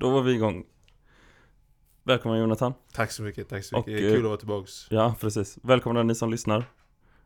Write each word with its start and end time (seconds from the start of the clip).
då 0.00 0.10
var 0.10 0.22
vi 0.22 0.32
igång. 0.34 0.64
Välkommen 2.04 2.40
Jonathan. 2.40 2.72
Tack 2.94 3.10
så 3.12 3.22
mycket, 3.22 3.48
tack 3.48 3.64
så 3.64 3.76
Och, 3.78 3.88
mycket. 3.88 4.04
eh, 4.04 4.10
Kul 4.12 4.18
att 4.24 4.28
vara 4.28 4.36
tillbaks. 4.36 4.86
Ja, 4.90 5.14
precis. 5.20 5.58
Välkomna 5.62 6.02
ni 6.02 6.14
som 6.14 6.30
lyssnar. 6.30 6.64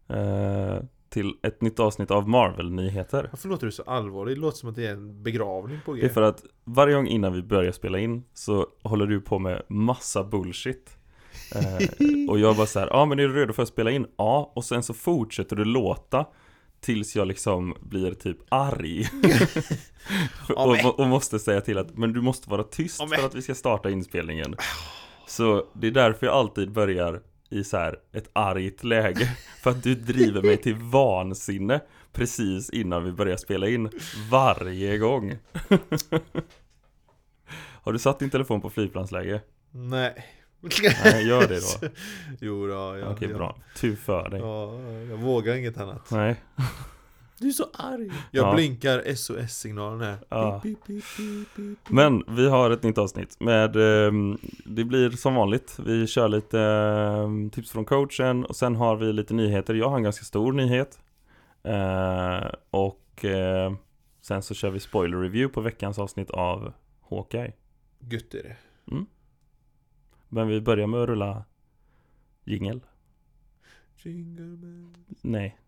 Eh, 0.08 0.78
till 1.08 1.32
ett 1.42 1.60
nytt 1.60 1.80
avsnitt 1.80 2.10
av 2.10 2.28
Marvel-nyheter. 2.28 3.28
Varför 3.32 3.48
låter 3.48 3.66
du 3.66 3.72
så 3.72 3.82
allvarlig? 3.82 4.36
Det 4.36 4.40
låter 4.40 4.58
som 4.58 4.68
att 4.68 4.74
det 4.76 4.86
är 4.86 4.92
en 4.92 5.22
begravning 5.22 5.80
på 5.84 5.92
Det 5.92 5.98
är 6.00 6.02
G. 6.02 6.08
för 6.08 6.22
att 6.22 6.44
varje 6.64 6.94
gång 6.94 7.06
innan 7.06 7.32
vi 7.32 7.42
börjar 7.42 7.72
spela 7.72 7.98
in 7.98 8.24
så 8.34 8.66
håller 8.82 9.06
du 9.06 9.20
på 9.20 9.38
med 9.38 9.62
massa 9.68 10.24
bullshit. 10.24 10.96
Eh, 11.54 12.30
och 12.30 12.38
jag 12.38 12.56
bara 12.56 12.66
så 12.66 12.78
här, 12.78 12.86
ja 12.86 12.96
ah, 12.96 13.04
men 13.06 13.18
är 13.18 13.28
du 13.28 13.34
redo 13.34 13.52
för 13.52 13.62
att 13.62 13.68
spela 13.68 13.90
in? 13.90 14.06
Ja, 14.16 14.52
och 14.54 14.64
sen 14.64 14.82
så 14.82 14.94
fortsätter 14.94 15.56
du 15.56 15.64
låta 15.64 16.26
tills 16.84 17.16
jag 17.16 17.28
liksom 17.28 17.74
blir 17.80 18.14
typ 18.14 18.38
arg. 18.48 19.08
Och, 20.56 21.00
och 21.00 21.06
måste 21.06 21.38
säga 21.38 21.60
till 21.60 21.78
att, 21.78 21.96
men 21.96 22.12
du 22.12 22.20
måste 22.20 22.50
vara 22.50 22.62
tyst 22.62 22.96
för 22.96 23.26
att 23.26 23.34
vi 23.34 23.42
ska 23.42 23.54
starta 23.54 23.90
inspelningen. 23.90 24.54
Så 25.26 25.66
det 25.72 25.86
är 25.86 25.90
därför 25.90 26.26
jag 26.26 26.34
alltid 26.34 26.72
börjar 26.72 27.20
i 27.50 27.64
så 27.64 27.76
här 27.76 27.98
ett 28.12 28.30
argt 28.32 28.84
läge. 28.84 29.36
För 29.62 29.70
att 29.70 29.82
du 29.82 29.94
driver 29.94 30.42
mig 30.42 30.56
till 30.56 30.74
vansinne 30.74 31.80
precis 32.12 32.70
innan 32.70 33.04
vi 33.04 33.12
börjar 33.12 33.36
spela 33.36 33.68
in. 33.68 33.90
Varje 34.30 34.98
gång. 34.98 35.38
Har 37.56 37.92
du 37.92 37.98
satt 37.98 38.18
din 38.18 38.30
telefon 38.30 38.60
på 38.60 38.70
flygplansläge? 38.70 39.40
Nej. 39.70 40.24
Nej, 41.04 41.26
gör 41.28 41.48
det 41.48 41.60
då. 41.60 41.88
jo 42.40 42.66
då, 42.66 42.72
ja, 42.74 43.08
Okej, 43.12 43.28
ja. 43.30 43.36
bra. 43.36 43.56
Tur 43.76 43.96
för 43.96 44.28
dig. 44.28 44.40
Ja, 44.40 44.80
jag 45.10 45.16
vågar 45.16 45.54
inget 45.54 45.78
annat. 45.78 46.10
Nej. 46.10 46.36
Du 47.38 47.48
är 47.48 47.52
så 47.52 47.64
arg. 47.74 48.10
Jag 48.30 48.46
Ja. 48.46 48.54
blinkar 48.54 49.14
SOS-signalen 49.14 50.00
här. 50.00 50.16
Ja. 50.28 50.60
Beep, 50.64 50.78
beep, 50.86 51.04
beep. 51.56 51.78
Men 51.88 52.24
vi 52.28 52.48
har 52.48 52.70
ett 52.70 52.82
nytt 52.82 52.98
avsnitt 52.98 53.40
med, 53.40 53.76
ehm, 53.76 54.38
det 54.64 54.84
blir 54.84 55.10
som 55.10 55.34
vanligt, 55.34 55.78
vi 55.86 56.06
kör 56.06 56.28
lite 56.28 56.60
ehm, 56.60 57.50
tips 57.50 57.70
från 57.70 57.84
coachen 57.84 58.44
och 58.44 58.56
sen 58.56 58.76
har 58.76 58.96
vi 58.96 59.12
lite 59.12 59.34
nyheter. 59.34 59.74
Jag 59.74 59.88
har 59.88 59.96
en 59.96 60.02
ganska 60.02 60.24
stor 60.24 60.52
nyhet. 60.52 60.98
Eh, 61.62 62.48
och 62.70 63.24
eh, 63.24 63.72
sen 64.22 64.42
så 64.42 64.54
kör 64.54 64.70
vi 64.70 64.80
spoiler 64.80 65.16
review 65.20 65.54
på 65.54 65.60
veckans 65.60 65.98
avsnitt 65.98 66.30
av 66.30 66.72
Hawkeye. 67.10 67.52
Gött 67.98 68.34
är 68.34 68.42
det. 68.42 68.56
Men 70.34 70.48
vi 70.48 70.60
börjar 70.60 70.86
med 70.86 71.00
att 71.00 71.08
rulla 71.08 71.44
jingel. 72.44 72.80
Nej. 75.22 75.58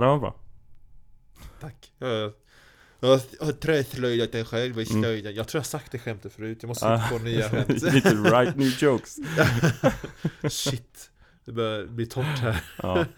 Ja, 0.00 0.06
det 0.06 0.10
var 0.12 0.18
bra. 0.18 0.34
Tack. 1.60 1.92
Jag, 1.98 2.32
jag 3.00 3.08
har 3.40 3.52
träslöjdat 3.52 4.32
dig 4.32 4.44
själv 4.44 4.80
i 4.80 4.90
Mm. 4.90 5.02
slöjden. 5.02 5.34
Jag 5.34 5.48
tror 5.48 5.58
jag 5.58 5.66
sagt 5.66 5.92
det 5.92 5.98
skämtet 5.98 6.32
förut. 6.32 6.58
Jag 6.60 6.68
måste 6.68 6.86
Ah. 6.88 7.08
på 7.10 7.18
nya 7.18 7.48
skämt. 7.50 7.68
Lite 7.82 8.14
right 8.14 8.56
new 8.56 8.82
jokes. 8.82 9.16
Shit. 10.48 11.10
Det 11.44 11.52
börjar 11.52 11.86
bli 11.86 12.06
torrt 12.06 12.38
här. 12.38 12.60
Ja. 12.82 13.04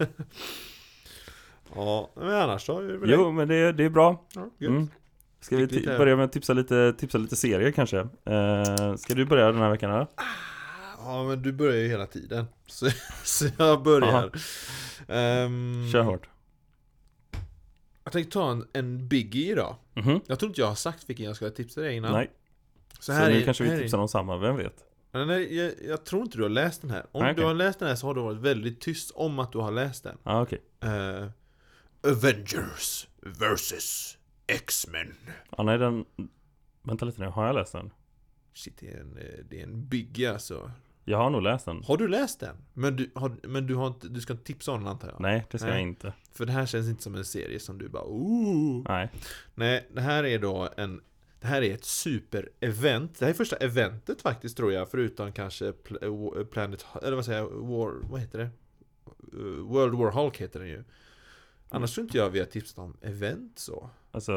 Ja, 1.75 2.11
men 2.15 2.29
annars 2.33 2.65
då? 2.67 2.77
Är 2.79 2.83
det 2.83 3.11
Jo, 3.11 3.31
men 3.31 3.47
det, 3.47 3.71
det 3.71 3.83
är 3.83 3.89
bra. 3.89 4.27
Ja. 4.35 4.49
Mm. 4.67 4.87
Ska 5.41 5.55
vi 5.57 5.61
lite- 5.61 5.75
ti- 5.91 5.97
börja 5.97 6.15
med 6.15 6.25
att 6.25 6.31
tipsa 6.31 6.53
lite, 6.53 6.93
tipsa 6.97 7.17
lite 7.17 7.35
serier 7.35 7.71
kanske? 7.71 7.97
Eh, 8.25 8.95
ska 8.95 9.13
du 9.13 9.25
börja 9.25 9.45
den 9.51 9.61
här 9.61 9.69
veckan 9.69 9.91
eller? 9.91 10.07
Ja, 10.97 11.23
men 11.23 11.41
du 11.41 11.51
börjar 11.53 11.75
ju 11.77 11.87
hela 11.87 12.05
tiden. 12.05 12.45
Så, 12.67 12.89
så 13.23 13.45
jag 13.57 13.83
börjar. 13.83 14.31
Ehm, 15.07 15.89
Kör 15.91 16.01
hårt. 16.01 16.29
Jag 18.03 18.13
tänkte 18.13 18.31
ta 18.33 18.51
en, 18.51 18.67
en 18.73 19.07
biggie 19.07 19.51
idag. 19.51 19.75
Mhm. 19.93 20.19
Jag 20.27 20.39
tror 20.39 20.49
inte 20.49 20.61
jag 20.61 20.67
har 20.67 20.75
sagt 20.75 21.09
vilken 21.09 21.25
jag 21.25 21.35
ska 21.35 21.49
tipsa 21.49 21.81
dig 21.81 21.95
innan. 21.95 22.11
Nej, 22.13 22.31
Så 22.99 23.03
så, 23.03 23.11
här 23.11 23.29
nu 23.29 23.37
är, 23.41 23.45
kanske 23.45 23.63
vi 23.63 23.69
är- 23.69 23.79
tipsar 23.79 23.97
om 23.97 24.07
samma, 24.07 24.37
vem 24.37 24.57
vet? 24.57 24.85
Nej, 25.11 25.55
jag, 25.57 25.71
jag 25.87 26.05
tror 26.05 26.21
inte 26.21 26.37
du 26.37 26.41
har 26.43 26.49
läst 26.49 26.81
den 26.81 26.89
här. 26.91 27.05
Om 27.11 27.23
Nej, 27.23 27.33
du 27.35 27.43
har 27.43 27.53
läst 27.53 27.79
den 27.79 27.87
här 27.87 27.95
så 27.95 28.07
har 28.07 28.13
du 28.13 28.21
varit 28.21 28.37
väldigt 28.39 28.81
tyst 28.81 29.11
om 29.11 29.39
att 29.39 29.51
du 29.51 29.57
har 29.57 29.71
läst 29.71 30.03
den. 30.03 30.17
Ja, 30.23 30.41
okej. 30.41 30.61
Eh, 30.79 31.27
Avengers 32.11 33.07
vs 33.21 34.17
X-Men. 34.47 35.15
Ja, 35.57 35.63
nej 35.63 35.77
den... 35.77 36.05
Vänta 36.81 37.05
lite 37.05 37.21
nu, 37.21 37.27
har 37.27 37.45
jag 37.45 37.55
läst 37.55 37.71
den? 37.71 37.91
Shit, 38.53 38.77
det 38.79 38.91
är 38.93 38.99
en, 38.99 39.17
eh, 39.17 39.23
det 39.49 39.59
är 39.59 39.63
en 39.63 39.87
biggie 39.87 40.33
alltså. 40.33 40.71
Jag 41.05 41.17
har 41.17 41.29
nog 41.29 41.41
läst 41.41 41.65
den. 41.65 41.83
Har 41.83 41.97
du 41.97 42.07
läst 42.07 42.39
den? 42.39 42.55
Men 42.73 42.95
du, 42.95 43.11
har, 43.15 43.47
men 43.47 43.67
du, 43.67 43.75
har 43.75 43.87
inte, 43.87 44.07
du 44.07 44.21
ska 44.21 44.33
inte 44.33 44.45
tipsa 44.45 44.71
om 44.71 44.79
den 44.79 44.87
antar 44.87 45.07
jag? 45.07 45.19
Nej, 45.19 45.47
det 45.51 45.57
ska 45.57 45.67
Nej. 45.67 45.75
jag 45.75 45.87
inte. 45.87 46.13
För 46.31 46.45
det 46.45 46.51
här 46.51 46.65
känns 46.65 46.89
inte 46.89 47.03
som 47.03 47.15
en 47.15 47.25
serie 47.25 47.59
som 47.59 47.77
du 47.77 47.89
bara 47.89 48.03
ooh. 48.03 48.85
Nej. 48.89 49.09
Nej, 49.55 49.87
det 49.93 50.01
här 50.01 50.23
är 50.23 50.39
då 50.39 50.69
en 50.77 51.01
Det 51.39 51.47
här 51.47 51.61
är 51.61 51.73
ett 51.73 51.83
super-event 51.85 53.09
Det 53.19 53.25
här 53.25 53.29
är 53.29 53.33
första 53.33 53.55
eventet 53.55 54.21
faktiskt 54.21 54.57
tror 54.57 54.73
jag 54.73 54.89
Förutom 54.89 55.31
kanske 55.31 55.71
Pl- 55.71 56.37
eh, 56.39 56.45
Planet 56.45 56.85
Eller 57.03 57.15
vad 57.15 57.25
säger 57.25 57.39
jag? 57.39 57.49
War, 57.49 57.93
vad 58.11 58.19
heter 58.21 58.39
det? 58.39 58.49
Eh, 59.33 59.63
World 59.63 59.93
War 59.95 60.11
Hulk 60.11 60.37
heter 60.37 60.59
den 60.59 60.69
ju 60.69 60.83
Annars 61.69 61.93
tror 61.93 62.05
inte 62.05 62.17
jag 62.17 62.29
vi 62.29 62.39
har 62.39 62.45
tipsat 62.45 62.77
om 62.77 62.97
event 63.01 63.59
så 63.59 63.89
Alltså... 64.11 64.33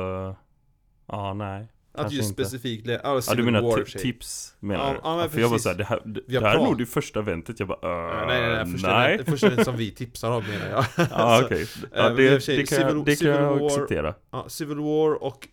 Ja, 1.07 1.35
nej. 1.35 1.69
Att 1.97 2.13
just 2.13 2.29
inte. 2.29 2.45
specifikt 2.45 2.87
Ja, 2.87 3.21
Ja, 3.29 3.35
du 3.35 3.43
menar 3.43 3.85
tips 3.99 4.55
menar 4.61 4.85
Ja, 4.87 4.93
du? 4.93 5.01
ja, 5.03 5.17
men 5.17 5.31
för 5.31 5.41
jag 5.41 5.49
var 5.49 5.59
såhär, 5.59 5.77
det 5.77 5.85
här, 5.85 6.03
det, 6.05 6.21
det 6.27 6.41
här 6.41 6.59
är 6.59 6.65
nog 6.65 6.79
det 6.79 6.87
första 6.87 7.21
eventet. 7.21 7.59
Jag 7.61 7.69
bara, 7.69 7.79
Eh, 7.83 8.21
uh, 8.23 8.27
nej, 8.27 8.41
nej, 8.41 8.65
nej, 8.65 8.73
första 8.73 8.99
nej. 8.99 9.15
event, 9.15 9.29
första 9.29 9.47
event 9.47 9.65
som 9.65 9.77
vi 9.77 9.91
tipsar 9.91 10.31
om 10.31 10.45
menar 10.45 10.69
jag 10.71 10.85
Ja, 10.97 11.05
Alltså, 11.17 11.47
okej. 11.47 11.63
eh, 11.63 11.69
Ja, 11.95 12.11
och 12.11 12.17
det, 12.17 12.41
sig, 12.41 12.57
det 12.57 12.67
kan, 12.67 12.79
Civil- 12.79 13.05
det 13.05 13.11
kan 13.11 13.17
Civil 13.17 13.35
jag 13.35 13.61
War- 13.61 13.67
acceptera. 13.67 14.15
Ja, 14.31 14.49
Civil 14.49 14.79
War 14.79 15.23
och 15.23 15.49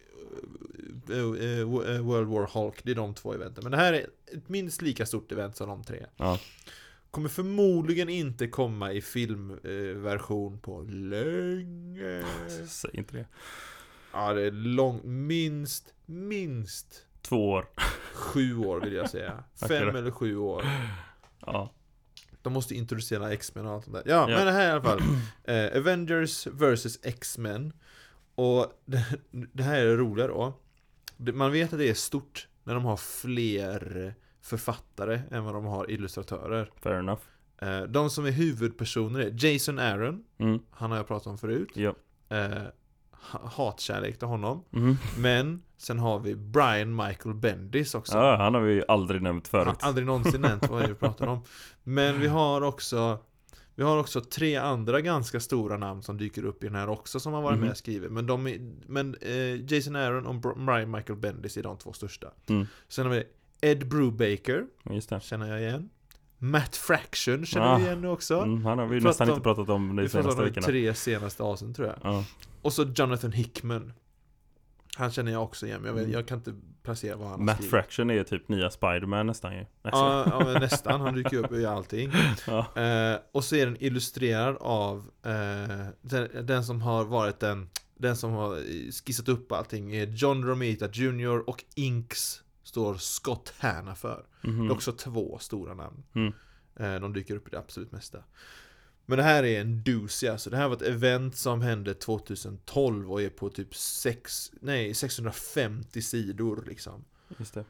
eh, 1.09 1.17
eh, 1.17 1.59
eh, 1.95 2.01
World 2.01 2.27
War 2.29 2.49
Hulk, 2.53 2.79
det 2.83 2.91
är 2.91 2.95
de 2.95 3.13
två 3.13 3.33
eventen. 3.33 3.63
Men 3.63 3.71
det 3.71 3.77
här 3.77 3.93
är 3.93 3.99
ett 4.33 4.49
minst 4.49 4.81
lika 4.81 5.05
stort 5.05 5.31
event 5.31 5.55
som 5.57 5.69
de 5.69 5.83
tre. 5.83 6.05
Ja. 6.17 6.39
Kommer 7.11 7.29
förmodligen 7.29 8.09
inte 8.09 8.47
komma 8.47 8.91
i 8.91 9.01
filmversion 9.01 10.59
på 10.59 10.81
länge. 10.81 12.23
Säg 12.67 12.91
inte 12.93 13.17
det. 13.17 13.25
Ja, 14.13 14.33
det 14.33 14.41
är 14.41 14.51
långt, 14.51 15.03
minst, 15.03 15.93
minst 16.05 17.05
Två 17.21 17.49
år. 17.49 17.65
sju 18.13 18.57
år 18.57 18.81
vill 18.81 18.93
jag 18.93 19.09
säga. 19.09 19.43
Fem 19.67 19.95
eller 19.95 20.11
sju 20.11 20.37
år. 20.37 20.65
Ja. 21.45 21.71
De 22.41 22.53
måste 22.53 22.75
introducera 22.75 23.31
X-Men 23.33 23.65
och 23.65 23.73
allt 23.73 23.83
sånt 23.83 23.95
där. 23.95 24.03
Ja, 24.05 24.29
Ja. 24.31 24.35
men 24.37 24.45
det 24.45 24.51
här 24.51 24.67
i 24.67 24.71
alla 24.71 24.81
fall. 24.81 24.99
Eh, 25.43 25.77
Avengers 25.77 26.47
vs 26.47 26.99
X-Men. 27.03 27.73
Och 28.35 28.81
det, 28.85 29.05
det 29.31 29.63
här 29.63 29.79
är 29.81 29.85
det 29.85 29.95
roliga 29.95 30.27
då. 30.27 30.53
Man 31.17 31.51
vet 31.51 31.73
att 31.73 31.79
det 31.79 31.89
är 31.89 31.93
stort 31.93 32.47
när 32.63 32.73
de 32.73 32.85
har 32.85 32.97
fler 32.97 34.13
författare 34.41 35.21
än 35.31 35.43
vad 35.43 35.53
de 35.53 35.65
har 35.65 35.91
illustratörer. 35.91 36.71
Fair 36.81 36.95
enough. 36.99 37.21
Eh, 37.61 37.81
De 37.81 38.09
som 38.09 38.25
är 38.25 38.31
huvudpersoner 38.31 39.19
är 39.19 39.45
Jason 39.45 39.79
Aaron, 39.79 40.23
Mm. 40.37 40.59
han 40.71 40.91
har 40.91 40.97
jag 40.97 41.07
pratat 41.07 41.27
om 41.27 41.37
förut. 41.37 41.69
Ja. 41.73 41.95
Eh, 42.29 42.61
Hatkärlek 43.31 44.19
till 44.19 44.27
honom. 44.27 44.63
Mhm. 44.69 44.97
Men 45.17 45.63
sen 45.77 45.99
har 45.99 46.19
vi 46.19 46.35
Brian 46.35 46.95
Michael 46.95 47.35
Bendis 47.35 47.95
också. 47.95 48.17
Ja, 48.17 48.35
han 48.35 48.53
har 48.53 48.61
vi 48.61 48.83
aldrig 48.87 49.21
nämnt 49.21 49.47
förut. 49.47 49.75
aldrig 49.79 50.07
någonsin 50.07 50.41
nämnt 50.41 50.69
vad 50.69 50.87
vi 50.87 50.93
pratar 50.95 51.27
om. 51.27 51.39
Men 51.83 52.19
vi 52.19 52.27
har 52.27 52.61
också 52.61 53.19
Vi 53.75 53.83
har 53.83 53.97
också 53.97 54.21
tre 54.21 54.55
andra 54.55 55.01
ganska 55.01 55.39
stora 55.39 55.77
namn 55.77 56.03
som 56.03 56.17
dyker 56.17 56.45
upp 56.45 56.63
i 56.63 56.67
den 56.67 56.75
här 56.75 56.89
också 56.89 57.19
som 57.19 57.33
har 57.33 57.41
varit 57.41 57.53
Mhm. 57.57 57.61
med 57.61 57.71
och 57.71 57.77
skrivit. 57.77 58.11
Men, 58.11 58.27
de 58.27 58.47
är, 58.47 58.71
men 58.87 59.15
eh, 59.21 59.73
Jason 59.73 59.95
Aaron 59.95 60.25
och 60.25 60.33
Br- 60.35 60.65
Brian 60.65 60.91
Michael 60.91 61.19
Bendis 61.19 61.57
är 61.57 61.63
de 61.63 61.77
två 61.77 61.93
största. 61.93 62.27
Mm. 62.49 62.65
Sen 62.89 63.05
har 63.05 63.13
vi 63.13 63.23
Ed 63.61 63.87
Brubaker, 63.87 64.65
Just 64.89 65.09
det. 65.09 65.23
känner 65.23 65.47
jag 65.47 65.61
igen. 65.61 65.89
Matt 66.43 66.75
Fraction 66.75 67.45
känner 67.45 67.65
Ah. 67.73 67.77
vi 67.77 67.83
igen 67.83 68.01
nu 68.01 68.07
också. 68.07 68.37
Mm, 68.39 68.65
han 68.65 68.79
har 68.79 68.85
vi 68.85 68.95
ju 68.95 69.01
nästan 69.01 69.29
om- 69.29 69.33
inte 69.33 69.43
pratat 69.43 69.69
om 69.69 69.87
de 69.87 69.95
vi 70.03 70.09
pratade 70.09 70.09
senaste 70.23 70.29
om 70.41 70.45
de 70.45 70.49
veckorna. 70.49 70.67
tre 70.67 70.93
senaste 70.93 71.43
avsnitten 71.43 71.73
tror 71.73 71.87
jag. 71.87 71.97
Ja. 72.13 72.23
Och 72.61 72.73
så 72.73 72.83
Jonathan 72.95 73.31
Hickman. 73.31 73.93
Han 74.95 75.11
känner 75.11 75.31
jag 75.31 75.43
också 75.43 75.65
igen, 75.65 75.81
men 75.81 75.87
jag, 75.87 75.93
vet, 75.93 76.03
Mm. 76.03 76.13
jag 76.13 76.27
kan 76.27 76.37
inte 76.37 76.53
placera 76.83 77.15
vad 77.15 77.27
han 77.29 77.45
Matt 77.45 77.55
skrivit. 77.55 77.71
Fraction 77.71 78.09
är 78.09 78.13
ju 78.13 78.23
typ 78.23 78.49
nya 78.49 78.69
Spiderman 78.71 79.27
nästan 79.27 79.53
ju. 79.53 79.59
Alltså. 79.59 80.01
Ja, 80.03 80.25
ja 80.31 80.45
men 80.45 80.61
nästan, 80.61 81.01
han 81.01 81.13
dyker 81.15 81.37
upp 81.37 81.51
i 81.51 81.65
allting. 81.65 82.11
Ja. 82.47 82.81
Eh, 82.81 83.19
och 83.31 83.43
så 83.43 83.55
är 83.55 83.65
den 83.65 83.77
illustrerad 83.79 84.57
av 84.59 84.97
eh, 85.25 85.85
den, 86.01 86.45
den 86.45 86.63
som 86.63 86.81
har 86.81 87.03
varit 87.05 87.39
den 87.39 87.69
Den 87.97 88.15
som 88.17 88.31
har 88.31 88.55
skissat 89.05 89.29
upp 89.29 89.51
allting 89.51 89.95
är 89.95 90.07
John 90.07 90.43
Romita 90.45 90.87
Jr 90.93 91.49
och 91.49 91.63
Inks 91.75 92.42
står 92.73 92.97
Scott 92.97 93.53
Hanna 93.57 93.95
för. 93.95 94.25
Mhm. 94.41 94.59
Det 94.67 94.71
är 94.71 94.75
också 94.75 94.91
två 94.91 95.37
stora 95.39 95.73
namn. 95.73 96.03
Mm. 96.13 96.33
Eh, 96.75 97.01
De 97.01 97.13
dyker 97.13 97.35
upp 97.35 97.47
i 97.47 97.51
det 97.51 97.59
absolut 97.59 97.91
mesta. 97.91 98.23
Men 99.05 99.17
det 99.17 99.23
här 99.23 99.43
är 99.43 99.61
en 99.61 99.83
doozy 99.83 100.27
alltså. 100.27 100.49
Det 100.49 100.57
här 100.57 100.67
var 100.67 100.75
ett 100.75 100.81
event 100.81 101.35
som 101.35 101.61
hände 101.61 101.93
2012 101.93 103.11
och 103.11 103.21
är 103.21 103.29
på 103.29 103.49
typ 103.49 103.75
6, 103.75 104.51
nej, 104.61 104.93
650 104.93 106.01
sidor 106.01 106.63
liksom. 106.67 107.05
Just 107.37 107.53
det. 107.53 107.65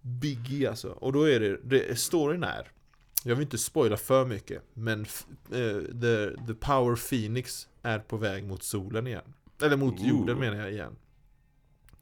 Biggie 0.00 0.70
alltså. 0.70 0.88
Och 0.88 1.12
då 1.12 1.28
är 1.28 1.40
det, 1.40 1.60
det 1.64 1.98
storyn 1.98 2.44
är 2.44 2.70
Jag 3.24 3.34
vill 3.36 3.42
inte 3.44 3.58
spoila 3.58 3.96
för 3.96 4.26
mycket 4.26 4.62
Men 4.74 5.00
eh, 5.50 5.80
the, 6.00 6.36
the 6.46 6.54
Power 6.60 6.96
Phoenix 7.08 7.68
är 7.82 7.98
på 7.98 8.16
väg 8.16 8.44
mot 8.44 8.62
solen 8.62 9.06
igen 9.06 9.34
Eller 9.62 9.76
mot 9.76 10.00
Ooh. 10.00 10.08
jorden 10.08 10.38
menar 10.38 10.56
jag 10.56 10.72
igen 10.72 10.96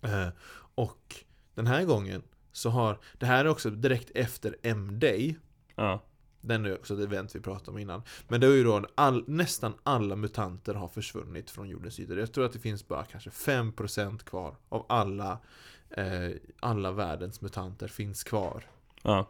eh, 0.03 0.29
Och 0.75 1.25
den 1.55 1.67
här 1.67 1.85
gången 1.85 2.23
så 2.53 2.71
har 2.71 2.99
Det 3.19 3.27
här 3.27 3.45
är 3.45 3.49
också 3.49 3.71
direkt 3.71 4.11
efter 4.15 4.57
M-Day 4.63 5.37
Ja. 5.75 6.03
Den 6.41 6.67
är 6.67 6.75
också 6.75 6.95
ett 6.95 7.01
event 7.01 7.35
vi 7.35 7.41
pratade 7.41 7.71
om 7.71 7.79
innan 7.79 8.03
Men 8.29 8.41
det 8.41 8.47
är 8.47 8.51
ju 8.51 8.65
då 8.65 8.87
all, 8.95 9.25
nästan 9.27 9.75
alla 9.83 10.17
mutanter 10.17 10.75
har 10.75 10.89
försvunnit 10.89 11.51
från 11.51 11.69
jordens 11.69 12.01
yta 12.01 12.15
Jag 12.15 12.33
tror 12.33 12.45
att 12.45 12.53
det 12.53 12.59
finns 12.59 12.89
bara 12.89 13.05
kanske 13.05 13.31
5% 13.31 14.25
kvar 14.25 14.57
av 14.69 14.87
alla 14.89 15.39
eh, 15.91 16.31
Alla 16.61 16.93
världens 16.93 17.41
mutanter 17.41 17.89
finns 17.89 18.25
kvar 18.25 18.65
Ja. 19.03 19.29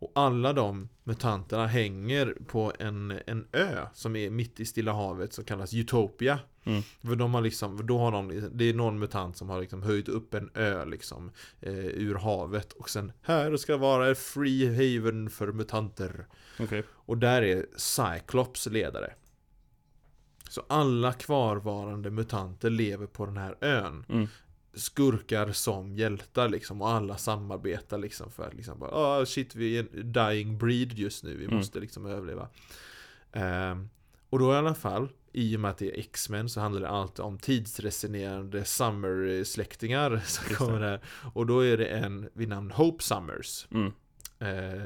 Och 0.00 0.12
alla 0.14 0.52
de 0.52 0.88
mutanterna 1.04 1.66
hänger 1.66 2.36
på 2.46 2.72
en, 2.78 3.20
en 3.26 3.46
ö 3.52 3.86
som 3.94 4.16
är 4.16 4.30
mitt 4.30 4.60
i 4.60 4.64
Stilla 4.66 4.92
havet 4.92 5.32
som 5.32 5.44
kallas 5.44 5.74
Utopia. 5.74 6.38
Mm. 6.64 6.82
För 6.82 7.16
de 7.16 7.34
har 7.34 7.40
liksom, 7.40 7.86
då 7.86 7.98
har 7.98 8.12
de, 8.12 8.48
det 8.52 8.64
är 8.64 8.74
någon 8.74 8.98
mutant 8.98 9.36
som 9.36 9.48
har 9.48 9.60
liksom 9.60 9.82
höjt 9.82 10.08
upp 10.08 10.34
en 10.34 10.50
ö 10.54 10.84
liksom 10.84 11.30
eh, 11.60 11.74
ur 11.74 12.14
havet 12.14 12.72
och 12.72 12.90
sen 12.90 13.12
här 13.22 13.56
ska 13.56 13.76
vara 13.76 14.14
free 14.14 14.66
haven 14.68 15.30
för 15.30 15.52
mutanter. 15.52 16.26
Okej. 16.60 16.84
Och 16.90 17.18
där 17.18 17.42
är 17.42 17.66
Cyclops 17.76 18.66
ledare. 18.66 19.14
Så 20.48 20.62
alla 20.68 21.12
kvarvarande 21.12 22.10
mutanter 22.10 22.70
lever 22.70 23.06
på 23.06 23.26
den 23.26 23.36
här 23.36 23.56
ön 23.60 24.04
Mm. 24.08 24.28
Skurkar 24.74 25.52
som 25.52 25.94
hjältar 25.96 26.48
liksom 26.48 26.82
och 26.82 26.88
alla 26.90 27.16
samarbetar 27.16 27.98
liksom 27.98 28.30
för 28.30 28.42
att 28.42 28.54
liksom 28.54 28.78
bara 28.78 28.90
ah 28.90 29.26
shit 29.26 29.54
vi 29.54 29.78
är 29.78 29.86
en 29.94 30.12
dying 30.12 30.58
breed 30.58 30.92
just 30.92 31.24
nu, 31.24 31.36
vi 31.36 31.44
Mm. 31.44 31.56
måste 31.56 31.80
liksom 31.80 32.06
överleva. 32.06 32.48
Ehm, 33.32 33.88
och 34.30 34.38
då 34.38 34.52
i 34.52 34.56
alla 34.56 34.74
fall, 34.74 35.08
i 35.32 35.56
och 35.56 35.60
med 35.60 35.70
att 35.70 35.78
det 35.78 35.86
är 35.96 36.00
X-Men 36.00 36.48
så 36.48 36.60
handlar 36.60 36.80
det 36.80 36.88
alltid 36.88 37.24
om 37.24 37.38
tidsresonerande 37.38 38.64
Summer-släktingar 38.64 40.20
som 40.26 40.44
det. 40.48 40.54
kommer 40.54 40.80
där. 40.80 41.00
Och 41.34 41.46
då 41.46 41.60
är 41.60 41.76
det 41.76 41.86
en 41.86 42.28
vid 42.32 42.48
namn 42.48 42.70
Hope 42.70 43.04
Summers. 43.04 43.66
Mm. 43.70 43.92
Eh, 44.38 44.82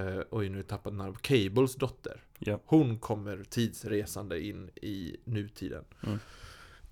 eh, 0.00 0.20
oj, 0.30 0.48
nu 0.48 0.54
har 0.54 0.56
jag 0.62 0.66
tappat 0.68 0.92
namn. 0.94 1.14
Cables 1.20 1.74
dotter. 1.76 2.22
Ja. 2.38 2.60
Hon 2.64 2.98
kommer 2.98 3.44
tidsresande 3.50 4.40
in 4.44 4.70
i 4.82 5.16
nutiden. 5.24 5.84
Mm. 6.06 6.18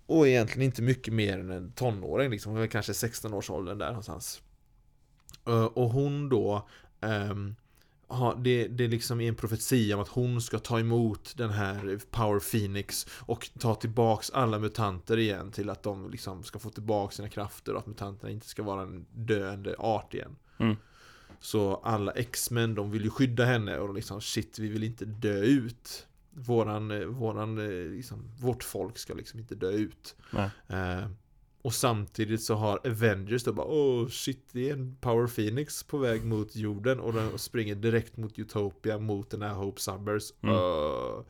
Och 0.08 0.28
egentligen 0.28 0.62
inte 0.62 0.82
mycket 0.82 1.14
mer 1.14 1.38
än 1.38 1.50
en 1.50 1.72
tonåring 1.72 2.31
liksom. 2.31 2.56
Är 2.56 2.66
kanske 2.66 2.93
16-årsåldern 2.93 3.78
där 3.78 3.87
någonstans. 3.87 4.43
Eh, 5.46 5.64
och 5.64 5.90
hon 5.90 6.28
då 6.28 6.69
ehm, 7.00 7.55
har, 8.06 8.37
det, 8.37 8.69
det 8.69 8.84
är 8.84 8.88
liksom 8.88 9.20
en 9.20 9.34
profetia 9.34 9.96
om 9.96 10.02
att 10.02 10.08
hon 10.08 10.40
ska 10.40 10.58
ta 10.58 10.81
emot 10.81 11.34
den 11.37 11.50
här 11.50 11.99
Power 12.10 12.40
Phoenix 12.40 13.06
och 13.10 13.50
ta 13.58 13.75
tillbaks 13.75 14.31
alla 14.31 14.58
mutanter 14.58 15.16
igen 15.16 15.50
till 15.50 15.70
att 15.70 15.82
de 15.82 16.11
liksom 16.11 16.43
ska 16.43 16.58
få 16.58 16.70
tillbaks 16.70 17.16
sina 17.16 17.28
krafter 17.28 17.72
och 17.72 17.78
att 17.78 17.87
mutanterna 17.87 18.32
inte 18.32 18.49
ska 18.49 18.62
vara 18.62 18.82
en 18.82 19.06
döende 19.12 19.75
art 19.78 20.14
igen. 20.14 20.37
Mm. 20.58 20.76
Så 21.40 21.76
alla 21.76 22.12
X-Men 22.12 22.75
de 22.75 22.90
vill 22.90 23.04
ju 23.04 23.11
skydda 23.11 23.44
henne 23.44 23.78
och 23.78 23.87
de 23.87 23.96
liksom 23.96 24.20
shit 24.20 24.58
vi 24.58 24.69
vill 24.69 24.84
inte 24.84 25.04
dö 25.04 25.40
ut. 25.40 26.06
Våran, 26.38 26.90
eh, 26.90 27.06
våran, 27.06 27.58
eh, 27.58 27.90
liksom, 27.90 28.31
vårt 28.40 28.64
folk 28.64 28.99
ska 28.99 29.14
liksom 29.14 29.40
inte 29.40 29.55
dö 29.55 29.70
ut. 29.70 30.17
Eh, 30.69 31.08
och 31.62 31.75
samtidigt 31.75 32.43
så 32.43 32.55
har 32.55 32.81
Avengers 32.87 33.44
då 33.44 33.52
bara 33.52 33.67
oh 33.67 34.08
shit 34.08 34.49
det 34.52 34.69
är 34.69 34.73
en 34.73 34.96
Power 35.00 35.26
Phoenix 35.26 35.82
på 35.82 35.99
väg 35.99 36.25
mot 36.25 36.56
jorden 36.56 37.00
och 37.00 37.12
den 37.12 37.38
springer 37.38 37.75
direkt 37.75 38.17
mot 38.17 38.38
Utopia 38.38 38.99
mot 38.99 39.31
den 39.31 39.43
här 39.43 39.55
Hope 39.55 39.81
Summers. 39.81 40.32
Mm. 40.43 40.55
Uh, 40.55 41.23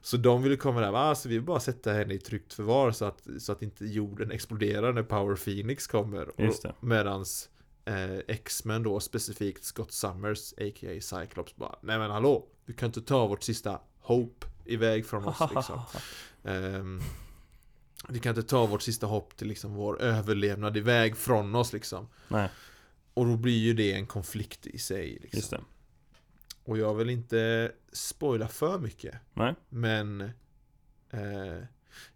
så 0.00 0.16
de 0.16 0.42
vill 0.42 0.58
komma 0.58 0.80
där, 0.80 1.10
ah, 1.10 1.14
så 1.14 1.28
vi 1.28 1.34
vill 1.34 1.44
bara 1.44 1.60
sätta 1.60 1.92
henne 1.92 2.14
i 2.14 2.18
tryggt 2.18 2.52
förvar 2.52 2.90
så 2.90 3.04
att, 3.04 3.28
så 3.38 3.52
att 3.52 3.62
inte 3.62 3.84
jorden 3.84 4.30
exploderar 4.30 4.92
när 4.92 5.02
Power 5.02 5.36
Phoenix 5.36 5.86
kommer. 5.86 6.28
Medans 6.80 7.48
eh, 7.84 8.18
X-Men 8.28 8.82
då 8.82 9.00
specifikt 9.00 9.64
Scott 9.64 9.92
Summers, 9.92 10.52
a.k.a. 10.52 11.00
Cyclops 11.00 11.56
bara 11.56 11.76
Nej 11.80 11.98
men 11.98 12.10
hallå, 12.10 12.46
du 12.66 12.72
kan 12.72 12.86
inte 12.86 13.02
ta 13.02 13.26
vårt 13.26 13.42
sista 13.42 13.80
Hope 14.08 14.46
iväg 14.64 15.06
från 15.06 15.24
oss 15.24 15.40
liksom. 15.54 15.80
Ehm, 16.44 17.00
vi 18.08 18.18
kan 18.18 18.30
inte 18.36 18.48
ta 18.48 18.66
vårt 18.66 18.82
sista 18.82 19.06
hopp 19.06 19.36
till 19.36 19.48
liksom 19.48 19.74
vår 19.74 20.02
överlevnad 20.02 20.76
iväg 20.76 21.16
från 21.16 21.54
oss 21.54 21.72
liksom. 21.72 22.08
Nej, 22.28 22.48
Och 23.14 23.26
då 23.26 23.36
blir 23.36 23.58
ju 23.58 23.74
det 23.74 23.92
en 23.92 24.06
konflikt 24.06 24.66
i 24.66 24.78
sig 24.78 25.18
liksom. 25.32 25.64
Och 26.64 26.78
jag 26.78 26.94
vill 26.94 27.10
inte 27.10 27.72
spoila 27.92 28.48
för 28.48 28.78
mycket. 28.78 29.14
Nej. 29.34 29.54
Men 29.68 30.20
eh, 31.10 31.62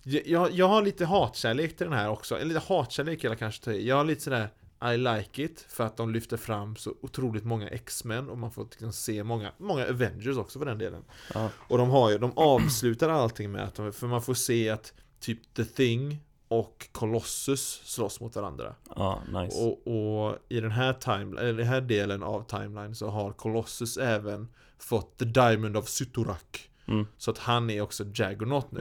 jag, 0.02 0.50
jag 0.50 0.68
har 0.68 0.82
lite 0.82 1.04
hatkärlek 1.06 1.76
till 1.76 1.86
den 1.86 1.98
här 1.98 2.08
också. 2.08 2.36
Eller 2.36 2.46
lite 2.54 2.66
hatkärlek 2.66 3.24
eller 3.24 3.36
kanske 3.36 3.72
i. 3.72 3.88
Jag 3.88 3.96
har 3.96 4.04
lite 4.04 4.20
sådär 4.20 4.48
I 4.84 4.96
like 4.96 5.42
it 5.42 5.66
för 5.68 5.84
att 5.84 5.96
de 5.96 6.10
lyfter 6.12 6.36
fram 6.36 6.76
så 6.76 6.94
otroligt 7.00 7.44
många 7.44 7.68
X-Men 7.68 8.28
och 8.28 8.38
man 8.38 8.50
får 8.50 8.64
liksom 8.64 8.92
se 8.92 9.24
många, 9.24 9.52
många 9.58 9.88
Avengers 9.88 10.36
också 10.36 10.58
för 10.58 10.66
den 10.66 10.78
delen. 10.78 11.04
Ja. 11.34 11.50
Och 11.68 11.78
de 11.78 11.90
har 11.90 12.10
ju, 12.10 12.18
de 12.18 12.32
avslutar 12.38 13.08
allting 13.08 13.50
med 13.52 13.62
att 13.64 13.74
de, 13.74 13.92
för 13.92 14.06
man 14.06 14.22
får 14.22 14.34
se 14.34 14.70
att 14.70 14.94
typ 15.20 15.54
The 15.54 15.64
Thing 15.64 16.18
och 16.48 16.88
Colossus 16.92 17.82
slåss 17.84 18.20
mot 18.20 18.36
varandra. 18.36 18.74
Ja, 18.96 19.22
nice. 19.32 19.58
Och, 19.58 19.86
och 19.86 20.38
i 20.48 20.60
den 20.60 20.70
här, 20.70 20.92
time, 20.92 21.40
eller 21.40 21.52
den 21.52 21.66
här 21.66 21.80
delen 21.80 22.22
av 22.22 22.42
timeline 22.42 22.94
så 22.94 23.08
har 23.08 23.32
Colossus 23.32 23.96
även 23.96 24.48
fått 24.78 25.18
The 25.18 25.24
Diamond 25.24 25.76
of 25.76 25.88
Suturak. 25.88 26.70
Mm, 26.86 27.06
Så 27.18 27.30
att 27.30 27.38
han 27.38 27.70
är 27.70 27.80
också 27.80 28.04
Jaggernaut 28.14 28.72
nu. 28.72 28.80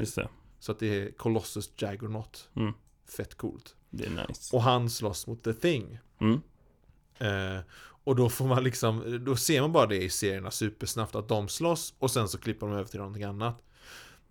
Så 0.60 0.72
att 0.72 0.80
det 0.80 0.88
är 1.02 1.12
Colossus 1.12 1.72
Jaggernaut. 1.78 2.50
Mm. 2.56 2.74
Fett 3.18 3.36
coolt. 3.38 3.76
Det 3.92 4.06
är 4.06 4.28
nice. 4.28 4.56
Och 4.56 4.62
han 4.62 4.90
slåss 4.90 5.28
mot 5.28 5.44
The 5.44 5.54
Thing. 5.54 6.00
Mm, 6.20 6.42
Eh, 7.22 7.60
och 8.04 8.16
då 8.16 8.30
får 8.30 8.48
man 8.48 8.64
liksom, 8.64 9.24
då 9.26 9.36
ser 9.36 9.62
man 9.62 9.72
bara 9.72 9.86
det 9.86 10.04
i 10.04 10.10
serierna 10.10 10.52
supersnabbt 10.52 11.16
att 11.16 11.28
de 11.28 11.48
slåss 11.48 11.94
och 12.00 12.12
sen 12.12 12.28
så 12.28 12.38
klipper 12.38 12.68
de 12.68 12.76
över 12.76 12.90
till 12.90 13.00
någonting 13.00 13.24
annat. 13.24 13.62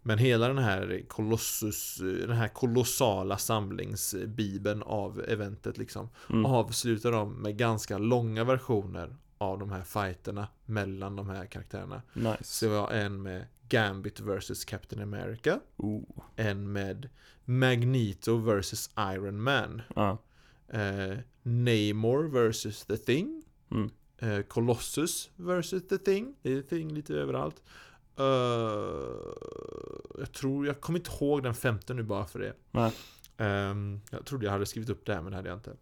Men 0.03 0.19
hela 0.19 0.49
den 0.49 0.59
här 0.59 1.03
Colossus, 1.09 1.97
den 2.01 2.37
här 2.37 2.49
kolossala 2.49 3.39
samlingsbibeln 3.39 4.83
av 4.83 5.25
eventet 5.29 5.79
liksom 5.79 6.09
mm, 6.31 6.47
avslutar 6.47 7.13
de 7.13 7.33
med 7.33 7.57
ganska 7.57 7.99
långa 7.99 8.45
versioner 8.45 9.17
av 9.39 9.59
de 9.59 9.71
här 9.71 9.83
fighterna 9.83 10.49
mellan 10.65 11.17
de 11.17 11.29
här 11.29 11.47
karaktärerna. 11.47 12.03
nice. 12.13 12.37
Så 12.45 12.69
vi 12.69 12.77
har 12.77 12.91
en 12.91 13.23
med 13.23 13.47
Gambit 13.71 14.21
vs 14.21 14.65
Captain 14.65 15.03
America, 15.03 15.61
Oh. 15.77 16.03
en 16.37 16.73
med 16.73 17.09
Magneto 17.45 18.37
vs 18.37 18.91
Iron 18.99 19.43
Man, 19.43 19.83
Ja. 19.97 20.19
eh, 20.69 21.19
Namor 21.43 22.49
vs 22.49 22.87
The 22.87 22.97
Thing, 22.97 23.43
Mm. 23.71 23.91
eh, 24.19 24.43
Colossus 24.43 25.31
vs 25.37 25.71
The 25.89 25.99
Thing, 25.99 26.35
det 26.43 26.53
är 26.53 26.63
Thing 26.63 26.95
lite 26.95 27.15
överallt. 27.15 27.63
Eh, 28.19 28.25
jag 30.19 30.33
tror, 30.33 30.67
jag 30.67 30.81
kommer 30.81 30.99
inte 30.99 31.11
ihåg 31.11 31.43
den 31.43 31.55
femte 31.55 31.95
nu 31.95 32.03
bara 32.03 32.27
för 32.27 32.39
det. 32.39 32.55
Nej. 32.71 32.93
Ehm, 33.37 34.01
jag 34.11 34.27
trodde 34.27 34.45
jag 34.45 34.53
hade 34.53 34.67
skrivit 34.67 34.91
upp 34.91 35.07
det 35.07 35.15
här 35.15 35.23
men 35.23 35.31
det 35.31 35.37
hade 35.37 35.49
jag 35.49 35.59
inte. 35.59 35.77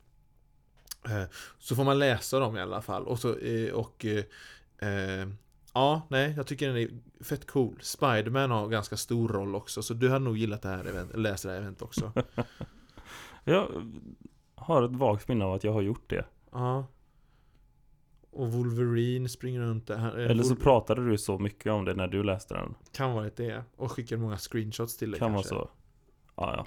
Eh, 1.05 1.25
så 1.59 1.77
får 1.77 1.85
man 1.85 1.99
läsa 1.99 2.39
dem 2.39 2.57
i 2.57 2.61
alla 2.61 2.83
fall. 2.83 3.07
Och 3.07 3.19
så, 3.19 3.37
eh, 3.39 3.73
och 3.73 4.05
eh, 4.05 5.29
Ja, 5.75 6.03
nej, 6.11 6.35
jag 6.37 6.47
tycker 6.47 6.67
den 6.69 6.77
är 6.77 6.91
fett 7.25 7.47
cool. 7.47 7.79
Spiderman 7.83 8.51
har 8.51 8.69
ganska 8.69 8.97
stor 8.97 9.29
roll 9.29 9.55
också, 9.55 9.83
så 9.83 9.95
du 9.95 10.09
hade 10.11 10.25
nog 10.25 10.37
gillat 10.39 10.63
det 10.63 10.69
här 10.69 10.85
event, 10.85 11.17
läsa 11.17 11.49
det 11.49 11.55
här 11.55 11.61
event 11.61 11.83
också. 11.83 12.13
Jag 13.45 13.69
har 14.55 14.83
ett 14.83 14.91
vagt 14.97 15.29
minne 15.29 15.45
av 15.45 15.53
att 15.55 15.65
jag 15.65 15.73
har 15.73 15.81
gjort 15.83 16.11
det. 16.11 16.25
Ja. 16.53 16.87
Och 18.31 18.53
Wolverine 18.53 19.29
springer 19.29 19.61
runt 19.61 19.87
där. 19.87 19.97
Han- 19.97 20.21
eh, 20.21 20.31
Eller 20.31 20.43
så 20.43 20.55
Wolver- 20.55 20.63
pratade 20.63 21.11
du 21.11 21.19
så 21.19 21.39
mycket 21.39 21.73
om 21.73 21.85
det 21.85 21.95
när 21.95 22.09
du 22.09 22.23
läste 22.23 22.55
den. 22.55 22.75
Kan 22.93 23.13
vara 23.13 23.31
det. 23.37 23.65
Och 23.77 23.93
skickar 23.93 24.17
många 24.17 24.37
screenshots 24.39 24.97
till 24.97 25.11
dig 25.11 25.19
Kan 25.19 25.33
vara 25.33 25.43
kanske. 25.43 25.55
så. 25.55 25.71
Ja, 26.37 26.55
ja. 26.57 26.67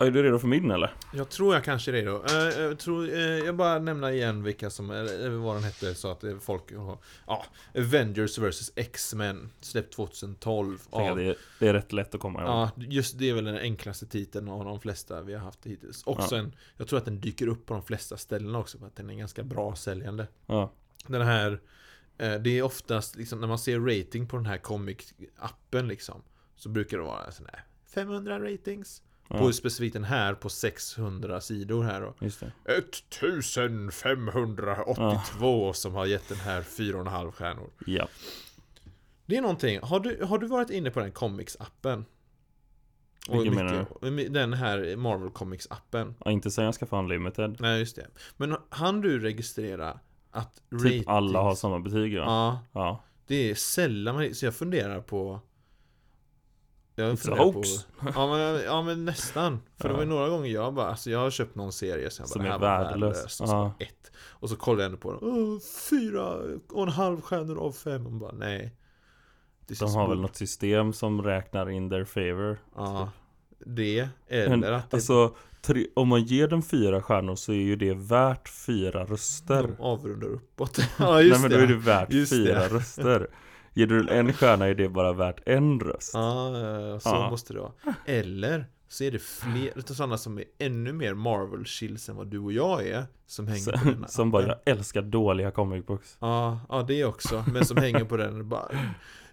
Är 0.00 0.10
du 0.10 0.22
redo 0.22 0.38
för 0.38 0.48
min 0.48 0.70
eller? 0.70 0.94
Jag 1.12 1.28
tror 1.28 1.54
jag 1.54 1.64
kanske 1.64 1.90
är 1.90 1.92
redo. 1.92 2.24
Eh, 2.26 2.62
jag, 2.62 2.78
tror, 2.78 3.08
eh, 3.08 3.20
jag 3.20 3.56
bara 3.56 3.78
nämna 3.78 4.12
igen 4.12 4.42
vilka 4.42 4.70
som, 4.70 4.90
eller 4.90 5.30
vad 5.30 5.56
den 5.56 5.64
hette 5.64 5.94
så 5.94 6.10
att 6.10 6.24
eh, 6.24 6.38
folk 6.38 6.76
har... 6.76 6.98
Ja, 7.26 7.44
Avengers 7.74 8.38
vs 8.38 8.72
X-Men, 8.76 9.50
släppt 9.60 9.94
2012 9.94 10.78
Tänk 10.78 11.04
att 11.04 11.10
av... 11.10 11.16
det, 11.16 11.24
är, 11.24 11.36
det 11.58 11.68
är 11.68 11.72
rätt 11.72 11.92
lätt 11.92 12.14
att 12.14 12.20
komma 12.20 12.40
ihåg. 12.40 12.50
Ja, 12.50 12.70
just 12.76 13.18
det 13.18 13.30
är 13.30 13.34
väl 13.34 13.44
den 13.44 13.56
enklaste 13.56 14.06
titeln 14.06 14.48
av 14.48 14.64
de 14.64 14.80
flesta 14.80 15.22
vi 15.22 15.34
har 15.34 15.40
haft 15.40 15.66
hittills. 15.66 16.02
Också 16.06 16.36
en, 16.36 16.54
jag 16.76 16.88
tror 16.88 16.98
att 16.98 17.04
den 17.04 17.20
dyker 17.20 17.46
upp 17.46 17.66
på 17.66 17.74
de 17.74 17.82
flesta 17.82 18.16
ställena 18.16 18.58
också 18.58 18.78
för 18.78 18.86
att 18.86 18.96
den 18.96 19.10
är 19.10 19.14
ganska 19.14 19.42
bra 19.42 19.76
säljande. 19.76 20.26
Ja. 20.46 20.72
Den 21.06 21.22
här, 21.22 21.60
eh, 22.18 22.34
det 22.34 22.58
är 22.58 22.62
oftast 22.62 23.16
liksom 23.16 23.40
när 23.40 23.48
man 23.48 23.58
ser 23.58 23.80
rating 23.80 24.26
på 24.26 24.36
den 24.36 24.46
här 24.46 24.58
comic-appen 24.58 25.86
liksom. 25.86 26.22
Så 26.56 26.68
brukar 26.68 26.98
det 26.98 27.04
vara 27.04 27.30
sån 27.30 27.46
här 27.52 27.64
500 27.86 28.40
ratings. 28.40 29.02
Ja, 29.32 29.38
På 29.38 29.52
specifikt 29.52 29.92
den 29.92 30.04
här 30.04 30.34
på 30.34 30.48
600 30.48 31.40
sidor 31.40 31.82
här 31.82 32.00
då. 32.00 32.14
just 32.20 32.40
det. 32.40 32.52
1582 34.24 35.72
som 35.72 35.94
har 35.94 36.06
gett 36.06 36.28
den 36.28 36.38
här 36.38 36.62
4,5 36.62 37.30
stjärnor. 37.32 37.70
Ja. 37.86 38.08
Det 39.26 39.36
är 39.36 39.40
någonting, 39.42 39.80
har 39.82 40.00
du, 40.00 40.24
har 40.24 40.38
du 40.38 40.46
varit 40.46 40.70
inne 40.70 40.90
på 40.90 41.00
den 41.00 41.12
Comics-appen? 41.12 42.04
Vilken 43.30 43.54
menar 43.54 43.86
mycket- 44.10 44.34
Den 44.34 44.52
här 44.52 44.96
Marvel 44.96 45.28
Comics-appen. 45.28 46.14
ja. 46.24 46.30
Inte 46.30 46.50
sen 46.50 46.64
jag 46.64 46.74
ska 46.74 46.86
få 46.86 46.98
Unlimited. 46.98 47.56
Nej, 47.60 47.78
just 47.78 47.96
det. 47.96 48.06
Men 48.36 48.56
han 48.68 49.00
du 49.00 49.18
registrera 49.18 50.00
att 50.30 50.62
Typ 50.82 51.08
alla 51.08 51.40
har 51.42 51.50
ratings- 51.52 51.54
samma 51.54 51.78
betyg 51.80 52.12
ja. 52.12 52.22
Ja, 52.24 52.60
Ja. 52.72 53.02
det 53.26 53.50
är 53.50 53.54
sällan 53.54 54.14
man... 54.14 54.34
Så 54.34 54.44
jag 54.44 54.54
funderar 54.54 55.00
på... 55.00 55.40
Jag 57.00 57.14
It's 57.14 57.32
a 57.32 57.36
hoax. 57.38 57.68
På, 57.84 58.08
ja, 58.14 58.26
men, 58.36 58.62
ja 58.64 58.82
men 58.82 59.04
nästan. 59.04 59.60
För 59.78 59.88
det 59.88 59.94
var 59.94 60.00
ju 60.02 60.08
några 60.08 60.28
gånger 60.28 60.50
jag 60.50 60.74
bara, 60.74 60.86
alltså 60.88 61.10
jag 61.10 61.18
har 61.18 61.30
köpt 61.30 61.54
någon 61.54 61.72
serie 61.72 62.10
som 62.10 62.22
jag 62.22 62.28
Som 62.28 62.42
bara, 62.42 62.48
är 62.54 62.58
det 62.58 62.66
värdelös. 62.66 63.16
värdelöst. 63.16 63.40
Och 63.40 63.48
så 63.48 63.54
Ja. 63.54 63.74
ett. 63.86 64.12
Och 64.16 64.50
så 64.50 64.56
kollar 64.56 64.80
jag 64.80 64.86
ändå 64.86 64.98
på 64.98 65.12
den. 65.12 65.60
Fyra 65.90 66.34
och 66.70 66.82
en 66.82 66.88
halv 66.88 67.20
stjärnor 67.20 67.58
av 67.58 67.72
fem. 67.72 68.06
Och 68.06 68.12
bara, 68.12 68.32
nej. 68.32 68.74
De 69.80 69.94
har 69.94 70.00
väl 70.00 70.08
bull. 70.08 70.20
något 70.22 70.36
system 70.36 70.92
som 70.92 71.22
räknar 71.22 71.70
in 71.70 71.90
their 71.90 72.04
favor. 72.04 72.58
Ja. 72.76 73.10
Det, 73.66 74.08
Men, 74.28 74.64
eller 74.64 74.72
att 74.72 74.90
det, 74.90 74.96
Alltså, 74.96 75.34
tre, 75.62 75.86
om 75.94 76.08
man 76.08 76.22
ger 76.22 76.48
den 76.48 76.62
fyra 76.62 77.02
stjärnor 77.02 77.34
så 77.34 77.52
är 77.52 77.56
ju 77.56 77.76
det 77.76 77.94
värt 77.94 78.48
fyra 78.48 79.04
röster. 79.04 79.62
de 79.62 79.82
avrundar 79.82 80.28
uppåt. 80.28 80.78
ja, 80.98 81.20
just 81.22 81.32
Nej 81.32 81.40
men 81.42 81.50
det. 81.50 81.56
då 81.56 81.62
är 81.62 81.66
det 81.66 81.74
värt 81.74 82.12
Just 82.12 82.32
fyra 82.32 82.58
det. 82.58 82.68
röster. 82.68 83.26
Ger 83.72 83.86
du 83.86 84.08
en 84.08 84.32
stjärna 84.32 84.66
är 84.66 84.74
det 84.74 84.88
bara 84.88 85.12
värt 85.12 85.40
en 85.48 85.80
röst. 85.80 86.10
Ja, 86.14 86.58
ja, 86.58 87.00
så 87.00 87.08
Ja. 87.08 87.30
måste 87.30 87.52
det 87.52 87.60
vara. 87.60 87.72
Eller 88.06 88.64
så 88.88 89.04
är 89.04 89.10
det 89.10 89.18
fler 89.18 89.92
sådana 89.94 90.18
som 90.18 90.38
är 90.38 90.44
ännu 90.58 90.92
mer 90.92 91.14
Marvel-chills 91.14 92.10
än 92.10 92.16
vad 92.16 92.26
du 92.26 92.38
och 92.38 92.52
jag 92.52 92.86
är 92.86 93.06
Som 93.26 93.46
hänger 93.46 93.72
på 93.78 93.84
den 93.90 94.08
Som, 94.08 94.30
bara, 94.30 94.46
jag 94.46 94.56
älskar 94.66 95.02
dåliga 95.02 95.50
comic 95.50 95.86
books. 95.86 96.16
Ja, 96.20 96.60
ja 96.68 96.82
det 96.82 97.04
också, 97.04 97.44
men 97.52 97.64
som 97.64 97.76
hänger 97.76 98.04
på 98.04 98.16
den 98.16 98.38
och 98.38 98.44
bara 98.46 98.68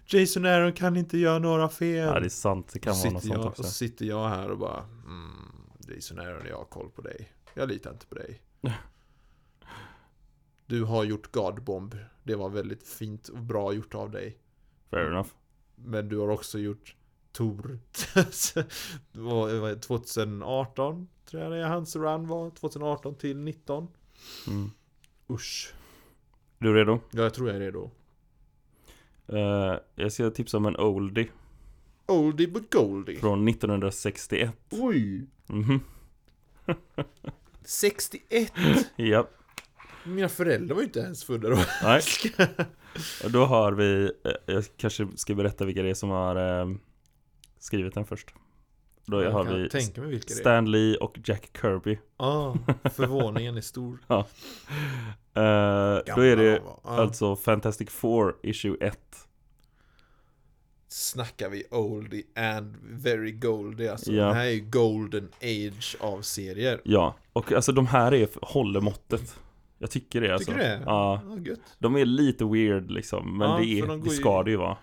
Jason 0.06 0.46
Aaron 0.46 0.72
kan 0.72 0.96
inte 0.96 1.18
göra 1.18 1.38
några 1.38 1.68
fel 1.68 1.96
Ja 2.06 2.20
det 2.20 2.26
är 2.26 2.28
sant, 2.28 2.70
det 2.72 2.78
kan 2.78 2.92
Och 2.92 2.98
vara 2.98 3.10
något 3.12 3.22
sitter 3.22 3.34
sånt 3.34 3.42
jag, 3.44 3.50
också. 3.50 3.62
Och 3.62 3.66
så 3.66 3.72
sitter 3.74 4.04
jag 4.04 4.28
här 4.28 4.50
och 4.50 4.58
bara 4.58 4.82
mm, 5.06 5.94
Jason 5.94 6.18
Aaron, 6.18 6.46
jag 6.48 6.56
har 6.56 6.64
koll 6.64 6.90
på 6.90 7.02
dig 7.02 7.32
Jag 7.54 7.68
litar 7.68 7.90
inte 7.90 8.06
på 8.06 8.14
dig 8.14 8.40
Du 10.66 10.84
har 10.84 11.04
gjort 11.04 11.32
Godbomb 11.32 11.94
Det 12.28 12.36
var 12.36 12.48
väldigt 12.48 12.88
fint 12.88 13.28
och 13.28 13.38
bra 13.38 13.72
gjort 13.72 13.94
av 13.94 14.10
dig. 14.10 14.38
Fair 14.90 15.06
enough. 15.10 15.28
Men 15.76 16.08
du 16.08 16.16
har 16.18 16.28
också 16.28 16.58
gjort 16.58 16.94
Tor. 17.32 17.78
Det 19.12 19.20
var- 19.20 19.48
det 19.52 19.60
var 19.60 19.74
2018 19.74 21.08
Tror 21.24 21.42
jag 21.42 21.52
det 21.52 21.58
är 21.58 21.68
hans 21.68 21.96
run 21.96 22.26
var. 22.26 22.50
2018 22.50 23.14
till 23.14 23.36
19 23.36 23.88
Mm. 24.46 24.70
Usch. 25.30 25.74
Är 26.58 26.64
du 26.64 26.74
redo? 26.74 27.00
Ja 27.10 27.22
jag 27.22 27.34
tror 27.34 27.48
jag 27.48 27.56
är 27.56 27.60
redo. 27.60 27.90
Eh, 29.26 29.74
jag 29.94 30.12
ska 30.12 30.30
tipsa 30.30 30.56
om 30.56 30.66
en 30.66 30.76
oldie. 30.76 31.28
Oldie 32.06 32.48
but 32.48 32.72
goldie. 32.74 33.16
Från 33.16 33.48
1961. 33.48 34.50
Oj. 34.70 35.26
Mhm. 35.46 35.80
61 37.64 38.52
Ja, 38.96 39.28
Mina 40.08 40.28
föräldrar 40.28 40.74
var 40.74 40.82
ju 40.82 40.86
inte 40.86 41.00
ens 41.00 41.24
födda 41.24 41.48
då 41.48 41.64
nej. 41.82 42.02
Och 43.24 43.30
då 43.30 43.44
har 43.44 43.72
vi, 43.72 44.10
eh, 44.24 44.32
jag 44.54 44.64
kanske 44.76 45.08
ska 45.16 45.34
berätta 45.34 45.64
vilka 45.64 45.82
det 45.82 45.90
är 45.90 45.94
som 45.94 46.10
har 46.10 46.60
eh, 46.60 46.68
skrivit 47.58 47.94
den 47.94 48.04
först. 48.04 48.34
Då 49.06 49.22
Jag 49.22 49.30
har 49.30 49.44
vi 49.44 49.68
tänka 49.68 50.00
mig 50.00 50.10
vilka 50.10 50.34
Stan 50.34 50.70
Lee 50.70 50.96
och 50.96 51.18
Jack 51.24 51.50
Kirby. 51.60 51.98
ah, 52.16 52.54
Förvåningen 52.94 53.56
är 53.56 53.60
stor 53.60 53.98
Eh, 55.34 56.14
då 56.16 56.20
är 56.22 56.36
det 56.36 56.62
Ja. 56.64 56.80
alltså 56.84 57.36
Fantastic 57.36 57.90
Four 57.90 58.36
issue 58.42 58.76
1. 58.80 58.98
Snackar 60.88 61.48
vi 61.48 61.64
oldie 61.70 62.22
and 62.36 62.76
very 62.82 63.32
goldie 63.32 63.90
alltså 63.92 64.12
Ja. 64.12 64.24
Det 64.26 64.34
här 64.34 64.44
är 64.46 64.50
ju 64.50 64.60
golden 64.60 65.28
age 65.42 65.96
av 66.00 66.22
serier 66.22 66.80
Ja, 66.84 67.14
och 67.32 67.52
alltså 67.52 67.72
de 67.72 67.86
här 67.86 68.14
är, 68.14 68.28
håller 68.42 68.80
måttet. 68.80 69.38
Jag 69.78 69.90
tycker 69.90 70.20
det 70.20 70.32
alltså. 70.32 70.52
Tycker 70.52 70.64
du 70.64 70.68
det? 70.68 70.82
Ja. 70.86 71.20
ja 71.28 71.38
gött 71.38 71.76
De 71.78 71.96
är 71.96 72.04
lite 72.04 72.44
weird 72.44 72.90
liksom, 72.90 73.38
men 73.38 73.50
Ja, 73.50 73.58
det, 73.58 73.64
är, 73.66 73.86
de 73.86 74.00
det 74.00 74.10
ju- 74.10 74.16
ska 74.16 74.42
det 74.42 74.50
ju 74.50 74.56
vara. 74.56 74.76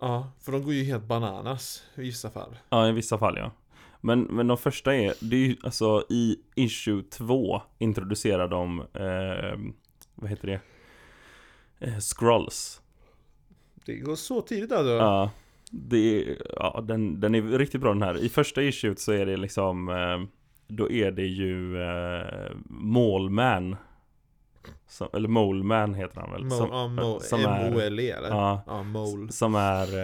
Ja, 0.00 0.32
för 0.40 0.52
de 0.52 0.64
går 0.64 0.74
ju 0.74 0.84
helt 0.84 1.04
bananas 1.04 1.82
i 1.94 2.00
vissa 2.00 2.30
fall 2.30 2.56
Ja, 2.68 2.88
i 2.88 2.92
vissa 2.92 3.18
fall 3.18 3.36
ja. 3.36 3.52
Men, 4.00 4.20
men 4.20 4.46
de 4.46 4.56
första 4.58 4.94
är, 4.94 5.14
det 5.20 5.36
är 5.36 5.40
ju 5.40 5.56
alltså 5.62 6.04
i 6.08 6.36
issue 6.54 7.02
2 7.02 7.62
introducerar 7.78 8.48
de, 8.48 8.80
eh, 8.80 9.72
vad 10.14 10.30
heter 10.30 10.46
det? 10.46 10.60
Eh, 11.86 11.98
scrolls. 11.98 12.80
Det 13.86 13.94
går 13.96 14.16
så 14.16 14.40
tidigt 14.40 14.72
alltså 14.72 14.92
Ja, 14.92 15.30
det 15.70 16.22
är, 16.22 16.36
ja 16.56 16.84
den, 16.88 17.20
den 17.20 17.34
är 17.34 17.42
riktigt 17.42 17.80
bra 17.80 17.92
den 17.92 18.02
här. 18.02 18.24
I 18.24 18.28
första 18.28 18.62
issue 18.62 18.96
så 18.96 19.12
är 19.12 19.26
det 19.26 19.36
liksom, 19.36 19.88
eh, 19.88 20.28
då 20.68 20.90
är 20.90 21.10
det 21.10 21.26
ju 21.26 21.82
eh, 21.82 22.50
Målman. 22.70 23.76
Som, 24.86 25.08
eller 25.12 25.28
Moleman 25.28 25.94
heter 25.94 26.20
han 26.20 26.30
väl? 26.32 26.50
Som, 26.50 26.68
ja, 26.70 26.86
mo- 27.02 27.20
som 27.20 27.40
är- 27.44 27.66
M-O-L-E 27.66 28.10
eller? 28.10 28.28
Ja, 28.28 28.62
Ja, 28.66 28.82
mole 28.82 29.32
som 29.32 29.54
är 29.54 29.98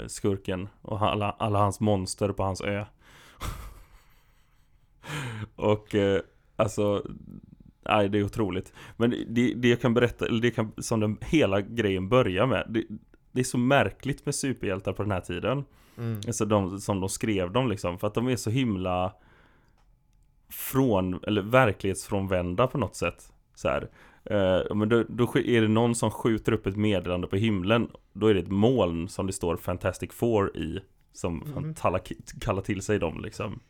eh, 0.00 0.06
skurken 0.06 0.68
och 0.82 1.02
alla, 1.02 1.30
alla 1.30 1.58
hans 1.58 1.80
monster 1.80 2.32
på 2.32 2.42
hans 2.42 2.60
ö. 2.60 2.84
och 5.56 5.94
eh, 5.94 6.20
alltså, 6.56 7.02
nej 7.88 8.08
det 8.08 8.18
är 8.18 8.24
otroligt. 8.24 8.72
Men 8.96 9.10
det, 9.28 9.54
det 9.54 9.68
jag 9.68 9.80
kan 9.80 9.94
berätta, 9.94 10.26
eller 10.26 10.42
det 10.42 10.50
kan, 10.50 10.72
som 10.78 11.00
den 11.00 11.18
hela 11.20 11.60
grejen 11.60 12.08
börjar 12.08 12.46
med, 12.46 12.66
det, 12.68 12.84
det 13.32 13.40
är 13.40 13.44
så 13.44 13.58
märkligt 13.58 14.26
med 14.26 14.34
superhjältar 14.34 14.92
på 14.92 15.02
den 15.02 15.12
här 15.12 15.20
tiden. 15.20 15.64
mm. 15.98 16.20
Alltså 16.26 16.44
de, 16.44 16.80
som 16.80 17.00
de 17.00 17.08
skrev 17.08 17.52
dem 17.52 17.68
liksom, 17.68 17.98
för 17.98 18.06
att 18.06 18.14
de 18.14 18.28
är 18.28 18.36
så 18.36 18.50
himla 18.50 19.12
från, 20.50 21.20
eller 21.26 21.42
verklighetsfrånvända 21.42 22.66
på 22.66 22.78
något 22.78 22.96
sätt. 22.96 23.31
Så 23.54 23.68
här. 23.68 23.88
Eh, 24.24 24.74
men 24.74 24.88
då, 24.88 25.04
då 25.08 25.32
är 25.34 25.60
det 25.60 25.68
någon 25.68 25.94
som 25.94 26.10
skjuter 26.10 26.52
upp 26.52 26.66
ett 26.66 26.76
meddelande 26.76 27.26
på 27.26 27.36
himlen, 27.36 27.88
då 28.12 28.26
är 28.26 28.34
det 28.34 28.40
ett 28.40 28.50
moln 28.50 29.08
som 29.08 29.26
det 29.26 29.32
står 29.32 29.56
Fantastic 29.56 30.12
Four 30.12 30.56
i, 30.56 30.80
som 31.12 31.42
mm. 31.42 31.74
kallar, 31.74 32.00
kallar 32.40 32.62
till 32.62 32.82
sig 32.82 32.98
dem 32.98 33.20
liksom. 33.20 33.60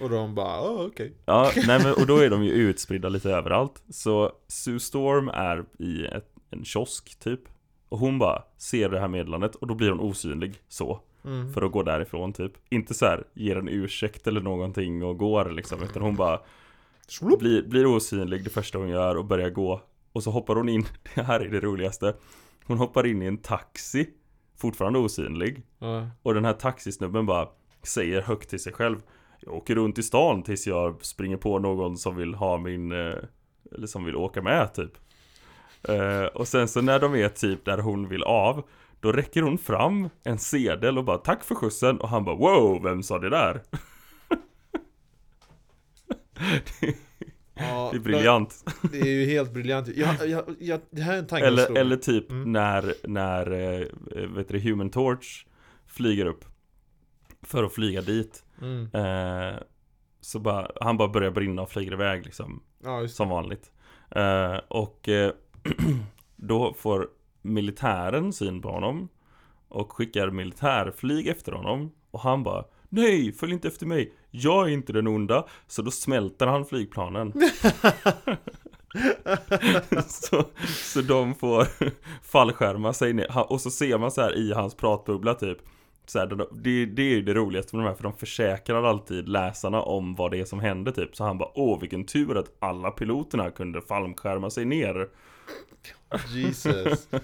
Och 0.00 0.10
de 0.10 0.34
bara, 0.34 0.60
oh, 0.60 0.86
okej 0.86 1.12
Ja, 1.24 1.50
nej 1.66 1.82
men 1.82 1.92
och 1.92 2.06
då 2.06 2.18
är 2.18 2.30
de 2.30 2.44
ju 2.44 2.50
utspridda 2.50 3.08
lite 3.08 3.30
överallt. 3.30 3.82
Så 3.88 4.32
Sue 4.48 4.80
Storm 4.80 5.28
är 5.28 5.64
i 5.78 6.04
ett, 6.04 6.30
en 6.50 6.64
kiosk 6.64 7.20
typ. 7.20 7.40
Och 7.88 7.98
hon 7.98 8.18
bara 8.18 8.42
ser 8.56 8.88
det 8.88 9.00
här 9.00 9.08
meddelandet 9.08 9.54
och 9.54 9.66
då 9.66 9.74
blir 9.74 9.90
hon 9.90 10.00
osynlig 10.00 10.54
så. 10.68 11.00
mm. 11.24 11.52
För 11.52 11.62
att 11.62 11.72
gå 11.72 11.82
därifrån 11.82 12.32
typ. 12.32 12.52
Inte 12.68 12.94
så 12.94 13.06
här 13.06 13.24
ger 13.34 13.56
en 13.56 13.68
ursäkt 13.68 14.26
eller 14.26 14.40
någonting 14.40 15.04
och 15.04 15.18
går 15.18 15.50
liksom. 15.50 15.82
Utan 15.82 16.02
hon 16.02 16.16
bara. 16.16 16.40
Blir, 17.38 17.62
blir 17.62 17.86
osynlig 17.86 18.44
det 18.44 18.50
första 18.50 18.78
hon 18.78 18.88
gör 18.88 19.16
och 19.16 19.24
börjar 19.24 19.50
gå. 19.50 19.82
Och 20.12 20.22
så 20.22 20.30
hoppar 20.30 20.56
hon 20.56 20.68
in, 20.68 20.84
det 21.14 21.22
här 21.22 21.40
är 21.40 21.48
det 21.48 21.60
roligaste. 21.60 22.14
Hon 22.64 22.78
hoppar 22.78 23.06
in 23.06 23.22
i 23.22 23.26
en 23.26 23.38
taxi. 23.38 24.10
Fortfarande 24.56 24.98
osynlig. 24.98 25.62
Ja. 25.78 26.08
Och 26.22 26.34
den 26.34 26.44
här 26.44 26.52
taxisnubben 26.52 27.26
bara 27.26 27.48
säger 27.82 28.22
högt 28.22 28.50
till 28.50 28.60
sig 28.60 28.72
själv 28.72 28.96
Jag 29.40 29.54
åker 29.54 29.74
runt 29.74 29.98
i 29.98 30.02
stan 30.02 30.42
tills 30.42 30.66
jag 30.66 31.04
springer 31.04 31.36
på 31.36 31.58
någon 31.58 31.96
som 31.96 32.16
vill 32.16 32.34
ha 32.34 32.58
min 32.58 32.92
eh, 32.92 33.14
Eller 33.72 33.86
som 33.86 34.04
vill 34.04 34.16
åka 34.16 34.42
med 34.42 34.74
typ 34.74 34.92
eh, 35.82 36.24
Och 36.24 36.48
sen 36.48 36.68
så 36.68 36.80
när 36.80 37.00
de 37.00 37.14
är 37.14 37.28
typ 37.28 37.64
där 37.64 37.78
hon 37.78 38.08
vill 38.08 38.22
av 38.22 38.62
Då 39.00 39.12
räcker 39.12 39.42
hon 39.42 39.58
fram 39.58 40.08
en 40.24 40.38
sedel 40.38 40.98
och 40.98 41.04
bara 41.04 41.18
tack 41.18 41.44
för 41.44 41.54
skjutsen 41.54 42.00
och 42.00 42.08
han 42.08 42.24
bara 42.24 42.36
wow 42.36 42.82
vem 42.82 43.02
sa 43.02 43.18
det 43.18 43.30
där? 43.30 43.62
Ja, 47.54 47.88
Det 47.92 47.96
är 47.98 48.00
briljant. 48.00 48.64
Det 48.92 49.00
är 49.00 49.06
ju 49.06 49.24
helt 49.26 49.52
briljant. 49.52 49.88
Jag, 49.88 50.28
jag, 50.28 50.44
jag, 50.58 50.80
Det 50.90 51.02
här 51.02 51.14
är 51.14 51.18
en 51.18 51.26
tanke 51.26 51.46
Eller, 51.46 51.78
eller 51.78 51.96
typ 51.96 52.30
Mm. 52.30 52.52
när, 52.52 52.94
när 53.08 53.50
eh, 53.52 54.26
vet 54.28 54.48
du, 54.48 54.58
Human 54.60 54.90
Torch 54.90 55.46
flyger 55.86 56.26
upp 56.26 56.44
För 57.42 57.64
att 57.64 57.72
flyga 57.74 58.00
dit. 58.00 58.44
Mm. 58.62 58.88
Eh, 58.94 59.54
Så 60.20 60.38
bara, 60.38 60.70
han 60.80 60.96
bara 60.96 61.08
börjar 61.08 61.30
brinna 61.30 61.62
och 61.62 61.70
flyger 61.70 61.92
iväg 61.92 62.24
liksom 62.24 62.62
Ja, 62.84 63.08
Som 63.08 63.28
vanligt. 63.28 63.72
Eh, 64.10 64.56
Och 64.68 65.08
eh, 65.08 65.32
då 66.36 66.74
får 66.74 67.08
militären 67.42 68.32
syn 68.32 68.62
på 68.62 68.68
honom 68.70 69.08
Och 69.68 69.92
skickar 69.92 70.30
militärflyg 70.30 71.28
efter 71.28 71.52
honom. 71.52 71.92
Och 72.10 72.20
han 72.20 72.42
bara 72.42 72.64
Nej, 72.92 73.32
följ 73.32 73.52
inte 73.52 73.68
efter 73.68 73.86
mig. 73.86 74.12
Jag 74.30 74.68
är 74.68 74.72
inte 74.72 74.92
den 74.92 75.06
onda. 75.06 75.46
Så 75.66 75.82
då 75.82 75.90
smälter 75.90 76.46
han 76.46 76.64
flygplanen. 76.64 77.32
Så, 80.08 80.44
så 80.66 81.00
de 81.00 81.34
får 81.34 81.66
fallskärma 82.22 82.92
sig 82.92 83.12
ner. 83.12 83.52
Och 83.52 83.60
så 83.60 83.70
ser 83.70 83.98
man 83.98 84.10
så 84.10 84.20
här 84.20 84.36
i 84.38 84.52
hans 84.52 84.74
pratbubbla 84.74 85.34
typ 85.34 85.58
så 86.06 86.18
här, 86.18 86.26
de- 86.26 86.48
det, 86.62 86.86
det 86.86 87.02
är 87.02 87.14
ju 87.14 87.22
det 87.22 87.34
roligaste 87.34 87.76
med 87.76 87.84
de 87.84 87.88
här 87.88 87.94
för 87.96 88.02
de 88.02 88.12
försäkrar 88.12 88.82
alltid 88.82 89.28
läsarna 89.28 89.82
om 89.82 90.14
vad 90.14 90.30
det 90.30 90.40
är 90.40 90.44
som 90.44 90.60
händer 90.60 90.92
typ. 90.92 91.16
Så 91.16 91.24
han 91.24 91.38
bara 91.38 91.50
åh 91.54 91.80
vilken 91.80 92.04
tur 92.04 92.38
att 92.38 92.56
alla 92.58 92.90
piloterna 92.90 93.50
kunde 93.50 93.80
fallskärma 93.80 94.50
sig 94.50 94.64
ner 94.64 95.08
Jesus. 96.28 97.08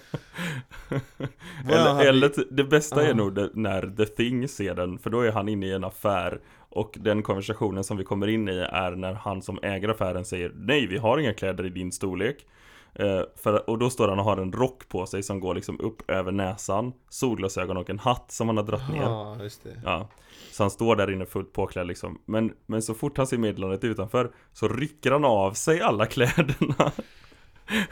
Eller, 1.68 2.04
eller 2.04 2.32
det 2.50 2.64
bästa 2.64 3.06
är 3.06 3.14
nog 3.14 3.34
det, 3.34 3.50
när 3.54 3.94
The 3.96 4.06
Thing 4.06 4.48
ser 4.48 4.74
den 4.74 4.98
För 4.98 5.10
då 5.10 5.20
är 5.20 5.32
han 5.32 5.48
inne 5.48 5.66
i 5.66 5.72
en 5.72 5.84
affär 5.84 6.40
Och 6.70 6.96
den 7.00 7.22
konversationen 7.22 7.84
som 7.84 7.96
vi 7.96 8.04
kommer 8.04 8.26
in 8.26 8.48
i 8.48 8.58
är 8.72 8.90
när 8.90 9.12
han 9.12 9.42
som 9.42 9.58
äger 9.62 9.88
affären 9.88 10.24
säger 10.24 10.52
Nej 10.54 10.86
vi 10.86 10.98
har 10.98 11.18
inga 11.18 11.34
kläder 11.34 11.66
i 11.66 11.68
din 11.68 11.92
storlek. 11.92 12.46
Eh, 12.94 13.22
för, 13.36 13.70
Och 13.70 13.78
då 13.78 13.90
står 13.90 14.08
han 14.08 14.18
och 14.18 14.24
har 14.24 14.36
en 14.36 14.52
rock 14.52 14.88
på 14.88 15.06
sig 15.06 15.22
som 15.22 15.40
går 15.40 15.54
liksom 15.54 15.80
upp 15.80 16.10
över 16.10 16.32
näsan 16.32 16.92
Solglasögon 17.08 17.76
och 17.76 17.90
en 17.90 17.98
hatt 17.98 18.32
som 18.32 18.48
han 18.48 18.56
har 18.56 18.64
dragit 18.64 18.88
ner. 18.88 19.02
Ja, 19.02 19.36
just 19.42 19.64
det. 19.64 19.80
Ja, 19.84 20.08
så 20.52 20.62
han 20.62 20.70
står 20.70 20.96
där 20.96 21.10
inne 21.10 21.26
fullt 21.26 21.52
påklädd 21.52 21.86
liksom. 21.86 22.20
Men, 22.24 22.52
men 22.66 22.82
så 22.82 22.94
fort 22.94 23.18
han 23.18 23.26
ser 23.26 23.38
meddelandet 23.38 23.84
utanför 23.84 24.30
Så 24.52 24.68
rycker 24.68 25.10
han 25.10 25.24
av 25.24 25.52
sig 25.52 25.80
alla 25.80 26.06
kläderna 26.06 26.92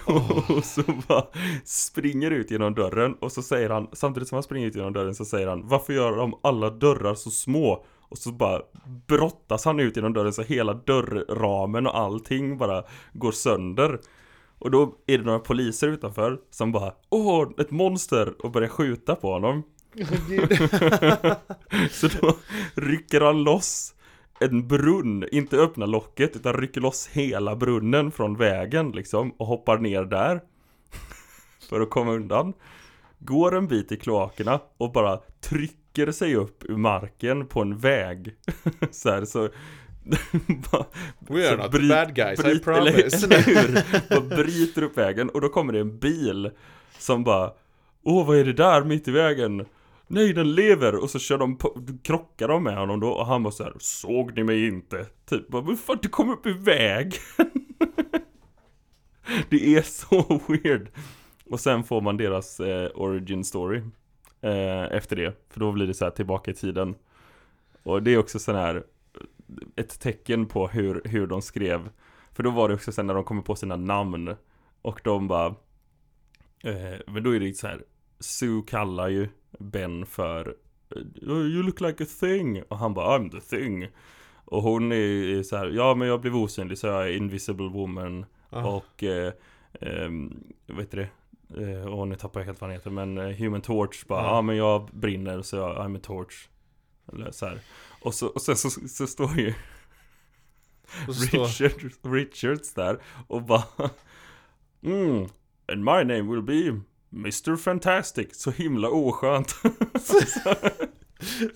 Och 0.04 0.64
så 0.64 0.83
bara 1.09 1.26
springer 1.64 2.31
ut 2.31 2.50
genom 2.50 2.75
dörren 2.75 3.14
Och 3.14 3.33
så 3.33 3.43
säger 3.43 3.71
han, 3.71 3.88
samtidigt 3.93 4.28
som 4.28 4.37
han 4.37 4.43
springer 4.43 4.66
ut 4.66 4.76
genom 4.76 4.93
dörren 4.93 5.14
så 5.14 5.25
säger 5.25 5.47
han 5.47 5.69
Varför 5.69 5.93
gör 5.93 6.16
de 6.16 6.35
alla 6.43 6.71
dörrar 6.71 7.14
så 7.14 7.31
små? 7.31 7.85
Och 8.09 8.19
så 8.19 8.33
bara 8.33 8.62
brottas 9.07 9.64
han 9.64 9.81
ut 9.81 9.97
genom 9.97 10.12
dörren 10.12 10.33
så 10.33 10.43
hela 10.43 10.75
dörrramen 10.75 11.87
och 11.87 11.99
allting 11.99 12.59
bara 12.59 12.85
går 13.12 13.33
sönder. 13.33 14.00
Och 14.59 14.71
då 14.71 14.95
är 15.07 15.19
det 15.19 15.25
några 15.25 15.38
poliser 15.38 15.88
utanför 15.88 16.38
som 16.50 16.73
bara 16.73 16.93
Åh, 17.11 17.49
ett 17.59 17.71
monster! 17.71 18.35
Och 18.38 18.50
börjar 18.50 18.69
skjuta 18.69 19.14
på 19.14 19.33
honom. 19.33 19.62
Så 21.90 22.09
då 22.09 22.37
rycker 22.75 23.21
han 23.21 23.43
loss 23.43 23.95
en 24.40 24.68
brunn, 24.68 25.24
inte 25.32 25.56
öppna 25.56 25.86
locket 25.86 26.36
utan 26.36 26.52
rycker 26.54 26.80
loss 26.80 27.08
hela 27.12 27.56
brunnen 27.56 28.10
från 28.10 28.36
vägen 28.36 28.90
liksom 28.90 29.30
och 29.30 29.46
hoppar 29.46 29.78
ner 29.78 30.04
där 30.04 30.40
för 31.68 31.80
att 31.80 31.90
komma 31.90 32.12
undan. 32.12 32.52
Går 33.18 33.56
en 33.56 33.66
bit 33.68 33.92
i 33.92 33.96
kloakerna 33.96 34.60
och 34.76 34.92
bara 34.92 35.20
trycker 35.40 36.12
sig 36.12 36.36
upp 36.36 36.64
ur 36.68 36.76
marken 36.76 37.46
på 37.46 37.60
en 37.60 37.78
väg. 37.78 38.34
så 38.90 39.10
här 39.10 39.24
så 39.24 39.48
We 41.28 41.48
are 41.50 41.56
not 41.56 41.72
the 41.72 41.78
bry- 41.78 41.88
bad 41.88 42.14
guys, 42.14 42.40
I 42.40 42.42
bryt- 42.42 42.64
promise. 42.64 43.26
Eller, 43.26 43.48
eller 43.48 44.20
hur? 44.20 44.20
Bryter 44.36 44.82
upp 44.82 44.98
vägen 44.98 45.28
och 45.28 45.40
då 45.40 45.48
kommer 45.48 45.72
det 45.72 45.80
en 45.80 45.98
bil 45.98 46.50
som 46.98 47.24
bara 47.24 47.50
Åh 48.02 48.26
vad 48.26 48.36
är 48.38 48.44
det 48.44 48.52
där 48.52 48.84
mitt 48.84 49.08
i 49.08 49.10
vägen? 49.10 49.66
Nej 50.06 50.32
den 50.32 50.54
lever! 50.54 50.94
Och 50.94 51.11
så 51.11 51.18
kör 51.18 51.38
de 51.38 51.58
på, 51.58 51.87
krockar 52.02 52.49
de 52.49 52.62
med 52.62 52.76
honom 52.76 53.00
då 53.00 53.08
och 53.08 53.26
han 53.26 53.42
bara 53.42 53.52
så 53.52 53.64
här 53.64 53.75
Såg 53.78 54.37
ni 54.37 54.44
mig 54.44 54.66
inte? 54.66 55.06
Typ 55.26 55.49
bara, 55.49 55.62
men 55.62 55.76
fan 55.76 55.99
du 56.02 56.08
kom 56.08 56.30
upp 56.30 56.46
i 56.46 56.52
vägen! 56.52 57.20
det 59.49 59.76
är 59.76 59.82
så 59.82 60.40
weird! 60.49 60.90
Och 61.50 61.61
sen 61.61 61.84
får 61.84 62.00
man 62.00 62.16
deras 62.16 62.61
eh, 62.61 62.90
origin 62.94 63.44
story 63.44 63.82
eh, 64.40 64.82
Efter 64.82 65.16
det, 65.16 65.46
för 65.50 65.61
då 65.61 65.73
blir 65.73 65.87
det 65.87 65.94
så 65.94 66.04
här 66.04 66.11
tillbaka 66.11 66.50
i 66.50 66.54
tiden 66.54 66.94
Och 67.82 68.02
det 68.02 68.14
är 68.14 68.18
också 68.18 68.38
sån 68.38 68.54
här 68.54 68.84
Ett 69.76 70.00
tecken 70.00 70.46
på 70.46 70.68
hur, 70.68 71.02
hur 71.04 71.26
de 71.26 71.42
skrev 71.42 71.90
För 72.32 72.42
då 72.42 72.50
var 72.50 72.68
det 72.68 72.75
också 72.75 72.92
sen 72.92 73.06
när 73.06 73.14
de 73.14 73.25
kommer 73.25 73.42
på 73.42 73.56
sina 73.56 73.76
namn 73.76 74.37
Och 74.82 75.00
de 75.04 75.28
bara 75.28 75.46
eh, 76.64 76.99
Men 77.06 77.23
då 77.23 77.34
är 77.34 77.40
det 77.40 77.54
så 77.54 77.66
här 77.66 77.82
Sue 78.20 78.62
kallar 78.66 79.08
ju 79.08 79.28
Ben 79.58 80.06
för 80.06 80.54
eh, 80.97 81.28
You 81.28 81.62
look 81.62 81.80
like 81.80 82.04
a 82.04 82.06
thing 82.21 82.62
Och 82.69 82.78
han 82.78 82.95
bara 82.95 83.19
I'm 83.19 83.30
the 83.30 83.40
thing 83.40 83.88
Och 84.45 84.62
hon 84.62 84.93
är 84.93 85.43
så 85.43 85.56
här 85.56 85.67
Ja 85.67 85.95
men 85.95 86.08
jag 86.08 86.21
blev 86.21 86.36
osynlig 86.36 86.78
så 86.78 86.86
jag 86.86 87.08
är 87.08 87.17
invisible 87.17 87.69
woman 87.69 88.26
Ja. 88.50 88.67
Och 88.76 89.02
eh, 89.02 89.32
ehm, 89.80 90.45
Vad 90.67 90.78
heter 90.80 90.97
det? 90.99 91.08
Eh, 91.62 91.86
och 91.86 92.08
nu 92.08 92.14
tappar 92.14 92.40
jag 92.40 92.45
helt 92.47 92.60
vad 92.60 92.71
han 92.71 92.76
heter 92.76 92.90
men 92.90 93.19
eh, 93.19 93.36
Human 93.36 93.60
Torch 93.62 94.06
bara, 94.06 94.23
ja 94.23 94.34
Ja. 94.34 94.43
men 94.43 94.56
jag 94.56 94.88
brinner 94.93 95.43
så 95.43 95.56
jag, 95.56 95.76
I'm 95.76 95.97
a 95.97 96.00
torch 96.02 96.49
Eller 97.12 97.30
så 97.30 97.47
här. 97.47 97.58
Och 98.02 98.14
så, 98.14 98.26
och 98.26 98.43
sen 98.43 98.56
så, 98.56 98.71
så 98.71 99.06
står 99.06 99.36
ju 99.38 99.54
så 101.06 101.12
står, 101.14 101.45
Richard, 101.47 101.93
Richards 102.14 102.75
där 102.75 102.99
och 103.26 103.43
bara 103.43 103.64
mm, 104.82 105.28
And 105.73 105.84
my 105.84 106.04
name 106.04 106.23
will 106.23 106.43
be 106.43 106.80
Mr 107.14 107.56
Fantastic 107.56 108.28
Så 108.32 108.50
himla 108.50 108.88
oskönt. 108.88 109.54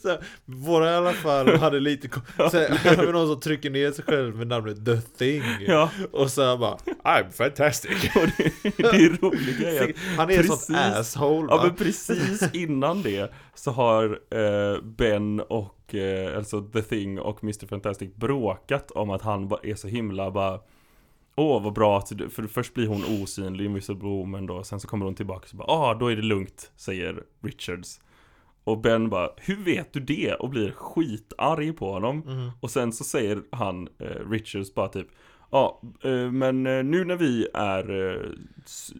Så 0.02 0.08
här, 0.08 0.24
våra 0.44 0.92
i 0.92 0.94
alla 0.94 1.12
fall 1.12 1.56
hade 1.56 1.80
lite 1.80 2.08
så 2.36 2.58
här, 2.58 2.68
här 2.68 2.96
har 2.96 3.06
vi 3.06 3.12
någon 3.12 3.28
som 3.28 3.40
trycker 3.40 3.70
ner 3.70 3.92
sig 3.92 4.04
själv 4.04 4.36
med 4.36 4.46
namnet 4.46 4.84
The 4.84 4.96
Thing. 4.96 5.42
Ja, 5.66 5.90
Och 6.12 6.30
så 6.30 6.42
här 6.42 6.56
bara 6.56 6.76
I'm 7.04 7.30
fantastic. 7.30 7.90
Och 8.16 8.28
det, 8.36 8.52
det 8.76 9.08
roliga 9.22 9.70
är 9.72 9.90
att 9.90 9.96
Han 10.16 10.30
är 10.30 10.36
Precis. 10.36 10.70
asshole 10.76 11.46
Ja 11.50 11.56
va? 11.56 11.62
men 11.62 11.74
precis 11.74 12.54
innan 12.54 13.02
det 13.02 13.32
så 13.54 13.70
har 13.70 14.04
eh, 14.30 14.82
Ben 14.82 15.40
och 15.40 15.94
eh, 15.94 16.36
alltså 16.36 16.60
The 16.62 16.82
Thing 16.82 17.18
och 17.20 17.42
Mr 17.44 17.66
Fantastic 17.66 18.14
bråkat 18.14 18.90
om 18.90 19.10
att 19.10 19.22
han 19.22 19.52
är 19.62 19.74
så 19.74 19.88
himla 19.88 20.30
bara 20.30 20.60
Åh 21.38 21.62
vad 21.62 21.72
bra 21.72 21.98
att 21.98 22.18
du, 22.18 22.31
för 22.31 22.46
först 22.46 22.74
blir 22.74 22.87
hon 22.87 23.22
osynlig, 23.22 23.64
Invisible 23.64 24.09
Woman 24.09 24.46
då, 24.46 24.64
sen 24.64 24.81
så 24.81 24.88
kommer 24.88 25.05
hon 25.05 25.14
tillbaka 25.14 25.42
och 25.42 25.48
så 25.48 25.57
bara 25.57 25.70
ah 25.72 25.94
då 25.94 26.07
är 26.07 26.16
det 26.16 26.22
lugnt, 26.22 26.72
säger 26.77 27.22
Richards 27.42 28.01
Och 28.64 28.81
Ben 28.81 29.09
bara, 29.11 29.31
hur 29.37 29.57
vet 29.57 29.92
du 29.92 30.01
det? 30.01 30.35
Och 30.35 30.51
blir 30.51 30.70
skitarg 30.70 31.72
på 31.72 31.92
honom 31.92 32.18
Mhm. 32.27 32.51
Och 32.61 32.70
sen 32.70 32.92
så 32.92 33.05
säger 33.05 33.42
han, 33.53 33.88
eh, 33.98 34.31
Richards 34.31 34.74
bara 34.74 34.88
typ 34.88 35.07
Ja, 35.51 35.83
eh, 36.05 36.31
men 36.33 36.66
eh, 36.66 36.85
nu 36.85 37.05
när 37.05 37.16
vi 37.16 37.48
är 37.55 38.14
eh, 38.14 38.31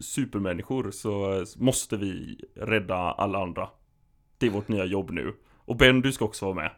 supermänniskor 0.01 0.91
så 0.91 1.45
måste 1.57 1.97
vi 1.97 2.39
rädda 2.55 2.95
alla 2.95 3.43
andra. 3.43 3.69
Det 4.37 4.45
är 4.45 4.51
vårt 4.51 4.67
nya 4.67 4.85
jobb 4.85 5.11
nu. 5.11 5.33
Och 5.65 5.77
Ben, 5.77 6.01
du 6.01 6.11
ska 6.11 6.25
också 6.25 6.45
vara 6.45 6.55
med. 6.55 6.71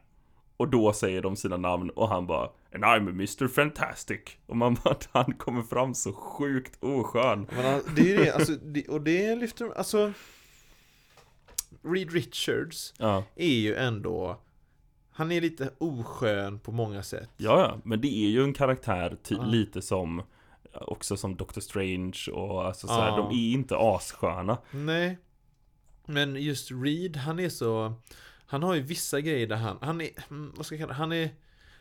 Och 0.61 0.67
då 0.67 0.93
säger 0.93 1.21
de 1.21 1.35
sina 1.35 1.57
namn 1.57 1.89
och 1.89 2.07
han 2.09 2.27
bara 2.27 2.49
And 2.75 2.83
I'm 2.83 3.09
Mr 3.09 3.47
Fantastic. 3.47 4.19
Och 4.45 4.57
man 4.57 4.73
bara, 4.83 4.95
han 5.11 5.33
kommer 5.33 5.61
fram 5.63 5.93
så 5.95 6.13
sjukt 6.13 6.83
oskön. 6.83 7.47
Men 7.55 7.65
han- 7.65 7.81
det 7.95 8.01
är 8.01 8.05
ju 8.05 8.17
det, 8.17 8.31
alltså, 8.31 8.53
det, 8.55 8.87
och 8.87 9.01
det 9.01 9.35
lyfter, 9.35 9.77
alltså 9.77 10.13
Reed 11.83 12.11
Richards 12.11 12.93
Ja, 12.97 13.23
är 13.35 13.47
ju 13.55 13.75
ändå 13.75 14.37
Han 15.11 15.31
är 15.31 15.41
lite 15.41 15.71
oskön 15.77 16.59
på 16.59 16.71
många 16.71 17.03
sätt 17.03 17.29
ja, 17.37 17.59
ja. 17.59 17.77
Men 17.83 18.01
det 18.01 18.07
är 18.07 18.29
ju 18.29 18.43
en 18.43 18.53
karaktär 18.53 19.17
ty- 19.23 19.35
Ja. 19.35 19.43
lite 19.45 19.81
som 19.81 20.21
Också 20.73 21.17
som 21.17 21.35
Doctor 21.35 21.61
Strange 21.61 22.17
och 22.33 22.65
alltså 22.65 22.87
så 22.87 22.93
här, 22.93 23.07
Ja. 23.07 23.17
de 23.17 23.29
är 23.31 23.53
inte 23.53 23.77
assköna. 23.77 24.57
Nej 24.71 25.17
Men 26.05 26.35
just 26.35 26.71
Reed, 26.71 27.17
han 27.17 27.39
är 27.39 27.49
så 27.49 27.93
Han 28.51 28.63
har 28.63 28.75
ju 28.75 28.81
vissa 28.81 29.21
grejer 29.21 29.47
där 29.47 29.55
han, 29.55 29.77
han 29.81 30.01
är, 30.01 30.09
mm, 30.29 30.53
vad 30.55 30.65
ska 30.65 30.75
jag 30.75 30.79
kalla 30.81 30.93
han 30.93 31.11
är 31.11 31.29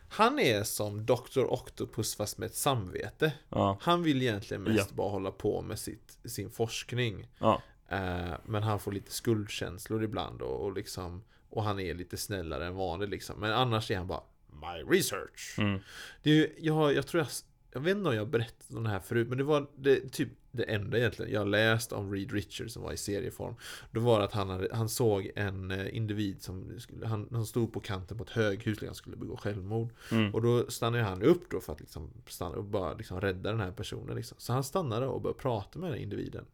Han 0.09 0.38
är 0.38 0.62
som 0.62 1.06
Dr. 1.06 1.44
Octopus 1.48 2.16
fast 2.16 2.38
med 2.38 2.46
ett 2.46 2.54
samvete. 2.54 3.33
Ja, 3.48 3.78
Han 3.80 4.02
vill 4.02 4.22
egentligen 4.22 4.62
mest 4.62 4.88
Ja. 4.90 4.94
bara 4.96 5.11
hålla 5.11 5.30
på 5.33 5.62
med 5.62 5.78
sitt, 5.78 6.18
sin 6.24 6.50
forskning. 6.50 7.28
Ja, 7.38 7.62
Eh, 7.88 8.33
men 8.44 8.62
han 8.62 8.78
får 8.80 8.92
lite 8.92 9.12
skuldkänslor 9.12 10.04
ibland 10.04 10.42
och, 10.42 10.64
och 10.64 10.72
liksom 10.72 11.22
Och 11.48 11.64
han 11.64 11.80
är 11.80 11.94
lite 11.94 12.16
snällare 12.16 12.66
än 12.66 12.74
vanligt 12.74 13.11
liksom. 13.11 13.40
Men 13.40 13.52
annars 13.52 13.90
är 13.90 13.96
han 13.96 14.06
bara 14.06 14.22
My 14.48 14.96
research. 14.96 15.54
Mm, 15.59 15.80
Det 16.22 16.30
är 16.30 16.50
jag, 16.59 16.94
jag 16.94 17.06
tror 17.06 17.18
jag 17.22 17.28
Jag 17.72 17.80
vet 17.80 17.96
inte 17.96 18.09
om 18.09 18.14
jag 18.14 18.22
har 18.22 18.30
berättat 18.30 18.76
om 18.76 18.83
det 18.85 18.90
här 18.90 19.00
förut 19.00 19.28
Men 19.28 19.38
det 19.38 19.44
var 19.44 19.66
det, 19.76 20.12
typ 20.12 20.28
det 20.50 20.62
enda 20.62 20.98
egentligen 20.98 21.33
Jag 21.33 21.48
läst 21.48 21.92
om 21.92 22.12
Reed 22.12 22.33
Richards 22.33 22.72
som 22.72 22.83
var 22.83 22.92
i 22.92 22.96
serieform 22.96 23.54
Då 23.90 24.00
var 24.00 24.18
det 24.18 24.24
att 24.24 24.33
han, 24.33 24.50
hade, 24.50 24.68
han 24.72 24.88
såg 24.88 25.30
en 25.37 25.70
eh, 25.70 25.96
individ 25.96 26.42
som 26.42 26.80
skulle, 26.80 27.06
han, 27.06 27.28
han 27.33 27.46
stod 27.46 27.72
på 27.72 27.80
kanten 27.80 28.16
på 28.18 28.24
ett 28.24 28.30
höghus 28.30 28.78
Han 28.87 28.94
skulle 28.94 29.16
begå 29.16 29.37
självmord 29.37 29.88
mm, 30.12 30.35
och 30.35 30.42
då 30.42 30.70
stannade 30.70 31.02
han 31.04 31.22
upp 31.22 31.50
då 31.50 31.61
för 31.61 31.72
att 31.72 31.80
liksom 31.80 32.11
stanna 32.26 32.56
och 32.56 32.64
bara 32.64 32.94
liksom 32.94 33.20
rädda 33.20 33.50
den 33.50 33.61
här 33.61 33.72
personen 33.72 34.16
liksom. 34.16 34.38
Så 34.40 34.52
han 34.52 34.64
stannade 34.64 35.06
och 35.06 35.20
började 35.20 35.40
prata 35.40 35.78
med 35.78 35.88
den 35.88 35.94
här 35.98 36.02
individen. 36.02 36.44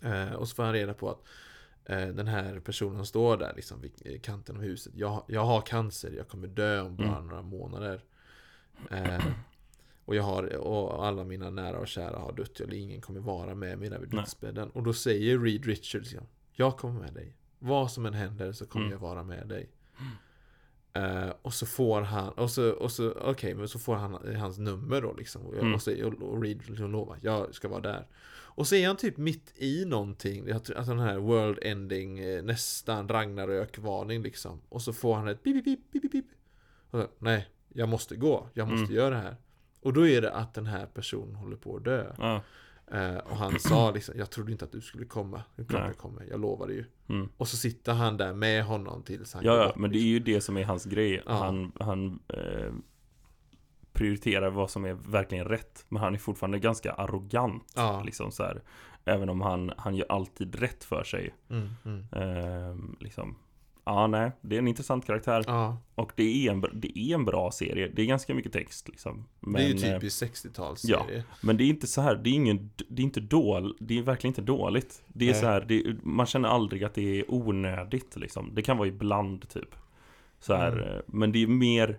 Eh, 0.00 0.32
och 0.32 0.48
så 0.48 0.54
får 0.54 0.62
han 0.62 0.72
reda 0.72 0.94
på 0.94 1.10
att 1.10 1.22
eh, 1.84 2.08
den 2.08 2.26
här 2.26 2.60
personen 2.60 3.06
står 3.06 3.36
där 3.36 3.52
liksom 3.56 3.80
vid 3.80 4.22
kanten 4.22 4.56
av 4.56 4.62
huset. 4.62 4.92
Jag, 4.96 5.24
jag 5.28 5.44
har 5.44 5.60
cancer, 5.60 6.12
jag 6.16 6.28
kommer 6.28 6.48
dö 6.48 6.80
om 6.80 6.96
bara 6.96 7.08
Mm. 7.16 7.26
några 7.26 7.42
månader. 7.42 8.04
Eh, 8.90 9.24
och 10.08 10.14
jag 10.14 10.22
har, 10.22 10.56
och 10.56 11.06
alla 11.06 11.24
mina 11.24 11.50
nära 11.50 11.78
och 11.78 11.88
kära 11.88 12.18
har 12.18 12.32
dött, 12.32 12.60
eller 12.60 12.74
ingen 12.76 13.00
kommer 13.00 13.20
vara 13.20 13.54
med 13.54 13.78
mig 13.78 13.90
där 13.90 13.98
vid 13.98 14.08
dödsbädden. 14.10 14.70
Och 14.70 14.82
då 14.82 14.92
säger 14.92 15.38
Reed 15.38 15.64
Richards, 15.66 16.12
ja, 16.12 16.20
jag 16.52 16.76
kommer 16.76 17.00
med 17.00 17.14
dig. 17.14 17.34
Vad 17.58 17.90
som 17.92 18.06
än 18.06 18.14
händer 18.14 18.52
så 18.52 18.66
kommer 18.66 18.86
Mm. 18.86 18.92
jag 18.92 19.08
vara 19.08 19.22
med 19.22 19.46
dig. 19.48 19.68
Eh, 20.92 21.30
och 21.42 21.54
så 21.54 21.66
får 21.66 22.00
han, 22.00 22.28
och 22.32 22.50
så, 22.50 22.70
och 22.72 22.92
så 22.92 23.12
okej, 23.12 23.54
men 23.54 23.68
så 23.68 23.78
får 23.78 23.94
han 23.96 24.36
hans 24.36 24.58
nummer 24.58 25.00
då 25.00 25.12
liksom. 25.12 25.42
Och, 25.46 25.54
jag, 25.54 25.60
Mm. 25.62 25.74
och, 25.74 25.82
så, 25.82 26.06
och, 26.06 26.12
och 26.22 26.42
Reed 26.42 26.68
liksom 26.68 26.92
lovar, 26.92 27.18
jag 27.22 27.54
ska 27.54 27.68
vara 27.68 27.80
där. 27.80 28.06
Och 28.30 28.66
så 28.66 28.74
är 28.74 28.86
han 28.86 28.96
typ 28.96 29.16
mitt 29.16 29.52
i 29.56 29.84
någonting, 29.84 30.48
jag 30.48 30.64
tror- 30.64 30.76
alltså 30.76 30.90
den 30.94 31.02
här 31.02 31.18
world 31.18 31.58
ending, 31.62 32.18
eh, 32.18 32.42
nästan 32.42 33.08
Ragnarök-varning 33.08 34.22
liksom. 34.22 34.60
Och 34.68 34.82
så 34.82 34.92
får 34.92 35.14
han 35.14 35.28
ett 35.28 35.42
pip, 35.42 35.64
pip, 35.64 35.92
pip, 35.92 36.02
pip, 36.02 36.12
pip. 36.12 36.24
Och 36.90 37.00
så, 37.00 37.06
nej, 37.18 37.48
jag 37.74 37.88
måste 37.88 38.16
gå, 38.16 38.48
jag 38.54 38.68
måste 38.68 38.84
Mm. 38.84 38.96
göra 38.96 39.10
det 39.10 39.20
här. 39.20 39.36
Och 39.88 39.94
då 39.94 40.08
är 40.08 40.20
det 40.20 40.32
att 40.32 40.54
den 40.54 40.66
här 40.66 40.86
personen 40.86 41.34
håller 41.34 41.56
på 41.56 41.76
att 41.76 41.84
dö. 41.84 42.12
Ja. 42.18 42.40
Eh, 42.90 43.16
och 43.16 43.36
han 43.36 43.58
sa 43.58 43.90
liksom, 43.90 44.14
jag 44.18 44.30
trodde 44.30 44.52
inte 44.52 44.64
att 44.64 44.72
du 44.72 44.80
skulle 44.80 45.04
komma. 45.04 45.42
Klart 45.68 45.86
jag 45.86 45.96
kommer, 45.96 46.26
jag 46.30 46.40
lovade 46.40 46.72
ju. 46.72 46.84
Mm. 47.08 47.28
Och 47.36 47.48
så 47.48 47.56
sitter 47.56 47.92
han 47.92 48.16
där 48.16 48.32
med 48.32 48.64
honom 48.64 49.02
tills 49.02 49.34
han 49.34 49.44
Ja, 49.44 49.56
ja, 49.56 49.72
men 49.76 49.92
det 49.92 49.98
är 49.98 50.06
ju 50.06 50.18
det 50.18 50.40
som 50.40 50.56
är 50.56 50.64
hans 50.64 50.84
grej. 50.84 51.22
Ja. 51.26 51.32
Han, 51.32 51.72
han 51.80 52.20
eh, 52.28 52.72
prioriterar 53.92 54.50
vad 54.50 54.70
som 54.70 54.84
är 54.84 54.92
verkligen 54.92 55.44
rätt. 55.44 55.84
Men 55.88 56.02
han 56.02 56.14
är 56.14 56.18
fortfarande 56.18 56.58
ganska 56.58 56.92
arrogant. 56.92 57.72
Ja. 57.76 58.02
Liksom 58.04 58.32
så 58.32 58.42
här. 58.42 58.62
Även 59.04 59.28
om 59.28 59.40
han, 59.40 59.72
han 59.76 59.96
gör 59.96 60.06
alltid 60.08 60.54
rätt 60.54 60.84
för 60.84 61.04
sig. 61.04 61.34
Mm, 61.50 61.68
mm. 61.84 62.06
Eh, 62.12 62.76
liksom. 63.00 63.36
Ja, 63.88 64.06
nej, 64.06 64.30
det 64.40 64.54
är 64.56 64.58
en 64.58 64.68
intressant 64.68 65.06
karaktär. 65.06 65.44
Ja, 65.46 65.76
Och 65.94 66.12
det 66.16 66.46
är, 66.46 66.50
en, 66.52 66.64
det 66.72 66.98
är 66.98 67.14
en 67.14 67.24
bra 67.24 67.50
serie. 67.50 67.88
Det 67.94 68.02
är 68.02 68.06
ganska 68.06 68.34
mycket 68.34 68.52
text 68.52 68.88
liksom. 68.88 69.24
Men, 69.40 69.52
det 69.52 69.62
är 69.62 69.68
ju 69.68 69.88
eh, 69.94 70.00
typiskt 70.00 70.22
60-talsserie. 70.22 71.22
Men 71.40 71.56
det 71.56 71.64
är 71.64 71.68
inte 71.68 71.86
så 71.86 72.00
här, 72.00 72.14
det 72.16 72.30
är 72.30 72.34
ingen, 72.34 72.70
det 72.88 73.02
är 73.02 73.04
inte 73.04 73.20
dåligt, 73.20 73.76
det 73.80 73.98
är 73.98 74.02
verkligen 74.02 74.30
inte 74.30 74.42
dåligt. 74.42 75.02
Det 75.08 75.24
är 75.28 75.32
Nej. 75.32 75.40
så 75.40 75.46
här, 75.46 75.60
det, 75.68 75.96
man 76.02 76.26
känner 76.26 76.48
aldrig 76.48 76.84
att 76.84 76.94
det 76.94 77.18
är 77.20 77.24
onödigt 77.28 78.16
liksom. 78.16 78.50
Det 78.54 78.62
kan 78.62 78.76
vara 78.76 78.88
ibland 78.88 79.48
typ. 79.48 79.74
Så 80.40 80.54
här, 80.54 80.72
Mm. 80.72 80.84
eh, 80.88 81.00
men 81.06 81.32
det 81.32 81.42
är 81.42 81.46
mer, 81.46 81.98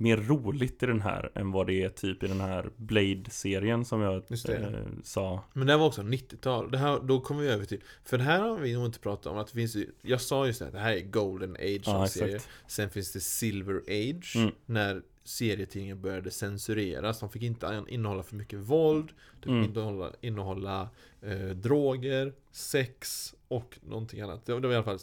mer 0.00 0.16
roligt 0.16 0.82
i 0.82 0.86
den 0.86 1.00
här 1.00 1.30
än 1.34 1.50
vad 1.52 1.66
det 1.66 1.82
är 1.82 1.88
typ 1.88 2.22
i 2.22 2.26
den 2.26 2.40
här 2.40 2.70
Blade-serien 2.76 3.84
som 3.84 4.00
jag 4.00 4.14
eh, 4.16 4.70
sa. 5.04 5.44
Men 5.52 5.66
det 5.66 5.72
här 5.72 5.78
var 5.78 5.86
också 5.86 6.02
90-tal. 6.02 6.70
Det 6.70 6.78
här, 6.78 7.00
då 7.00 7.20
kommer 7.20 7.42
vi 7.42 7.48
över 7.48 7.64
till... 7.64 7.80
För 8.04 8.18
det 8.18 8.24
här 8.24 8.40
har 8.40 8.58
vi 8.58 8.74
nog 8.74 8.86
inte 8.86 8.98
pratat 8.98 9.26
om. 9.26 9.38
Att 9.38 9.46
det 9.46 9.52
finns 9.54 9.76
jag 10.02 10.20
sa 10.20 10.46
just 10.46 10.58
det, 10.58 10.64
här, 10.64 10.72
det 10.72 10.78
här 10.78 10.92
är 10.96 11.00
Golden 11.00 11.52
Age 11.56 11.82
Ja, 11.84 12.06
serier. 12.06 12.34
exakt. 12.36 12.50
Sen 12.66 12.90
finns 12.90 13.12
det 13.12 13.20
Silver 13.20 13.76
Age. 13.88 14.32
Mm. 14.36 14.50
När 14.66 15.02
serietidningen 15.24 16.00
började 16.02 16.30
censureras. 16.30 17.20
De 17.20 17.30
fick 17.30 17.42
inte 17.42 17.84
innehålla 17.88 18.22
för 18.22 18.36
mycket 18.36 18.58
våld. 18.58 19.08
Det 19.08 19.42
fick 19.42 19.48
Mm. 19.50 19.64
inte 19.64 19.80
innehålla, 19.80 20.12
innehålla 20.20 20.88
eh, 21.22 21.48
droger, 21.48 22.32
sex 22.52 23.34
och 23.48 23.78
någonting 23.82 24.20
annat. 24.20 24.46
Det, 24.46 24.52
var- 24.52 24.60
det 24.60 24.66
var 24.68 24.74
i 24.74 24.76
alla 24.76 24.84
fall 24.84 24.98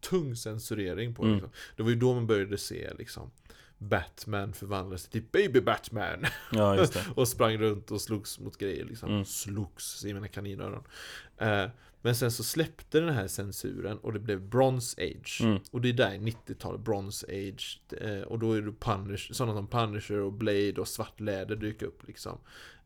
tung 0.00 0.36
censurering 0.36 1.14
på 1.14 1.22
det. 1.22 1.28
Mm. 1.28 1.36
Liksom. 1.38 1.52
Det 1.76 1.82
var 1.82 1.90
ju 1.90 1.96
då 1.96 2.14
man 2.14 2.26
började 2.26 2.58
se 2.58 2.90
liksom 2.98 3.30
Batman 3.80 4.52
förvandlades 4.52 5.08
till 5.08 5.22
Baby 5.32 5.60
Batman. 5.60 6.26
Ja. 6.52 6.86
Och 7.16 7.28
sprang 7.28 7.58
runt 7.58 7.90
och 7.90 8.00
slogs 8.00 8.38
mot 8.38 8.58
grejer 8.58 8.84
liksom. 8.84 9.10
Mm. 9.10 9.24
Slogs 9.24 10.04
i 10.04 10.14
mina 10.14 10.28
kaninöron. 10.28 10.84
Eh, 11.38 11.66
men 12.02 12.14
sen 12.14 12.30
så 12.32 12.44
släppte 12.44 13.00
den 13.00 13.14
här 13.14 13.28
censuren 13.28 13.98
och 13.98 14.12
det 14.12 14.18
blev 14.18 14.40
Bronze 14.40 15.02
Age. 15.02 15.40
Mm. 15.42 15.58
Och 15.70 15.80
det 15.80 15.88
är 15.88 15.92
där 15.92 16.10
90-talet, 16.10 16.80
Bronze 16.80 17.26
Age. 17.26 17.80
Eh, 18.00 18.20
och 18.20 18.38
då 18.38 18.52
är 18.52 18.62
det 18.62 18.72
Punish, 18.72 19.32
sådana 19.32 19.54
som 19.54 19.66
Punisher 19.66 20.20
och 20.20 20.32
Blade 20.32 20.80
och 20.80 20.88
Svart 20.88 21.20
Läder 21.20 21.56
dyker 21.56 21.86
upp 21.86 22.06
liksom. 22.06 22.38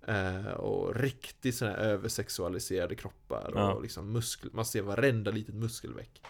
Eh, 0.07 0.46
och 0.46 0.96
riktigt 0.96 1.54
sådana 1.54 1.76
här 1.76 1.83
översexualiserade 1.85 2.94
kroppar 2.94 3.52
Ja. 3.54 3.72
och 3.72 3.83
liksom 3.83 4.12
muskel, 4.12 4.50
man 4.52 4.64
ser 4.64 4.83
varenda 4.83 5.30
litet 5.30 5.54
muskelväck. 5.54 6.20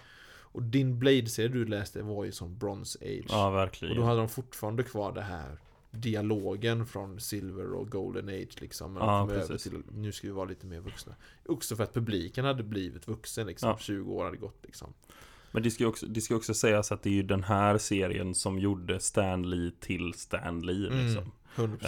Och 0.55 0.63
din 0.63 0.99
Blade-serie 0.99 1.49
du 1.49 1.65
läste 1.65 2.03
var 2.03 2.25
ju 2.25 2.33
som 2.33 2.59
Bronze 2.59 2.99
Age. 3.03 3.25
Ja, 3.29 3.47
Och 3.47 3.53
då 3.53 3.57
verkligen. 3.59 4.03
hade 4.03 4.19
de 4.19 4.29
fortfarande 4.29 4.83
kvar 4.83 5.13
det 5.13 5.23
här 5.23 5.59
dialogen 5.91 6.87
från 6.87 7.21
Silver 7.21 7.73
och 7.73 7.91
Golden 7.91 8.29
Age 8.29 8.61
liksom. 8.61 8.93
Men 8.93 9.03
Ja, 9.03 9.27
de 9.29 9.35
över 9.35 9.59
till, 9.59 9.83
nu 9.93 10.13
ska 10.13 10.27
vi 10.27 10.33
vara 10.33 10.49
lite 10.49 10.67
mer 10.67 10.81
vuxna. 10.81 11.15
Också 11.47 11.77
för 11.77 11.85
att 11.85 11.95
publiken 11.95 12.45
hade 12.45 12.63
blivit 12.63 13.09
vuxen 13.09 13.47
liksom. 13.47 13.69
Ja. 13.69 13.79
20 13.81 14.13
år 14.13 14.25
hade 14.25 14.37
gått 14.37 14.59
liksom. 14.63 14.93
Men 15.51 15.63
det 15.63 15.71
ska, 15.71 15.87
också, 15.87 16.07
det 16.07 16.21
ska 16.21 16.37
också 16.37 16.55
sägas 16.55 16.93
att 16.93 17.03
det 17.03 17.09
är 17.09 17.15
ju 17.15 17.23
den 17.23 17.45
här 17.45 17.79
serien 17.79 18.35
som 18.35 18.59
gjorde 18.59 19.01
Stan 19.01 19.51
Lee 19.51 19.71
till 19.81 20.13
Stan 20.15 20.61
Lee 20.67 20.91
liksom. 20.91 21.33
100%. 21.57 21.73
Eh, 21.73 21.79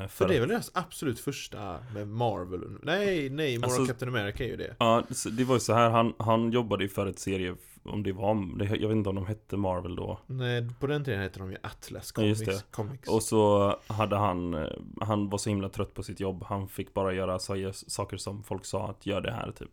för 0.00 0.08
för 0.08 0.28
det 0.28 0.36
är 0.36 0.40
väl 0.40 0.48
deras 0.48 0.70
absolut 0.74 1.20
första 1.20 1.78
med 1.94 2.08
Marvel? 2.08 2.60
Nej, 2.82 3.30
nej, 3.30 3.58
Moral 3.58 3.70
Alltså- 3.70 3.86
Captain 3.86 4.08
America 4.16 4.44
är 4.44 4.48
ju 4.48 4.56
det. 4.56 4.76
Ja, 4.78 5.02
det 5.32 5.44
var 5.44 5.54
ju 5.56 5.60
så 5.60 5.72
här, 5.74 5.90
han, 5.90 6.14
han 6.18 6.52
jobbade 6.52 6.82
ju 6.84 6.88
för 6.88 7.06
ett 7.06 7.18
serie, 7.18 7.54
om 7.84 8.02
det 8.02 8.12
var, 8.12 8.34
jag 8.60 8.88
vet 8.88 8.96
inte 8.96 9.08
om 9.08 9.14
de 9.14 9.26
hette 9.26 9.56
Marvel 9.56 9.96
då. 9.96 10.18
Nej, 10.26 10.68
på 10.80 10.86
den 10.86 11.04
tiden 11.04 11.20
hette 11.20 11.38
de 11.38 11.50
ju 11.50 11.56
Atlas 11.62 12.12
Ja, 12.16 12.22
Comics. 12.22 12.40
det. 12.40 12.64
Comics. 12.70 13.08
Och 13.08 13.22
så 13.22 13.76
hade 13.86 14.16
han, 14.16 14.66
han 15.00 15.30
var 15.30 15.38
så 15.38 15.50
himla 15.50 15.68
trött 15.68 15.94
på 15.94 16.02
sitt 16.02 16.20
jobb, 16.20 16.42
han 16.46 16.68
fick 16.68 16.94
bara 16.94 17.12
göra 17.12 17.38
saker 17.38 18.16
som 18.16 18.42
folk 18.42 18.64
sa 18.64 18.88
att 18.88 19.06
gör 19.06 19.20
det 19.20 19.32
här 19.32 19.52
typ. 19.52 19.70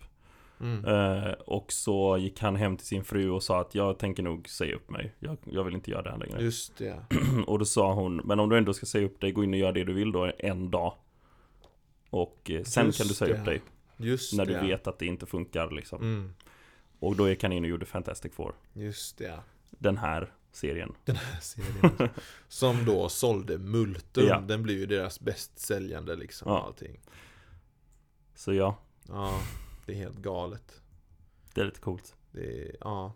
mm. 0.60 0.86
Eh, 0.86 1.32
och 1.32 1.72
så 1.72 2.18
gick 2.18 2.40
han 2.42 2.56
hem 2.56 2.78
till 2.78 2.88
sin 2.88 3.04
fru 3.04 3.30
och 3.30 3.44
sa 3.44 3.62
att 3.62 3.76
jag 3.76 4.00
tänker 4.00 4.24
nog 4.24 4.50
säga 4.50 4.76
upp 4.76 4.90
mig, 4.90 5.14
jag, 5.20 5.38
jag 5.46 5.64
vill 5.64 5.74
inte 5.76 5.92
göra 5.92 6.02
det 6.02 6.12
här 6.12 6.18
längre. 6.18 6.42
Just 6.44 6.78
det. 6.78 6.96
Och 7.48 7.60
då 7.60 7.66
sa 7.66 7.94
hon, 7.94 8.16
men 8.18 8.40
om 8.40 8.50
du 8.50 8.58
ändå 8.58 8.74
ska 8.74 8.86
säga 8.86 9.06
upp 9.06 9.20
dig, 9.22 9.32
gå 9.32 9.44
in 9.44 9.54
och 9.54 9.60
gör 9.60 9.72
det 9.72 9.84
du 9.84 9.94
vill 9.94 10.12
då 10.12 10.32
en 10.40 10.72
dag. 10.72 10.94
Och 12.10 12.52
eh, 12.52 12.64
sen 12.64 12.86
Just 12.86 12.98
kan 12.98 13.08
du 13.08 13.14
säga 13.14 13.34
det. 13.34 13.40
upp 13.40 13.46
dig, 13.46 13.62
Just 13.98 14.34
när 14.38 14.46
det. 14.46 14.60
du 14.62 14.68
vet 14.68 14.88
att 14.88 15.00
det 15.00 15.06
inte 15.06 15.26
funkar 15.26 15.72
liksom. 15.72 16.02
Mm. 16.02 16.34
Och 17.02 17.16
då 17.16 17.30
gick 17.30 17.44
han 17.44 17.52
in 17.52 17.64
och 17.64 17.70
gjorde 17.70 17.86
Fantastic 17.86 18.34
Four, 18.34 18.56
Just 18.74 19.18
det. 19.18 19.40
den 19.70 19.98
här 19.98 20.34
serien. 20.52 20.94
Den 21.06 21.16
här 21.16 21.40
serien. 21.40 22.10
som 22.48 22.86
då 22.86 23.10
sålde 23.10 23.58
multum. 23.58 24.28
Ja. 24.28 24.40
Den 24.40 24.64
blev 24.64 24.78
ju 24.78 24.86
deras 24.86 25.20
bäst 25.20 25.60
säljande 25.60 26.16
liksom. 26.16 26.52
Ja. 26.52 26.64
Allting. 26.66 27.00
Så 28.36 28.54
ja, 28.54 28.78
Ja, 29.08 29.40
det 29.86 29.92
är 29.92 29.96
helt 29.98 30.18
galet. 30.18 30.82
det 31.54 31.62
är 31.62 31.66
lite 31.66 31.80
coolt. 31.80 32.16
Det 32.32 32.62
är, 32.70 32.76
ja. 32.80 33.14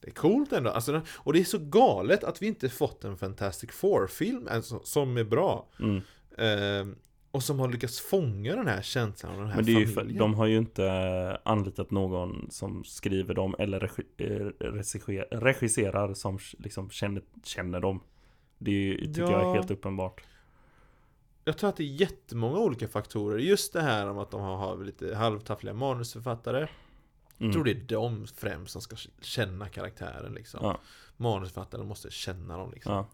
Det 0.00 0.08
är 0.08 0.14
coolt 0.14 0.52
ändå. 0.52 0.70
Alltså, 0.70 1.00
och 1.08 1.32
det 1.32 1.40
är 1.40 1.44
så 1.44 1.58
galet 1.58 2.24
att 2.24 2.42
vi 2.42 2.46
inte 2.46 2.68
fått 2.68 3.04
en 3.04 3.16
Fantastic 3.16 3.70
Four-film 3.70 4.48
alltså, 4.50 4.80
som 4.84 5.16
är 5.16 5.24
bra. 5.24 5.68
Mm. 5.80 6.00
Ehm, 6.38 6.96
och 7.38 7.42
som 7.44 7.58
har 7.60 7.68
lyckats 7.68 8.00
fånga 8.00 8.56
den 8.56 8.66
här 8.66 8.82
känslan 8.82 9.32
av 9.32 9.38
den 9.38 9.48
här 9.48 9.56
Men 9.56 9.64
det 9.64 9.72
är 9.72 9.80
ju 9.80 9.86
familjen. 9.86 10.18
de 10.18 10.34
har 10.34 10.46
ju 10.46 10.56
inte 10.56 11.40
anlitat 11.44 11.90
någon 11.90 12.50
som 12.50 12.84
skriver 12.84 13.34
dem 13.34 13.54
eller 13.58 13.80
regi, 13.80 14.02
eh, 14.16 14.26
regisser, 14.66 15.26
regisserar 15.40 16.14
som 16.14 16.38
liksom 16.58 16.90
känner, 16.90 17.22
känner 17.44 17.80
dem. 17.80 18.00
Det 18.58 18.70
är, 18.70 18.74
ju- 18.74 19.06
tycker 19.06 19.20
jag 19.22 19.30
Ja. 19.32 19.50
är 19.50 19.54
helt 19.54 19.70
uppenbart. 19.70 20.20
Jag 21.44 21.58
tror 21.58 21.70
att 21.70 21.76
det 21.76 21.82
är 21.82 22.00
jättemånga 22.00 22.58
olika 22.58 22.88
faktorer. 22.88 23.38
Just 23.38 23.72
det 23.72 23.80
här 23.82 24.10
om 24.10 24.18
att 24.18 24.30
de 24.30 24.40
har, 24.40 24.84
lite 24.84 25.14
halvtaffliga 25.14 25.74
manusförfattare. 25.74 26.58
Jag 26.60 27.44
Mm. 27.44 27.52
tror 27.52 27.64
det 27.64 27.70
är 27.70 27.74
de 27.88 28.26
främst 28.26 28.72
som 28.72 28.82
ska 28.82 28.96
känna 29.20 29.68
karaktären 29.68 30.32
liksom. 30.34 30.60
Ja. 30.62 30.78
Manusförfattaren 31.16 31.86
måste 31.86 32.10
känna 32.10 32.56
dem 32.56 32.70
liksom. 32.72 32.92
Ja. 32.92 33.06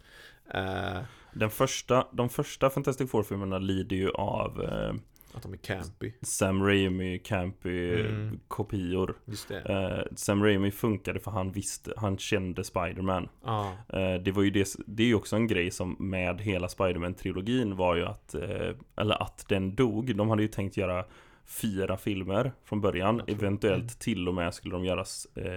Eh, 0.51 0.99
Den 1.33 1.51
första, 1.51 2.07
de 2.13 2.29
första 2.29 2.71
Fantastic 2.71 3.11
Four-filmerna 3.11 3.59
lider 3.59 3.97
ju 3.97 4.11
av 4.11 4.63
eh, 4.63 4.95
att 5.35 5.43
de 5.43 5.53
är 5.53 5.57
campy. 5.57 6.13
Sam 6.23 6.65
Raimi, 6.67 7.19
campy 7.19 8.01
Mm. 8.01 8.41
kopior. 8.49 9.15
Eh, 9.51 9.99
Sam 10.17 10.45
Raimi 10.45 10.71
funkade 10.71 11.21
för 11.21 11.31
han 11.31 11.53
visste, 11.53 11.93
han 11.97 12.19
kände 12.19 12.65
Spider-Man. 12.65 13.29
Ja. 13.45 13.73
Eh, 13.89 14.15
det 14.15 14.33
var 14.33 14.43
ju 14.43 14.51
det, 14.51 14.69
det 14.87 15.03
är 15.03 15.07
ju 15.07 15.15
också 15.15 15.37
en 15.37 15.47
grej 15.47 15.71
som 15.71 15.97
med 15.99 16.41
hela 16.41 16.69
Spider-Man-trilogin 16.69 17.77
var 17.77 17.97
ju 17.97 18.05
att, 18.05 18.35
eh, 18.35 18.75
eller 18.97 19.23
att 19.23 19.45
den 19.49 19.75
dog. 19.75 20.17
De 20.17 20.29
hade 20.29 20.43
ju 20.43 20.49
tänkt 20.49 20.77
göra 20.77 21.05
fyra 21.47 21.97
filmer 21.97 22.53
från 22.65 22.81
början. 22.81 23.23
Eventuellt 23.27 23.83
mm. 23.83 23.99
till 23.99 24.29
och 24.29 24.35
med 24.35 24.55
skulle 24.55 24.75
de 24.75 24.85
göra 24.85 25.05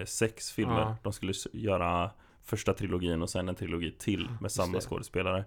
sex 0.05 0.51
filmer. 0.51 0.79
Ja. 0.81 0.97
De 1.03 1.13
skulle 1.13 1.33
göra 1.53 2.09
första 2.47 2.73
trilogin 2.73 3.21
och 3.21 3.29
sen 3.29 3.49
en 3.49 3.55
trilogi 3.55 3.91
till 3.91 4.29
med 4.41 4.51
samma 4.51 4.79
skådespelare. 4.79 5.45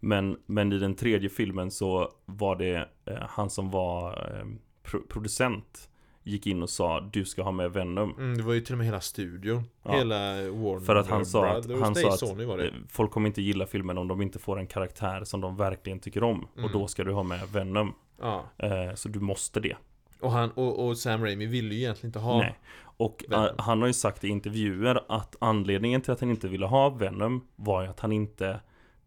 Men, 0.00 0.36
men 0.46 0.72
i 0.72 0.78
den 0.78 0.94
tredje 0.94 1.28
filmen 1.28 1.70
så 1.70 2.12
var 2.24 2.56
det 2.56 2.88
eh, 3.04 3.16
han 3.28 3.50
som 3.50 3.70
var 3.70 4.10
eh, 4.40 4.46
pro- 4.82 5.06
producent 5.08 5.88
gick 6.22 6.46
in 6.46 6.62
och 6.62 6.70
sa 6.70 7.00
du 7.12 7.24
ska 7.24 7.42
ha 7.42 7.50
med 7.52 7.72
Venom. 7.72 8.10
Mm, 8.18 8.36
det 8.36 8.42
var 8.42 8.52
ju 8.54 8.60
till 8.60 8.74
och 8.74 8.78
med 8.78 8.86
hela 8.86 9.00
studion. 9.00 9.62
Ja. 9.82 9.92
Hela 9.92 10.16
Warner 10.50 10.80
För 10.80 10.96
att 10.96 11.06
han 11.08 11.26
sa 11.26 11.46
att, 11.46 11.70
han 11.80 11.94
sa 11.94 12.08
att 12.08 12.18
Sony 12.18 12.44
var 12.44 12.58
det. 12.58 12.66
eh, 12.68 12.74
folk 12.88 13.10
kommer 13.10 13.26
inte 13.26 13.42
gilla 13.42 13.66
filmen 13.66 13.98
om 13.98 14.08
de 14.08 14.22
inte 14.22 14.38
får 14.38 14.58
en 14.58 14.66
karaktär 14.66 15.24
som 15.24 15.40
de 15.40 15.56
verkligen 15.56 16.00
tycker 16.00 16.22
om. 16.22 16.46
Mm. 16.54 16.64
Och 16.64 16.70
då 16.70 16.86
ska 16.88 17.04
du 17.04 17.12
ha 17.12 17.22
med 17.22 17.48
Venom. 17.52 17.94
Ja. 18.20 18.44
Eh, 18.58 18.94
så 18.94 19.08
du 19.08 19.20
måste 19.20 19.60
det. 19.60 19.76
Och, 20.20 20.32
han, 20.32 20.50
och, 20.50 20.86
och 20.86 20.98
Sam 20.98 21.22
Raimi 21.24 21.46
ville 21.46 21.74
ju 21.74 21.80
egentligen 21.80 22.08
inte 22.08 22.18
ha 22.18 22.38
Nej. 22.38 22.58
Och 22.98 23.24
Venom. 23.28 23.44
eh, 23.44 23.52
han 23.58 23.80
har 23.80 23.86
ju 23.86 23.92
sagt 23.92 24.24
i 24.24 24.28
intervjuer 24.28 25.00
att 25.08 25.36
anledningen 25.40 26.00
till 26.00 26.12
att 26.12 26.20
han 26.20 26.30
inte 26.30 26.48
ville 26.48 26.66
ha 26.66 26.88
Venom 26.90 27.46
var 27.56 27.82
ju 27.82 27.88
att 27.88 28.00
han 28.00 28.12
inte 28.12 28.60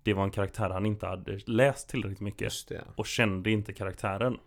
Det 0.04 0.13
var 0.13 0.24
en 0.24 0.32
karaktär 0.32 0.69
han 0.69 0.86
inte 0.86 1.06
hade 1.08 1.39
läst 1.45 1.89
tillräckligt 1.89 2.19
mycket 2.19 2.54
och 2.95 3.06
kände 3.08 3.52
inte 3.52 3.74
karaktären. 3.74 4.38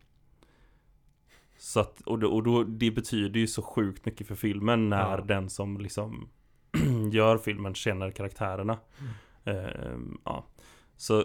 Så 1.59 1.81
att, 1.81 2.01
och, 2.01 2.19
då, 2.19 2.29
och 2.29 2.43
då, 2.43 2.63
det 2.65 2.91
betyder 2.91 3.41
ju 3.41 3.47
så 3.47 3.63
sjukt 3.63 4.05
mycket 4.07 4.27
för 4.27 4.35
filmen 4.35 4.89
när 4.89 5.19
Ja. 5.19 5.25
den 5.25 5.51
som 5.51 5.81
liksom 5.81 6.29
gör 7.13 7.39
filmen 7.39 7.75
känner 7.75 8.11
karaktärerna. 8.11 8.79
Mm. 9.45 9.65
Ehm, 9.67 10.19
ja. 10.25 10.47
Så, 10.97 11.25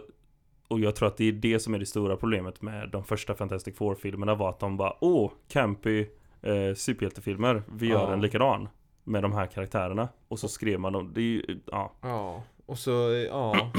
och 0.67 0.79
jag 0.79 0.95
tror 0.95 1.07
att 1.07 1.17
det 1.17 1.25
är 1.25 1.31
det 1.31 1.59
som 1.59 1.73
är 1.73 1.79
det 1.79 1.85
stora 1.85 2.17
problemet 2.17 2.61
med 2.61 2.89
de 2.89 3.03
första 3.03 3.35
Fantastic 3.35 3.75
Four-filmerna 3.77 4.35
var 4.35 4.49
att 4.49 4.59
de 4.59 4.77
bara 4.77 4.93
Åh, 5.03 5.31
campy 5.47 5.99
eh, 6.41 6.73
superhjältefilmer, 6.75 7.63
vi 7.71 7.87
gör 7.87 8.07
Ja. 8.07 8.13
en 8.13 8.21
likadan 8.21 8.69
med 9.03 9.23
de 9.23 9.33
här 9.33 9.45
karaktärerna. 9.45 10.09
Och 10.27 10.39
så 10.39 10.47
skrev 10.47 10.79
man 10.79 10.93
dem, 10.93 11.11
det 11.13 11.21
är 11.21 11.23
ju, 11.23 11.59
ja, 11.71 11.93
Ja, 12.01 12.43
och 12.65 12.79
så, 12.79 12.91
ja. 13.29 13.71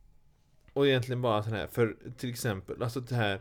Och 0.72 0.86
egentligen 0.86 1.22
bara 1.22 1.42
sån 1.42 1.52
här, 1.52 1.66
för 1.66 1.96
till 2.18 2.30
exempel, 2.30 2.82
alltså 2.82 3.00
det 3.00 3.14
här 3.14 3.40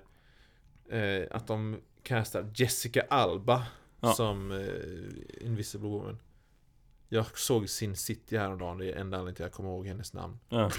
eh, 0.90 1.28
att 1.32 1.48
de 1.48 1.78
castar 2.04 2.52
Jessica 2.56 3.02
Alba 3.10 3.64
Ja. 4.02 4.14
som 4.14 4.52
eh, 4.52 5.46
Invisible 5.48 5.90
Woman. 5.90 6.18
Jag 7.10 7.38
såg 7.38 7.70
Sin 7.70 7.96
City 7.96 8.38
häromdagen, 8.38 8.78
det 8.78 8.92
är 8.92 8.96
enda 8.96 9.18
anledningen 9.18 9.36
till 9.36 9.46
att 9.46 9.50
jag 9.52 9.54
kommer 9.54 9.70
ihåg 9.70 9.88
hennes 9.88 10.14
namn. 10.14 10.40
ja, 10.50 10.72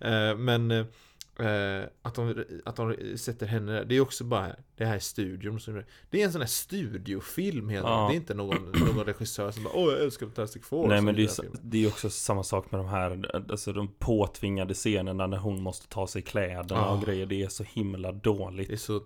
Eh, 0.00 0.36
Men 0.36 0.70
eh, 0.70 1.82
att, 2.02 2.14
de, 2.14 2.44
att 2.64 2.76
de 2.76 2.96
sätter 3.18 3.46
henne 3.46 3.72
där, 3.72 3.84
det 3.84 3.96
är 3.96 4.00
också 4.00 4.24
bara 4.24 4.56
det 4.76 4.84
här 4.84 4.94
är 4.94 4.98
studion 4.98 5.60
som, 5.60 5.82
Det 6.10 6.20
är 6.20 6.26
en 6.26 6.32
sån 6.32 6.40
här 6.40 6.48
studiofilm 6.48 7.68
helt 7.68 7.86
Ja. 7.86 8.06
Det 8.10 8.14
är 8.14 8.16
inte 8.16 8.34
någon, 8.34 8.72
någon 8.94 9.04
regissör 9.04 9.50
som 9.50 9.62
bara 9.64 9.74
Åh 9.74 9.92
jag 9.92 10.02
älskar 10.02 10.26
Fantastic 10.26 10.64
Four 10.64 10.88
Nej 10.88 11.00
men 11.02 11.14
det 11.14 11.22
är, 11.22 11.46
det 11.62 11.84
är 11.84 11.88
också 11.88 12.10
samma 12.10 12.42
sak 12.42 12.70
med 12.70 12.80
de 12.80 12.86
här 12.88 13.30
Alltså 13.50 13.72
de 13.72 13.88
påtvingade 13.88 14.74
scenerna 14.74 15.26
när 15.26 15.36
hon 15.38 15.62
måste 15.62 15.88
ta 15.88 16.06
sig 16.06 16.22
kläderna 16.22 16.80
Ja. 16.80 16.90
och 16.90 17.04
grejer 17.04 17.26
Det 17.26 17.42
är 17.42 17.48
så 17.48 17.64
himla 17.64 18.12
dåligt 18.12 18.68
Det 18.68 18.74
är 18.74 18.78
så 18.78 19.00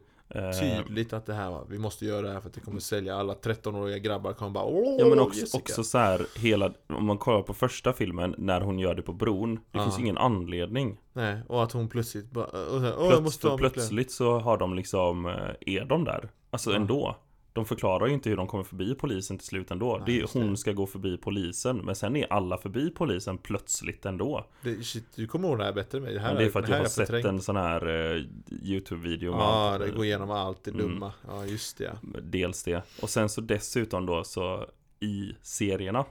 tydligt 0.61 1.12
att 1.12 1.27
det 1.27 1.35
här 1.35 1.61
vi 1.68 1.79
måste 1.79 2.05
göra 2.05 2.27
det 2.27 2.33
här 2.33 2.40
för 2.40 2.49
att 2.49 2.55
det 2.55 2.61
kommer 2.61 2.81
sälja 2.81 3.16
alla 3.16 3.35
13-åriga 3.35 3.99
grabbar 3.99 4.33
kommer 4.33 4.51
bara 4.51 4.64
Åh, 4.64 4.97
Ja 4.99 5.07
men 5.09 5.18
också, 5.20 5.40
Jessica." 5.40 5.59
också 5.59 5.85
så 5.85 5.99
här 5.99 6.27
hela 6.38 6.73
Om 6.88 7.07
man 7.07 7.18
kollar 7.18 7.42
på 7.42 7.55
första 7.55 7.92
filmen 7.92 8.35
när 8.38 8.61
hon 8.61 8.79
gör 8.79 8.94
det 8.94 9.03
på 9.03 9.12
bron 9.12 9.55
Det 9.55 9.61
Ja. 9.79 9.83
finns 9.85 9.99
ingen 9.99 10.18
anledning 10.18 10.99
Nej, 11.12 11.38
och 11.49 11.62
att 11.62 11.73
hon 11.73 11.88
plötsligt 11.88 12.31
bara 12.31 12.47
Åh 12.53 12.85
jag 12.85 12.97
Plöts, 13.09 13.20
måste 13.23 13.40
för 13.40 13.49
ha 13.49 13.57
min 13.57 13.59
kläder." 13.59 13.75
plötsligt 13.75 14.11
så 14.12 14.38
har 14.38 14.59
de 14.59 14.75
liksom 14.75 15.27
eh, 15.27 15.33
Är 15.75 15.85
de 15.85 16.05
där? 16.05 16.29
Alltså 16.51 16.70
Ja. 16.70 16.77
ändå 16.77 17.16
De 17.55 17.64
förklarar 17.67 18.07
ju 18.07 18.12
inte 18.14 18.29
hur 18.31 18.37
de 18.37 18.47
kommer 18.47 18.64
förbi 18.64 18.95
polisen 18.95 19.38
till 19.38 19.47
slut 19.47 19.71
ändå 19.71 19.97
Nej, 19.97 20.03
det 20.07 20.21
är, 20.21 20.29
Hon 20.40 20.51
det. 20.51 20.57
ska 20.57 20.73
gå 20.73 20.87
förbi 20.87 21.17
polisen 21.17 21.77
Men 21.79 21.95
sen 21.97 22.17
är 22.17 22.33
alla 22.33 22.59
förbi 22.59 22.90
polisen 22.90 23.38
plötsligt 23.38 24.07
ändå 24.07 24.47
det, 24.62 24.85
shit, 24.85 25.05
Du 25.17 25.27
kommer 25.27 25.49
ihåg 25.49 25.59
det 25.59 25.64
här 25.64 25.73
bättre 25.73 25.99
än 25.99 26.05
mig, 26.05 26.14
det 26.14 26.21
här 26.21 26.29
Men 26.29 26.37
det 26.37 26.45
är 26.45 26.51
för 26.51 26.61
att 26.62 26.69
jag 26.69 26.79
har 26.79 26.85
sett 26.85 26.95
förträngt. 27.07 27.27
en 27.27 27.40
sån 27.43 27.57
här 27.57 27.87
eh, 28.17 28.23
Youtube-video 28.62 29.33
Ja, 29.33 29.43
allt. 29.73 29.85
det 29.85 29.90
går 29.90 30.05
igenom 30.05 30.31
allt 30.31 30.64
det 30.64 30.71
Mm. 30.71 30.83
dumma 30.87 31.12
Ja, 31.29 31.45
just 31.47 31.79
det. 31.79 31.99
Dels 32.23 32.62
det. 32.64 32.83
Och 33.03 33.11
sen 33.11 33.29
så 33.29 33.40
dessutom 33.40 34.07
då 34.07 34.25
så 34.25 34.67
i 35.01 35.33
serierna 35.43 36.05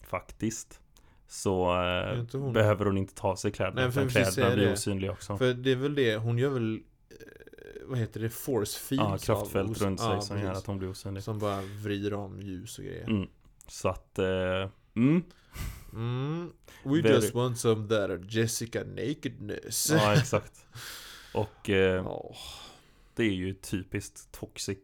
faktiskt 0.00 0.80
så 1.28 1.82
eh, 1.82 2.24
hon- 2.32 2.52
behöver 2.52 2.84
hon 2.84 2.98
inte 2.98 3.14
ta 3.14 3.36
sig 3.36 3.52
kläderna 3.52 3.80
Nej, 3.80 3.88
utan 3.90 4.08
för 4.10 4.18
precis 4.20 4.34
kläderna 4.34 4.56
blir 4.56 4.72
osynliga 4.72 5.12
också. 5.12 5.36
För 5.38 5.54
det 5.54 5.72
är 5.72 5.76
väl 5.76 5.94
det, 5.94 6.16
hon 6.16 6.38
gör 6.38 6.50
väl 6.50 6.74
eh, 6.74 7.16
Vad 7.86 7.98
heter 7.98 8.20
det? 8.20 8.30
Force 8.30 8.78
fields 8.78 9.28
Ja, 9.28 9.34
kraftfält 9.36 9.82
runt 9.82 10.00
sig 10.00 10.08
ja, 10.08 10.20
som 10.20 10.40
gör 10.40 10.52
att 10.52 10.66
hon 10.66 10.78
blir 10.78 10.88
osynlig. 10.90 11.22
Som 11.22 11.38
bara 11.38 11.62
vrider 11.62 12.14
om 12.14 12.40
ljus 12.40 12.78
och 12.78 12.84
grejer 12.84 13.04
Mm. 13.08 13.28
Så 13.66 13.88
att, 13.88 14.18
eh, 14.18 14.68
mm, 14.96 15.22
mm. 15.92 16.52
We 16.84 16.90
Very- 16.90 17.08
just 17.12 17.34
want 17.34 17.58
some 17.58 17.88
that 17.88 18.34
Jessica 18.34 18.84
nakedness 18.84 19.90
ja 19.90 20.14
exakt. 20.14 20.66
Och 21.34 21.70
eh, 21.70 22.04
Ja. 22.04 22.34
det 23.14 23.22
är 23.24 23.30
ju 23.32 23.54
typiskt 23.54 24.32
toxic. 24.32 24.78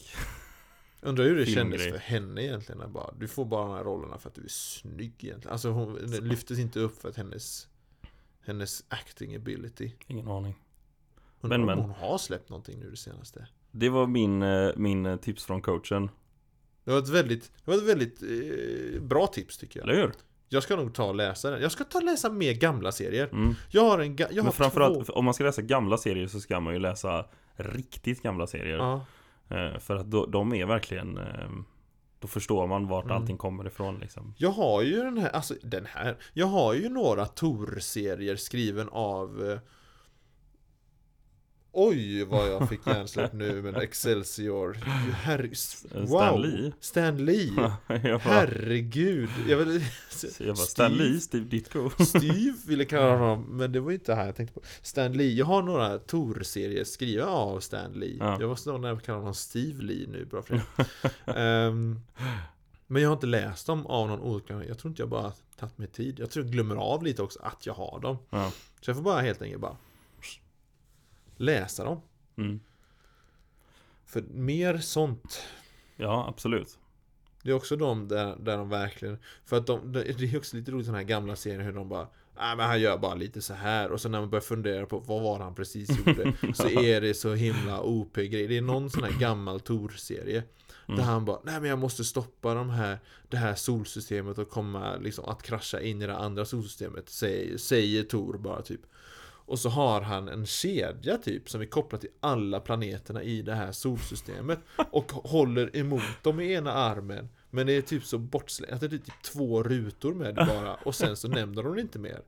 Undrar 1.01 1.25
hur 1.25 1.37
det 1.37 1.47
kändes 1.47 1.83
för 1.83 1.99
henne 1.99 2.43
egentligen 2.45 2.93
bara, 2.93 3.15
Du 3.19 3.29
får 3.29 3.45
bara 3.45 3.67
de 3.67 3.75
här 3.77 3.85
rollerna 3.85 4.19
för 4.19 4.29
att 4.29 4.35
du 4.35 4.45
är 4.45 4.49
snygg 4.49 5.15
egentligen 5.25 5.53
Alltså 5.53 5.71
hon 5.71 5.95
lyftes 6.23 6.59
inte 6.59 6.81
upp 6.81 7.01
för 7.03 7.09
att 7.09 7.17
hennes 7.17 7.69
Hennes 8.41 8.85
acting 8.89 9.37
ability 9.37 9.91
Ingen 10.07 10.29
aning. 10.29 10.55
Undrar 11.41 11.59
Men, 11.59 11.67
men. 11.67 11.79
hon 11.79 11.91
har 11.91 12.19
släppt 12.19 12.49
någonting 12.51 12.79
nu 12.79 12.91
det 12.91 12.97
senaste 12.97 13.47
Det 13.71 13.89
var 13.89 14.07
min, 14.07 14.43
eh, 14.43 14.71
min 14.77 15.07
eh, 15.07 15.17
tips 15.17 15.45
från 15.45 15.63
coachen. 15.63 16.11
Det 16.85 16.91
var 16.91 16.99
ett 16.99 17.09
väldigt, 17.09 17.53
det 17.65 17.71
var 17.71 17.79
ett 17.79 17.89
väldigt 17.89 18.23
eh, 18.23 19.03
bra 19.03 19.27
tips 19.27 19.59
tycker 19.59 19.81
jag 19.81 19.89
Eller 19.89 20.01
hur? 20.03 20.13
Jag 20.49 20.63
ska 20.63 20.77
nog 20.77 20.95
ta 20.95 21.05
och 21.05 21.15
läsa 21.15 21.51
den 21.51 21.63
Jag 21.63 21.73
ska 21.73 21.85
ta 21.85 21.99
och 21.99 22.05
läsa 22.05 22.31
mer 22.31 22.53
gamla 22.53 22.93
serier 22.93 23.29
Mm. 23.33 23.55
Jag 23.71 23.83
har 23.83 23.99
en, 23.99 24.17
jag 24.17 24.27
har 24.29 24.35
Men 24.35 24.45
två 24.45 24.51
framförallt, 24.53 25.11
om 25.11 25.25
man 25.25 25.35
ska 25.35 25.45
läsa 25.45 25.63
gamla 25.63 25.97
serier 25.97 26.27
så 26.27 26.41
ska 26.41 26.61
man 26.61 26.75
ju 26.75 26.81
läsa 26.81 27.25
riktigt 27.57 28.23
gamla 28.23 28.47
serier. 28.47 28.77
Ja, 28.77 29.05
Eh, 29.51 29.79
För 29.79 29.97
att 29.97 30.11
då, 30.11 30.27
de 30.27 30.55
är 30.55 30.67
verkligen 30.67 31.19
eh, 31.19 31.49
Då 32.21 32.29
förstår 32.29 32.67
man 32.67 32.87
vart 32.89 33.05
Mm. 33.05 33.17
allting 33.17 33.37
kommer 33.37 33.67
ifrån 33.67 33.99
liksom 33.99 34.35
Jag 34.39 34.51
har 34.51 34.83
ju 34.83 34.97
den 34.97 35.19
här, 35.19 35.29
alltså 35.31 35.55
den 35.63 35.87
här 35.87 36.17
Jag 36.33 36.47
har 36.47 36.75
ju 36.75 36.89
några 36.89 37.27
Tor-serier 37.27 38.37
skriven 38.37 38.89
av 38.89 39.51
eh, 39.51 39.59
Oj 41.81 42.25
vad 42.25 42.49
jag 42.49 42.69
fick 42.69 42.81
hjärnsläpp 42.87 43.33
nu 43.33 43.63
med 43.63 43.77
Excelsior. 43.77 44.73
Herre, 45.13 45.49
wow 45.93 46.07
Stan 46.07 46.43
Lee? 46.43 46.73
Stan 46.81 47.25
Lee? 47.25 47.53
Bara, 47.87 48.19
Herregud. 48.19 49.29
Jag, 49.49 49.57
vill, 49.57 49.85
jag 50.39 50.57
bara 50.57 50.67
Stan 50.67 50.93
Lee, 50.93 51.21
Steve 51.21 51.45
Ditko. 51.45 51.91
Steve 52.05 52.57
ville 52.67 52.85
kalla 52.85 53.17
honom 53.17 53.57
Men 53.57 53.73
det 53.73 53.81
var 53.81 53.91
ju 53.91 53.97
inte 53.97 54.15
här 54.15 54.27
jag 54.27 54.37
tänkte 54.37 54.61
på. 54.61 54.67
Stan 54.83 55.13
Lee, 55.13 55.33
jag 55.35 55.47
har 55.47 55.63
några 55.63 55.99
Tor-serier 55.99 56.85
skrivna 56.85 57.27
av 57.27 57.61
Stan 57.61 57.93
Lee. 57.93 58.17
Ja. 58.19 58.37
Jag 58.41 58.81
när 58.81 58.89
jag 58.89 59.03
kallar 59.03 59.19
honom 59.19 59.35
Steve 59.35 59.83
Lee 59.83 60.07
nu 60.09 60.25
bara 60.25 60.43
för 60.43 60.55
det. 60.55 60.63
Ehm, 61.41 62.01
Men 62.87 63.03
jag 63.03 63.09
har 63.09 63.15
inte 63.15 63.27
läst 63.27 63.67
dem 63.67 63.87
av 63.87 64.09
någon 64.09 64.21
olika 64.21 64.65
Jag 64.65 64.79
tror 64.79 64.91
inte 64.91 65.03
jag 65.03 65.09
bara 65.09 65.33
tagit 65.59 65.79
mig 65.79 65.89
tid. 65.89 66.19
Jag 66.19 66.31
tror 66.31 66.45
jag 66.45 66.53
glömmer 66.53 66.77
av 66.77 67.03
lite 67.03 67.23
också 67.23 67.41
att 67.43 67.67
jag 67.67 67.75
har 67.75 68.01
dem. 68.01 68.19
Ja. 68.31 68.53
Så 68.81 68.91
jag 68.91 68.97
får 68.97 69.05
bara 69.05 69.21
helt 69.21 69.43
enkelt 69.43 69.61
bara 69.63 69.77
Läsa 71.39 71.85
dem. 71.85 72.01
Mm. 72.37 72.61
För 74.07 74.23
mer 74.23 74.79
sånt. 74.79 75.43
Ja, 75.97 76.27
absolut. 76.29 76.79
Det 77.43 77.51
är 77.51 77.55
också 77.55 77.77
de 77.77 78.09
där, 78.09 78.37
där 78.37 78.57
de 78.57 78.69
verkligen 78.69 79.19
För 79.45 79.57
att 79.57 79.67
de, 79.67 79.93
det 79.93 80.09
är 80.09 80.37
också 80.39 80.57
lite 80.57 80.71
roligt 80.71 80.87
sådana 80.87 80.99
här 80.99 81.09
gamla 81.09 81.37
serier 81.37 81.61
hur 81.61 81.73
de 81.73 81.89
bara 81.89 82.09
Nej 82.39 82.57
men 82.57 82.67
han 82.67 82.81
gör 82.81 82.99
bara 82.99 83.15
lite 83.15 83.43
så 83.43 83.55
här. 83.55 83.91
Och 83.91 84.01
så 84.01 84.09
när 84.09 84.21
man 84.21 84.31
börjar 84.31 84.43
fundera 84.43 84.87
på 84.87 84.99
vad 84.99 85.23
var 85.23 85.39
han 85.41 85.55
precis 85.55 85.91
gjorde 86.07 86.33
Så 86.55 86.69
är 86.69 87.01
det 87.01 87.15
så 87.15 87.35
himla 87.35 87.81
OP-grej 87.83 88.47
Det 88.47 88.57
är 88.57 88.63
någon 88.63 88.91
sån 88.91 89.03
här 89.05 89.21
gammal 89.21 89.61
Tor-serie 89.61 90.43
Där 90.87 90.95
Mm. 90.95 91.05
han 91.07 91.25
bara 91.25 91.39
Nej 91.45 91.61
men 91.61 91.71
jag 91.71 91.79
måste 91.79 92.05
stoppa 92.05 92.55
de 92.55 92.71
här 92.71 92.99
Det 93.29 93.37
här 93.37 93.55
solsystemet 93.55 94.39
och 94.39 94.51
komma 94.51 94.97
liksom 94.97 95.25
att 95.25 95.43
krascha 95.43 95.81
in 95.81 96.03
i 96.03 96.07
det 96.07 96.17
andra 96.17 96.45
solsystemet. 96.45 97.09
Säger, 97.09 97.57
säger 97.57 98.03
Tor 98.03 98.39
bara 98.39 98.63
typ 98.63 98.81
och 99.49 99.59
så 99.59 99.69
har 99.69 100.01
han 100.01 100.29
en 100.29 100.47
kedja 100.47 101.19
typ 101.19 101.51
som 101.51 101.61
är 101.61 101.65
kopplad 101.67 102.01
till 102.01 102.11
alla 102.21 102.61
planeterna 102.61 103.23
i 103.23 103.43
det 103.43 103.55
här 103.55 103.73
solsystemet 103.73 104.59
Och 104.91 105.13
håller 105.13 105.77
emot 105.77 106.23
dem 106.23 106.37
med 106.37 106.47
ena 106.51 106.73
armen. 106.73 107.29
Men 107.51 107.67
det 107.67 107.73
är 107.73 107.83
typ 107.83 108.05
så 108.05 108.19
bortslängt 108.19 108.73
att 108.73 108.81
det 108.81 108.87
är 108.87 108.91
typ 108.91 109.23
två 109.23 109.63
rutor 109.63 110.15
med 110.15 110.35
det 110.35 110.45
bara 110.45 110.75
Och 110.75 110.95
sen 110.95 111.17
så 111.17 111.29
nämner 111.29 111.63
de 111.63 111.75
det 111.75 111.81
inte 111.81 111.99
mer. 111.99 112.21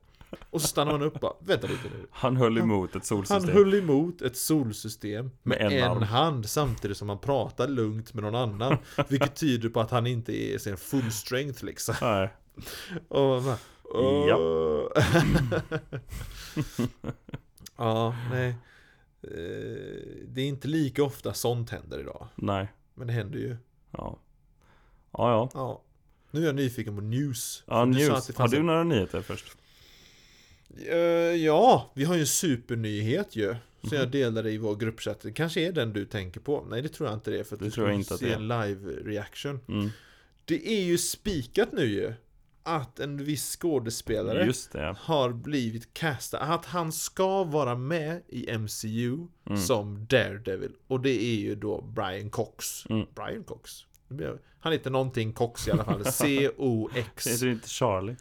Och 0.49 0.61
så 0.61 0.67
stannar 0.67 0.91
man 0.91 1.01
upp 1.01 1.19
bara, 1.19 1.33
vänta 1.39 1.67
lite 1.67 1.83
nu. 1.83 2.07
Han 2.11 2.37
höll 2.37 2.57
emot 2.57 2.89
ett 2.89 2.93
Han 2.95 3.01
solsystem 3.01 3.55
höll 3.55 3.73
emot 3.73 4.21
ett 4.21 4.37
solsystem 4.37 5.31
med, 5.43 5.57
Med 5.57 5.83
en 5.83 5.91
en, 5.91 6.03
hand 6.03 6.49
samtidigt 6.49 6.97
som 6.97 7.09
han 7.09 7.19
pratar 7.19 7.67
lugnt 7.67 8.13
med 8.13 8.23
någon 8.23 8.35
annan 8.35 8.77
Vilket 9.07 9.35
tyder 9.35 9.69
på 9.69 9.79
att 9.79 9.91
han 9.91 10.07
inte 10.07 10.33
är 10.33 10.57
sin 10.57 10.77
full 10.77 11.11
strength 11.11 11.65
liksom. 11.65 11.95
Nej, 12.01 12.29
och 13.07 13.19
man 13.27 13.45
bara, 13.45 13.57
Ja. 13.93 14.37
Ja, 17.77 18.15
nej. 18.31 18.49
Eh, 19.23 20.21
Det 20.27 20.41
är 20.41 20.45
inte 20.47 20.67
lika 20.67 21.03
ofta 21.03 21.33
sånt 21.33 21.69
händer 21.69 21.99
idag. 21.99 22.27
Nej, 22.35 22.67
Men 22.93 23.07
det 23.07 23.13
händer 23.13 23.39
ju. 23.39 23.57
Ja. 23.91 24.19
Ja, 25.11 25.31
ja. 25.31 25.49
Ja. 25.53 25.81
Nu 26.31 26.41
är 26.41 26.45
jag 26.45 26.55
nyfiken 26.55 26.95
på 26.95 27.01
news. 27.01 27.63
Ja, 27.67 27.85
du 27.85 27.91
att 27.91 28.27
news. 28.27 28.37
Har 28.37 28.47
du 28.47 28.57
en- 28.57 28.65
några 28.65 28.83
nyheter 28.83 29.21
först? 29.21 29.45
Eh, 30.87 30.97
Ja, 31.35 31.91
vi 31.95 32.03
har 32.03 32.15
ju 32.15 32.21
en 32.21 32.27
supernyhet 32.27 33.35
ju 33.35 33.55
Som 33.81 33.89
Mhm. 33.89 33.97
jag 33.97 34.11
delade 34.11 34.51
i 34.51 34.57
vår 34.57 34.75
gruppchatt. 34.75 35.19
Det 35.21 35.31
kanske 35.31 35.61
är 35.61 35.71
den 35.71 35.93
du 35.93 36.05
tänker 36.05 36.39
på. 36.39 36.65
Nej 36.69 36.81
det 36.81 36.89
tror 36.89 37.09
jag 37.09 37.17
inte 37.17 37.31
det 37.31 37.39
är 37.39 37.43
för 37.43 37.55
att 37.55 37.59
Det 37.59 37.65
du 37.65 37.71
tror 37.71 37.89
jag 37.89 37.93
ska 37.93 37.99
inte 37.99 38.13
att 38.13 38.19
se 38.19 38.25
det 38.25 38.31
är. 38.31 38.35
en 38.35 38.47
live 38.67 38.91
reaction. 39.11 39.59
Mm. 39.67 39.89
Det 40.45 40.67
är 40.79 40.81
ju 40.83 40.97
spikat 40.97 41.71
nu 41.71 41.85
ju 41.85 42.13
Att 42.63 42.99
en 42.99 43.17
viss 43.17 43.55
skådespelare 43.59 44.51
det, 44.71 44.95
har 44.99 45.29
blivit 45.33 45.93
castad, 45.93 46.39
att 46.39 46.65
han 46.65 46.91
ska 46.91 47.43
vara 47.43 47.75
med 47.75 48.21
i 48.27 48.57
MCU 48.57 49.27
Mm. 49.45 49.57
som 49.61 50.05
Daredevil 50.05 50.71
Och 50.87 51.01
det 51.01 51.23
är 51.23 51.35
ju 51.35 51.55
då 51.55 51.81
Brian 51.81 52.29
Cox 52.29 52.85
Mm. 52.89 53.05
Brian 53.15 53.43
Cox? 53.43 53.71
Han 54.59 54.71
heter 54.71 54.89
någonting 54.91 55.33
Cox 55.33 55.67
i 55.67 55.71
alla 55.71 55.83
fall 55.83 56.05
C-O-X 56.11 57.27
Heter 57.27 57.47
inte 57.47 57.69
Charlie? 57.69 58.15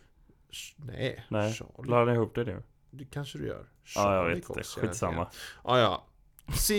Nej, 0.77 1.25
Nej, 1.29 1.53
Charlie. 1.53 1.73
jag 2.09 2.17
ihop 2.17 2.35
det 2.35 2.45
nu? 2.45 2.63
Det 2.91 3.05
kanske 3.05 3.39
du 3.39 3.47
gör. 3.47 3.55
Ja, 3.57 3.65
jag 3.65 4.25
Charlie 4.25 4.29
vet 4.29 4.37
inte. 4.37 4.47
Cox, 4.47 4.77
vet 4.79 4.85
Skitsamma. 4.85 5.21
inte. 5.23 5.37
Ja, 5.65 5.79
ja. 5.79 6.07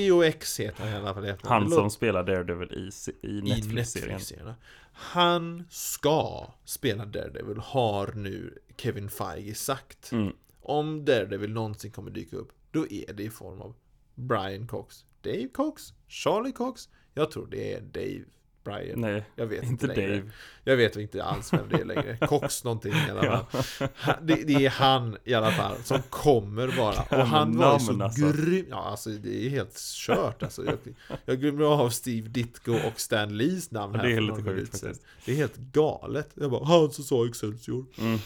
COX 0.09 0.59
heter 0.59 0.83
han 0.83 0.91
i 0.93 0.95
alla 0.95 1.13
fall. 1.13 1.35
Han 1.43 1.71
som 1.71 1.89
spelar 1.89 2.23
Daredevil 2.23 2.71
i, 2.73 2.89
i 3.27 3.41
Netflix-serien. 3.41 4.09
Netflix-serien. 4.09 4.53
Han 4.91 5.63
ska 5.69 6.47
spela 6.65 7.05
Daredevil, 7.05 7.57
har 7.57 8.13
nu 8.15 8.59
Kevin 8.77 9.09
Feige 9.09 9.55
sagt. 9.55 10.11
Mm. 10.11 10.33
Om 10.61 11.05
Daredevil 11.05 11.51
någonsin 11.53 11.91
kommer 11.91 12.11
dyka 12.11 12.37
upp, 12.37 12.51
då 12.71 12.87
är 12.87 13.13
det 13.13 13.23
i 13.23 13.29
form 13.29 13.61
av 13.61 13.75
Brian 14.15 14.67
Cox. 14.67 15.05
Dave 15.21 15.47
Cox? 15.47 15.93
Charlie 16.07 16.51
Cox? 16.51 16.89
Jag 17.13 17.31
tror 17.31 17.47
det 17.47 17.73
är 17.73 17.81
Dave 17.81 18.23
Brian. 18.63 19.01
Nej, 19.01 19.23
Jag 19.35 19.45
vet 19.45 19.63
inte 19.63 19.85
inte 19.85 19.87
längre. 19.87 20.15
Dave. 20.17 20.31
Jag 20.63 20.77
vet 20.77 20.95
inte 20.95 21.23
alls 21.23 21.53
vem 21.53 21.69
det 21.69 21.75
är 21.81 21.85
längre. 21.85 22.17
Cox 22.27 22.63
någonting 22.63 22.93
i 22.93 23.11
alla 23.11 23.25
Ja. 23.25 23.45
fall. 23.51 23.87
Han- 23.95 24.15
Det, 24.27 24.35
det 24.35 24.65
är 24.65 24.69
han 24.69 25.17
i 25.23 25.33
alla 25.33 25.51
fall 25.51 25.75
som 25.83 26.01
kommer 26.09 26.67
vara. 26.67 26.95
Ja, 27.09 27.17
Och 27.21 27.27
han 27.27 27.57
var 27.57 27.73
ju 27.73 27.79
så 27.79 27.91
namn, 27.91 28.01
alltså. 28.01 28.31
grym. 28.31 28.65
Ja, 28.69 28.83
alltså 28.83 29.09
det 29.09 29.45
är 29.45 29.49
helt 29.49 29.77
kört 29.79 30.43
alltså. 30.43 30.65
Jag, 30.65 30.77
jag 31.25 31.39
glömde 31.39 31.65
av 31.67 31.89
Steve 31.89 32.29
Ditko 32.29 32.71
och 32.73 32.99
Stan 32.99 33.37
Lees 33.37 33.71
namn 33.71 33.95
här 33.95 34.03
Det 34.07 34.13
är 34.13 34.21
lite 34.21 34.43
sjukt 34.43 34.71
faktiskt. 34.81 35.05
Det 35.25 35.31
är 35.31 35.35
helt 35.35 35.57
galet. 35.57 36.29
Jag 36.33 36.51
bara, 36.51 36.65
han 36.65 36.91
som 36.91 37.03
sa 37.03 37.25
Excelsior. 37.27 37.85
Mm. 37.99 38.19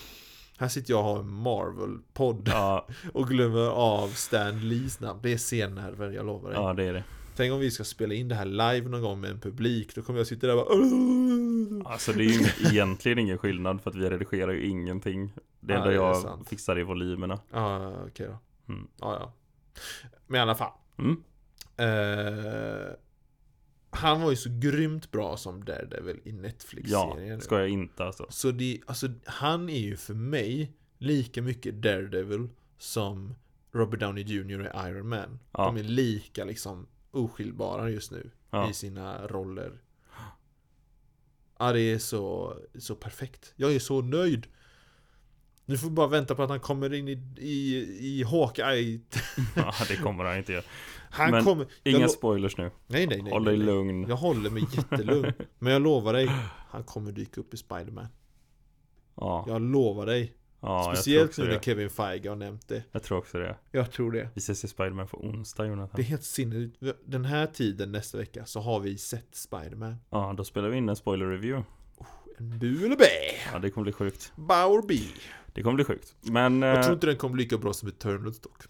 Här 0.58 0.67
sitter 0.67 0.91
jag 0.93 1.00
och 1.00 1.06
har 1.06 1.19
en 1.19 1.30
Marvel-podd 1.30 2.50
Ja, 2.54 2.88
och 3.13 3.28
glömmer 3.28 3.67
av 3.69 4.08
Stan 4.08 4.69
Lees 4.69 5.00
namn. 5.00 5.19
Det 5.24 5.34
är 5.34 5.38
scennerver, 5.38 6.12
jag 6.12 6.26
lovar 6.26 6.50
dig. 6.50 6.60
ja, 6.60 6.74
det 6.74 6.84
är 6.84 6.93
det. 6.93 7.04
Tänk 7.36 7.54
om 7.54 7.60
vi 7.60 7.71
ska 7.71 7.84
spela 7.84 8.13
in 8.13 8.28
det 8.28 8.36
här 8.36 8.45
live 8.45 8.89
någon 8.89 9.02
gång 9.02 9.21
med 9.21 9.30
en 9.32 9.39
publik. 9.39 9.95
Då 9.95 10.02
kommer 10.02 10.19
jag 10.19 10.28
sitta 10.28 10.48
där 10.48 10.56
och 10.60 10.65
bara... 10.67 11.91
Alltså 11.91 12.13
det 12.13 12.24
är 12.26 12.30
ju 12.30 12.69
egentligen 12.71 13.19
ingen 13.19 13.38
skillnad 13.38 13.82
för 13.82 13.89
att 13.89 13.95
vi 13.95 14.10
redigerar 14.10 14.52
ju 14.52 14.65
ingenting. 14.65 15.32
Det 15.60 15.74
Ja, 15.74 15.80
enda 15.80 15.89
det 15.89 15.93
är 15.93 15.95
jag 15.95 16.48
fixar 16.48 16.76
är 16.76 16.84
volymerna. 16.84 17.39
Ja, 17.52 17.93
okej 18.08 18.28
då. 18.28 18.74
Mm. 18.74 18.88
Ja, 19.00 19.17
ja. 19.19 19.34
Men 20.28 20.38
i 20.39 20.41
alla 20.41 20.56
fall. 20.56 20.71
Mm. 20.98 21.24
Eh, 21.78 22.93
han 23.89 24.21
var 24.21 24.30
ju 24.30 24.36
så 24.36 24.50
grymt 24.60 25.12
bra 25.12 25.38
som 25.38 25.65
Daredevil 25.65 26.15
i 26.24 26.30
Ja, 26.30 26.36
Netflix-serien. 26.41 27.41
ska 27.41 27.60
jag 27.60 27.69
inte 27.69 28.04
alltså. 28.04 28.26
Så 28.30 28.52
det, 28.52 28.80
alltså, 28.86 29.08
han 29.26 29.69
är 29.69 29.80
ju 29.80 29.98
för 29.98 30.13
mig 30.13 30.71
lika 30.98 31.41
mycket 31.41 31.82
Daredevil 31.82 32.48
som 32.78 33.36
Robert 33.71 34.00
Downey 34.00 34.24
Jr. 34.24 34.60
och 34.60 34.88
Iron 34.89 35.10
Man. 35.10 35.39
Ja. 35.52 35.65
De 35.65 35.78
är 35.78 35.84
lika 35.84 36.45
liksom 36.45 36.88
oskiljbara 37.15 37.89
just 37.89 38.12
nu 38.12 38.32
Ja. 38.51 38.69
i 38.69 38.73
sina 38.73 39.28
roller. 39.28 39.71
Ja, 41.60 41.71
det 41.73 41.82
är 41.82 41.97
så, 41.97 42.56
så 42.80 42.95
perfekt. 42.95 43.54
Jag 43.56 43.75
är 43.75 43.80
så 43.80 44.01
nöjd. 44.01 44.47
Nu 45.65 45.78
får 45.78 45.88
vi 45.88 45.93
bara 45.93 46.08
vänta 46.08 46.36
på 46.36 46.43
att 46.43 46.49
han 46.49 46.60
kommer 46.60 46.93
in 46.93 47.08
i, 47.08 47.12
i, 47.38 47.78
i 48.19 48.23
Hawkeye. 48.23 48.99
ja, 49.56 49.73
det 49.88 49.95
kommer 49.97 50.23
han 50.23 50.38
inte 50.38 50.54
göra. 50.54 50.63
Han 51.12 51.32
Men 51.32 51.43
kommer... 51.43 51.67
jag 51.84 51.93
Inga 51.93 52.06
lo- 52.06 52.10
spoilers 52.12 52.58
nu. 52.58 52.71
nej, 52.88 53.08
nej, 53.08 53.21
nej. 53.21 53.32
Håll 53.34 53.43
dig 53.43 53.58
lugn. 53.58 54.06
Jag 54.10 54.15
håller 54.15 54.49
mig 54.49 54.63
jättelugn. 54.71 55.34
Men 55.60 55.73
jag 55.73 55.82
lovar 55.82 56.13
dig, 56.13 56.28
han 56.69 56.84
kommer 56.84 57.12
dyka 57.12 57.41
upp 57.41 57.54
i 57.54 57.58
Spider-Man. 57.58 58.08
Ja, 59.15 59.45
Jag 59.47 59.62
lovar 59.62 60.06
dig. 60.06 60.34
Ja 60.65 60.93
Speciellt 60.95 61.38
nu 61.38 61.47
när. 61.47 61.60
Kevin 61.60 61.89
Feige 61.89 62.30
har 62.30 62.36
nämnt 62.36 62.67
det. 62.67 62.84
jag 62.91 63.04
tror 63.04 63.17
också 63.17 63.38
det. 63.38 63.56
Jag 63.71 63.91
tror 63.91 64.12
det. 64.12 64.30
Vi 64.34 64.39
ses 64.39 64.63
i 64.63 64.67
Spiderman 64.67 65.08
på 65.08 65.17
onsdag 65.17 65.65
Jonathan. 65.65 65.93
Det 65.95 66.01
är 66.01 66.06
helt 66.06 66.23
sinnessjukt. 66.23 66.78
Den 67.06 67.25
här 67.25 67.47
tiden 67.47 67.91
nästa 67.91 68.17
vecka 68.17 68.45
så 68.45 68.60
har 68.60 68.80
vi 68.80 68.97
sett 68.97 69.36
Spider-Man. 69.36 69.95
Ja, 70.10 70.34
då 70.38 70.43
spelar 70.43 70.69
vi 70.69 70.78
in 70.78 70.89
en 70.89 70.95
spoiler 70.95 71.25
review. 71.25 71.65
En 72.38 72.60
bu 72.60 72.86
eller 72.86 72.95
bä? 72.95 73.06
Ja, 73.54 73.60
det 73.60 73.69
kommer 73.69 73.84
bli 73.84 73.93
sjukt. 73.93 74.34
Bauer 74.36 74.82
B. 74.88 74.95
Det 75.54 75.63
kommer 75.63 75.75
bli 75.75 75.84
sjukt. 75.86 76.15
Men... 76.21 76.62
Jag 76.62 76.75
eh, 76.78 76.82
tror 76.82 76.93
inte 76.93 77.08
den 77.08 77.17
kommer 77.17 77.34
bli 77.34 77.43
lika 77.43 77.58
bra 77.58 77.73
som 77.73 77.89
Eternals 77.89 78.39
dock. 78.39 78.63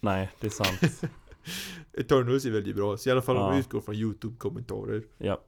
Nej, 0.00 0.30
det 0.40 0.46
är 0.46 0.50
sant. 0.50 1.02
Eternals 1.92 2.44
är 2.44 2.50
väldigt 2.50 2.76
bra, 2.76 2.96
så 2.96 3.08
i 3.08 3.12
alla 3.12 3.22
fall 3.22 3.36
om 3.36 3.42
Ja. 3.42 3.50
vi 3.50 3.58
utgår 3.58 3.80
från 3.80 3.94
YouTube-kommentarer. 3.94 5.02
ja. 5.18 5.40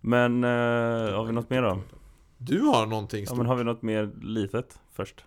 Men, 0.00 0.44
eh, 0.44 0.50
har 1.16 1.24
vi 1.24 1.32
något 1.32 1.50
mer 1.50 1.62
då? 1.62 1.80
Du 2.38 2.60
har 2.60 2.86
någonting 2.86 3.20
Ja, 3.20 3.26
stort. 3.26 3.38
men 3.38 3.46
har 3.46 3.56
vi 3.56 3.64
något 3.64 3.82
mer 3.82 4.10
litet 4.22 4.80
först? 5.02 5.24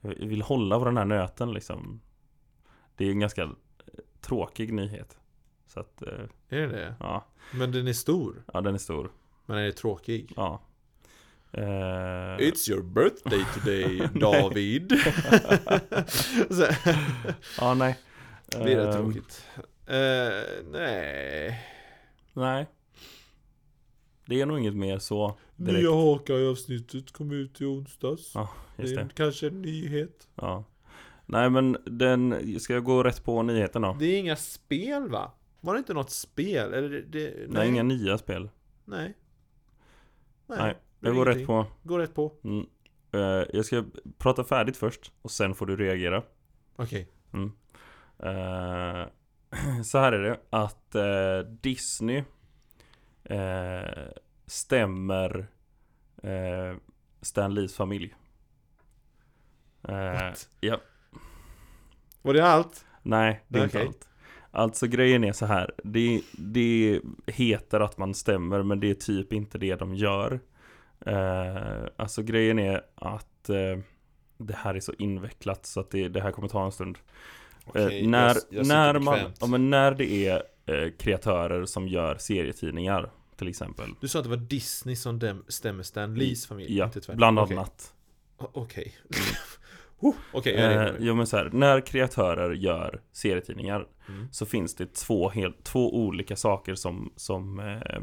Jag 0.00 0.10
vill 0.10 0.42
hålla 0.42 0.78
på 0.78 0.84
den 0.84 0.96
här 0.96 1.04
nöten 1.04 1.52
liksom. 1.52 2.00
Det 2.96 3.04
är 3.06 3.10
en 3.10 3.20
ganska 3.20 3.42
eh, 3.42 3.48
tråkig 4.20 4.72
nyhet. 4.72 5.18
Så 5.66 5.80
att, 5.80 6.02
eh, 6.02 6.08
Är 6.48 6.58
det 6.60 6.66
det? 6.66 6.94
ja. 7.00 7.24
Men 7.52 7.72
den 7.72 7.88
är 7.88 7.92
stor. 7.92 8.42
Ja, 8.52 8.60
den 8.60 8.74
är 8.74 8.78
stor. 8.78 9.10
Men 9.46 9.56
den 9.56 9.66
är 9.66 9.70
tråkig. 9.72 10.32
Ja. 10.36 10.60
Eh, 11.52 11.62
It's 12.38 12.70
your 12.70 12.82
birthday 12.82 13.44
today, 13.54 14.08
David. 14.20 14.92
ja, 17.60 17.74
nej. 17.74 17.98
det 18.46 18.72
är 18.72 18.76
rätt 18.86 18.94
Eh, 18.94 19.00
tråkigt. 19.00 19.46
Eh, 19.86 20.64
nej. 20.72 21.62
Nej. 22.32 22.66
Det 24.28 24.40
är 24.40 24.46
nog 24.46 24.58
inget 24.58 24.76
mer 24.76 24.98
så 24.98 25.38
direkt. 25.56 25.78
Nya 25.82 25.90
Hawkeye-avsnittet 25.90 27.12
kom 27.12 27.32
ut 27.32 27.60
i 27.60 27.64
onsdags. 27.64 28.32
Ja, 28.34 28.48
Just 28.76 28.94
det 28.94 29.00
är 29.00 29.04
det. 29.04 29.14
kanske 29.14 29.46
en 29.46 29.62
nyhet. 29.62 30.28
Ja. 30.34 30.64
Nej 31.26 31.50
men 31.50 31.76
den, 31.84 32.60
ska 32.60 32.74
jag 32.74 32.84
gå 32.84 33.02
rätt 33.02 33.24
på 33.24 33.42
nyheten 33.42 33.82
då? 33.82 33.96
Det 33.98 34.06
är 34.06 34.18
inga 34.18 34.36
spel 34.36 35.08
va? 35.08 35.32
Var 35.60 35.74
det 35.74 35.78
inte 35.78 35.94
något 35.94 36.10
spel? 36.10 36.74
Eller 36.74 36.88
det, 36.88 37.00
det, 37.02 37.34
Nej, 37.48 37.68
inga 37.68 37.82
nya 37.82 38.18
spel. 38.18 38.48
Nej. 38.84 39.16
Nej, 40.46 40.78
det 41.00 41.08
jag 41.08 41.16
går 41.16 41.26
rätt 41.26 41.46
på. 41.46 41.66
Gå 41.82 41.98
rätt 41.98 42.14
på. 42.14 42.32
Mm. 42.44 42.66
Eh, 43.12 43.46
jag 43.52 43.64
ska 43.64 43.84
prata 44.18 44.44
färdigt 44.44 44.76
först 44.76 45.12
och 45.22 45.30
sen 45.30 45.54
får 45.54 45.66
du 45.66 45.76
reagera. 45.76 46.22
Okej. 46.76 47.08
Eh, 48.18 49.06
så 49.84 49.98
här 49.98 50.12
är 50.12 50.22
det 50.22 50.40
att 50.50 50.94
eh, 50.94 51.50
Disney 51.60 52.22
eh, 53.28 54.08
stämmer 54.46 55.46
eh, 56.22 56.76
Stan 57.22 57.54
Lees 57.54 57.76
familj. 57.76 58.14
Eh, 59.88 60.32
ja, 60.60 60.80
Var 62.22 62.34
det 62.34 62.46
allt? 62.46 62.84
nej, 63.02 63.44
det 63.48 63.58
är 63.58 63.64
inte 63.64 63.78
Okej. 63.78 63.86
allt. 63.88 64.08
Alltså 64.50 64.86
grejen 64.86 65.24
är 65.24 65.32
så 65.32 65.46
här. 65.46 65.74
Det, 65.84 66.20
det 66.32 67.00
heter 67.26 67.80
att 67.80 67.98
man 67.98 68.14
stämmer 68.14 68.62
men 68.62 68.80
det 68.80 68.90
är 68.90 68.94
typ 68.94 69.32
inte 69.32 69.58
det 69.58 69.74
de 69.76 69.94
gör. 69.94 70.40
Eh, 71.06 71.82
alltså 71.96 72.22
grejen 72.22 72.58
är 72.58 72.82
att 72.94 73.48
eh, 73.48 73.78
det 74.38 74.54
här 74.56 74.74
är 74.74 74.80
så 74.80 74.92
invecklat 74.98 75.66
så 75.66 75.80
att 75.80 75.90
det, 75.90 76.08
det 76.08 76.20
här 76.20 76.30
kommer 76.32 76.48
ta 76.48 76.64
en 76.64 76.72
stund. 76.72 76.98
Eh, 77.74 77.84
Okej, 77.86 78.06
när, 78.06 78.26
jag- 78.28 78.36
jag 78.50 78.66
när, 78.66 78.98
man, 78.98 79.18
ja, 79.40 79.46
men 79.46 79.70
när 79.70 79.90
det 79.94 80.10
är 80.28 80.42
eh, 80.66 80.90
kreatörer 80.98 81.64
som 81.64 81.88
gör 81.88 82.16
serietidningar 82.18 83.10
till 83.38 83.48
exempel. 83.48 83.94
Du 84.00 84.08
sa 84.08 84.18
att 84.18 84.24
det 84.24 84.30
var 84.30 84.36
Disney 84.36 84.96
som 84.96 85.18
dem, 85.18 85.44
stämmer 85.48 85.82
Stan 85.82 86.14
Lees 86.14 86.46
familj, 86.46 86.76
Ja, 86.76 86.84
inte 86.84 87.00
tvärtom. 87.00 87.16
bland 87.16 87.38
annat. 87.38 87.94
Okej. 88.36 88.94
Okej, 90.32 90.54
Eh, 90.56 90.90
jo 90.98 91.14
men 91.14 91.26
så 91.26 91.36
här, 91.36 91.50
när 91.52 91.80
kreatörer 91.80 92.52
gör 92.54 93.00
serietidningar 93.12 93.86
Mm. 94.08 94.28
så 94.32 94.46
finns 94.46 94.74
det 94.74 94.94
två, 94.94 95.28
helt, 95.28 95.64
två 95.64 95.94
olika 95.96 96.36
saker 96.36 96.74
som, 96.74 97.12
som 97.16 97.58
eh, 97.58 98.00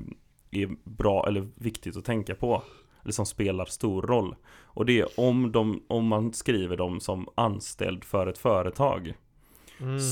är 0.61 0.89
bra 0.89 1.27
eller 1.27 1.47
viktigt 1.55 1.97
att 1.97 2.05
tänka 2.05 2.35
på. 2.35 2.63
Eller 3.03 3.11
som 3.11 3.25
spelar 3.25 3.65
stor 3.65 4.01
roll. 4.01 4.35
Och 4.63 4.85
det 4.85 4.99
är 4.99 5.19
om, 5.19 5.51
de, 5.51 5.83
om 5.87 6.07
man 6.07 6.33
skriver 6.33 6.77
dem 6.77 6.99
som 6.99 7.27
anställd 7.35 8.03
för 8.03 8.27
ett 8.27 8.37
företag. 8.37 9.13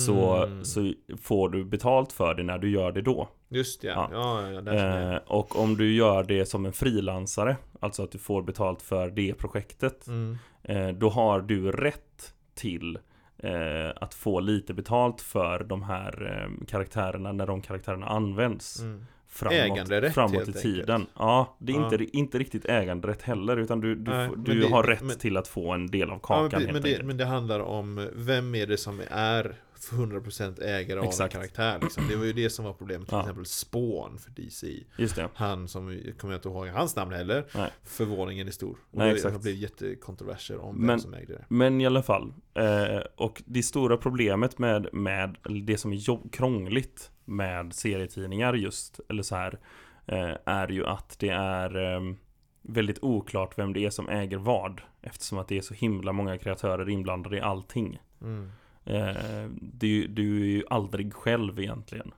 Så, 0.06 0.36
Mm. 0.44 0.66
så 0.66 0.94
får 1.22 1.50
du 1.50 1.66
betalt 1.66 2.12
för 2.12 2.34
det 2.34 2.44
när 2.44 2.58
du 2.58 2.70
gör 2.70 2.92
det 2.92 3.02
då. 3.02 3.30
Just 3.50 3.82
det, 3.82 3.88
ja. 3.88 4.10
Ja. 4.12 4.50
Ja, 4.52 4.62
ja. 4.66 5.12
Eh, 5.14 5.20
och 5.28 5.60
om 5.60 5.78
du 5.78 5.94
gör 5.94 6.24
det 6.24 6.46
som 6.46 6.66
en 6.66 6.74
frilansare, 6.74 7.58
alltså 7.80 8.04
att 8.04 8.12
du 8.12 8.18
får 8.18 8.42
betalt 8.42 8.82
för 8.82 9.10
det 9.10 9.34
projektet. 9.34 10.08
Mm. 10.08 10.38
Eh, 10.64 10.88
då 10.88 11.10
har 11.10 11.42
du 11.42 11.72
rätt 11.72 12.34
till 12.56 12.98
eh, 13.38 13.90
att 13.96 14.14
få 14.14 14.40
lite 14.40 14.74
betalt 14.74 15.22
för 15.22 15.64
de 15.64 15.84
här 15.84 16.44
eh, 16.60 16.66
karaktärerna 16.68 17.32
när 17.32 17.48
de 17.48 17.62
karaktärerna 17.62 18.06
används 18.08 18.80
Mm. 18.82 19.06
Framåt, 19.34 19.54
Äganderätt, 19.60 20.14
framåt 20.14 20.34
i 20.34 20.38
enkelt. 20.38 20.62
tiden. 20.62 21.06
Ja, 21.18 21.58
det 21.60 21.72
är 21.74 21.78
Ja. 21.78 21.84
Inte, 21.94 22.18
inte 22.18 22.38
riktigt 22.40 22.66
äganderätt 22.66 23.22
heller 23.22 23.58
utan 23.58 23.80
du, 23.82 23.96
du, 23.96 24.12
Nej, 24.12 24.30
men 24.30 24.44
du 24.44 24.60
det- 24.60 24.68
har 24.68 24.84
det- 24.84 24.90
rätt 24.92 25.02
men- 25.04 25.18
till 25.18 25.38
att 25.38 25.48
få 25.48 25.72
en 25.72 25.88
del 25.88 26.10
av 26.10 26.16
Ja, 26.16 26.20
kakan 26.20 26.50
men, 26.52 26.62
helt 26.62 26.74
men, 26.74 26.82
det, 26.82 26.90
enkelt. 26.90 27.06
men 27.08 27.18
det 27.18 27.26
handlar 27.26 27.60
om 27.60 28.10
vem 28.14 28.56
är 28.56 28.68
det 28.68 28.78
som 28.78 29.02
är 29.10 29.56
100% 29.92 30.60
ägare 30.62 31.00
av 31.00 31.06
Exakt. 31.06 31.36
en 31.36 31.42
karaktär 31.42 31.80
liksom. 31.82 32.04
Det 32.10 32.16
var 32.16 32.26
ju 32.26 32.34
det 32.34 32.50
som 32.50 32.66
var 32.66 32.74
problemet 32.74 33.08
till 33.08 33.16
Ja. 33.16 33.22
exempel 33.22 33.46
Spawn 33.46 34.18
för 34.18 34.32
DC 34.32 34.68
Just 34.98 35.16
det. 35.16 35.30
Han 35.34 35.68
som, 35.68 36.00
kommer 36.20 36.34
jag 36.34 36.38
inte 36.40 36.50
ihåg 36.50 36.68
hans 36.68 36.96
namn 36.96 37.14
heller 37.14 37.46
Nej. 37.56 37.70
Förvåningen 37.84 38.48
är 38.48 38.52
stor 38.52 38.78
Och 38.92 38.98
Nej, 38.98 39.10
det 39.10 39.16
exakt. 39.16 39.34
har 39.34 39.42
blivit 39.42 39.62
jättekontroverser 39.62 40.58
om 40.58 40.76
vem 40.78 40.86
Men- 40.86 41.00
som 41.00 41.14
ägde 41.14 41.34
det 41.34 41.46
Men 41.48 41.82
i 41.82 41.86
alla 41.86 42.04
fall. 42.04 42.34
Eh, 42.54 43.02
och 43.16 43.44
det 43.46 43.64
stora 43.64 43.98
problemet 43.98 44.60
med, 44.60 44.88
med 44.94 45.38
det 45.66 45.78
som 45.78 45.94
är 45.94 46.30
krångligt 46.32 47.12
med 47.26 47.74
serietidningar 47.74 48.54
just, 48.54 49.00
eller 49.10 49.24
så 49.24 49.36
här, 49.36 49.60
eh, 50.06 50.36
är 50.46 50.68
ju 50.68 50.86
att 50.86 51.20
det 51.20 51.30
är 51.30 51.76
ehm, 51.76 52.18
väldigt 52.62 53.04
oklart 53.04 53.58
vem 53.58 53.74
det 53.74 53.86
är 53.86 53.90
som 53.90 54.10
äger 54.10 54.38
vad. 54.38 54.82
Eftersom 55.02 55.38
att 55.38 55.48
det 55.48 55.58
är 55.58 55.62
så 55.62 55.74
himla 55.74 56.12
många 56.12 56.38
kreatörer 56.38 56.90
inblandade 56.90 57.38
i 57.38 57.42
allting. 57.42 58.00
Mm. 58.22 58.52
Eh, 58.86 59.50
du, 59.62 60.08
du 60.08 60.42
är 60.42 60.46
ju 60.46 60.64
aldrig 60.70 61.14
själv 61.14 61.60
egentligen. 61.60 62.12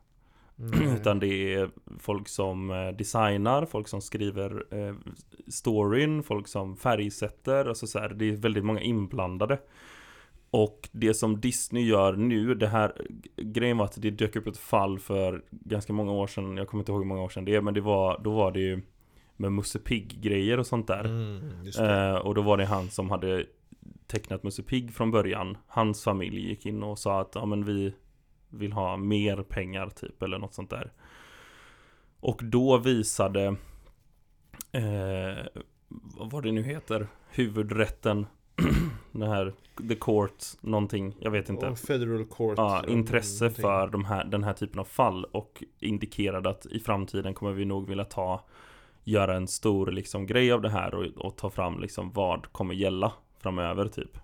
Mm. 0.60 0.96
Utan 0.96 1.20
det 1.20 1.54
är 1.54 1.70
folk 2.00 2.28
som 2.28 2.70
eh, 2.70 2.88
designar, 2.88 3.66
folk 3.66 3.88
som 3.88 4.02
skriver 4.02 4.66
eh, 4.72 4.96
storyn, 5.48 6.24
folk 6.24 6.48
som 6.48 6.78
färgsätter, 6.78 7.66
alltså 7.66 7.88
så 7.88 8.00
här, 8.00 8.10
det 8.10 8.26
är 8.26 8.38
väldigt 8.38 8.66
många 8.66 8.82
inblandade. 8.82 9.60
Och 10.56 10.90
det 10.92 11.14
som 11.14 11.42
Disney 11.42 11.84
gör 11.84 12.16
nu, 12.16 12.56
det 12.56 12.68
här 12.68 12.94
grejen 13.36 13.78
var 13.78 13.86
att 13.86 14.02
det 14.02 14.12
dök 14.12 14.36
upp 14.36 14.48
ett 14.48 14.58
fall 14.58 15.00
för 15.00 15.44
ganska 15.52 15.94
många 15.94 16.12
år 16.12 16.28
sedan, 16.28 16.58
jag 16.58 16.68
kommer 16.68 16.82
inte 16.82 16.92
ihåg 16.92 17.02
hur 17.02 17.08
många 17.08 17.22
år 17.22 17.30
sedan 17.30 17.46
det 17.46 17.56
är, 17.56 17.62
men 17.62 17.74
det 17.74 17.82
var, 17.82 18.22
då 18.24 18.34
var 18.34 18.52
det 18.52 18.60
ju 18.60 18.82
med 19.38 19.52
Musse 19.52 19.80
Pigg-grejer 19.80 20.58
och 20.58 20.68
sånt 20.68 20.88
där. 20.88 21.06
Mm. 21.06 21.68
Eh, 21.80 22.16
och 22.16 22.36
då 22.36 22.42
var 22.42 22.58
det 22.58 22.66
han 22.66 22.90
som 22.90 23.10
hade 23.10 23.46
tecknat 24.08 24.44
Musse 24.44 24.64
Pigg 24.64 24.94
från 24.94 25.12
början. 25.12 25.58
Hans 25.68 26.04
familj 26.04 26.50
gick 26.50 26.66
in 26.66 26.84
och 26.84 27.00
sa 27.00 27.22
att 27.22 27.32
ja 27.36 27.46
men 27.46 27.66
vi 27.66 27.94
vill 28.50 28.74
ha 28.74 28.98
mer 28.98 29.44
pengar 29.44 29.90
typ 29.90 30.24
eller 30.24 30.38
något 30.38 30.54
sånt 30.54 30.70
där. 30.70 30.92
Och 32.20 32.40
då 32.44 32.78
visade 32.78 33.56
eh, 34.72 35.46
vad 36.32 36.44
det 36.44 36.52
nu 36.52 36.64
heter? 36.64 37.08
Huvudrätten 37.30 38.26
Den 39.20 39.30
här 39.30 39.54
The 39.90 39.96
Court 39.96 40.44
någonting, 40.62 41.16
jag 41.20 41.32
vet 41.32 41.50
inte. 41.50 41.76
Federal 41.76 42.26
Court. 42.26 42.58
Ja, 42.58 42.84
intresse 42.88 43.50
för 43.50 43.88
de 43.88 44.06
här, 44.06 44.26
den 44.26 44.44
här 44.44 44.54
typen 44.54 44.80
av 44.80 44.86
fall 44.86 45.26
och 45.26 45.64
indikerade 45.80 46.50
att 46.50 46.66
i 46.66 46.80
framtiden 46.80 47.34
kommer 47.34 47.52
vi 47.52 47.66
nog 47.66 47.88
vilja 47.88 48.06
ta 48.06 48.46
göra 49.04 49.36
en 49.36 49.48
stor 49.48 49.92
liksom 49.92 50.26
grej 50.26 50.52
av 50.52 50.62
det 50.62 50.70
här 50.70 50.96
och, 50.96 51.06
och 51.06 51.36
ta 51.36 51.50
fram 51.50 51.80
liksom 51.80 52.12
vad 52.12 52.52
kommer 52.52 52.74
gälla 52.74 53.14
framöver 53.40 53.88
typ. 53.88 54.18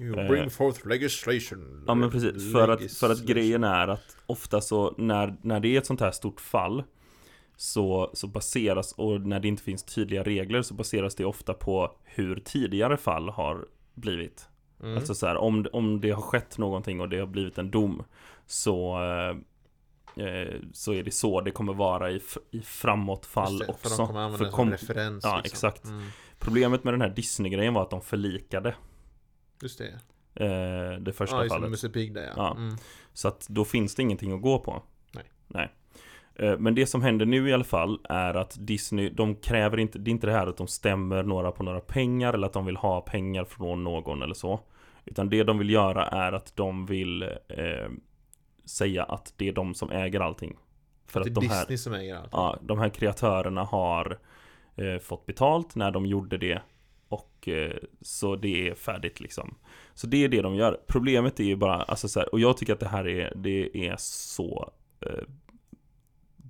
You 0.00 0.18
Eh, 0.18 0.28
bring 0.28 0.50
forth 0.50 0.88
legislation. 0.88 1.84
Ja 1.86 1.94
men 1.94 2.10
precis, 2.10 2.52
för 2.52 2.68
att, 2.68 2.92
för 2.92 3.10
att 3.10 3.22
grejen 3.22 3.64
är 3.64 3.88
att 3.88 4.16
ofta 4.26 4.60
så 4.60 4.94
när, 4.98 5.36
när 5.42 5.60
det 5.60 5.68
är 5.68 5.78
ett 5.78 5.86
sånt 5.86 6.00
här 6.00 6.10
stort 6.10 6.40
fall 6.40 6.82
så, 7.56 8.10
så 8.12 8.26
baseras, 8.26 8.92
och 8.92 9.20
när 9.20 9.40
det 9.40 9.48
inte 9.48 9.62
finns 9.62 9.82
tydliga 9.82 10.22
regler 10.22 10.62
så 10.62 10.74
baseras 10.74 11.14
det 11.14 11.24
ofta 11.24 11.54
på 11.54 11.94
hur 12.04 12.42
tidigare 12.44 12.96
fall 12.96 13.28
har 13.28 13.66
blivit. 13.98 14.48
Mm. 14.82 14.96
Alltså 14.96 15.14
så 15.14 15.26
här, 15.26 15.36
om, 15.36 15.66
om 15.72 16.00
det 16.00 16.10
har 16.10 16.22
skett 16.22 16.58
någonting 16.58 17.00
och 17.00 17.08
det 17.08 17.18
har 17.18 17.26
blivit 17.26 17.58
en 17.58 17.70
dom 17.70 18.02
så, 18.46 19.02
eh, 19.02 20.24
eh, 20.26 20.54
så 20.72 20.92
är 20.92 21.02
det 21.02 21.10
så 21.10 21.40
det 21.40 21.50
kommer 21.50 21.74
vara 21.74 22.10
i, 22.10 22.22
i 22.50 22.62
framåtfall 22.62 23.58
det, 23.58 23.66
också. 23.66 23.88
För 23.88 23.96
de 23.96 24.06
kommer 24.06 24.20
använda 24.20 24.44
det 24.46 24.52
som 24.52 24.70
referens. 24.70 25.24
ja, 25.24 25.36
liksom. 25.36 25.56
exakt. 25.56 25.84
Mm. 25.84 26.06
Problemet 26.38 26.84
med 26.84 26.94
den 26.94 27.00
här 27.00 27.08
Disney-grejen 27.10 27.74
var 27.74 27.82
att 27.82 27.90
de 27.90 28.00
förlikade 28.00 28.74
Just 29.62 29.78
det. 29.78 29.98
eh, 30.44 31.00
det 31.00 31.12
första 31.12 31.36
Ja, 31.36 31.42
just 31.42 31.50
det. 31.52 31.56
fallet. 31.56 31.70
Musse 31.70 31.88
Pigg 31.88 32.14
där 32.14 32.22
ja. 32.26 32.32
Ja. 32.36 32.54
Mm. 32.56 32.76
Så 33.12 33.28
att 33.28 33.46
då 33.48 33.64
finns 33.64 33.94
det 33.94 34.02
ingenting 34.02 34.32
att 34.32 34.42
gå 34.42 34.58
på. 34.58 34.82
Nej. 35.12 35.24
Nej. 35.46 35.72
Eh, 36.38 36.58
Men 36.58 36.74
det 36.74 36.86
som 36.86 37.02
händer 37.02 37.26
nu 37.26 37.48
i 37.48 37.52
alla 37.52 37.64
fall 37.64 38.00
är 38.08 38.34
att 38.34 38.56
Disney, 38.60 39.10
de 39.10 39.34
kräver 39.34 39.78
inte, 39.78 39.98
det 39.98 40.10
är 40.10 40.12
inte 40.12 40.26
det 40.26 40.32
här 40.32 40.46
att 40.46 40.56
de 40.56 40.66
stämmer 40.66 41.22
några 41.22 41.52
på 41.52 41.62
några 41.62 41.80
pengar 41.80 42.34
eller 42.34 42.46
att 42.46 42.52
de 42.52 42.66
vill 42.66 42.76
ha 42.76 43.00
pengar 43.00 43.44
från 43.44 43.84
någon 43.84 44.22
eller 44.22 44.34
så. 44.34 44.60
Utan 45.04 45.28
det 45.28 45.44
de 45.44 45.58
vill 45.58 45.70
göra 45.70 46.06
är 46.06 46.32
att 46.32 46.56
de 46.56 46.86
vill 46.86 47.22
eh, 47.48 47.90
säga 48.64 49.02
att 49.04 49.34
det 49.36 49.48
är 49.48 49.52
de 49.52 49.74
som 49.74 49.90
äger 49.90 50.20
allting. 50.20 50.56
För 51.06 51.20
det 51.20 51.24
att 51.24 51.30
är 51.30 51.40
de 51.40 51.48
här, 51.48 51.60
Disney 51.60 51.78
som 51.78 51.92
äger 51.94 52.16
allt. 52.16 52.28
ja, 52.32 52.58
de 52.62 52.78
här 52.78 52.88
kreatörerna 52.88 53.64
har 53.64 54.18
eh, 54.76 54.98
fått 54.98 55.26
betalt 55.26 55.74
när 55.74 55.90
de 55.90 56.06
gjorde 56.06 56.38
det. 56.38 56.62
Och 57.08 57.48
eh, 57.48 57.76
så 58.00 58.36
det 58.36 58.68
är 58.68 58.74
färdigt 58.74 59.20
liksom. 59.20 59.54
Så 59.94 60.06
det 60.06 60.24
är 60.24 60.28
det 60.28 60.42
de 60.42 60.54
gör. 60.54 60.80
Problemet 60.86 61.40
är 61.40 61.44
ju 61.44 61.56
bara, 61.56 61.74
alltså 61.74 62.08
så 62.08 62.20
här, 62.20 62.32
och 62.32 62.40
jag 62.40 62.56
tycker 62.56 62.72
att 62.72 62.80
det 62.80 62.88
här 62.88 63.08
är, 63.08 63.32
det 63.36 63.88
är 63.88 63.96
så 63.98 64.70
eh, 65.00 65.22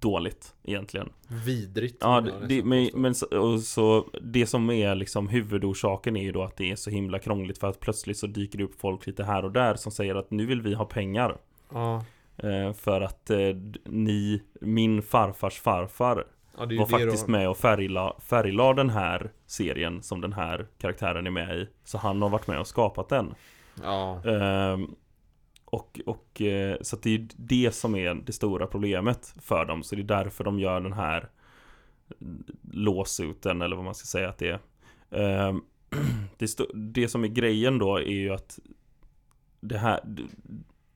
dåligt 0.00 0.54
egentligen. 0.64 1.08
Vidrigt. 1.46 1.96
Ja, 2.00 2.24
det, 2.48 2.64
men, 2.64 2.90
men 2.94 3.14
så, 3.14 3.58
så 3.58 4.06
det 4.22 4.46
som 4.46 4.70
är 4.70 4.94
liksom 4.94 5.28
huvudorsaken 5.28 6.16
är 6.16 6.22
ju 6.22 6.32
då 6.32 6.42
att 6.42 6.56
det 6.56 6.70
är 6.70 6.76
så 6.76 6.90
himla 6.90 7.18
krångligt 7.18 7.58
för 7.58 7.66
att 7.66 7.80
plötsligt 7.80 8.16
så 8.18 8.26
dyker 8.26 8.58
det 8.58 8.64
upp 8.64 8.80
folk 8.80 9.06
lite 9.06 9.24
här 9.24 9.44
och 9.44 9.52
där 9.52 9.74
som 9.74 9.92
säger 9.92 10.14
att 10.14 10.30
nu 10.30 10.46
vill 10.46 10.62
vi 10.62 10.74
ha 10.74 10.84
pengar. 10.84 11.36
Ja, 11.72 12.04
Eh, 12.42 12.72
för 12.72 13.00
att 13.00 13.30
eh, 13.30 13.38
ni, 13.84 14.42
min 14.60 15.02
farfars 15.02 15.60
farfar 15.60 16.24
ja 16.58 16.66
var 16.78 16.86
faktiskt 16.86 17.26
då. 17.26 17.32
med 17.32 17.48
och 17.48 17.56
färgla, 17.56 18.16
färglade 18.20 18.80
den 18.80 18.90
här 18.90 19.30
serien 19.46 20.02
som 20.02 20.20
den 20.20 20.32
här 20.32 20.66
karaktären 20.78 21.26
är 21.26 21.30
med 21.30 21.56
i. 21.56 21.68
Så 21.84 21.98
han 21.98 22.22
har 22.22 22.28
varit 22.28 22.46
med 22.46 22.60
och 22.60 22.66
skapat 22.66 23.08
den. 23.08 23.34
Ja, 23.82 24.22
Ehm, 24.24 24.94
och, 25.70 26.00
och 26.06 26.42
eh, 26.42 26.76
så 26.80 26.96
det 26.96 27.14
är 27.14 27.28
det 27.36 27.74
som 27.74 27.94
är 27.94 28.14
det 28.14 28.32
stora 28.32 28.66
problemet 28.66 29.34
för 29.42 29.64
dem. 29.64 29.82
Så 29.82 29.94
det 29.94 30.02
är 30.02 30.04
därför 30.04 30.44
de 30.44 30.58
gör 30.60 30.80
den 30.80 30.92
här 30.92 31.30
lawsuiten 32.72 33.62
eller 33.62 33.76
vad 33.76 33.84
man 33.84 33.94
ska 33.94 34.06
säga 34.06 34.28
att 34.28 34.38
det 34.38 34.48
är. 34.48 34.60
Ehm, 35.10 35.62
det, 36.38 36.58
det 36.74 37.08
som 37.08 37.24
är 37.24 37.28
grejen 37.28 37.78
då 37.78 37.96
är 37.96 38.10
ju 38.10 38.30
att 38.30 38.58
det 39.60 39.78
här, 39.78 40.00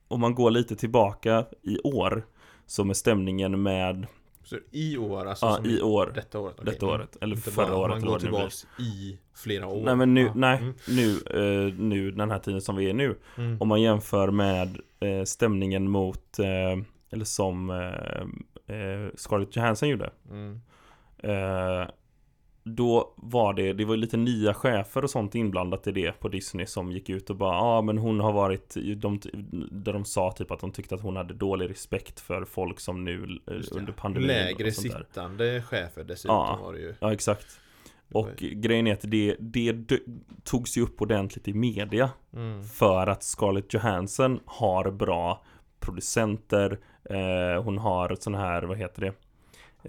om 0.07 0.21
man 0.21 0.35
går 0.35 0.51
lite 0.51 0.75
tillbaka 0.75 1.45
i 1.61 1.79
år 1.79 2.25
så 2.65 2.83
med 2.83 2.97
stämningen 2.97 3.61
med, 3.61 4.07
så 4.43 4.57
i 4.71 4.97
år 4.97 5.25
alltså 5.25 5.45
ja 5.45 5.55
som 5.55 5.65
i 5.65 5.81
år, 5.81 6.11
Detta 6.15 6.39
året? 6.39 6.55
okej. 6.59 6.73
detta 6.73 6.85
året, 6.85 7.17
eller 7.21 7.35
Inte 7.35 7.51
förra 7.51 7.67
bara, 7.67 7.77
året 7.77 8.01
Man 8.01 8.11
går 8.11 8.19
tillbaks 8.19 8.67
i 8.79 9.17
flera 9.35 9.67
år. 9.67 9.81
Nej 9.85 9.95
men 9.95 10.13
nu, 10.13 10.21
Ja. 10.21 10.31
nej, 10.35 10.57
Mm. 10.57 10.73
nu, 10.87 11.11
eh, 11.11 11.73
nu 11.79 12.11
den 12.11 12.31
här 12.31 12.39
tiden 12.39 12.61
som 12.61 12.75
vi 12.75 12.89
är 12.89 12.93
nu 12.93 13.15
Mm. 13.37 13.57
Om 13.61 13.67
man 13.67 13.81
jämför 13.81 14.31
med 14.31 14.79
eh, 14.99 15.23
stämningen 15.23 15.89
mot, 15.89 16.39
eh, 16.39 16.83
eller 17.11 17.25
som 17.25 17.67
Scarlett 19.15 19.55
Johansson 19.55 19.89
gjorde 19.89 20.09
Mm. 20.29 20.61
Då 22.65 23.13
var 23.17 23.53
det, 23.53 23.73
det 23.73 23.85
var 23.85 23.97
lite 23.97 24.17
nya 24.17 24.53
chefer 24.53 25.03
och 25.03 25.09
sånt 25.09 25.35
inblandat 25.35 25.87
i 25.87 25.91
det 25.91 26.19
på 26.19 26.27
Disney 26.27 26.65
som 26.65 26.91
gick 26.91 27.09
ut 27.09 27.29
och 27.29 27.35
bara 27.35 27.53
Ja 27.55 27.61
ah, 27.61 27.81
men 27.81 27.97
hon 27.97 28.19
har 28.19 28.33
varit, 28.33 28.73
de, 28.97 29.19
där 29.71 29.93
de 29.93 30.05
sa 30.05 30.31
typ 30.31 30.51
att 30.51 30.59
de 30.59 30.71
tyckte 30.71 30.95
att 30.95 31.01
hon 31.01 31.15
hade 31.15 31.33
dålig 31.33 31.69
respekt 31.69 32.19
för 32.19 32.45
folk 32.45 32.79
som 32.79 33.03
nu 33.03 33.39
under 33.71 33.91
pandemin 33.93 34.27
Lägre 34.27 34.67
och 34.67 34.73
sånt 34.73 34.91
där. 34.93 34.99
sittande 35.09 35.61
chefer 35.61 36.03
dessutom 36.03 36.35
Ja. 36.35 36.59
var 36.63 36.73
det 36.73 36.79
ju. 36.79 36.93
Ja 36.99 37.13
exakt 37.13 37.59
Och 38.13 38.35
grejen 38.37 38.87
är 38.87 38.93
att 38.93 39.11
det, 39.11 39.35
det 39.39 39.75
togs 40.43 40.77
ju 40.77 40.81
upp 40.81 41.01
ordentligt 41.01 41.47
i 41.47 41.53
media 41.53 42.09
Mm. 42.35 42.63
För 42.63 43.07
att 43.07 43.23
Scarlett 43.23 43.73
Johansson 43.73 44.39
har 44.45 44.91
bra 44.91 45.43
producenter 45.79 46.79
eh, 47.03 47.63
Hon 47.63 47.77
har 47.77 48.17
sån 48.19 48.35
här, 48.35 48.63
vad 48.63 48.77
heter 48.77 49.01
det? 49.01 49.13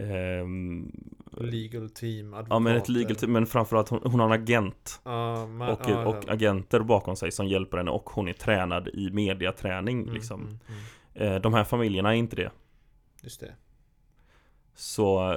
Ehm, 0.02 0.92
Legal 1.32 1.90
team, 1.90 2.34
advokater. 2.34 2.54
ja 2.54 2.58
men 2.58 2.76
ett 2.76 2.88
legal 2.88 3.16
team, 3.16 3.32
men 3.32 3.46
framförallt 3.46 3.88
hon, 3.88 4.00
hon 4.04 4.20
har 4.20 4.26
en 4.26 4.42
agent 4.42 5.00
Ja, 5.04 5.46
man, 5.46 5.68
och, 5.68 5.80
ja, 5.86 6.06
och 6.06 6.28
agenter 6.28 6.80
bakom 6.80 7.16
sig 7.16 7.32
som 7.32 7.46
hjälper 7.46 7.76
henne 7.76 7.90
och 7.90 8.10
hon 8.10 8.28
är 8.28 8.32
tränad 8.32 8.88
i 8.88 9.10
mediaträning 9.10 10.02
Mm, 10.02 10.14
liksom 10.14 10.40
mm, 10.40 10.58
mm. 11.14 11.32
eh, 11.32 11.40
De 11.40 11.54
här 11.54 11.64
familjerna 11.64 12.10
är 12.14 12.18
inte 12.18 12.36
det 12.36 12.50
Just 13.22 13.40
det. 13.40 13.54
Så 14.74 15.36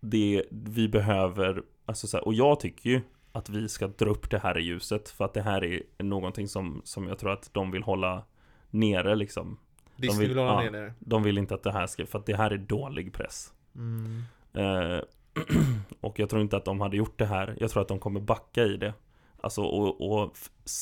det 0.00 0.44
vi 0.50 0.88
behöver, 0.88 1.62
alltså 1.86 2.06
så 2.06 2.16
här, 2.16 2.24
och 2.24 2.34
jag 2.34 2.60
tycker 2.60 2.90
ju 2.90 3.00
att 3.32 3.48
vi 3.48 3.68
ska 3.68 3.86
dra 3.86 4.10
upp 4.10 4.30
det 4.30 4.38
här 4.38 4.58
i 4.58 4.62
ljuset 4.62 5.08
för 5.08 5.24
att 5.24 5.34
det 5.34 5.42
här 5.42 5.64
är 5.64 5.82
någonting 5.98 6.48
som, 6.48 6.80
som 6.84 7.08
jag 7.08 7.18
tror 7.18 7.32
att 7.32 7.50
de 7.54 7.70
vill 7.70 7.82
hålla 7.82 8.24
nere 8.70 9.14
liksom. 9.14 9.58
Disney 9.96 10.20
vill- 10.20 10.28
vill, 10.28 10.38
hålla 10.38 10.64
ja. 10.64 10.70
ner 10.70 10.80
det. 10.80 10.94
De 10.98 11.22
vill 11.22 11.38
inte 11.38 11.54
att 11.54 11.62
det 11.62 11.72
här 11.72 11.86
ska, 11.86 12.06
för 12.06 12.18
att 12.18 12.26
det 12.26 12.36
här 12.36 12.50
är 12.50 12.58
dålig 12.58 13.12
press. 13.12 13.52
Mm. 13.74 14.22
Eh, 14.52 15.00
och 16.00 16.18
jag 16.18 16.30
tror 16.30 16.42
inte 16.42 16.56
att 16.56 16.64
de 16.64 16.80
hade 16.80 16.96
gjort 16.96 17.18
det 17.18 17.26
här. 17.26 17.56
Jag 17.60 17.70
tror 17.70 17.82
att 17.82 17.88
de 17.88 17.98
kommer 17.98 18.20
backa 18.20 18.64
i 18.64 18.76
det. 18.76 18.94
Alltså 19.40 19.62
och, 19.62 20.12
och 20.12 20.36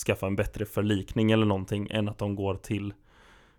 skaffa 0.07 0.27
en 0.27 0.37
bättre 0.37 0.65
förlikning 0.65 1.31
eller 1.31 1.47
någonting 1.47 1.89
än 1.91 2.09
att 2.09 2.19
de 2.19 2.37
går 2.37 2.55
till 2.55 2.95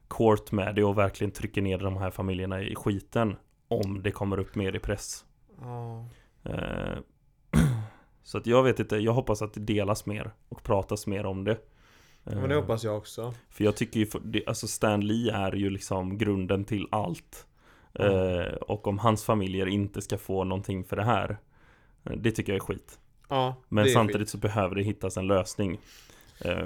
court 0.07 0.51
med 0.51 0.75
det 0.75 0.83
och 0.83 0.97
verkligen 0.97 1.31
trycker 1.31 1.61
ner 1.61 1.77
de 1.77 1.97
här 1.97 2.11
familjerna 2.11 2.61
i 2.61 2.75
skiten. 2.75 3.35
Om 3.67 4.03
det 4.03 4.11
kommer 4.11 4.39
upp 4.39 4.55
mer 4.55 4.75
i 4.75 4.79
press. 4.79 5.25
Ja. 5.61 6.05
Eh, 6.43 6.97
så 8.23 8.37
att 8.37 8.47
jag 8.47 8.63
vet 8.63 8.79
inte, 8.79 8.97
jag 8.97 9.13
hoppas 9.13 9.41
att 9.41 9.53
det 9.53 9.59
delas 9.59 10.05
mer 10.05 10.31
och 10.49 10.63
pratas 10.63 11.07
mer 11.07 11.25
om 11.25 11.43
det. 11.43 11.57
Men 12.23 12.49
det 12.49 12.55
Eh, 12.55 12.61
hoppas 12.61 12.83
jag 12.83 12.97
också. 12.97 13.33
För 13.49 13.63
jag 13.63 13.75
tycker 13.75 13.99
ju, 13.99 14.07
alltså 14.47 14.67
Stan 14.67 15.01
Lee 15.01 15.31
är 15.31 15.51
ju 15.51 15.69
liksom 15.69 16.17
grunden 16.17 16.65
till 16.65 16.87
allt. 16.91 17.47
Mm. 17.93 18.55
Och 18.61 18.87
om 18.87 18.99
hans 18.99 19.23
familjer 19.23 19.67
inte 19.67 20.01
ska 20.01 20.17
få 20.17 20.43
någonting 20.43 20.83
för 20.83 20.95
det 20.95 21.03
här, 21.03 21.37
eh, 22.03 22.11
det 22.17 22.31
tycker 22.31 22.51
jag 22.51 22.57
är 22.57 22.65
skit. 22.65 22.99
Ja, 23.29 23.55
Men 23.69 23.89
samtidigt 23.89 24.21
skit. 24.21 24.29
så 24.29 24.37
behöver 24.37 24.75
det 24.75 24.83
hittas 24.83 25.17
en 25.17 25.27
lösning. 25.27 25.79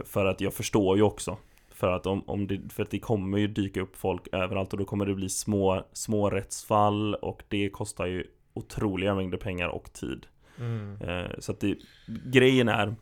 För 0.04 0.26
att 0.26 0.42
jag 0.42 0.54
förstår 0.54 0.98
ju 0.98 1.04
också. 1.04 1.38
För 1.80 1.92
att, 1.92 2.06
om, 2.06 2.24
om 2.26 2.48
det, 2.48 2.74
för 2.74 2.84
att 2.84 2.90
det 2.90 3.00
kommer 3.00 3.38
ju 3.38 3.48
dyka 3.48 3.82
upp 3.82 3.96
folk 3.96 4.28
överallt 4.32 4.74
och 4.74 4.80
då 4.80 4.86
kommer 4.86 5.06
det 5.06 5.16
bli 5.16 5.30
små, 5.30 5.86
små 5.94 6.30
rättsfall 6.30 7.16
och 7.16 7.44
det 7.48 7.70
kostar 7.70 8.06
ju 8.06 8.24
otroliga 8.54 9.16
mängder 9.16 9.38
pengar 9.38 9.68
och 9.68 9.94
tid. 9.94 10.26
Mm. 10.60 11.02
Eh, 11.02 11.32
så 11.40 11.52
att 11.52 11.60
det, 11.60 11.78
grejen 12.26 12.68
är 12.68 12.96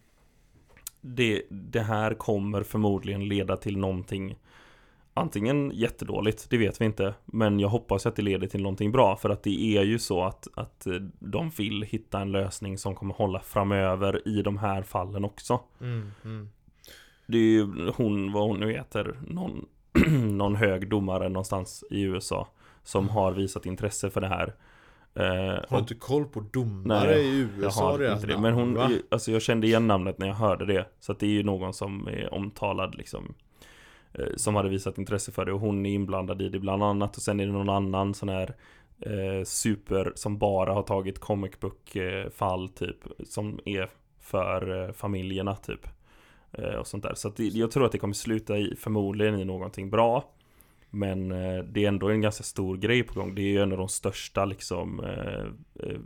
det, 1.02 1.42
det 1.50 1.82
här 1.82 2.14
kommer 2.14 2.64
förmodligen 2.64 3.28
leda 3.28 3.58
till 3.58 3.78
någonting 3.78 4.36
Antingen 5.14 5.72
jättedåligt, 5.74 6.50
det 6.50 6.58
vet 6.58 6.82
vi 6.82 6.86
inte 6.86 7.14
Men 7.26 7.60
jag 7.60 7.70
hoppas 7.70 8.06
att 8.06 8.16
det 8.16 8.22
leder 8.22 8.48
till 8.48 8.62
någonting 8.62 8.92
bra 8.92 9.16
För 9.16 9.30
att 9.30 9.44
det 9.44 9.78
är 9.78 9.84
ju 9.84 10.00
så 10.00 10.24
att, 10.24 10.48
att 10.54 10.88
de 11.20 11.50
vill 11.50 11.84
hitta 11.84 12.20
en 12.20 12.32
lösning 12.32 12.78
som 12.78 12.96
kommer 12.96 13.14
hålla 13.14 13.40
framöver 13.40 14.28
i 14.28 14.42
de 14.42 14.58
här 14.58 14.84
fallen 14.84 15.26
också 15.26 15.60
Mm. 15.82 16.12
Mm. 16.24 16.50
Det 17.28 17.38
är 17.38 17.42
ju 17.42 17.92
hon, 17.96 18.32
vad 18.32 18.48
hon 18.48 18.60
nu 18.60 18.72
heter 18.72 19.18
Någon, 19.28 19.66
någon 20.38 20.56
hög 20.56 20.90
domare 20.90 21.30
någonstans 21.30 21.84
i 21.90 22.02
USA 22.02 22.48
Som 22.84 23.10
har 23.10 23.32
visat 23.32 23.66
intresse 23.66 24.10
för 24.10 24.22
det 24.22 24.28
här 24.28 24.48
Eh, 24.48 24.54
Har 25.16 25.68
du 25.70 25.76
och- 25.76 25.80
inte 25.80 25.96
koll 25.96 26.26
på 26.26 26.40
domare 26.54 27.10
Nej, 27.10 27.26
i 27.26 27.40
jag 27.56 27.64
USA? 27.64 27.92
har 27.92 28.00
deras 28.00 28.24
inte 28.24 28.34
det, 28.34 28.42
men 28.42 28.54
hon, 28.54 28.74
va? 28.74 28.90
alltså 29.10 29.32
jag 29.32 29.42
kände 29.42 29.68
igen 29.68 29.88
namnet 29.88 30.18
när 30.18 30.28
jag 30.28 30.34
hörde 30.36 30.66
det. 30.66 30.86
Så 31.00 31.12
att 31.12 31.20
det 31.20 31.26
är 31.26 31.30
ju 31.32 31.44
någon 31.44 31.74
som 31.74 32.08
är 32.08 32.34
omtalad 32.34 32.96
liksom 32.96 33.34
eh, 34.14 34.26
Som 34.36 34.56
hade 34.56 34.70
visat 34.70 34.98
intresse 34.98 35.32
för 35.32 35.46
det. 35.46 35.54
Och 35.54 35.60
hon 35.60 35.86
är 35.86 35.90
inblandad 35.94 36.42
i 36.42 36.50
det 36.50 36.60
bland 36.60 36.84
annat. 36.84 37.16
Och 37.18 37.22
sen 37.24 37.40
är 37.40 37.46
det 37.46 37.52
någon 37.52 37.70
annan 37.70 38.14
sån 38.14 38.30
här 38.30 38.56
eh, 39.00 39.44
super 39.46 40.12
som 40.16 40.38
bara 40.38 40.74
har 40.74 40.84
tagit 40.84 41.20
comic 41.20 41.60
book 41.60 41.96
eh, 41.96 42.30
fall 42.30 42.70
typ 42.70 42.98
Som 43.26 43.60
är 43.66 43.90
för 44.22 44.84
eh, 44.88 44.92
familjerna 44.94 45.56
typ. 45.56 45.88
Eh, 46.52 46.76
Och 46.76 46.88
sånt 46.88 47.04
där. 47.04 47.14
Så 47.16 47.28
att 47.28 47.40
jag 47.40 47.72
tror 47.72 47.86
att 47.86 47.92
det 47.92 47.98
kommer 47.98 48.14
sluta 48.14 48.58
i 48.58 48.76
förmodligen 48.80 49.40
i 49.40 49.46
någonting 49.46 49.90
bra 49.90 50.24
men 50.90 51.32
eh, 51.32 51.64
det 51.64 51.84
är 51.84 51.88
ändå 51.88 52.10
en 52.10 52.22
ganska 52.22 52.44
stor 52.44 52.78
grej 52.78 53.04
på 53.04 53.14
gång. 53.20 53.36
Det 53.36 53.42
är 53.42 53.52
ju 53.52 53.62
en 53.62 53.72
av 53.72 53.78
de 53.78 53.90
största 53.90 54.46
liksom 54.46 55.00
eh, 55.04 55.46
eh, 55.90 56.00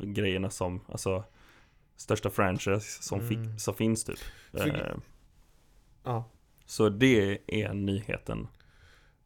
grejerna 0.00 0.50
som, 0.50 0.80
alltså 0.88 1.24
största 1.96 2.30
franchise 2.30 3.02
som, 3.02 3.20
Mm. 3.20 3.28
fick, 3.28 3.60
som 3.60 3.74
finns 3.74 4.04
typ. 4.04 4.18
För- 4.52 5.00
Ja. 6.04 6.24
så 6.66 6.88
det 6.88 7.38
är 7.46 7.74
nyheten. 7.74 8.48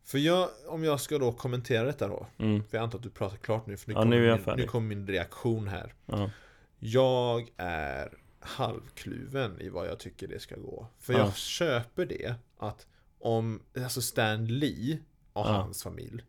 För 0.05 0.19
jag, 0.19 0.49
om 0.69 0.85
jag 0.85 1.01
ska 1.01 1.19
då 1.19 1.33
kommentera 1.33 1.85
detta 1.85 2.09
då 2.09 2.27
Mm, 2.39 2.65
För 2.65 2.77
jag 2.77 2.85
antar 2.85 2.99
att 2.99 3.03
du 3.03 3.11
pratar 3.11 3.37
klart 3.37 3.67
nu 3.67 3.77
för 3.77 3.89
nu, 3.89 3.95
Ja, 3.95 4.01
kommer, 4.03 4.17
nu 4.17 4.43
min, 4.47 4.57
nu 4.57 4.67
kommer 4.67 4.89
min 4.89 5.07
reaktion 5.07 5.69
här 5.69 5.95
ja, 6.07 6.31
Jag 6.79 7.49
är 7.57 8.09
halvkluven 8.41 9.61
i 9.61 9.69
vad 9.69 9.87
jag 9.89 9.99
tycker 9.99 10.29
det 10.29 10.41
ska 10.41 10.57
gå 10.57 10.87
För 10.99 11.13
Ja. 11.13 11.19
jag 11.19 11.37
köper 11.37 12.07
det 12.07 12.35
att 12.59 12.87
om, 13.25 13.63
alltså 13.77 14.03
Stan 14.03 14.47
Lee 14.47 14.99
och 15.33 15.47
Ja. 15.47 15.53
hans 15.53 15.83
familj 15.83 16.23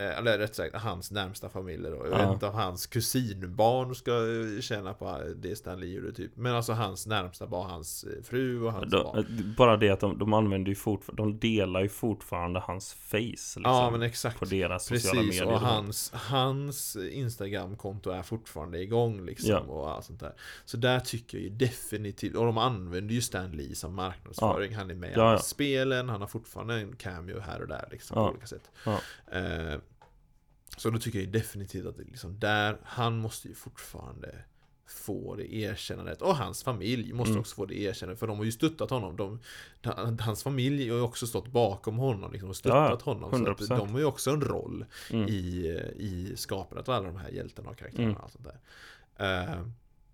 Eller 0.00 0.38
rätt 0.38 0.54
sagt 0.54 0.74
hans 0.76 1.10
närmsta 1.10 1.48
familj 1.48 1.82
då 1.82 1.88
Jag 2.06 2.12
Ja. 2.12 2.16
vet 2.24 2.32
inte 2.34 2.46
om 2.46 2.54
hans 2.54 2.86
kusinbarn 2.86 3.94
ska 3.94 4.10
eh, 4.12 4.60
känna 4.60 4.94
på 4.94 5.20
det 5.36 5.56
Stan 5.56 5.80
Lee 5.80 5.94
gjorde 5.94 6.12
typ 6.12 6.32
Men 6.36 6.54
alltså 6.54 6.72
hans 6.72 7.06
närmsta 7.06 7.46
barn, 7.46 7.70
hans 7.70 8.04
eh, 8.04 8.22
fru 8.22 8.62
och 8.62 8.72
hans 8.72 8.92
barn 8.92 9.26
de, 9.28 9.54
bara 9.58 9.76
det 9.76 9.90
att 9.90 10.00
de, 10.00 10.18
de 10.18 10.32
använder 10.32 10.68
ju 10.68 10.74
fortfarande, 10.74 11.22
de 11.22 11.38
delar 11.38 11.80
ju 11.82 11.88
fortfarande 11.88 12.60
hans 12.60 12.94
face 12.94 13.18
liksom, 13.20 13.62
Ja 13.64 13.90
men 13.90 14.02
exakt 14.02 14.38
på 14.38 14.44
deras 14.44 14.84
sociala 14.86 15.20
Precis, 15.22 15.40
medier. 15.40 15.54
och 15.54 15.60
hans, 15.60 16.10
hans 16.14 16.96
Instagramkonto 16.96 18.10
är 18.10 18.22
fortfarande 18.22 18.78
igång 18.82 19.24
liksom 19.26 19.50
Ja. 19.50 19.58
och 19.60 19.90
allt 19.90 20.04
sånt 20.04 20.20
där 20.20 20.32
Så 20.64 20.76
där 20.76 21.00
tycker 21.00 21.38
jag 21.38 21.44
ju 21.44 21.50
definitivt, 21.50 22.36
och 22.36 22.44
de 22.44 22.58
använder 22.58 23.14
ju 23.14 23.20
Stan 23.20 23.50
Lee 23.50 23.74
som 23.74 23.94
marknadsföring 23.94 24.74
Han 24.74 24.90
är 24.90 24.94
med 24.94 25.10
i 25.10 25.12
Ja, 25.16 25.32
ja. 25.32 25.38
spelen, 25.38 26.08
han 26.08 26.20
har 26.20 26.28
fortfarande 26.28 26.74
en 26.74 26.96
cameo 26.96 27.40
här 27.40 27.62
och 27.62 27.68
där 27.68 27.88
liksom 27.90 28.18
Ja. 28.18 28.24
på 28.26 28.30
olika 28.32 28.46
sätt 28.46 28.70
Ja. 28.84 29.00
eh, 29.32 29.78
Så 30.76 30.90
då 30.90 30.98
tycker 30.98 31.18
jag 31.18 31.28
definitivt 31.28 31.86
att 31.86 31.96
det 31.96 32.04
liksom 32.04 32.38
där, 32.38 32.78
han 32.84 33.18
måste 33.18 33.48
ju 33.48 33.54
fortfarande 33.54 34.34
få 35.06 35.34
det 35.36 35.54
erkännandet 35.54 36.22
och 36.22 36.36
hans 36.36 36.62
familj 36.62 37.12
måste 37.12 37.30
Mm. 37.30 37.40
också 37.40 37.54
få 37.54 37.66
det 37.66 37.78
erkännandet 37.80 38.18
för 38.20 38.26
de 38.26 38.38
har 38.38 38.44
ju 38.44 38.52
stöttat 38.52 38.90
honom 38.90 39.16
de, 39.16 39.40
Hans 40.20 40.42
familj 40.42 40.88
har 40.88 40.96
ju 40.96 41.02
också 41.02 41.26
stått 41.26 41.48
bakom 41.48 41.96
honom 41.96 42.32
liksom, 42.32 42.48
och 42.50 42.56
stöttat 42.56 43.02
honom 43.02 43.30
så 43.30 43.36
100%. 43.36 43.50
att 43.72 43.78
de 43.78 43.88
har 43.92 43.98
ju 43.98 44.04
också 44.04 44.30
en 44.30 44.40
roll 44.40 44.84
Mm. 45.10 45.28
i, 45.28 45.34
i 45.96 46.32
skapandet 46.36 46.88
av 46.88 46.94
alla 46.94 47.06
de 47.06 47.16
här 47.16 47.28
hjältarna 47.30 47.70
och 47.70 47.76
karaktärerna 47.78 48.04
Mm. 48.10 48.16
och 48.16 48.22
allt 48.24 48.32
sånt 48.32 48.48
där. 49.16 49.42
Eh, 49.50 49.60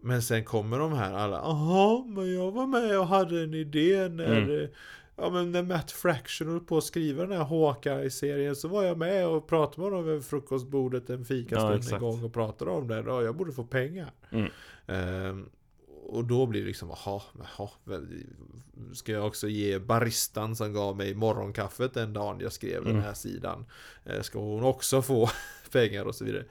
men 0.00 0.22
sen 0.22 0.44
kommer 0.44 0.78
de 0.78 0.92
här 0.92 1.12
alla, 1.12 1.36
jaha, 1.36 2.04
men 2.06 2.34
jag 2.34 2.50
var 2.52 2.66
med 2.66 2.98
och 2.98 3.06
hade 3.06 3.42
en 3.42 3.54
idé 3.54 4.08
när, 4.08 4.36
Mm. 4.42 4.68
Ja 5.16 5.30
men 5.30 5.52
när 5.52 5.62
Matt 5.62 5.90
Fraction 5.90 6.48
höll 6.48 6.60
på 6.60 6.76
att 6.78 6.84
skriva 6.84 7.22
den 7.26 7.32
här 7.38 7.44
Hawkeye-serien 7.44 8.56
så 8.56 8.68
var 8.68 8.82
jag 8.82 8.98
med 8.98 9.26
och 9.26 9.46
pratade 9.48 9.80
med 9.82 9.90
honom 9.92 10.08
över 10.10 10.20
frukostbordet 10.20 11.10
en 11.10 11.18
Ja, 11.18 11.24
fikastund 11.24 11.72
en 11.72 11.78
exakt. 11.78 12.00
gång 12.00 12.24
och 12.24 12.32
pratade 12.32 12.70
om 12.70 12.88
det. 12.88 13.04
Ja, 13.06 13.22
jag 13.22 13.36
borde 13.36 13.52
få 13.52 13.64
pengar. 13.64 14.12
Mm. 14.30 14.50
Eh, 14.86 15.44
och 16.06 16.24
då 16.24 16.46
blir 16.46 16.60
det 16.60 16.66
liksom, 16.66 16.88
jaha, 16.88 17.22
jaha, 17.56 17.68
ska 18.94 19.12
jag 19.12 19.26
också 19.26 19.48
ge 19.48 19.78
baristan 19.78 20.56
som 20.56 20.72
gav 20.72 20.96
mig 20.96 21.14
morgonkaffet 21.14 21.94
den 21.94 22.12
dagen 22.12 22.40
jag 22.40 22.52
skrev 22.52 22.82
den 22.84 22.90
Mm. 22.92 23.02
här 23.04 23.14
sidan, 23.14 23.66
eh, 24.04 24.20
ska 24.22 24.38
hon 24.38 24.64
också 24.64 25.02
få 25.02 25.28
pengar 25.72 26.04
och 26.04 26.14
så 26.14 26.24
vidare. 26.24 26.44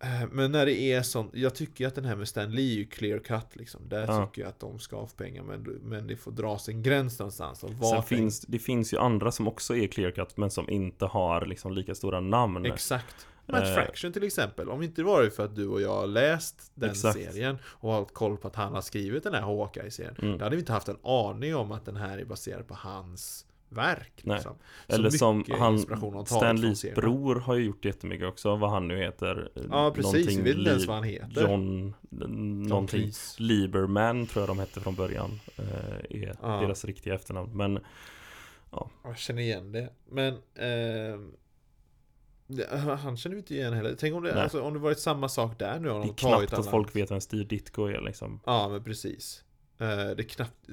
Eh, 0.00 0.28
Men 0.30 0.52
när 0.52 0.66
det 0.66 0.72
är 0.92 1.02
sånt, 1.02 1.30
jag 1.34 1.54
tycker 1.54 1.86
att 1.86 1.94
den 1.94 2.04
här 2.04 2.16
med 2.16 2.28
Stan 2.28 2.50
Lee 2.52 2.72
är 2.72 2.76
ju 2.76 2.84
clear 2.86 3.18
cut 3.18 3.46
liksom. 3.56 3.88
Där 3.88 4.00
Ja. 4.08 4.26
tycker 4.26 4.42
jag 4.42 4.48
att 4.48 4.60
de 4.60 4.78
ska 4.78 5.06
få 5.06 5.16
pengar, 5.16 5.42
men, 5.42 5.62
men 5.62 6.06
det 6.06 6.16
får 6.16 6.32
dras 6.32 6.68
en 6.68 6.82
gräns 6.82 7.18
någonstans. 7.18 7.64
Och 7.64 7.70
Sen 7.86 8.02
finns, 8.02 8.40
det 8.40 8.58
finns 8.58 8.92
ju 8.92 8.98
andra 8.98 9.32
som 9.32 9.48
också 9.48 9.76
är 9.76 9.86
clear 9.86 10.10
cut 10.10 10.36
men 10.36 10.50
som 10.50 10.70
inte 10.70 11.04
har 11.04 11.46
liksom 11.46 11.72
lika 11.72 11.94
stora 11.94 12.20
namn. 12.20 12.66
Exakt. 12.66 13.26
Matt 13.46 13.62
Eh. 13.62 13.74
Fraction 13.74 14.12
till 14.12 14.22
exempel. 14.24 14.68
Om 14.68 14.82
inte 14.82 15.02
det 15.02 15.06
var 15.06 15.30
för 15.30 15.44
att 15.44 15.56
du 15.56 15.68
och 15.68 15.80
jag 15.80 15.94
har 15.94 16.06
läst 16.06 16.70
den 16.74 16.90
Exakt. 16.90 17.18
serien 17.18 17.58
och 17.64 17.92
har 17.92 18.04
koll 18.04 18.36
på 18.36 18.48
att 18.48 18.56
han 18.56 18.72
har 18.74 18.80
skrivit 18.80 19.22
den 19.24 19.34
här 19.34 19.40
Hawkeye-serien. 19.42 20.14
Mm. 20.22 20.38
Då 20.38 20.44
hade 20.44 20.56
vi 20.56 20.60
inte 20.60 20.72
haft 20.72 20.88
en 20.88 20.98
aning 21.02 21.56
om 21.56 21.72
att 21.72 21.84
den 21.84 21.96
här 21.96 22.18
är 22.18 22.24
baserad 22.24 22.66
på 22.68 22.74
hans 22.74 23.46
verk. 23.68 24.20
Nej. 24.24 24.36
Liksom. 24.36 24.56
Eller 24.86 25.10
som 25.10 25.44
han, 25.58 25.74
inspiration 25.74 26.14
har 26.14 26.24
tagit 26.24 26.28
Stan 26.28 26.40
från 26.40 26.60
Lees 26.60 26.80
serien. 26.80 26.94
bror 26.94 27.36
har 27.36 27.54
ju 27.54 27.64
gjort 27.64 27.84
jättemycket 27.84 28.26
också, 28.28 28.56
vad 28.56 28.70
han 28.70 28.88
nu 28.88 28.96
heter. 28.98 29.50
Ja 29.70 29.92
precis, 29.94 30.26
vi 30.38 30.42
vet 30.42 30.56
inte 30.56 30.70
ens 30.70 30.86
vad 30.86 30.96
han 30.96 31.04
heter. 31.04 31.42
John, 31.42 31.94
någonting. 32.68 33.12
Lieberman 33.38 34.26
tror 34.26 34.42
jag 34.42 34.48
de 34.48 34.58
hette 34.58 34.80
från 34.80 34.94
början. 34.94 35.40
Eh, 35.56 36.22
är 36.22 36.36
Ja. 36.42 36.48
deras 36.60 36.84
riktiga 36.84 37.14
efternamn. 37.14 37.56
Men 37.56 37.78
Jag 39.04 39.18
känner 39.18 39.42
igen 39.42 39.72
det. 39.72 39.90
Men 40.10 40.34
det, 42.46 42.76
han 43.02 43.16
känner 43.16 43.36
vi 43.36 43.40
inte 43.40 43.54
igen 43.54 43.72
heller. 43.72 43.96
Tänk 43.98 44.14
om 44.14 44.22
det, 44.22 44.34
Nej. 44.34 44.42
alltså, 44.42 44.62
om 44.62 44.72
det 44.72 44.78
varit 44.78 44.98
samma 44.98 45.28
sak 45.28 45.58
där 45.58 45.80
nu. 45.80 45.90
Om 45.90 46.00
det 46.00 46.08
är 46.08 46.14
knappt 46.14 46.52
att 46.52 46.70
folk 46.70 46.96
vet 46.96 47.10
vem 47.10 47.20
Steve 47.20 47.44
Ditko 47.44 47.84
är 47.86 48.00
liksom. 48.00 48.40
Ja 48.46 48.68
men 48.68 48.84
precis. 48.84 49.44
Eh, 49.78 49.86
det 49.86 50.22
är 50.22 50.28
knappt... 50.28 50.68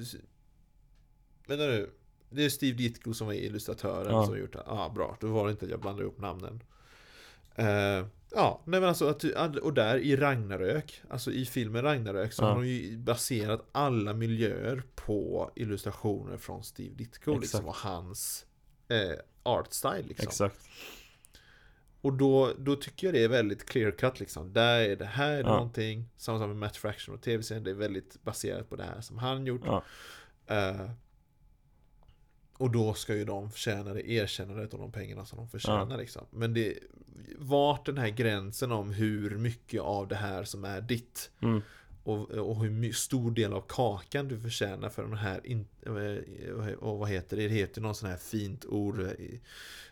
Vänta 1.46 1.64
nu. 1.64 1.90
Det 2.30 2.44
är 2.44 2.48
Steve 2.48 2.76
Ditko 2.76 3.14
som 3.14 3.26
var 3.26 3.34
illustratören 3.34 4.12
Ja. 4.12 4.22
som 4.24 4.32
har 4.32 4.38
gjort 4.40 4.52
det. 4.52 4.62
Ja 4.66 4.92
bra, 4.94 5.16
då 5.20 5.26
var 5.26 5.44
det 5.46 5.50
inte 5.50 5.64
att 5.64 5.70
jag 5.70 5.80
blandade 5.80 6.02
ihop 6.04 6.18
namnen. 6.20 6.62
Eh, 7.54 8.06
ja, 8.34 8.62
nej 8.64 8.80
men 8.80 8.84
alltså, 8.84 9.08
att, 9.08 9.56
och 9.56 9.74
där 9.74 9.96
i 9.98 10.16
Ragnarök, 10.16 11.02
alltså 11.10 11.30
i 11.30 11.44
filmen 11.44 11.82
Ragnarök 11.82 12.32
så 12.32 12.42
Ja. 12.42 12.46
har 12.48 12.54
de 12.54 12.66
ju 12.68 12.96
baserat 12.98 13.66
alla 13.72 14.12
miljöer 14.14 14.82
på 14.94 15.50
illustrationer 15.56 16.36
från 16.36 16.64
Steve 16.64 16.94
Ditko 16.94 17.38
liksom, 17.38 17.66
och 17.66 17.76
hans 17.76 18.46
eh, 18.88 19.18
art 19.42 19.72
style 19.72 20.02
liksom. 20.08 20.26
Exakt. 20.28 20.60
Och 22.00 22.12
då, 22.12 22.52
då 22.58 22.76
tycker 22.76 23.06
jag 23.06 23.14
det 23.14 23.24
är 23.24 23.28
väldigt 23.28 23.66
clear 23.66 23.90
cut 23.90 24.20
liksom. 24.20 24.52
Där 24.52 24.80
är 24.80 24.96
det 24.96 25.04
här 25.04 25.30
är 25.32 25.36
det 25.42 25.48
Ja. 25.48 25.54
någonting. 25.56 26.08
Samma 26.16 26.38
sak 26.38 26.48
med 26.48 26.56
Matt 26.56 26.76
Fraction 26.76 27.14
och 27.14 27.22
tv-serien. 27.22 27.64
Det 27.64 27.70
är 27.70 27.74
väldigt 27.74 28.22
baserat 28.22 28.68
på 28.70 28.76
det 28.76 28.82
här 28.84 29.00
som 29.00 29.18
han 29.18 29.46
gjort. 29.46 29.62
Ja. 29.64 29.82
Eh, 30.46 30.90
och 32.58 32.70
då 32.70 32.94
ska 32.94 33.14
ju 33.14 33.24
de 33.24 33.50
förtjäna 33.50 33.94
det 33.94 34.10
erkännandet 34.10 34.74
och 34.74 34.80
de 34.80 34.92
pengarna 34.92 35.26
som 35.26 35.38
de 35.38 35.48
förtjänar 35.48 35.96
liksom. 35.98 36.26
Men 36.30 36.54
det 36.54 36.78
Vart 37.38 37.86
den 37.86 37.98
här 37.98 38.08
gränsen 38.08 38.72
om 38.72 38.92
hur 38.92 39.38
mycket 39.38 39.80
av 39.80 40.08
det 40.08 40.14
här 40.16 40.44
som 40.44 40.64
är 40.64 40.80
ditt 40.80 41.30
Mm. 41.42 41.62
och, 42.02 42.30
och 42.30 42.62
hur 42.64 42.70
stor 42.92 43.30
del 43.30 43.52
av 43.52 43.64
kakan 43.68 44.28
du 44.28 44.40
förtjänar 44.40 44.88
för 44.88 45.02
den 45.02 45.16
här 45.16 45.46
in, 45.46 45.66
eh, 45.86 46.72
och 46.72 46.98
vad 46.98 47.08
heter 47.08 47.36
det? 47.36 47.48
Det 47.48 47.54
heter 47.54 47.80
någon 47.80 47.94
sån 47.94 48.08
här 48.10 48.16
fint 48.16 48.64
ord 48.64 49.00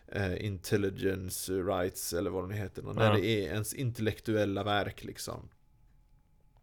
eh, 0.07 0.45
Intelligence 0.45 1.53
rights 1.53 2.13
eller 2.13 2.29
vad 2.29 2.49
det 2.49 2.55
heter 2.55 2.81
När 2.95 3.05
Ja. 3.05 3.13
det 3.13 3.25
är 3.25 3.53
ens 3.53 3.73
intellektuella 3.73 4.63
verk 4.63 5.03
liksom 5.03 5.49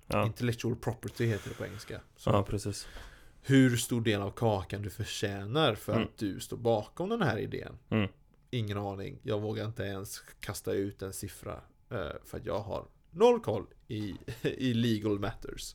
Ja. 0.07 0.27
Intellectual 0.27 0.77
property 0.77 1.27
heter 1.27 1.49
det 1.49 1.55
på 1.55 1.65
engelska 1.65 2.01
Så 2.17 2.31
ja, 2.31 2.43
precis. 2.43 2.87
Hur 3.45 3.77
stor 3.77 4.01
del 4.01 4.23
av 4.23 4.31
kakan 4.31 4.83
du 4.83 4.91
förtjänar 4.91 5.75
för 5.75 5.93
Mm. 5.93 6.05
att 6.05 6.19
du 6.19 6.41
står 6.41 6.57
bakom 6.57 7.09
den 7.09 7.23
här 7.23 7.39
idén 7.39 7.79
Mm. 7.91 8.09
Ingen 8.51 8.79
aning 8.79 9.19
Jag 9.23 9.41
vågar 9.41 9.65
inte 9.65 9.83
ens 9.83 10.19
kasta 10.41 10.73
ut 10.73 11.03
en 11.03 11.13
siffra 11.13 11.53
eh, 11.91 11.99
För 12.25 12.39
att 12.39 12.47
jag 12.47 12.61
har 12.61 12.85
noll 13.11 13.41
koll 13.41 13.67
i, 13.89 14.15
i 14.43 14.75
legal 14.75 15.19
matters 15.19 15.75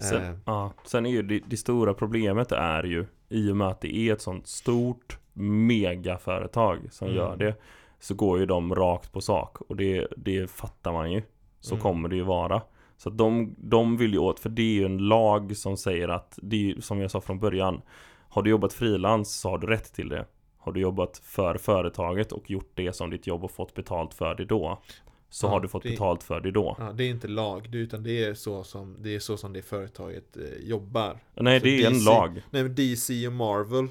Sen, 0.00 0.22
Eh, 0.22 0.36
ja, 0.46 0.72
sen 0.84 1.06
är 1.06 1.10
ju 1.10 1.22
det, 1.22 1.40
det 1.46 1.56
stora 1.56 1.94
problemet 1.94 2.52
är 2.52 2.82
ju 2.84 3.06
i 3.28 3.50
och 3.52 3.56
med 3.56 3.68
att 3.68 3.80
det 3.80 3.96
är 3.96 4.12
ett 4.12 4.20
sånt 4.22 4.46
stort 4.46 5.18
megaföretag 5.32 6.78
som 6.90 7.06
Mm. 7.08 7.16
gör 7.18 7.36
det 7.36 7.54
så 8.00 8.14
går 8.14 8.38
ju 8.38 8.46
de 8.46 8.74
rakt 8.74 9.12
på 9.12 9.20
sak 9.20 9.60
och 9.60 9.76
det, 9.76 10.08
det 10.16 10.50
fattar 10.50 10.92
man 10.92 11.12
ju. 11.12 11.22
Så 11.60 11.74
Mm. 11.74 11.82
kommer 11.82 12.08
det 12.08 12.16
ju 12.16 12.22
vara 12.22 12.62
Så 13.02 13.08
att 13.08 13.18
de, 13.18 13.54
de 13.58 13.96
vill 13.96 14.12
ju 14.12 14.18
åt, 14.18 14.40
för 14.40 14.48
det 14.48 14.62
är 14.62 14.72
ju 14.74 14.84
en 14.84 14.98
lag 14.98 15.56
som 15.56 15.76
säger 15.76 16.08
att 16.08 16.38
Det 16.42 16.56
är 16.56 16.60
ju 16.60 16.80
som 16.80 17.00
jag 17.00 17.10
sa 17.10 17.20
från 17.20 17.38
början 17.40 17.82
Har 18.28 18.42
du 18.42 18.50
jobbat 18.50 18.72
frilans 18.72 19.34
så 19.40 19.48
har 19.50 19.58
du 19.58 19.66
rätt 19.66 19.92
till 19.94 20.08
det 20.08 20.26
Har 20.58 20.72
du 20.72 20.80
jobbat 20.80 21.18
för 21.24 21.54
företaget 21.58 22.32
och 22.32 22.50
gjort 22.50 22.70
det 22.74 22.92
som 22.92 23.10
ditt 23.10 23.26
jobb 23.26 23.44
och 23.44 23.50
fått 23.50 23.74
betalt 23.74 24.14
för 24.14 24.34
det 24.34 24.44
då 24.44 24.82
Så 25.28 25.46
Ja, 25.46 25.50
har 25.50 25.60
du 25.60 25.68
fått 25.68 25.82
det- 25.82 25.90
betalt 25.90 26.22
för 26.22 26.40
det 26.40 26.50
då 26.50 26.76
Ja, 26.78 26.92
det 26.92 27.04
är 27.04 27.10
inte 27.10 27.28
lag, 27.28 27.74
utan 27.74 28.02
det 28.02 28.24
är 28.24 28.34
så 28.34 28.64
som 28.64 28.96
det, 29.02 29.14
är 29.14 29.18
så 29.20 29.36
som 29.36 29.52
det 29.52 29.62
företaget 29.62 30.36
eh, 30.36 30.42
jobbar. 30.68 31.18
Nej 31.34 31.60
Så 31.60 31.64
det 31.66 31.82
är 31.82 31.86
en 31.86 31.92
DC 31.92 32.04
lag 32.04 32.42
Nej 32.50 32.62
men 32.62 32.74
DC 32.74 33.26
och 33.26 33.32
Marvel 33.32 33.88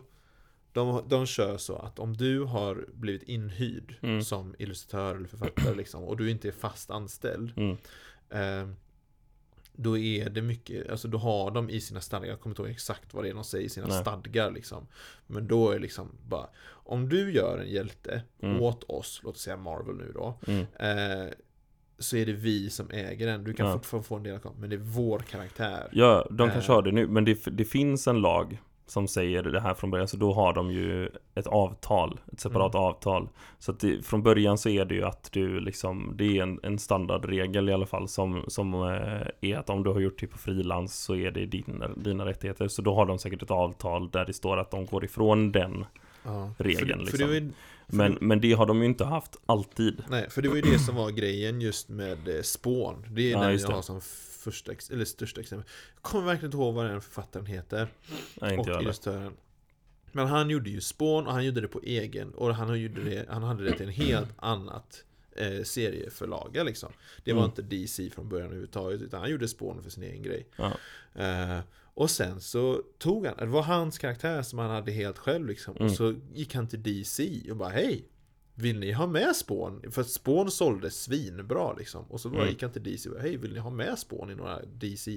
de, 0.74 1.02
de 1.08 1.26
kör 1.26 1.58
så 1.58 1.76
att 1.76 2.00
om 2.00 2.18
du 2.18 2.44
har 2.44 2.86
blivit 2.94 3.24
inhyrd 3.24 3.96
Mm. 4.02 4.22
som 4.22 4.56
illustratör 4.60 5.16
eller 5.16 5.28
författare 5.28 5.76
liksom, 5.76 6.04
och 6.04 6.18
du 6.18 6.32
inte 6.32 6.48
är 6.48 6.52
fast 6.52 6.92
anställd 6.92 7.54
mm. 7.58 7.78
eh, 8.30 8.74
Då 9.74 9.98
är 9.98 10.30
det 10.30 10.42
mycket, 10.42 10.90
alltså 10.90 11.08
då 11.08 11.18
har 11.18 11.52
de 11.52 11.70
i 11.70 11.82
sina 11.82 12.02
stadgar, 12.02 12.30
jag 12.30 12.40
kommer 12.42 12.52
inte 12.52 12.62
ihåg 12.62 12.72
exakt 12.72 13.14
vad 13.14 13.24
det 13.24 13.30
är 13.30 13.34
de 13.34 13.44
säger 13.44 13.66
i 13.66 13.70
sina 13.70 13.88
Nej. 13.88 14.02
stadgar 14.02 14.52
liksom 14.52 14.88
Men 15.28 15.48
då 15.48 15.70
är 15.70 15.74
det 15.74 15.80
liksom 15.82 16.12
bara 16.28 16.48
Om 16.70 17.10
du 17.10 17.32
gör 17.34 17.58
en 17.58 17.70
hjälte 17.72 18.22
Mm. 18.42 18.62
åt 18.62 18.84
oss, 18.84 19.22
låt 19.24 19.36
oss 19.36 19.42
säga 19.42 19.58
Marvel 19.58 19.96
nu 19.96 20.12
då 20.14 20.40
Mm. 20.48 20.60
eh, 20.80 21.34
Så 21.98 22.18
är 22.18 22.26
det 22.26 22.34
vi 22.34 22.70
som 22.70 22.90
äger 22.92 23.28
den, 23.28 23.44
du 23.44 23.54
kan 23.54 23.66
Ja. 23.68 23.74
fortfarande 23.74 24.08
få 24.08 24.16
en 24.16 24.24
del 24.24 24.40
av 24.44 24.56
men 24.60 24.70
det 24.70 24.76
är 24.76 24.78
vår 24.78 25.20
karaktär 25.20 25.90
Ja, 25.92 26.28
de 26.32 26.50
kanske 26.50 26.72
Eh. 26.72 26.76
har 26.76 26.82
det 26.82 26.92
nu, 26.92 27.08
men 27.08 27.26
det, 27.26 27.46
det 27.52 27.66
finns 27.66 28.08
en 28.08 28.22
lag 28.22 28.62
som 28.88 29.08
säger 29.08 29.44
det 29.44 29.60
här 29.60 29.74
från 29.74 29.92
början, 29.92 30.08
så 30.08 30.18
då 30.18 30.34
har 30.34 30.54
de 30.54 30.72
ju 30.72 31.10
ett 31.36 31.48
avtal, 31.48 32.20
ett 32.34 32.40
separat 32.40 32.74
Mm. 32.76 32.86
avtal. 32.86 33.30
Så 33.60 33.72
att 33.72 33.80
det, 33.80 34.06
från 34.06 34.24
början 34.24 34.58
så 34.58 34.70
är 34.70 34.86
det 34.86 34.96
ju 34.96 35.04
att 35.04 35.30
du 35.32 35.60
liksom, 35.60 36.14
det 36.16 36.38
är 36.38 36.44
en, 36.44 36.60
en 36.64 36.80
standardregel 36.80 37.70
i 37.70 37.74
alla 37.74 37.86
fall 37.86 38.08
som, 38.08 38.46
som 38.48 38.74
eh, 38.74 39.50
är 39.52 39.58
att 39.58 39.70
om 39.70 39.84
du 39.84 39.90
har 39.90 40.00
gjort 40.00 40.20
det 40.20 40.28
på 40.28 40.38
frilans 40.38 40.96
så 41.04 41.16
är 41.16 41.32
det 41.32 41.46
din, 41.46 41.84
dina 41.96 42.26
rättigheter. 42.26 42.68
Så 42.68 42.82
då 42.82 42.96
har 42.96 43.06
de 43.06 43.20
säkert 43.20 43.44
ett 43.44 43.52
avtal 43.52 44.10
där 44.10 44.26
det 44.26 44.34
står 44.34 44.58
att 44.58 44.72
de 44.72 44.86
går 44.86 45.06
ifrån 45.06 45.52
den. 45.52 45.86
ja. 46.24 46.54
regeln, 46.58 47.06
för, 47.06 47.18
liksom. 47.18 47.28
för 47.28 47.52
Men, 47.98 48.12
det, 48.14 48.18
men 48.22 48.42
det 48.42 48.54
har 48.54 48.66
de 48.66 48.80
ju 48.80 48.86
inte 48.86 49.06
haft 49.06 49.38
alltid. 49.46 50.04
Nej, 50.10 50.30
för 50.30 50.42
det 50.42 50.50
var 50.50 50.56
ju 50.56 50.62
det 50.62 50.80
som 50.80 50.96
var 50.96 51.10
grejen 51.10 51.62
just 51.62 51.90
med 51.90 52.28
eh, 52.28 52.42
Spawn 52.42 53.06
Det 53.10 53.22
är 53.22 53.32
Ja, 53.32 53.40
den 53.42 53.58
jag 53.58 53.70
har 53.70 53.82
som 53.82 54.02
första, 54.42 54.72
eller 54.92 55.06
största 55.06 55.42
exempel. 55.42 55.70
Jag 55.96 56.02
kommer 56.04 56.26
verkligen 56.26 56.46
inte 56.48 56.58
ihåg 56.58 56.74
vad 56.74 56.86
den 56.86 57.02
författaren 57.02 57.46
heter. 57.46 57.88
Nej, 58.42 58.50
inte 58.50 58.60
och 58.60 58.66
heller. 58.66 58.82
illustratören 58.82 59.34
Men 60.12 60.28
han 60.28 60.50
gjorde 60.50 60.70
ju 60.70 60.82
Spawn 60.82 61.28
och 61.28 61.34
han 61.34 61.46
gjorde 61.46 61.62
det 61.62 61.68
på 61.68 61.82
egen. 61.82 62.34
Och 62.34 62.56
han, 62.56 62.80
gjorde 62.82 63.04
det, 63.04 63.26
han 63.30 63.44
hade 63.44 63.64
det 63.64 63.74
till 63.78 63.86
en 63.86 63.92
helt 63.92 64.30
annat 64.38 65.04
eh, 65.36 65.64
serieförlaga 65.64 66.64
liksom. 66.64 66.92
Det 67.24 67.34
var 67.34 67.40
Mm. 67.42 67.50
inte 67.50 67.62
DC 67.62 68.10
från 68.10 68.30
början 68.30 68.46
överhuvudtaget 68.46 69.02
Utan 69.02 69.20
han 69.22 69.30
gjorde 69.32 69.48
Spawn 69.48 69.84
för 69.84 69.90
sin 69.90 70.04
egen 70.04 70.24
grej. 70.24 70.48
Eh, 71.16 71.60
Och 71.94 72.10
sen 72.10 72.42
så 72.42 72.84
tog 72.98 73.26
han, 73.26 73.36
det 73.38 73.46
var 73.46 73.62
hans 73.62 73.98
karaktär 73.98 74.42
som 74.42 74.60
han 74.60 74.70
hade 74.70 74.92
helt 74.92 75.18
själv 75.18 75.48
liksom. 75.48 75.76
Mm. 75.76 75.86
Och 75.88 75.92
så 75.92 76.16
gick 76.34 76.56
han 76.56 76.68
till 76.68 76.84
DC 76.84 77.42
och 77.52 77.58
bara 77.58 77.70
hej 77.70 78.06
vill 78.56 78.80
ni 78.80 78.92
ha 78.92 79.08
med 79.08 79.36
Spawn? 79.36 79.92
För 79.92 80.02
att 80.02 80.10
Spawn 80.10 80.52
sålde 80.52 80.92
svinbra 80.92 81.74
liksom 81.74 82.06
Och 82.06 82.22
så 82.22 82.30
Mm. 82.30 82.48
gick 82.48 82.62
han 82.62 82.72
till 82.72 82.84
DC 82.84 83.10
och 83.10 83.16
bara, 83.16 83.22
hej 83.22 83.38
vill 83.38 83.54
ni 83.54 83.60
ha 83.60 83.70
med 83.70 84.00
Spawn 84.00 84.32
i 84.32 84.36
några 84.36 84.60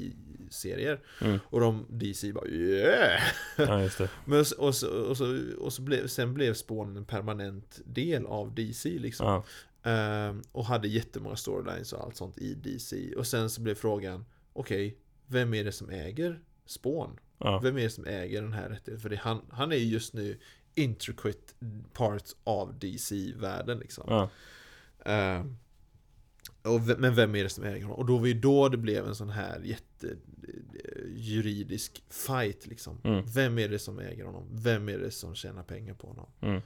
DC-serier? 0.09 1.01
Mm. 1.21 1.39
Och 1.47 1.61
de 1.61 1.87
DC 1.91 2.33
bara 2.33 2.47
yeah! 2.49 3.21
Ja. 3.59 3.89
Men, 4.25 4.39
och 4.41 4.47
så, 4.47 4.57
och 4.59 4.75
så, 4.77 4.89
och 5.09 5.17
så, 5.17 5.41
och 5.59 5.73
så 5.73 5.83
blev, 5.83 6.07
sen 6.07 6.35
blev 6.35 6.55
Spawn 6.55 6.97
en 6.97 7.05
permanent 7.05 7.81
del 7.85 8.27
av 8.27 8.55
DC 8.55 8.89
liksom 8.99 9.27
Ja, 9.27 9.45
Ehm, 9.91 10.43
Och 10.53 10.65
hade 10.65 10.89
jättemånga 10.89 11.37
storylines 11.37 11.93
och 11.93 12.05
allt 12.05 12.17
sånt 12.17 12.39
i 12.39 12.55
DC 12.55 13.15
Och 13.17 13.27
sen 13.27 13.51
så 13.51 13.61
blev 13.61 13.75
frågan 13.75 14.25
Okej, 14.53 14.99
vem 15.27 15.55
är 15.55 15.65
det 15.65 15.73
som 15.73 15.91
äger 15.91 16.41
Spawn? 16.67 17.21
ja, 17.39 17.61
Vem 17.63 17.77
är 17.79 17.83
det 17.83 17.91
som 17.91 18.07
äger 18.07 18.43
den 18.43 18.53
här 18.53 18.69
rättigheten? 18.69 19.01
För 19.01 19.09
det, 19.09 19.17
han, 19.17 19.41
han 19.51 19.73
är 19.73 19.77
ju 19.77 19.85
just 19.85 20.15
nu 20.15 20.39
intricate 20.75 21.55
part 21.93 22.25
av 22.45 22.79
DC-världen 22.79 23.79
liksom 23.79 24.05
ja, 24.09 24.29
och, 26.63 26.89
v- 26.91 26.95
men 26.99 27.15
vem 27.15 27.35
är 27.35 27.43
det 27.43 27.49
som 27.49 27.65
äger 27.65 27.83
honom? 27.83 27.99
Och 27.99 28.07
då 28.07 28.19
var 28.19 28.27
ju 28.27 28.35
då 28.41 28.69
det 28.69 28.77
blev 28.77 29.07
en 29.07 29.15
sån 29.15 29.31
här 29.31 29.61
jätte 29.61 30.09
eh, 30.09 31.07
juridisk 31.17 32.03
fight 32.11 32.67
liksom. 32.67 33.01
Mm. 33.05 33.25
Vem 33.27 33.59
är 33.59 33.69
det 33.69 33.79
som 33.79 33.99
äger 33.99 34.25
honom? 34.25 34.49
Vem 34.53 34.89
är 34.89 34.99
det 34.99 35.11
som 35.11 35.35
tjänar 35.35 35.63
pengar 35.63 35.95
på 35.95 36.07
honom? 36.07 36.27
mm. 36.41 36.63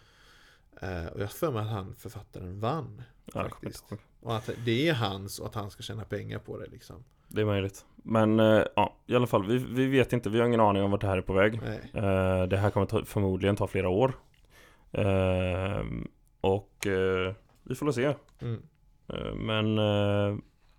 Eh, 0.83 1.07
och 1.07 1.21
jag 1.21 1.33
för 1.33 1.53
mig 1.53 1.63
att 1.63 1.69
han, 1.71 1.95
författaren, 1.95 2.61
vann. 2.61 3.03
Ja, 3.35 3.49
Faktiskt. 3.49 3.85
Och 4.21 4.37
att 4.37 4.51
det 4.65 4.89
är 4.89 4.95
hans 4.95 5.39
och 5.39 5.47
att 5.47 5.55
han 5.55 5.71
ska 5.71 5.83
tjäna 5.83 6.05
pengar 6.05 6.39
på 6.39 6.59
det 6.59 6.67
liksom. 6.67 7.05
Det 7.29 7.41
är 7.41 7.45
möjligt. 7.45 7.85
Men 8.03 8.41
eh, 8.41 8.63
ja, 8.77 8.97
i 9.07 9.15
alla 9.15 9.27
fall, 9.27 9.47
vi, 9.47 9.59
vi 9.59 9.87
vet 9.87 10.13
inte, 10.13 10.31
vi 10.31 10.39
har 10.39 10.47
ingen 10.47 10.61
aning 10.61 10.83
om 10.83 10.91
vart 10.91 11.01
det 11.01 11.07
här 11.07 11.19
är 11.19 11.23
på 11.23 11.33
väg. 11.33 11.55
Eh, 11.95 12.43
det 12.43 12.57
här 12.57 12.71
kommer 12.71 12.87
ta, 12.87 13.05
förmodligen 13.05 13.57
ta 13.57 13.67
flera 13.67 13.89
år. 13.89 14.13
Eh, 14.93 15.83
och 16.41 16.87
eh, 16.87 17.35
vi 17.63 17.75
får 17.75 17.87
väl 17.87 17.95
se. 17.95 18.15
Mm. 18.41 18.63
Men 19.37 19.79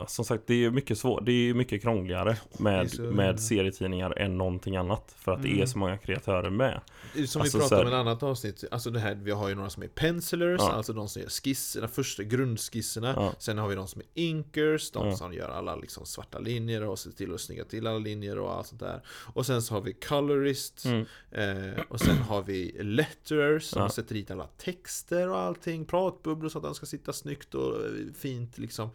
som 0.07 0.25
sagt, 0.25 0.43
det 0.47 0.65
är 0.65 0.71
mycket 0.71 0.97
svårt. 0.97 1.25
Det 1.25 1.31
är 1.31 1.53
mycket 1.53 1.81
krångligare 1.81 2.37
med, 2.59 2.91
så- 2.91 3.01
med 3.01 3.39
serietidningar 3.39 4.19
än 4.19 4.37
någonting 4.37 4.75
annat. 4.75 5.15
För 5.17 5.31
att 5.31 5.41
det 5.41 5.49
är 5.49 5.53
Mm. 5.53 5.67
så 5.67 5.77
många 5.77 5.97
kreatörer 5.97 6.49
med. 6.49 6.81
Som 7.27 7.41
Alltså, 7.41 7.57
vi 7.57 7.61
pratade 7.61 7.81
om 7.81 7.87
i 7.87 7.91
ett 7.91 7.95
annat 7.95 8.23
avsnitt, 8.23 8.63
alltså 8.71 8.89
det 8.89 8.99
här, 8.99 9.15
vi 9.15 9.31
har 9.31 9.49
ju 9.49 9.55
några 9.55 9.69
som 9.69 9.83
är 9.83 9.87
pencilers, 9.87 10.61
Ja. 10.61 10.71
alltså 10.71 10.93
de 10.93 11.09
som 11.09 11.21
gör 11.21 11.29
skisserna, 11.29 11.87
första 11.87 12.23
grundskisserna 12.23 13.13
Ja. 13.15 13.33
Sen 13.39 13.57
har 13.57 13.67
vi 13.67 13.75
de 13.75 13.87
som 13.87 14.01
är 14.01 14.07
inkers, 14.21 14.91
de 14.91 15.07
Ja. 15.07 15.15
som 15.15 15.33
gör 15.33 15.49
alla 15.49 15.75
liksom 15.75 16.05
svarta 16.05 16.39
linjer 16.39 16.83
och 16.83 16.99
ser 16.99 17.11
till 17.11 17.33
att 17.33 17.41
snygga 17.41 17.65
till 17.65 17.87
alla 17.87 17.97
linjer 17.99 18.39
och 18.39 18.53
allt 18.57 18.67
sånt 18.67 18.81
där 18.81 19.01
Och 19.33 19.45
sen 19.45 19.61
så 19.61 19.73
har 19.73 19.81
vi 19.81 19.93
colorists, 19.93 20.85
Mm. 20.85 21.05
eh, 21.31 21.83
och 21.89 21.99
sen 21.99 22.17
har 22.17 22.41
vi 22.41 22.75
letterers 22.83 23.63
som 23.63 23.89
sätter 23.89 24.15
dit 24.15 24.31
alla 24.31 24.47
texter 24.57 25.29
och 25.29 25.37
allting, 25.39 25.85
pratbubblor 25.85 26.49
så 26.49 26.57
att 26.57 26.63
de 26.63 26.75
ska 26.75 26.85
sitta 26.85 27.13
snyggt 27.13 27.55
och 27.55 27.75
eh, 27.75 27.91
fint 28.19 28.57
liksom 28.57 28.89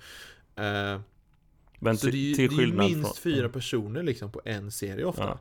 eh, 0.57 1.01
Men 1.79 1.97
Så 1.97 2.07
det 2.07 2.17
är 2.17 2.19
ju, 2.19 2.35
till 2.35 2.57
det 2.57 2.63
är 2.63 2.67
minst 2.67 3.19
från, 3.19 3.33
fyra 3.33 3.49
personer 3.49 4.03
liksom 4.03 4.33
på 4.33 4.41
en 4.45 4.71
serie 4.71 5.05
ofta 5.05 5.23
Ja. 5.25 5.39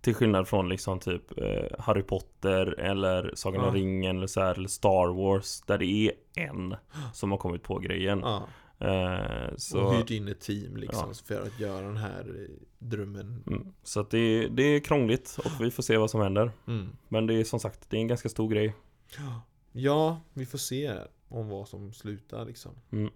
Till 0.00 0.14
skillnad 0.14 0.48
från 0.48 0.68
liksom 0.68 1.00
typ 1.00 1.38
eh, 1.38 1.78
Harry 1.78 2.02
Potter 2.02 2.80
eller 2.80 3.32
Sagan 3.34 3.60
om 3.60 3.66
Ja. 3.66 3.74
ringen 3.74 4.16
eller 4.16 4.26
så 4.26 4.40
här, 4.40 4.54
eller 4.54 4.68
Star 4.68 5.14
Wars 5.14 5.60
Där 5.60 5.78
det 5.78 5.86
är 5.86 6.12
en 6.34 6.74
som 7.12 7.30
har 7.30 7.38
kommit 7.38 7.62
på 7.62 7.78
grejen 7.78 8.20
Ja, 8.20 8.46
eh, 8.78 9.56
så, 9.56 9.80
och 9.80 9.94
hyrt 9.96 10.10
in 10.10 10.28
ett 10.28 10.40
team 10.40 10.76
liksom 10.76 11.08
Ja. 11.08 11.14
för 11.24 11.42
att 11.42 11.60
göra 11.60 11.80
den 11.86 11.96
här 11.96 12.20
eh, 12.20 12.56
drömmen 12.78 13.44
mm, 13.46 13.66
så 13.82 14.00
att 14.00 14.10
det, 14.10 14.48
det 14.48 14.62
är 14.62 14.80
krångligt 14.80 15.38
och 15.44 15.64
vi 15.64 15.70
får 15.70 15.82
se 15.82 15.96
vad 15.96 16.10
som 16.10 16.20
händer 16.20 16.50
mm. 16.66 16.88
Men 17.08 17.26
det 17.26 17.34
är 17.34 17.44
som 17.44 17.60
sagt, 17.60 17.90
det 17.90 17.96
är 17.96 18.00
en 18.00 18.08
ganska 18.08 18.28
stor 18.28 18.48
grej 18.48 18.74
Ja, 19.72 20.20
vi 20.32 20.46
får 20.46 20.58
se 20.58 20.92
om 21.28 21.48
vad 21.48 21.68
som 21.68 21.92
slutar 21.92 22.44
liksom. 22.44 22.72
Mm. 22.92 23.12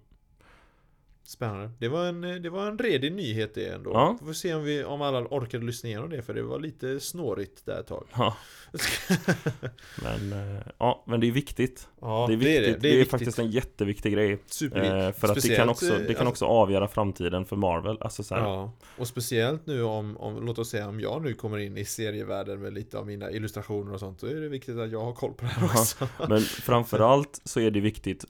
Spännande. 1.29 1.71
Det 1.79 1.87
var 1.87 2.05
en, 2.05 2.21
det 2.21 2.49
var 2.49 2.67
en 2.67 2.77
redig 2.77 3.11
nyhet 3.13 3.53
det 3.53 3.67
ändå. 3.67 3.91
Ja. 3.93 4.17
Vi 4.19 4.25
får 4.25 4.33
se 4.33 4.53
om, 4.53 4.63
vi, 4.63 4.83
om 4.83 5.01
alla 5.01 5.19
orkade 5.19 5.65
lyssna 5.65 5.89
igenom 5.89 6.09
det, 6.09 6.21
för 6.21 6.33
det 6.33 6.41
var 6.41 6.59
lite 6.59 6.99
snårigt 6.99 7.65
där 7.65 7.79
ett 7.79 7.87
tag. 7.87 8.07
Ja, 8.15 8.35
men, 10.03 10.33
eh, 10.33 10.61
ja, 10.77 11.03
men 11.07 11.19
det 11.19 11.27
är 11.27 11.31
viktigt 11.31 11.87
ja, 12.01 12.25
Det 12.27 12.33
är 12.33 12.37
viktigt, 12.37 12.81
det 12.81 12.89
är, 12.89 12.93
viktigt. 12.97 13.11
faktiskt 13.11 13.39
en 13.39 13.51
jätteviktig 13.51 14.13
grej 14.13 14.37
Superviktigt. 14.45 14.93
eh, 14.93 15.11
För 15.11 15.27
att 15.27 15.41
det 15.41 15.55
kan, 15.55 15.69
också, 15.69 15.85
det 15.85 15.93
eh, 15.93 15.99
kan 15.99 16.09
alltså- 16.09 16.25
också 16.29 16.45
avgöra 16.45 16.87
framtiden 16.87 17.45
för 17.45 17.55
Marvel 17.55 17.97
Alltså 18.01 18.23
så 18.23 18.35
här, 18.35 18.41
Ja, 18.41 18.71
och 18.97 19.07
speciellt 19.07 19.65
nu 19.65 19.83
om, 19.83 20.17
om, 20.17 20.45
låt 20.45 20.59
oss 20.59 20.69
säga 20.69 20.87
om 20.87 20.99
jag 20.99 21.21
nu 21.23 21.33
kommer 21.33 21.57
in 21.57 21.77
i 21.77 21.85
serievärlden 21.85 22.61
med 22.61 22.73
lite 22.73 22.97
av 22.97 23.07
mina 23.07 23.31
illustrationer 23.31 23.93
och 23.93 23.99
sånt, 23.99 24.19
då 24.19 24.27
är 24.27 24.35
det 24.35 24.49
viktigt 24.49 24.77
att 24.77 24.91
jag 24.91 25.01
har 25.01 25.13
koll 25.13 25.33
på 25.33 25.45
det 25.45 25.51
här 25.51 25.69
Ja, 25.73 25.81
också. 25.81 26.07
Men 26.29 26.41
framförallt 26.41 27.41
så 27.43 27.59
är 27.59 27.71
det 27.71 27.79
viktigt 27.79 28.23
eh, 28.23 28.29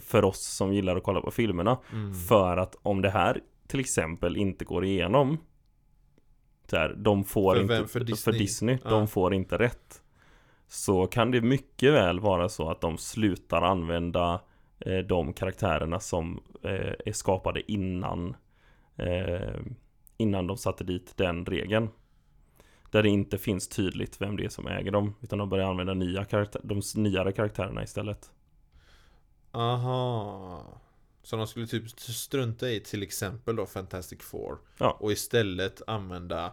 för 0.00 0.24
oss 0.24 0.40
som 0.40 0.72
gillar 0.74 0.96
att 0.96 1.02
kolla 1.02 1.20
på 1.20 1.30
filmerna 1.30 1.78
Mm. 1.92 2.14
För 2.14 2.56
att 2.56 2.76
om 2.82 3.02
det 3.02 3.10
här 3.10 3.40
till 3.66 3.80
exempel 3.80 4.36
inte 4.36 4.64
går 4.64 4.84
igenom 4.84 5.38
så 6.70 6.76
här, 6.76 6.94
de 6.94 7.24
får 7.24 7.54
För 7.54 7.62
inte, 7.62 7.74
vem? 7.74 7.88
För 7.88 8.00
Disney? 8.00 8.38
Disney 8.38 8.78
Ja. 8.84 8.90
de 8.90 9.08
får 9.08 9.34
inte 9.34 9.58
rätt 9.58 10.02
Så 10.68 11.06
kan 11.06 11.30
det 11.30 11.40
mycket 11.40 11.92
väl 11.92 12.20
vara 12.20 12.48
så 12.48 12.70
att 12.70 12.80
de 12.80 12.98
slutar 12.98 13.62
använda 13.62 14.40
eh, 14.78 14.98
de 14.98 15.32
karaktärerna 15.32 16.00
som 16.00 16.40
eh, 16.62 16.92
är 17.06 17.12
skapade 17.12 17.72
innan 17.72 18.36
eh, 18.96 19.60
Innan 20.16 20.46
de 20.46 20.56
satte 20.56 20.84
dit 20.84 21.16
den 21.16 21.46
regeln 21.46 21.88
Där 22.90 23.02
det 23.02 23.08
inte 23.08 23.38
finns 23.38 23.68
tydligt 23.68 24.20
vem 24.20 24.36
det 24.36 24.44
är 24.44 24.48
som 24.48 24.66
äger 24.66 24.90
dem 24.90 25.14
Utan 25.20 25.38
de 25.38 25.48
börjar 25.48 25.70
använda 25.70 25.94
nya 25.94 26.24
karaktär, 26.24 26.60
de 26.64 26.80
nyare 26.96 27.32
karaktärerna 27.32 27.82
istället 27.82 28.30
Aha. 29.52 30.80
Så 31.22 31.36
de 31.36 31.46
skulle 31.46 31.66
typ 31.66 31.90
strunta 31.90 32.70
i 32.70 32.80
till 32.80 33.02
exempel 33.02 33.56
då 33.56 33.66
Fantastic 33.66 34.22
Four 34.22 34.58
Ja. 34.78 34.96
Och 35.00 35.12
istället 35.12 35.82
använda 35.86 36.52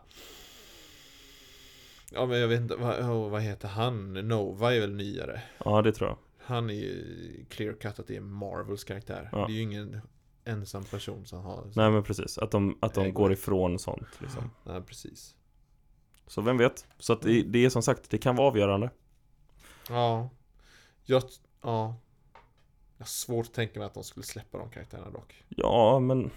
Ja 2.11 2.25
men 2.25 2.39
jag 2.39 2.47
vet 2.47 2.61
inte, 2.61 2.75
vad, 2.75 2.99
oh, 2.99 3.29
vad 3.29 3.41
heter 3.41 3.67
han? 3.67 4.13
Nova 4.13 4.75
är 4.75 4.79
väl 4.79 4.95
nyare? 4.95 5.41
Ja 5.65 5.81
det 5.81 5.91
tror 5.91 6.09
jag 6.09 6.17
Han 6.37 6.69
är 6.69 6.73
ju 6.73 7.45
clear 7.49 7.73
cut 7.73 7.99
att 7.99 8.07
det 8.07 8.15
är 8.15 8.21
Marvels 8.21 8.83
karaktär 8.83 9.29
Ja. 9.31 9.45
Det 9.47 9.53
är 9.53 9.55
ju 9.55 9.61
ingen 9.61 10.01
ensam 10.45 10.83
person 10.83 11.25
som 11.25 11.41
har 11.41 11.71
Nej 11.75 11.91
men 11.91 12.03
precis, 12.03 12.37
att 12.37 12.51
de, 12.51 12.77
att 12.81 12.93
de 12.93 13.13
går 13.13 13.31
ifrån 13.33 13.79
sånt 13.79 14.21
liksom. 14.21 14.51
Nej 14.63 14.81
precis 14.81 15.35
Så 16.27 16.41
vem 16.41 16.57
vet? 16.57 16.85
Så 16.99 17.13
att 17.13 17.21
det, 17.21 17.41
det 17.41 17.65
är 17.65 17.69
som 17.69 17.81
sagt, 17.81 18.09
det 18.09 18.17
kan 18.17 18.35
vara 18.35 18.47
avgörande. 18.47 18.89
Ja 19.89 20.29
Jag, 21.05 21.23
ja 21.61 21.95
Jag 22.97 23.05
har 23.05 23.07
svårt 23.07 23.45
att 23.45 23.53
tänka 23.53 23.79
mig 23.79 23.85
att 23.85 23.93
de 23.93 24.03
skulle 24.03 24.25
släppa 24.25 24.57
de 24.57 24.69
karaktärerna 24.69 25.09
dock 25.09 25.43
Ja, 25.49 25.99
men... 25.99 26.31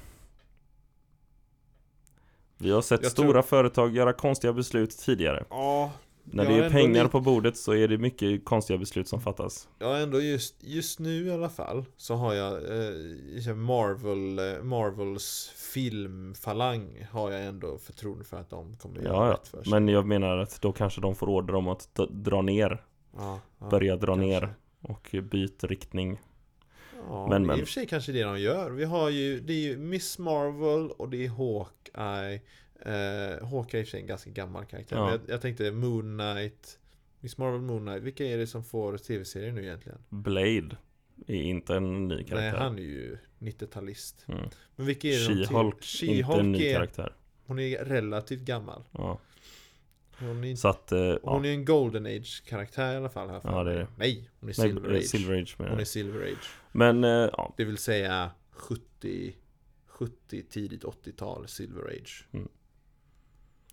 Vi 2.59 2.71
har 2.71 2.83
sett 2.83 3.03
Jag 3.03 3.13
stora 3.13 3.33
tror- 3.33 3.43
företag 3.43 3.97
göra 3.97 4.13
konstiga 4.13 4.53
beslut 4.53 4.99
tidigare. 4.99 5.45
Ja 5.51 5.93
När 6.25 6.45
det 6.45 6.55
är 6.65 6.71
pengar 6.71 7.09
på 7.09 7.21
bordet 7.21 7.57
så 7.57 7.75
är 7.75 7.89
det 7.89 7.99
mycket 7.99 8.45
konstiga 8.45 8.79
beslut 8.79 9.09
som 9.09 9.21
fattas. 9.21 9.69
Ja 9.79 9.97
ändå 9.99 10.21
just, 10.21 10.55
just 10.65 10.99
nu 10.99 11.27
i 11.27 11.33
alla 11.33 11.49
fall 11.49 11.85
Så 11.97 12.15
har 12.15 12.35
jag 12.35 12.53
eh, 12.55 13.55
Marvel, 13.55 14.39
eh, 14.39 14.63
Marvels 14.63 15.53
filmfalang 15.57 17.07
Har 17.11 17.31
jag 17.31 17.45
ändå 17.45 17.79
förtroende 17.79 18.25
för 18.25 18.37
att 18.37 18.51
de 18.51 18.77
kommer 18.77 19.01
göra 19.01 19.27
Ja, 19.27 19.33
rätt 19.33 19.49
för 19.49 19.63
sig 19.63 19.71
Men 19.71 19.89
jag 19.89 20.07
menar 20.07 20.39
att 20.39 20.61
då 20.61 20.73
kanske 20.73 21.01
de 21.01 21.15
får 21.15 21.29
order 21.29 21.55
om 21.55 21.69
att 21.69 21.95
dra 22.11 22.43
ner. 22.43 22.85
ja, 23.17 23.41
ja, 23.59 23.69
Börja 23.71 23.97
dra 23.97 24.07
kanske. 24.15 24.27
ner 24.27 24.55
och 24.81 25.15
byta 25.31 25.67
riktning. 25.67 26.21
Ja, 27.09 27.27
Men, 27.29 27.47
men, 27.47 27.59
i 27.59 27.63
och 27.63 27.67
för 27.67 27.73
sig 27.73 27.87
kanske 27.87 28.13
det 28.13 28.23
de 28.23 28.41
gör. 28.41 28.71
Vi 28.71 28.85
har 28.85 29.11
ju, 29.11 29.41
det 29.41 29.53
är 29.53 29.61
ju 29.61 29.77
Miss 29.79 30.19
Marvel 30.19 30.91
och 30.91 31.09
det 31.09 31.25
är 31.25 31.29
Hawkeye. 31.29 32.41
Eh, 32.83 33.47
Hawkeye 33.49 33.81
är 33.81 33.81
i 33.81 33.85
och 33.85 33.87
för 33.87 33.91
sig 33.91 34.01
en 34.01 34.07
ganska 34.07 34.31
gammal 34.31 34.65
karaktär. 34.65 34.97
Ja. 34.97 35.03
Men 35.05 35.11
jag, 35.13 35.21
jag 35.35 35.41
tänkte 35.41 35.71
Moon 35.71 36.19
Knight. 36.19 36.79
Miss 37.21 37.39
Marvel, 37.39 37.61
Moon 37.61 37.87
Knight. 37.87 38.03
Vilka 38.03 38.25
är 38.25 38.39
det 38.39 38.47
som 38.47 38.65
får 38.65 38.99
tv-serier 38.99 39.53
nu 39.53 39.63
egentligen? 39.63 39.99
Blade 40.09 40.77
är 41.27 41.35
inte 41.43 41.75
en 41.77 42.09
ny 42.09 42.15
Nej, 42.15 42.25
karaktär. 42.25 42.59
han 42.59 42.79
är 42.79 42.83
ju 42.83 43.19
90-talist. 43.39 44.25
Mm. 44.29 44.45
Men 44.77 44.87
vilka 44.87 45.09
är 45.09 45.29
det 45.29 45.35
de 45.35 45.45
She-Hulk, 45.45 45.99
till- 46.01 46.11
inte 46.11 46.33
en 46.33 46.53
ny 46.53 46.59
She-Hulk 46.59 46.65
är, 46.71 46.75
karaktär. 46.75 47.13
hon 47.47 47.59
är 47.59 47.85
relativt 47.85 48.41
gammal. 48.41 48.83
Ja. 48.93 49.19
Hon 50.21 50.45
är, 50.45 50.55
Så 50.55 50.69
att, 50.69 50.93
eh, 50.93 50.99
ja. 50.99 51.19
hon 51.23 51.45
är 51.45 51.51
en 51.51 51.65
Golden 51.65 52.07
Age-karaktär 52.07 52.95
i 52.95 52.97
alla 52.97 53.09
fall. 53.11 53.29
Här 53.29 53.41
för 53.41 53.49
Ja, 53.49 53.65
det 53.65 53.73
är 53.73 53.77
det. 53.79 53.87
Nej, 53.97 54.31
hon 54.41 54.49
är 54.49 54.53
Silver 54.53 54.95
Age. 54.97 55.05
Silver 55.05 55.43
Age 55.43 55.55
Hon 55.59 55.81
är. 55.81 55.85
Silver 55.85 56.23
Age. 56.23 56.51
Men, 56.73 57.05
eh, 57.05 57.11
ja. 57.11 57.55
Det 57.57 57.65
vill 57.65 57.79
säga 57.79 58.31
70 58.51 59.37
70, 59.87 60.43
tidigt 60.43 60.85
80-tal, 60.85 61.49
Silver 61.49 61.83
Age. 62.01 62.27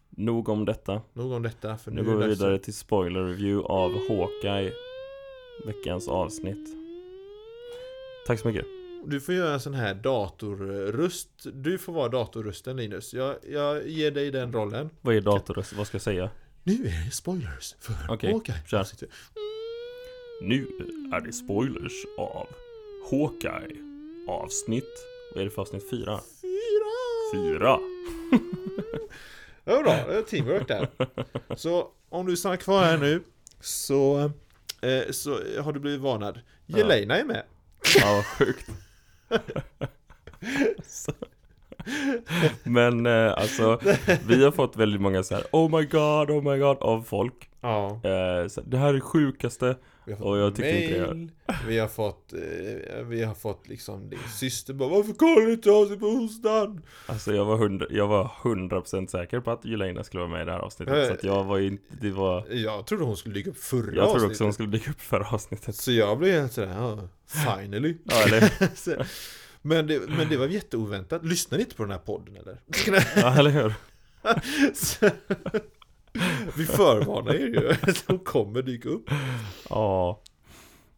Nog 0.10 0.50
om 0.50 0.66
detta. 0.66 1.02
Nog 1.14 1.32
om 1.32 1.44
detta, 1.44 1.78
för 1.78 1.92
Nu 1.92 2.02
nu, 2.02 2.08
går 2.08 2.18
vi 2.18 2.28
vidare 2.28 2.56
att- 2.56 2.64
till 2.64 2.74
spoiler 2.74 3.24
review 3.24 3.68
av 3.68 3.92
Hawkeye 4.10 4.72
Veckans 5.66 6.08
avsnitt 6.08 6.68
Tack 8.28 8.40
så 8.40 8.48
mycket 8.48 8.66
Du 9.10 9.20
får 9.22 9.36
göra 9.36 9.54
en 9.54 9.60
sån 9.60 9.74
här 9.74 9.94
datorröst. 9.94 11.30
Du 11.54 11.78
får 11.78 11.94
vara 11.94 12.10
datorrösten 12.10 12.78
Linus. 12.78 13.14
Jag, 13.14 13.36
jag 13.50 13.88
ger 13.88 14.12
dig 14.12 14.32
den 14.32 14.54
rollen. 14.54 14.90
Vad 15.02 15.16
är 15.16 15.22
datorröst? 15.22 15.74
Vad 15.74 15.88
ska 15.88 15.96
jag 15.96 16.02
säga? 16.02 16.30
Nu 16.64 16.74
är 16.74 17.06
det 17.06 17.12
spoilers 17.12 17.76
för 17.80 17.94
Okej, 18.10 18.32
Hawkeye. 18.32 18.56
kör. 18.68 18.86
Nu 20.42 20.68
är 21.14 21.22
det 21.22 21.34
spoilers 21.34 22.06
av 22.18 22.48
Hawkeye 23.12 23.78
Avsnitt 24.28 25.06
Vad 25.34 25.42
är 25.42 25.46
det 25.46 25.52
för 25.52 25.62
avsnitt? 25.62 25.90
Fyra? 25.90 26.20
Fyra! 26.42 27.34
Fyra! 27.34 27.80
Var 29.64 29.84
bra, 29.84 30.06
det 30.08 30.18
är 30.18 30.22
teamwork 30.22 30.68
där. 30.68 30.88
Så 31.56 31.92
om 32.10 32.26
du 32.26 32.38
stannar 32.38 32.58
kvar 32.58 32.84
här 32.84 32.98
nu 32.98 33.24
så, 33.62 34.32
eh, 34.82 35.12
så 35.12 35.40
har 35.62 35.74
du 35.74 35.80
blivit 35.80 36.02
varnad. 36.02 36.40
Jelena 36.66 37.18
är 37.18 37.26
med. 37.26 37.44
Ja, 37.96 38.14
vad 38.16 38.26
sjukt 38.26 38.70
Men 42.64 43.06
eh, 43.06 43.34
alltså 43.38 43.80
Vi 44.28 44.44
har 44.44 44.52
fått 44.52 44.76
väldigt 44.76 45.02
många 45.02 45.24
så 45.24 45.36
här 45.36 45.44
Oh 45.52 45.78
my 45.80 45.86
god, 45.86 46.30
oh 46.30 46.52
my 46.54 46.60
god 46.60 46.78
av 46.82 47.02
folk 47.02 47.50
Ja. 47.62 48.00
eh, 48.04 48.48
så, 48.48 48.62
Det 48.62 48.78
här 48.78 48.94
är 48.94 49.00
sjukaste 49.00 49.76
Vi 50.08 50.14
har 50.14 50.18
fått 50.20 50.28
Och 50.28 50.38
jag 50.38 50.56
tycker 50.56 50.82
inte 50.82 51.00
det. 51.00 51.08
mail, 51.14 51.30
Vi 51.68 51.78
har 51.80 51.88
fått, 51.88 52.34
eh, 52.34 53.04
vi 53.06 53.24
har 53.24 53.34
fått 53.34 53.68
liksom 53.68 54.10
din 54.10 54.20
syster 54.40 54.74
bara 54.74 54.90
Varför 54.90 55.14
kollar 55.14 55.42
du 55.46 55.54
inte 55.54 55.72
av 55.72 55.86
sig 55.88 56.00
på 56.00 56.06
onsdagen? 56.06 56.82
Alltså 57.06 57.34
jag 57.34 57.46
var 57.46 57.58
hundra, 57.58 57.86
jag 57.90 58.08
var 58.08 58.32
100% 58.44 59.08
säker 59.08 59.40
på 59.40 59.52
att 59.52 59.66
Jelena 59.66 60.04
skulle 60.04 60.20
vara 60.22 60.32
med 60.32 60.42
i 60.42 60.46
det 60.46 60.52
här 60.52 60.60
avsnittet 60.60 61.08
Så 61.08 61.14
att 61.14 61.24
jag 61.24 61.44
var 61.44 61.60
inte, 61.60 61.84
det 62.02 62.12
var 62.12 62.46
Jag 62.50 62.88
trodde 62.88 63.04
hon 63.04 63.18
skulle 63.18 63.36
dyka 63.36 63.50
upp 63.50 63.58
förra 63.58 63.82
Jag 63.82 63.94
trodde 63.94 64.04
avsnittet. 64.06 64.32
också 64.32 64.44
hon 64.44 64.54
skulle 64.54 64.70
dyka 64.70 64.92
upp 64.92 65.02
förra 65.02 65.28
avsnittet 65.30 65.76
Så 65.76 65.92
jag 65.92 66.18
blev 66.18 66.42
helt 66.42 66.54
sådär, 66.54 66.76
ja, 66.78 67.00
finally 67.56 67.98
Ja 68.04 68.24
eller, 68.24 69.06
men, 69.62 69.88
det, 69.88 70.00
men 70.08 70.30
det 70.30 70.38
var 70.38 70.48
jätteoväntat, 70.48 71.26
lyssnar 71.26 71.58
ni 71.58 71.64
inte 71.64 71.76
på 71.76 71.84
den 71.84 71.92
här 71.92 72.00
podden 72.00 72.36
eller? 72.36 72.60
ja, 73.16 73.40
eller 73.40 73.52
hur? 73.52 73.74
Vi 76.58 76.66
förvarnar 76.66 77.34
er 77.34 77.48
ju, 77.48 77.70
att 77.92 78.04
hon 78.08 78.20
kommer 78.20 78.62
dyka 78.62 78.90
upp. 78.90 79.10
Ja. 79.70 80.22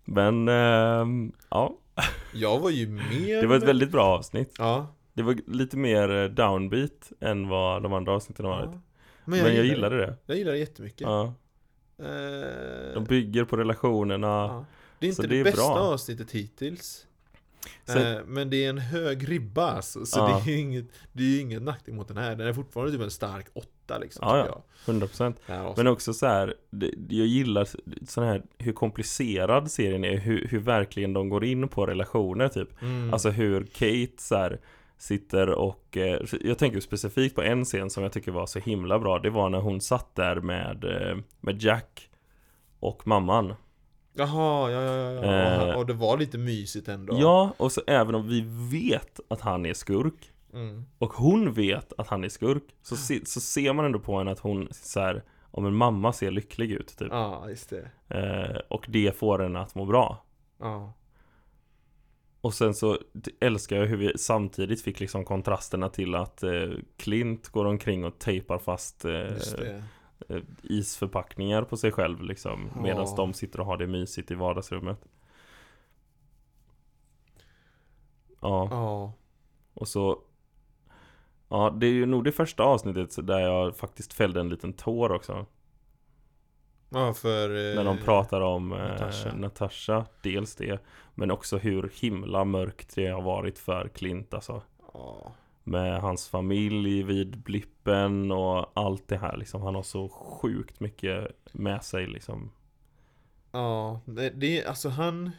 Men, 0.05 0.47
ehm, 0.47 1.31
ja. 1.49 1.77
Jag 2.33 2.59
var 2.59 2.69
ju 2.69 2.87
mer 2.87 3.41
Det 3.41 3.47
var 3.47 3.55
ett 3.55 3.63
väldigt 3.63 3.91
bra 3.91 4.05
avsnitt. 4.05 4.55
Ja, 4.57 4.95
Det 5.13 5.23
var 5.23 5.37
lite 5.47 5.77
mer 5.77 6.09
eh, 6.15 6.25
downbeat 6.29 7.11
än 7.19 7.47
vad 7.47 7.83
de 7.83 7.93
andra 7.93 8.11
avsnitten 8.11 8.45
har 8.45 8.51
varit. 8.51 8.69
Ja. 8.73 8.81
Men 9.25 9.39
jag, 9.39 9.65
gillade 9.65 9.97
det. 9.97 10.15
Jag 10.25 10.37
gillar 10.37 10.51
det 10.51 10.57
jättemycket. 10.57 11.01
Ja, 11.01 11.33
Eh, 12.01 12.93
de 12.93 13.03
bygger 13.09 13.45
på 13.45 13.57
relationerna. 13.57 14.27
Ja. 14.27 14.65
Det 14.99 15.05
är 15.05 15.09
inte 15.09 15.21
det 15.21 15.27
det, 15.27 15.39
är 15.39 15.43
bästa 15.43 15.57
bra. 15.61 15.77
avsnittet 15.79 16.31
hittills. 16.31 17.05
Eh, 17.87 18.17
Men 18.25 18.49
det 18.49 18.65
är 18.65 18.69
en 18.69 18.77
hög 18.77 19.31
ribba 19.31 19.71
alltså, 19.71 20.05
så 20.05 20.19
Ja. 20.19 20.41
det 20.45 20.51
är 20.51 20.55
ju 20.55 20.61
inget 20.61 20.85
Det 21.13 21.23
är 21.23 21.41
inget 21.41 21.61
nackdel 21.61 21.95
mot 21.95 22.07
den 22.07 22.17
här. 22.17 22.35
Den 22.35 22.47
är 22.47 22.53
fortfarande 22.53 22.91
typ 22.93 23.01
en 23.01 23.11
stark 23.11 23.47
åtta 23.89 23.97
liksom 23.97 24.27
Ja, 24.27 24.37
ja. 24.37 24.45
jag. 24.45 24.95
100% 24.95 25.33
Det 25.47 25.53
här 25.53 25.73
Men 25.77 25.87
också 25.87 26.13
så 26.13 26.25
här, 26.25 26.53
jag 27.09 27.27
gillar 27.27 27.67
sån 28.07 28.23
här 28.23 28.43
hur 28.57 28.73
komplicerad 28.73 29.71
serien 29.71 30.03
är, 30.05 30.17
hur, 30.17 30.47
hur 30.47 30.59
verkligen 30.59 31.13
de 31.13 31.29
går 31.29 31.43
in 31.43 31.67
på 31.67 31.85
relationer 31.85 32.47
typ. 32.47 32.81
Mm. 32.81 33.13
Alltså 33.13 33.29
hur 33.29 33.63
Kate 33.63 34.21
så 34.23 34.35
här 34.35 34.59
sitter 34.97 35.49
och, 35.49 35.97
eh, 35.97 36.21
jag 36.41 36.57
tänker 36.57 36.79
specifikt 36.79 37.35
på 37.35 37.41
en 37.41 37.65
scen 37.65 37.89
som 37.89 38.03
jag 38.03 38.11
tycker 38.11 38.31
var 38.31 38.45
så 38.45 38.59
himla 38.59 38.99
bra. 38.99 39.19
Det 39.19 39.29
var 39.29 39.49
när 39.49 39.59
hon 39.59 39.81
satt 39.81 40.15
där 40.15 40.35
med, 40.35 40.83
eh, 40.83 41.17
med 41.41 41.61
Jack 41.61 42.09
och 42.79 43.07
mamman. 43.07 43.53
Jaha, 44.13 44.71
ja, 44.71 44.81
ja, 44.81 44.95
ja, 44.95 45.25
ja. 45.25 45.71
Eh. 45.71 45.77
Och 45.77 45.85
det 45.85 45.93
var 45.93 46.17
lite 46.17 46.37
mysigt 46.37 46.87
ändå 46.87 47.17
Ja, 47.19 47.53
och 47.57 47.71
så 47.71 47.81
även 47.87 48.15
om 48.15 48.27
vi 48.27 48.45
vet 48.71 49.19
att 49.27 49.41
han 49.41 49.65
är 49.65 49.73
skurk 49.73 50.31
mm. 50.53 50.85
och 50.97 51.13
hon 51.13 51.53
vet 51.53 51.93
att 51.97 52.07
han 52.07 52.23
är 52.23 52.29
skurk 52.29 52.63
så, 52.81 52.95
se, 52.95 53.25
så 53.25 53.39
ser 53.39 53.73
man 53.73 53.85
ändå 53.85 53.99
på 53.99 54.17
henne 54.17 54.31
att 54.31 54.39
hon 54.39 54.67
så 54.71 54.99
här, 54.99 55.23
om 55.51 55.65
en 55.65 55.75
mamma 55.75 56.13
ser 56.13 56.31
lycklig 56.31 56.71
ut 56.71 56.97
typ. 56.97 57.07
Ja, 57.11 57.49
just 57.49 57.69
det 57.69 57.91
Eh, 58.07 58.57
och 58.67 58.85
det 58.89 59.17
får 59.17 59.39
henne 59.39 59.59
att 59.59 59.75
må 59.75 59.85
bra. 59.85 60.25
Ja, 60.59 60.93
Och 62.41 62.53
sen 62.53 62.73
så 62.73 62.97
älskar 63.39 63.75
jag 63.75 63.85
hur 63.85 63.97
vi 63.97 64.17
samtidigt 64.17 64.81
fick 64.81 64.99
liksom 64.99 65.25
kontrasterna 65.25 65.89
till 65.89 66.15
att 66.15 66.43
eh, 66.43 66.69
Clint 66.97 67.49
går 67.49 67.65
omkring 67.65 68.05
och 68.05 68.19
tejpar 68.19 68.57
fast 68.57 69.05
eh, 69.05 69.11
eh, 70.29 70.41
isförpackningar 70.63 71.63
på 71.63 71.77
sig 71.77 71.91
själv 71.91 72.23
liksom 72.23 72.69
Medan 72.83 73.05
Ja. 73.07 73.13
de 73.17 73.33
sitter 73.33 73.59
och 73.59 73.65
har 73.65 73.77
det 73.77 73.87
mysigt 73.87 74.31
i 74.31 74.35
vardagsrummet 74.35 75.05
Ja, 78.41 78.67
Ja, 78.71 79.13
och 79.73 79.87
så 79.87 80.21
Ja, 81.49 81.69
det 81.79 81.87
är 81.87 81.91
ju 81.91 82.05
nog 82.05 82.23
det 82.23 82.31
första 82.31 82.63
avsnittet 82.63 83.27
där 83.27 83.39
jag 83.39 83.77
faktiskt 83.77 84.13
fällde 84.13 84.39
en 84.39 84.49
liten 84.49 84.73
tår 84.73 85.11
också 85.11 85.45
ja 86.89 87.13
för 87.13 87.49
eh, 87.49 87.75
När 87.75 87.83
de 87.83 87.97
pratar 87.97 88.41
om 88.41 88.71
eh, 88.73 88.77
Natasha. 88.77 89.33
Natasha. 89.35 90.05
dels 90.21 90.55
det 90.55 90.79
Men 91.15 91.31
också 91.31 91.57
hur 91.57 91.91
himla 92.01 92.45
mörkt 92.45 92.95
det 92.95 93.07
har 93.07 93.21
varit 93.21 93.59
för 93.59 93.87
Clint 93.87 94.33
alltså 94.33 94.61
Ja, 94.93 95.31
Med 95.63 96.01
hans 96.01 96.27
familj 96.27 97.03
vid 97.03 97.37
blippen 97.37 98.31
och 98.31 98.71
allt 98.73 99.07
det 99.07 99.17
här 99.17 99.37
liksom 99.37 99.61
Han 99.61 99.75
har 99.75 99.83
så 99.83 100.09
sjukt 100.09 100.79
mycket 100.79 101.27
med 101.51 101.83
sig 101.83 102.07
liksom 102.07 102.51
ja 103.51 104.01
det, 104.05 104.29
det 104.29 104.61
är 104.61 104.67
alltså 104.67 104.89
han 104.89 105.31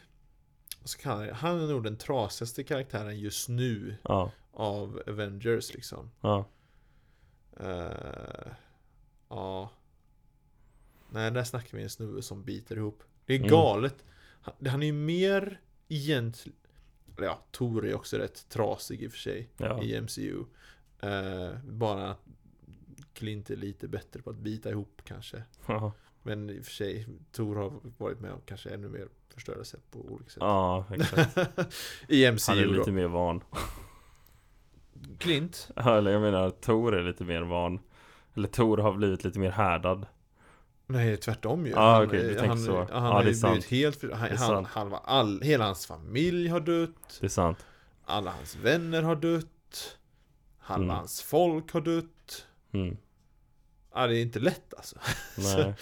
vad 0.79 0.89
ska 0.89 1.15
det? 1.15 1.33
Han 1.33 1.59
är 1.61 1.67
nog 1.67 1.83
den 1.83 1.97
trasigaste 1.97 2.63
karaktären 2.63 3.19
just 3.19 3.49
nu 3.49 3.95
Ja, 4.03 4.31
av 4.53 5.01
Avengers 5.07 5.73
liksom. 5.73 6.11
Ja, 6.21 6.45
Eh, 7.59 8.51
Ja. 9.29 9.69
Nej, 11.09 11.31
där 11.31 11.43
snackar 11.43 11.77
vi 11.77 11.83
en 11.83 11.89
snubbe 11.89 12.21
som 12.21 12.43
biter 12.43 12.75
ihop. 12.77 13.03
Det 13.25 13.33
är 13.33 13.37
Mm. 13.37 13.49
galet. 13.49 14.05
Han, 14.41 14.53
han 14.67 14.81
är 14.81 14.85
ju 14.87 14.93
mer 14.93 15.61
egentligen 15.87 16.57
Ja, 17.17 17.39
Tor 17.51 17.87
är 17.87 17.93
också 17.95 18.17
rätt 18.17 18.49
trasig 18.49 19.01
i 19.03 19.07
och 19.07 19.11
för 19.11 19.19
sig 19.19 19.49
ja, 19.57 19.83
i 19.83 20.01
MCU 20.01 20.43
Eh, 20.99 21.51
Bara 21.63 22.11
att 22.11 22.19
Clint 23.13 23.49
är 23.49 23.55
lite 23.55 23.87
bättre 23.87 24.21
på 24.21 24.29
att 24.29 24.35
bita 24.35 24.69
ihop 24.69 25.01
kanske. 25.05 25.43
Ja, 25.67 25.91
Men 26.23 26.49
i 26.49 26.61
och 26.61 26.65
för 26.65 26.71
sig 26.71 27.07
Tor 27.31 27.55
har 27.55 27.73
varit 27.97 28.19
med 28.19 28.31
om 28.31 28.41
kanske 28.45 28.69
ännu 28.69 28.89
mer 28.89 29.07
förstörelse 29.29 29.77
på 29.91 29.99
olika 29.99 30.29
sätt. 30.29 30.37
Ja 30.41 30.85
exakt. 30.93 31.37
I 32.07 32.25
Han 32.25 32.27
är 32.27 32.31
MCU 32.31 32.65
då. 32.65 32.71
lite 32.79 32.91
mer 32.91 33.07
van 33.07 33.43
Clint, 35.19 35.69
Ja, 35.75 35.97
Eller 35.97 36.11
jag 36.11 36.21
menar, 36.21 36.49
Tor 36.49 36.95
är 36.95 37.03
lite 37.03 37.23
mer 37.23 37.41
van 37.41 37.79
Eller 38.35 38.47
Tor 38.47 38.77
har 38.77 38.93
blivit 38.93 39.23
lite 39.23 39.39
mer 39.39 39.51
härdad 39.51 40.05
nej 40.87 41.17
tvärtom 41.17 41.65
ju. 41.65 41.73
Ah, 41.75 41.93
han, 41.95 42.09
tänker 42.09 42.47
han, 42.47 42.59
så. 42.59 42.77
Han 42.77 42.87
Ja, 42.91 42.99
har 42.99 43.19
ju 43.19 43.23
blivit 43.23 43.39
sant. 43.39 43.65
helt, 43.65 44.03
han, 44.13 44.37
han, 44.37 44.65
halva 44.65 44.97
all, 44.97 45.41
hela 45.41 45.65
hans 45.65 45.85
familj 45.85 46.47
har 46.47 46.59
dött. 46.59 47.17
Det 47.19 47.25
är 47.25 47.29
sant 47.29 47.65
Alla 48.05 48.31
hans 48.31 48.55
vänner 48.55 49.01
har 49.01 49.15
dött. 49.15 49.97
Halva 50.59 50.83
Mm. 50.83 50.95
hans 50.95 51.21
folk 51.21 51.71
har 51.73 51.81
dött. 51.81 52.45
mm. 52.71 52.97
Ja, 53.93 54.07
det 54.07 54.17
är 54.17 54.21
inte 54.21 54.39
lätt 54.39 54.73
alltså. 54.73 54.95
Nej, 55.37 55.73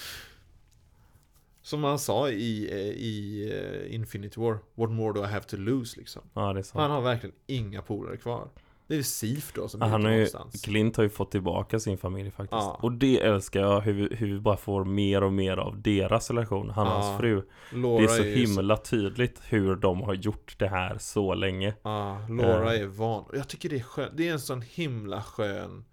Som 1.62 1.84
han 1.84 2.00
sa 2.00 2.30
i, 2.30 2.68
i 2.98 3.44
eh, 3.54 3.96
Infinity 3.96 4.40
War, 4.42 4.58
What 4.76 4.92
more 4.92 5.14
do 5.14 5.24
I 5.24 5.28
have 5.28 5.44
to 5.46 5.58
lose 5.58 6.00
liksom. 6.00 6.22
ja 6.34 6.54
det 6.54 6.60
är 6.60 6.64
sant 6.64 6.82
Han 6.82 6.92
har 6.92 7.02
verkligen 7.02 7.36
inga 7.48 7.82
polare 7.82 8.18
kvar. 8.18 8.48
Det 8.90 8.96
är 8.96 9.04
Sif 9.04 9.54
då 9.54 9.68
som 9.68 9.82
är 9.82 9.88
han 9.88 10.04
har 10.04 10.12
ju, 10.12 10.16
någonstans. 10.18 10.62
Clint 10.62 10.96
har 10.98 11.04
ju 11.04 11.10
fått 11.10 11.32
tillbaka 11.32 11.80
sin 11.80 11.98
familj 11.98 12.32
faktiskt 12.32 12.52
Ja. 12.52 12.80
Och 12.82 12.92
det 12.92 13.22
älskar 13.22 13.60
jag, 13.62 13.82
hur 13.82 13.94
vi, 13.94 14.16
hur 14.16 14.34
vi 14.34 14.40
bara 14.40 14.58
får 14.58 14.86
mer 14.86 15.24
och 15.24 15.34
mer 15.34 15.58
av 15.58 15.82
deras 15.82 16.30
relation, 16.30 16.70
han 16.70 16.88
och 16.88 16.94
Ja. 16.94 16.98
hans 16.98 17.20
fru 17.20 17.42
Laura 17.74 17.98
Det 18.00 18.04
är 18.04 18.08
så 18.08 18.24
ju 18.24 18.36
himla 18.48 18.78
tydligt 18.78 19.42
hur 19.46 19.76
de 19.76 20.02
har 20.02 20.14
gjort 20.14 20.56
det 20.60 20.68
här 20.68 20.98
så 20.98 21.34
länge 21.34 21.74
Ja, 21.82 22.26
Laura 22.30 22.76
Eh. 22.76 22.82
är 22.82 22.86
van. 22.88 23.26
Jag 23.34 23.48
tycker 23.48 23.70
det 23.70 23.76
är 23.76 23.84
skönt. 23.84 24.12
Det 24.18 24.28
är 24.28 24.34
en 24.34 24.40
sån 24.40 24.62
himla 24.62 25.24
skön 25.24 25.86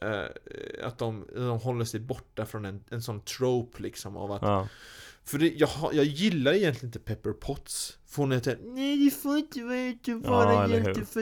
eh, 0.00 0.86
att 0.86 0.98
de, 0.98 1.26
de 1.34 1.58
håller 1.60 1.84
sig 1.84 2.00
borta 2.00 2.46
från 2.46 2.64
en, 2.64 2.84
en 2.90 3.02
sån 3.02 3.20
trope 3.20 3.82
liksom 3.82 4.16
av 4.16 4.32
att 4.32 4.42
Ja, 4.42 4.68
För 5.26 5.38
det, 5.38 5.48
jag, 5.48 5.70
jag 5.92 6.04
gillar 6.04 6.52
egentligen 6.52 6.88
inte 6.88 6.98
Pepper 6.98 7.32
Potts 7.32 7.98
För 8.06 8.22
hon 8.22 8.32
är 8.32 8.40
såhär 8.40 8.58
Nej 8.64 8.96
du 9.04 9.10
får 9.10 9.36
inte 9.38 9.62
vara 9.64 9.80
ute 9.80 10.14
och 10.14 10.20
Ja, 10.24 10.30
vara 10.30 10.64
eller 10.64 10.74
hjälte 10.74 11.00
hur? 11.00 11.06
för 11.06 11.20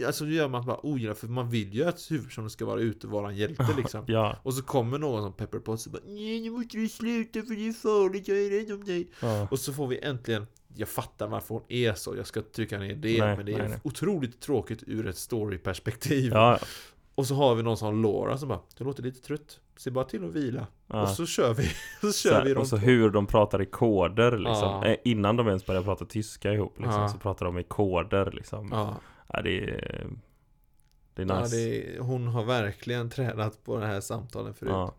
att 0.00 0.06
Alltså 0.06 0.24
det 0.24 0.34
gör 0.34 0.48
man 0.48 0.66
bara 0.66 0.86
ogillar 0.86 1.14
för 1.14 1.28
man 1.28 1.50
vill 1.50 1.74
ju 1.74 1.84
att 1.84 2.10
huvudpersonen 2.10 2.50
ska 2.50 2.64
vara 2.64 2.80
ute 2.80 3.06
och 3.06 3.12
vara 3.12 3.28
en 3.30 3.36
hjälte 3.36 3.66
liksom 3.76 4.04
ja, 4.06 4.38
Och 4.42 4.54
så 4.54 4.62
kommer 4.62 4.98
någon 4.98 5.22
som 5.22 5.32
Pepper 5.32 5.58
Potts 5.58 5.86
och 5.86 5.92
bara 5.92 6.02
Nej 6.06 6.40
nu 6.40 6.50
måste 6.50 6.76
du 6.76 6.88
sluta 6.88 7.42
för 7.42 7.54
det 7.54 7.68
är 7.68 7.72
farligt, 7.72 8.28
jag 8.28 8.38
är 8.38 8.50
rädd 8.50 8.72
om 8.72 8.84
dig 8.84 9.08
ja. 9.20 9.48
Och 9.50 9.58
så 9.58 9.72
får 9.72 9.86
vi 9.86 9.98
äntligen 9.98 10.46
Jag 10.76 10.88
fattar 10.88 11.26
varför 11.28 11.54
hon 11.54 11.64
är 11.68 11.94
så, 11.94 12.16
jag 12.16 12.26
ska 12.26 12.42
trycka 12.42 12.78
ner 12.78 12.94
det 12.94 13.20
Nej, 13.24 13.36
Men 13.36 13.46
det 13.46 13.52
är 13.52 13.58
nej, 13.58 13.68
nej. 13.68 13.80
otroligt 13.84 14.40
tråkigt 14.40 14.82
ur 14.86 15.06
ett 15.06 15.18
storyperspektiv 15.18 16.32
ja, 16.32 16.58
Och 17.18 17.26
så 17.26 17.34
har 17.34 17.54
vi 17.54 17.62
någon 17.62 17.76
som 17.76 18.02
Laura 18.02 18.38
som 18.38 18.48
bara 18.48 18.60
Du 18.78 18.84
låter 18.84 19.02
lite 19.02 19.20
trött, 19.20 19.60
se 19.76 19.90
bara 19.90 20.04
till 20.04 20.24
att 20.24 20.30
vila 20.30 20.66
ja. 20.86 21.02
Och 21.02 21.08
så 21.08 21.26
kör 21.26 21.54
vi, 21.54 21.62
så 22.00 22.12
kör 22.12 22.34
här, 22.34 22.44
vi 22.44 22.54
och 22.54 22.66
så 22.66 22.76
på. 22.76 22.80
hur 22.82 23.10
de 23.10 23.26
pratar 23.26 23.62
i 23.62 23.66
koder 23.66 24.38
liksom 24.38 24.68
Ja. 24.68 24.84
Eh, 24.86 24.96
Innan 25.04 25.36
de 25.36 25.46
ens 25.48 25.66
börjar 25.66 25.82
prata 25.82 26.04
tyska 26.04 26.52
ihop 26.52 26.78
liksom, 26.78 27.00
Ja. 27.02 27.08
så 27.08 27.18
pratar 27.18 27.46
de 27.46 27.58
i 27.58 27.62
koder 27.62 28.30
liksom 28.32 28.68
Ja, 28.72 29.40
det 29.42 29.60
är 29.60 30.06
Det 31.14 31.22
är 31.22 31.40
nice 31.40 31.56
det 31.56 31.96
är, 31.96 32.00
hon 32.00 32.28
har 32.28 32.44
verkligen 32.44 33.10
tränat 33.16 33.64
på 33.64 33.76
det 33.78 33.86
här 33.86 34.00
samtalen 34.00 34.54
förut 34.54 34.70
Ja. 34.72 34.94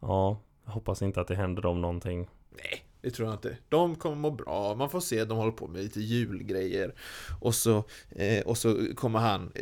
Ja, 0.00 0.40
hoppas 0.64 1.02
inte 1.02 1.20
att 1.20 1.28
det 1.28 1.34
händer 1.34 1.62
dem 1.62 1.80
någonting 1.80 2.28
Nej, 2.50 2.84
det 3.02 3.10
tror 3.10 3.28
jag 3.28 3.34
inte. 3.34 3.56
De 3.68 3.96
kommer 3.96 4.16
må 4.16 4.30
bra, 4.30 4.74
man 4.74 4.90
får 4.90 5.00
se, 5.00 5.24
de 5.24 5.38
håller 5.38 5.52
på 5.52 5.66
med 5.66 5.82
lite 5.82 6.00
julgrejer. 6.00 6.94
Och 7.40 7.54
så, 7.54 7.84
eh, 8.10 8.46
och 8.46 8.58
så 8.58 8.94
kommer 8.94 9.18
han, 9.18 9.52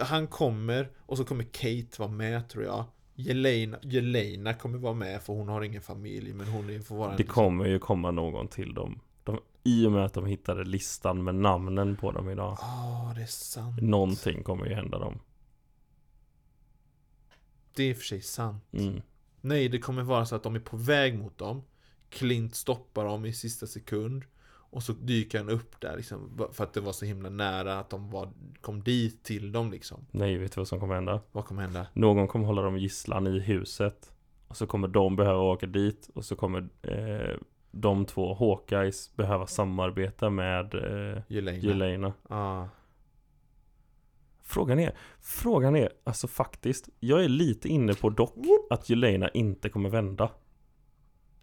han 0.00 0.26
kommer, 0.26 0.90
och 0.98 1.16
så 1.16 1.24
kommer 1.24 1.44
Kate 1.44 2.00
vara 2.00 2.10
med 2.10 2.48
tror 2.48 2.64
jag. 2.64 2.84
Jelena, 3.14 3.78
Jelena 3.82 4.54
kommer 4.54 4.78
vara 4.78 4.94
med 4.94 5.22
för 5.22 5.32
hon 5.32 5.48
har 5.48 5.62
ingen 5.62 5.82
familj 5.82 6.32
men 6.32 6.46
hon 6.46 6.82
får 6.82 6.96
vara 6.96 7.16
Det 7.16 7.24
kommer 7.24 7.66
ju 7.66 7.78
komma 7.78 8.10
någon 8.10 8.48
till 8.48 8.74
dem 8.74 9.00
de, 9.24 9.40
I 9.64 9.86
och 9.86 9.92
med 9.92 10.04
att 10.04 10.14
de 10.14 10.26
hittade 10.26 10.64
listan 10.64 11.24
med 11.24 11.34
namnen 11.34 11.96
på 11.96 12.12
dem 12.12 12.30
idag 12.30 12.58
Ja, 12.60 13.12
det 13.16 13.22
är 13.22 13.26
sant. 13.26 13.82
Någonting 13.82 14.42
kommer 14.42 14.66
ju 14.66 14.74
hända 14.74 14.98
dem 14.98 15.18
Det 17.74 17.82
är 17.82 17.90
i 17.90 17.92
och 17.92 17.96
för 17.96 18.04
sig 18.04 18.22
sant. 18.22 18.64
mm. 18.72 19.02
Nej, 19.40 19.68
det 19.68 19.78
kommer 19.78 20.02
vara 20.02 20.26
så 20.26 20.36
att 20.36 20.42
de 20.42 20.54
är 20.54 20.60
på 20.60 20.76
väg 20.76 21.18
mot 21.18 21.38
dem. 21.38 21.62
Clint 22.12 22.54
stoppar 22.54 23.04
dem 23.04 23.24
i 23.24 23.32
sista 23.32 23.66
sekund. 23.66 24.24
Och 24.72 24.82
så 24.82 24.92
dyker 24.92 25.38
han 25.38 25.48
upp 25.48 25.80
där 25.80 25.96
liksom, 25.96 26.48
för 26.52 26.64
att 26.64 26.72
det 26.72 26.80
var 26.80 26.92
så 26.92 27.04
himla 27.04 27.30
nära 27.30 27.78
att 27.78 27.90
de 27.90 28.10
var, 28.10 28.28
kom 28.60 28.82
dit 28.82 29.24
till 29.24 29.52
dem 29.52 29.70
liksom. 29.70 30.06
Nej, 30.10 30.38
vet 30.38 30.52
du 30.52 30.60
vad 30.60 30.68
som 30.68 30.80
kommer 30.80 30.94
hända? 30.94 31.20
Vad 31.32 31.44
kommer 31.44 31.62
hända? 31.62 31.86
Någon 31.92 32.28
kommer 32.28 32.46
hålla 32.46 32.62
dem 32.62 32.78
gisslan 32.78 33.26
i 33.26 33.38
huset 33.38 34.12
Och 34.48 34.56
så 34.56 34.66
kommer 34.66 34.88
de 34.88 35.16
behöva 35.16 35.40
åka 35.40 35.66
dit 35.66 36.10
Och 36.14 36.24
så 36.24 36.36
kommer 36.36 36.68
eh, 36.82 37.36
de 37.70 38.04
två 38.06 38.34
Hawkeyes 38.34 39.16
behöva 39.16 39.46
samarbeta 39.46 40.30
med 40.30 40.74
eh, 40.74 41.22
Jelena. 41.28 41.58
Jelena 41.58 42.12
Ah. 42.28 42.66
Frågan 44.42 44.78
är, 44.78 44.92
frågan 45.20 45.76
är, 45.76 45.88
alltså 46.04 46.28
faktiskt 46.28 46.88
Jag 47.00 47.24
är 47.24 47.28
lite 47.28 47.68
inne 47.68 47.94
på 47.94 48.10
dock 48.10 48.34
att 48.70 48.90
Jelena 48.90 49.28
inte 49.28 49.68
kommer 49.68 49.88
vända 49.88 50.30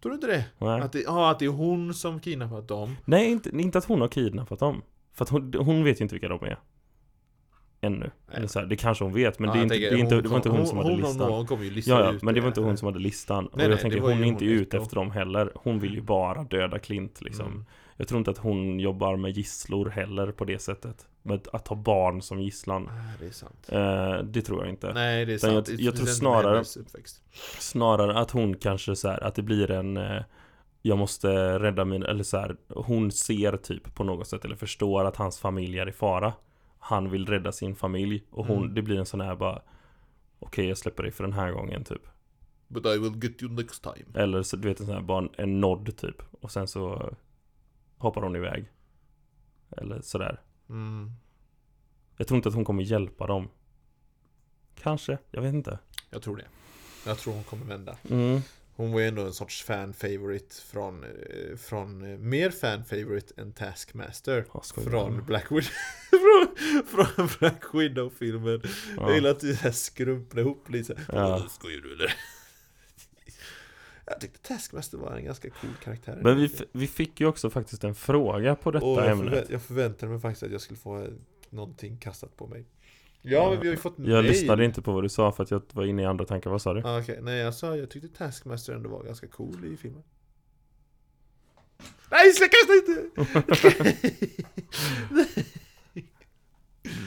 Tror 0.02 0.10
du 0.10 0.16
inte 0.16 0.28
det? 0.28 0.46
Nej, 0.58 0.82
Att 0.82 0.92
det, 0.92 1.08
ah, 1.08 1.32
att 1.32 1.40
det 1.40 1.46
är 1.46 1.50
hon 1.50 1.94
som 1.94 2.20
kidnappat 2.20 2.68
dem? 2.68 2.96
Nej 3.06 3.32
inte, 3.32 3.50
inte 3.50 3.78
att 3.78 3.86
hon 3.86 4.02
har 4.02 4.08
kidnappat 4.08 4.60
dem 4.60 4.82
För 5.14 5.26
att 5.26 5.30
hon, 5.30 5.54
hon 5.58 5.84
vet 5.84 6.00
ju 6.02 6.04
inte 6.04 6.16
vilka 6.16 6.28
de 6.28 6.44
är 6.44 6.60
Ännu 7.82 8.12
Eller 8.32 8.48
så 8.48 8.60
här, 8.60 8.66
det 8.66 8.76
kanske 8.76 9.04
hon 9.04 9.14
vet 9.14 9.40
men 9.40 9.48
Ja, 9.50 9.54
det, 9.54 9.60
är 9.60 9.64
inte, 9.64 9.76
tänker, 9.76 9.90
det, 9.90 9.96
är 9.96 10.00
inte, 10.00 10.22
det 10.22 10.30
var 10.30 10.36
inte 10.36 10.50
hon, 10.50 10.68
som 10.68 10.78
hade 10.78 10.90
hon 10.90 11.02
listan 11.02 11.32
Hon, 11.32 11.48
kommer 11.48 11.64
ju 11.64 11.72
lista 11.72 11.92
Ja, 11.92 12.04
ja, 12.04 12.12
ut 12.12 12.24
men 12.24 12.36
det 12.36 12.42
var 12.42 12.48
inte 12.48 12.62
hon 12.62 12.78
som 12.78 12.86
hade 12.86 13.00
listan. 13.00 13.44
Nej, 13.44 13.52
och 13.54 13.62
jag 13.62 13.70
nej, 13.70 13.78
tänker 13.80 14.00
hon 14.00 14.12
är 14.12 14.24
inte 14.24 14.46
hon 14.46 14.54
ute 14.54 14.78
efter 14.78 14.96
dem 14.96 15.12
heller. 15.12 15.52
Hon 15.56 15.80
vill 15.80 15.94
ju 15.94 16.02
bara 16.02 16.44
döda 16.44 16.80
Clint 16.80 17.22
liksom. 17.22 17.46
Mm. 17.46 17.66
Jag 18.02 18.08
tror 18.08 18.18
inte 18.20 18.32
att 18.32 18.38
hon 18.38 18.80
jobbar 18.80 19.16
med 19.18 19.32
gisslor 19.38 19.90
heller 19.90 20.32
på 20.32 20.46
det 20.46 20.60
sättet. 20.60 21.08
Med 21.22 21.48
att 21.54 21.68
ha 21.68 21.76
barn 21.76 22.22
som 22.22 22.42
gisslan. 22.42 22.84
Nej, 22.94 23.16
det 23.20 23.26
är 23.26 23.32
sant. 23.32 23.70
Eh, 23.72 24.26
det 24.32 24.42
tror 24.42 24.60
jag 24.64 24.70
inte. 24.70 24.94
Nej, 24.94 25.26
det 25.26 25.32
är 25.32 25.36
Utan 25.36 25.54
jag- 25.54 25.68
sant. 25.68 25.80
jag 25.80 25.94
Det 25.94 25.98
tror 25.98 26.08
snarare-. 26.08 26.64
Snarare 27.60 28.20
att 28.20 28.32
hon 28.32 28.56
kanske 28.56 28.96
så 28.96 29.08
här, 29.10 29.24
att 29.24 29.36
det 29.36 29.42
blir 29.42 29.72
en 29.72 29.98
eh, 29.98 30.22
Jag 30.82 30.98
måste 30.98 31.60
rädda 31.60 31.86
min, 31.86 32.04
eller 32.04 32.24
så 32.24 32.38
här, 32.38 32.56
Hon 32.70 33.12
ser 33.12 33.58
typ 33.58 33.96
på 33.96 34.04
något 34.04 34.28
sätt 34.28 34.46
eller 34.46 34.56
förstår 34.56 35.06
att 35.06 35.16
hans 35.16 35.40
familj 35.40 35.80
är 35.80 35.90
i 35.90 35.92
fara 35.92 36.34
Han 36.80 37.10
vill 37.10 37.26
rädda 37.26 37.52
sin 37.52 37.76
familj 37.76 38.24
och 38.32 38.46
hon, 38.46 38.58
Mm. 38.64 38.74
det 38.74 38.82
blir 38.82 39.00
en 39.00 39.06
sån 39.06 39.22
här 39.22 39.36
bara 39.36 39.62
Okej 40.40 40.68
jag 40.68 40.78
släpper 40.78 41.04
dig 41.04 41.12
för 41.12 41.24
den 41.24 41.34
här 41.34 41.52
gången 41.52 41.84
typ 41.84 42.02
But 42.68 42.86
I 42.86 42.98
will 42.98 43.24
get 43.24 43.42
you 43.44 43.52
next 43.54 43.84
time. 43.84 44.24
Eller 44.24 44.44
så 44.44 44.56
du 44.58 44.68
vet 44.68 44.80
en 44.80 44.86
sån 44.86 44.96
här 44.96 45.02
bara 45.02 45.18
en, 45.20 45.30
en 45.38 45.60
nod 45.62 45.98
typ 45.98 46.22
Och 46.42 46.52
sen 46.52 46.68
så 46.68 47.14
Hoppar 48.00 48.22
hon 48.22 48.36
iväg 48.36 48.72
Eller 49.78 50.02
sådär 50.02 50.42
Mm. 50.70 51.12
Jag 52.18 52.28
tror 52.28 52.36
inte 52.36 52.50
att 52.50 52.56
hon 52.56 52.66
kommer 52.66 52.84
hjälpa 52.84 53.28
dem 53.28 53.50
Kanske, 54.76 55.18
jag 55.32 55.42
vet 55.42 55.54
inte 55.54 55.80
Jag 56.10 56.22
tror 56.22 56.38
det. 56.38 56.46
Jag 57.06 57.18
tror 57.18 57.34
hon 57.34 57.44
kommer 57.44 57.66
vända. 57.66 57.98
mm. 58.10 58.42
Hon 58.76 58.92
var 58.92 59.00
ju 59.00 59.08
ändå 59.08 59.22
en 59.22 59.34
sorts 59.34 59.64
fan-favorite 59.64 60.62
från, 60.62 61.04
eh, 61.04 61.58
från 61.58 62.12
eh, 62.12 62.18
mer 62.18 62.50
fan-favorite 62.52 63.42
än 63.42 63.52
Taskmaster. 63.52 64.46
Skojar 64.64 64.90
Från? 64.90 65.26
Black 65.26 65.52
Widow. 65.52 65.70
från, 66.86 67.08
från 67.18 67.30
Black 67.40 67.64
Widow-filmen. 67.74 68.62
Ja. 68.98 69.04
Jag 69.08 69.16
gillar 69.16 69.30
att 69.30 69.40
du 69.40 69.56
skrumpnar 69.74 70.42
ihop 70.42 70.70
lite. 70.70 71.00
Ja. 71.08 71.46
Skojar 71.50 71.82
du 71.82 71.94
eller? 71.94 72.14
Jag 74.10 74.20
tyckte 74.22 74.40
Taskmaster 74.48 74.98
var 74.98 75.12
en 75.16 75.26
ganska 75.26 75.50
cool 75.50 75.72
karaktär. 75.84 76.20
Men 76.24 76.38
vi, 76.38 76.52
vi 76.72 76.88
fick 76.88 77.20
ju 77.22 77.28
också 77.28 77.50
faktiskt 77.50 77.84
en 77.84 77.96
fråga 77.96 78.56
på 78.56 78.72
detta 78.72 78.86
jag, 78.86 79.08
ämnet 79.12 79.34
förvä- 79.34 79.52
jag 79.52 79.62
förväntade 79.62 80.12
mig 80.12 80.22
faktiskt 80.22 80.44
att 80.44 80.52
jag 80.52 80.62
skulle 80.62 80.78
få 80.80 81.02
eh, 81.02 81.08
någonting 81.50 81.98
kastat 81.98 82.38
på 82.38 82.48
mig. 82.48 82.66
Ja, 83.22 83.50
men 83.50 83.60
vi 83.62 83.68
har 83.68 83.74
ju 83.76 83.82
fått 83.82 83.94
Jag 83.98 84.08
mail. 84.08 84.26
lyssnade 84.26 84.66
inte 84.66 84.82
på 84.82 84.92
vad 84.92 85.04
du 85.04 85.10
sa 85.10 85.32
för 85.32 85.44
att 85.44 85.52
jag 85.52 85.62
var 85.74 85.86
inne 85.86 86.02
i 86.02 86.06
andra 86.06 86.26
tankar, 86.26 86.50
vad 86.50 86.62
sa 86.62 86.74
du? 86.74 86.82
Ah, 86.86 87.00
Okej, 87.00 87.20
nej 87.22 87.38
jag 87.40 87.54
sa 87.54 87.76
jag 87.76 87.90
tyckte 87.90 88.08
Taskmaster 88.18 88.74
ändå 88.74 88.90
var 88.90 89.04
ganska 89.04 89.28
cool 89.28 89.66
i 89.74 89.78
filmen. 89.78 90.04
Nej, 92.12 92.34
släck 92.34 92.52
kasta 92.52 92.74
inte! 92.74 93.10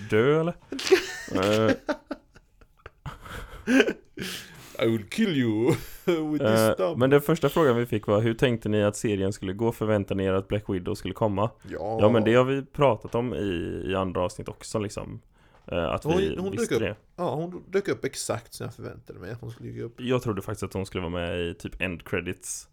Dö 0.10 0.40
eller? 0.40 0.54
I 4.82 4.86
will 4.86 5.08
kill 5.08 5.36
you 5.36 5.66
with 6.32 6.44
this 6.44 6.60
eh, 6.60 6.74
stump. 6.74 6.98
men 6.98 7.10
den 7.10 7.20
första 7.20 7.48
frågan 7.48 7.76
vi 7.76 7.86
fick 7.86 8.06
var 8.06 8.20
Hur 8.20 8.34
tänkte 8.34 8.68
ni 8.68 8.82
att 8.82 8.96
serien 8.96 9.32
skulle 9.32 9.52
gå? 9.52 9.72
Förväntade 9.72 10.18
ni 10.18 10.24
er 10.24 10.32
att 10.32 10.48
Black 10.48 10.64
Widow 10.68 10.94
skulle 10.94 11.14
komma? 11.14 11.50
ja. 11.70 11.98
Ja 12.00 12.08
men 12.08 12.24
det 12.24 12.34
har 12.34 12.44
vi 12.44 12.62
pratat 12.62 13.14
om 13.14 13.34
i, 13.34 13.82
i 13.86 13.94
andra 13.94 14.20
avsnitt 14.20 14.48
också 14.48 14.78
liksom 14.78 15.20
Eh, 15.66 15.84
Att 15.84 16.04
Hon- 16.04 16.16
vi 16.16 16.36
hon 16.38 16.50
visste 16.50 16.74
dök 16.78 16.80
det 16.82 16.96
Ja, 17.16 17.34
hon 17.34 17.62
dök 17.70 17.88
upp 17.88 18.04
exakt 18.04 18.54
som 18.54 18.64
jag 18.64 18.74
förväntade 18.74 19.18
mig 19.18 19.30
att 19.30 19.40
hon 19.40 19.50
skulle 19.50 19.68
dyka 19.70 19.82
upp. 19.84 19.94
Jag 20.00 20.22
trodde 20.22 20.42
faktiskt 20.42 20.62
att 20.62 20.72
hon 20.72 20.86
skulle 20.86 21.00
vara 21.00 21.12
med 21.12 21.40
i 21.40 21.54
typ 21.54 21.80
end 21.82 22.04
credits 22.08 22.68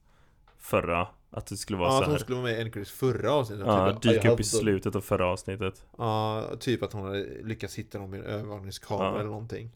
Förra 0.57 1.07
Att 1.31 1.45
det 1.47 1.57
skulle 1.57 1.77
vara 1.79 1.89
Ja, 1.89 1.93
att 1.97 1.99
så 2.03 2.05
hon 2.05 2.11
här 2.11 2.19
skulle 2.19 2.35
vara 2.35 2.45
med 2.51 2.57
i 2.57 2.61
Endcredits 2.61 2.91
förra 2.91 3.31
avsnittet. 3.31 3.65
Ja, 3.67 3.93
typ, 3.93 4.01
dyka 4.01 4.27
I 4.27 4.31
upp 4.31 4.39
i 4.39 4.43
slutet 4.43 4.95
av 4.95 5.01
förra 5.01 5.25
avsnittet 5.25 5.85
Ja, 5.97 6.43
typ 6.59 6.83
att 6.83 6.93
hon 6.93 7.03
hade 7.05 7.25
lyckats 7.43 7.75
hitta 7.75 7.97
dem 7.97 8.09
med 8.09 8.19
en 8.19 8.25
övervakningskamera 8.25 9.07
Ja. 9.07 9.15
eller 9.19 9.29
någonting. 9.29 9.71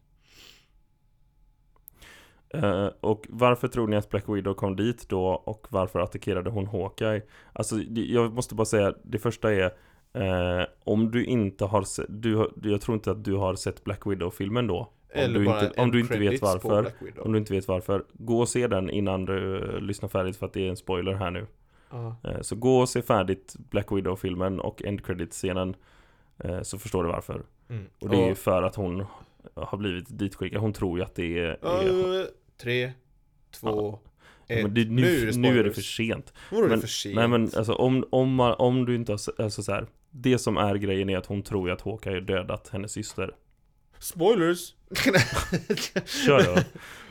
Eh, 2.62 2.88
och 3.00 3.26
varför 3.28 3.68
tror 3.68 3.88
ni 3.88 3.96
att 3.96 4.10
Black 4.10 4.28
Widow 4.28 4.54
kom 4.54 4.76
dit 4.76 5.08
då? 5.08 5.26
Och 5.26 5.66
varför 5.70 6.00
attackerade 6.00 6.50
hon 6.50 6.66
Hawkeye? 6.66 7.22
Alltså, 7.52 7.76
jag 7.94 8.32
måste 8.32 8.54
bara 8.54 8.64
säga, 8.64 8.94
det 9.02 9.18
första 9.18 9.52
är 9.52 9.72
Eh, 10.14 10.66
om 10.84 11.10
du 11.10 11.24
inte 11.24 11.64
har 11.64 11.82
sett, 11.82 12.06
du, 12.08 12.50
jag 12.62 12.80
tror 12.80 12.94
inte 12.94 13.10
att 13.10 13.24
du 13.24 13.34
har 13.34 13.54
sett 13.54 13.84
Black 13.84 14.06
Widow-filmen 14.06 14.66
då. 14.66 14.78
Om 14.78 14.88
Eller 15.20 15.38
du 15.38 15.44
bara 15.44 15.64
inte, 15.64 15.80
om 15.80 15.90
du 15.90 16.00
inte 16.00 16.18
vet 16.18 16.42
varför. 16.42 16.92
Om 17.18 17.32
du 17.32 17.38
inte 17.38 17.52
vet 17.52 17.68
varför. 17.68 18.04
Gå 18.12 18.40
och 18.40 18.48
se 18.48 18.66
den 18.66 18.90
innan 18.90 19.24
du 19.24 19.56
eh, 19.56 19.80
lyssnar 19.80 20.08
färdigt 20.08 20.36
för 20.36 20.46
att 20.46 20.52
det 20.52 20.66
är 20.66 20.70
en 20.70 20.76
spoiler 20.76 21.12
här 21.12 21.30
nu. 21.30 21.46
Eh, 22.24 22.40
så 22.40 22.56
gå 22.56 22.78
och 22.78 22.88
se 22.88 23.02
färdigt 23.02 23.56
Black 23.70 23.92
Widow-filmen 23.92 24.60
och 24.60 24.84
end 24.84 25.06
credit-scenen. 25.06 25.76
Eh, 26.38 26.62
så 26.62 26.78
förstår 26.78 27.04
du 27.04 27.10
varför. 27.10 27.42
Mm. 27.68 27.86
Och 28.00 28.08
det 28.08 28.16
är 28.16 28.28
ju 28.28 28.34
för 28.34 28.62
att 28.62 28.74
hon 28.74 29.04
har 29.54 29.78
blivit 29.78 30.18
ditskickad. 30.18 30.60
Hon 30.60 30.72
tror 30.72 30.98
ju 30.98 31.04
att 31.04 31.14
det 31.14 31.38
är... 31.38 31.58
är 31.64 32.26
Tre, 32.56 32.92
två, 33.60 33.98
ett. 34.48 34.62
men 34.62 34.74
det, 34.74 34.84
nu, 34.84 35.02
nu 35.02 35.22
är 35.22 35.26
det 35.26 35.38
nu 35.38 35.58
är 35.58 35.64
det 35.64 35.72
för 35.72 35.82
sent. 35.82 36.32
Vadå 36.50 36.66
det 36.66 36.80
för 36.80 36.88
sent? 36.88 37.14
Nej 37.14 37.28
men 37.28 37.42
alltså 37.56 37.74
om, 37.74 38.04
om, 38.10 38.40
om 38.40 38.84
du 38.84 38.94
inte 38.94 39.12
har 39.12 39.42
alltså 39.42 39.62
så 39.62 39.72
här, 39.72 39.86
Det 40.10 40.38
som 40.38 40.56
är 40.56 40.74
grejen 40.74 41.10
är 41.10 41.18
att 41.18 41.26
hon 41.26 41.42
tror 41.42 41.70
att 41.70 41.80
Hawkeye 41.80 42.14
har 42.14 42.20
dödat 42.20 42.68
hennes 42.68 42.92
syster. 42.92 43.34
Spoilers! 43.98 44.74
Kör 46.26 46.54
då. 46.54 46.62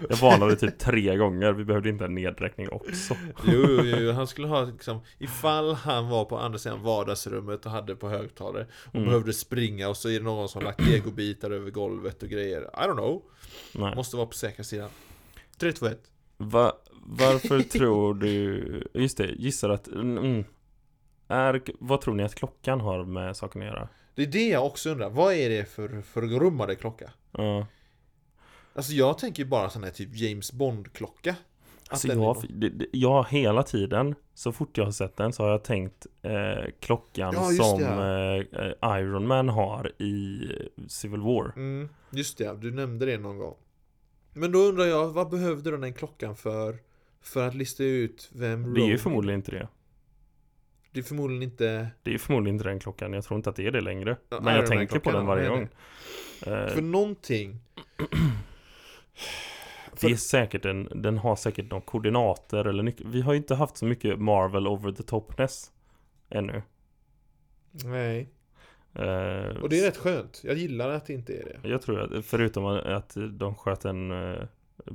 Jag 0.10 0.18
varnade 0.18 0.56
typ 0.56 0.80
tre 0.80 1.16
gånger. 1.18 1.54
Vi 1.54 1.66
behövde 1.66 1.89
inte 1.89 2.06
en 2.06 2.16
nedräkning 2.16 2.70
också. 2.70 3.16
Jo, 3.48 3.66
jo, 3.68 3.84
jo, 3.84 4.12
han 4.12 4.28
skulle 4.28 4.48
ha 4.48 4.66
liksom 4.66 5.00
Ifall 5.20 5.74
han 5.74 6.10
var 6.10 6.26
på 6.26 6.38
andra 6.38 6.60
sidan 6.60 6.84
vardagsrummet 6.84 7.66
och 7.66 7.72
hade 7.72 7.96
på 7.96 8.10
högtalare 8.10 8.68
Och 8.86 8.96
Mm. 8.96 9.08
behövde 9.08 9.34
springa 9.34 9.89
och 9.89 9.98
så 9.98 10.10
är 10.10 10.14
det 10.20 10.26
någon 10.26 10.50
som 10.50 10.62
har 10.62 10.66
lagt 10.66 10.82
legobitar 10.82 11.52
över 11.52 11.72
golvet 11.72 12.24
och 12.24 12.30
grejer 12.30 12.62
I 12.62 12.88
don't 12.88 12.94
know 12.94 13.22
Nej. 13.72 13.96
Måste 13.96 14.18
vara 14.18 14.28
på 14.28 14.34
säkra 14.34 14.64
sidan 14.64 14.89
3, 15.58 15.72
2, 15.72 15.86
1 15.86 15.99
Va, 16.38 16.74
varför 16.93 17.60
tror 17.70 18.14
du... 18.14 18.88
Just 18.93 19.18
det, 19.18 19.28
gissar 19.28 19.70
att... 19.70 19.88
Mm, 19.88 20.43
är, 21.28 21.62
vad 21.80 22.01
tror 22.01 22.16
ni 22.16 22.24
att 22.24 22.36
klockan 22.36 22.82
har 22.82 23.06
med 23.06 23.38
saken 23.38 23.62
att 23.62 23.68
göra? 23.68 23.89
Det 24.16 24.24
är 24.24 24.28
det 24.28 24.47
jag 24.47 24.66
också 24.66 24.89
undrar, 24.89 25.10
vad 25.10 25.34
är 25.34 25.49
det 25.49 25.66
för 25.66 26.01
förgrummade 26.01 26.76
klocka? 26.76 27.12
Ja. 27.32 27.68
Alltså 28.76 28.93
jag 28.93 29.18
tänker 29.18 29.45
bara 29.45 29.70
sån 29.70 29.84
här 29.84 29.91
typ 29.91 30.16
James 30.16 30.54
Bond-klocka 30.54 31.36
Alltså 31.89 32.08
den 32.08 32.20
är 32.20 32.24
jag, 32.24 32.86
jag 32.91 33.28
hela 33.30 33.64
tiden, 33.64 34.16
så 34.34 34.51
fort 34.51 34.78
jag 34.78 34.86
har 34.86 34.91
sett 34.91 35.18
den 35.18 35.34
så 35.34 35.43
har 35.43 35.49
jag 35.49 35.64
tänkt 35.64 36.08
eh, 36.22 36.72
klockan 36.80 37.34
Ja, 37.34 37.49
som 37.49 37.84
eh, 37.84 38.66
eh, 38.66 38.99
Iron 38.99 39.28
Man 39.28 39.49
har 39.49 40.01
i 40.01 40.41
Civil 40.88 41.22
War. 41.22 41.54
Mm, 41.56 41.89
just 42.10 42.38
det, 42.38 42.62
du 42.62 42.72
nämnde 42.72 43.06
det 43.06 43.18
någon 43.18 43.38
gång 43.38 43.56
Men 44.34 44.52
då 44.52 44.60
undrar 44.60 44.86
jag, 44.86 45.10
vad 45.10 45.30
behövde 45.30 45.72
du 45.72 45.78
den 45.78 45.94
klockan 45.94 46.36
för? 46.36 46.78
För 47.22 47.48
att 47.48 47.56
lista 47.56 47.84
ut 47.84 48.30
vem 48.34 48.74
Det 48.74 48.82
är 48.82 48.88
ju 48.88 48.98
förmodligen 48.98 49.40
inte 49.40 49.52
det. 49.52 49.68
Det 50.92 51.00
är 51.00 51.04
förmodligen 51.04 51.44
inte 51.44 51.88
Det 52.04 52.14
är 52.14 52.18
förmodligen 52.18 52.56
inte 52.56 52.70
den 52.70 52.80
klockan. 52.80 53.14
Jag 53.14 53.24
tror 53.24 53.38
inte 53.38 53.50
att 53.50 53.56
det 53.56 53.68
är 53.68 53.72
det 53.72 53.82
längre. 53.82 54.18
Ja, 54.30 54.40
Men 54.42 54.56
jag 54.56 54.68
tänker 54.68 55.00
på 55.00 55.12
den 55.12 55.26
varje 55.26 55.50
gång. 55.50 55.62
Eh, 56.46 56.68
För 56.68 56.82
någonting 56.82 57.60
det 60.02 60.08
är 60.12 60.16
säkert 60.16 60.66
en, 60.66 60.90
den 60.96 61.18
har 61.18 61.36
säkert 61.36 61.72
några 61.72 61.82
koordinater 61.84 62.66
eller 62.66 62.84
nyc- 62.84 63.04
Vi 63.06 63.22
har 63.22 63.34
ju 63.34 63.38
inte 63.38 63.56
haft 63.56 63.78
så 63.78 63.86
mycket 63.86 64.20
Marvel 64.20 64.68
over 64.68 64.92
the 64.92 65.04
topness 65.04 65.72
ännu. 66.30 66.62
Nej 67.72 68.30
Och 69.62 69.70
det 69.70 69.80
är 69.80 69.86
rätt 69.86 69.98
skönt, 69.98 70.41
jag 70.44 70.58
gillar 70.58 70.89
att 70.89 71.06
det 71.06 71.14
inte 71.14 71.34
är 71.34 71.60
det 71.62 71.70
Jag 71.70 71.82
tror 71.82 72.00
att, 72.00 72.26
förutom 72.26 72.66
att 72.66 73.18
de 73.32 73.56
sköt 73.56 73.86
en 73.86 74.12
uh, 74.12 74.46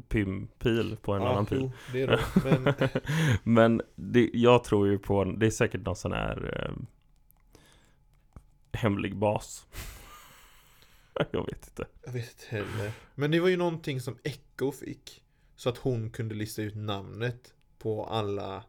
pimpil 0.08 0.96
på 1.02 1.14
en 1.14 1.22
annan 1.22 1.46
pil. 1.46 1.58
jo, 1.60 1.72
det 1.92 2.02
är 2.02 2.06
det 2.06 2.20
Men 2.44 2.74
Men 3.54 3.82
det, 3.94 4.30
jag 4.32 4.64
tror 4.64 4.88
ju 4.88 4.98
på, 4.98 5.24
det 5.24 5.46
är 5.46 5.50
säkert 5.50 5.86
någon 5.86 5.96
sån 5.96 6.12
här 6.12 6.64
eh, 6.64 6.76
hemlig 8.72 9.16
bas. 9.16 9.66
jag 11.30 11.46
vet 11.46 11.68
inte. 11.68 11.86
jag 12.04 12.12
vet 12.12 12.30
inte 12.30 12.46
heller 12.48 12.92
Men 13.14 13.30
det 13.30 13.40
var 13.40 13.48
ju 13.48 13.56
någonting 13.56 14.00
som 14.00 14.18
Echo 14.22 14.72
fick 14.72 15.24
Så 15.56 15.68
att 15.68 15.78
hon 15.78 16.10
kunde 16.10 16.34
lista 16.34 16.62
ut 16.62 16.76
namnet 16.76 17.54
på 17.78 18.04
alla 18.04 18.64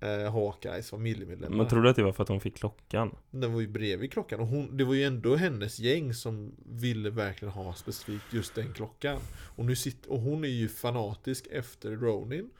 eh, 0.00 0.32
Hawkeyes 0.32 0.90
familjemedlemmar 0.90 1.56
Men 1.56 1.68
tror 1.68 1.82
du 1.82 1.90
att 1.90 1.96
det 1.96 2.02
var 2.02 2.12
för 2.12 2.22
att 2.22 2.28
hon 2.28 2.40
fick 2.40 2.56
klockan? 2.56 3.16
Den 3.30 3.52
var 3.52 3.60
ju 3.60 3.68
bredvid 3.68 4.12
klockan 4.12 4.40
och 4.40 4.46
hon, 4.46 4.76
det 4.76 4.84
var 4.84 4.94
ju 4.94 5.04
ändå 5.04 5.36
hennes 5.36 5.78
gäng 5.78 6.14
som 6.14 6.52
ville 6.66 7.10
verkligen 7.10 7.54
ha 7.54 7.74
specifikt 7.74 8.32
just 8.32 8.54
den 8.54 8.72
klockan. 8.72 9.20
Och 9.56 9.64
nu 9.64 9.76
sitter, 9.76 10.12
och 10.12 10.20
hon 10.20 10.44
är 10.44 10.48
ju 10.48 10.68
fanatisk 10.68 11.46
efter 11.50 11.90
Ronin. 11.90 12.50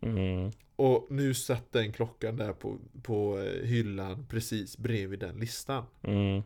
Mm. 0.00 0.50
Och 0.76 1.06
nu 1.10 1.34
satt 1.34 1.72
den 1.72 1.92
klockan 1.92 2.36
där 2.36 2.52
på, 2.52 2.78
på 3.02 3.38
eh, 3.38 3.66
hyllan 3.66 4.26
precis 4.30 4.78
bredvid 4.78 5.18
den 5.18 5.36
listan. 5.36 5.84
Mm. 6.02 6.42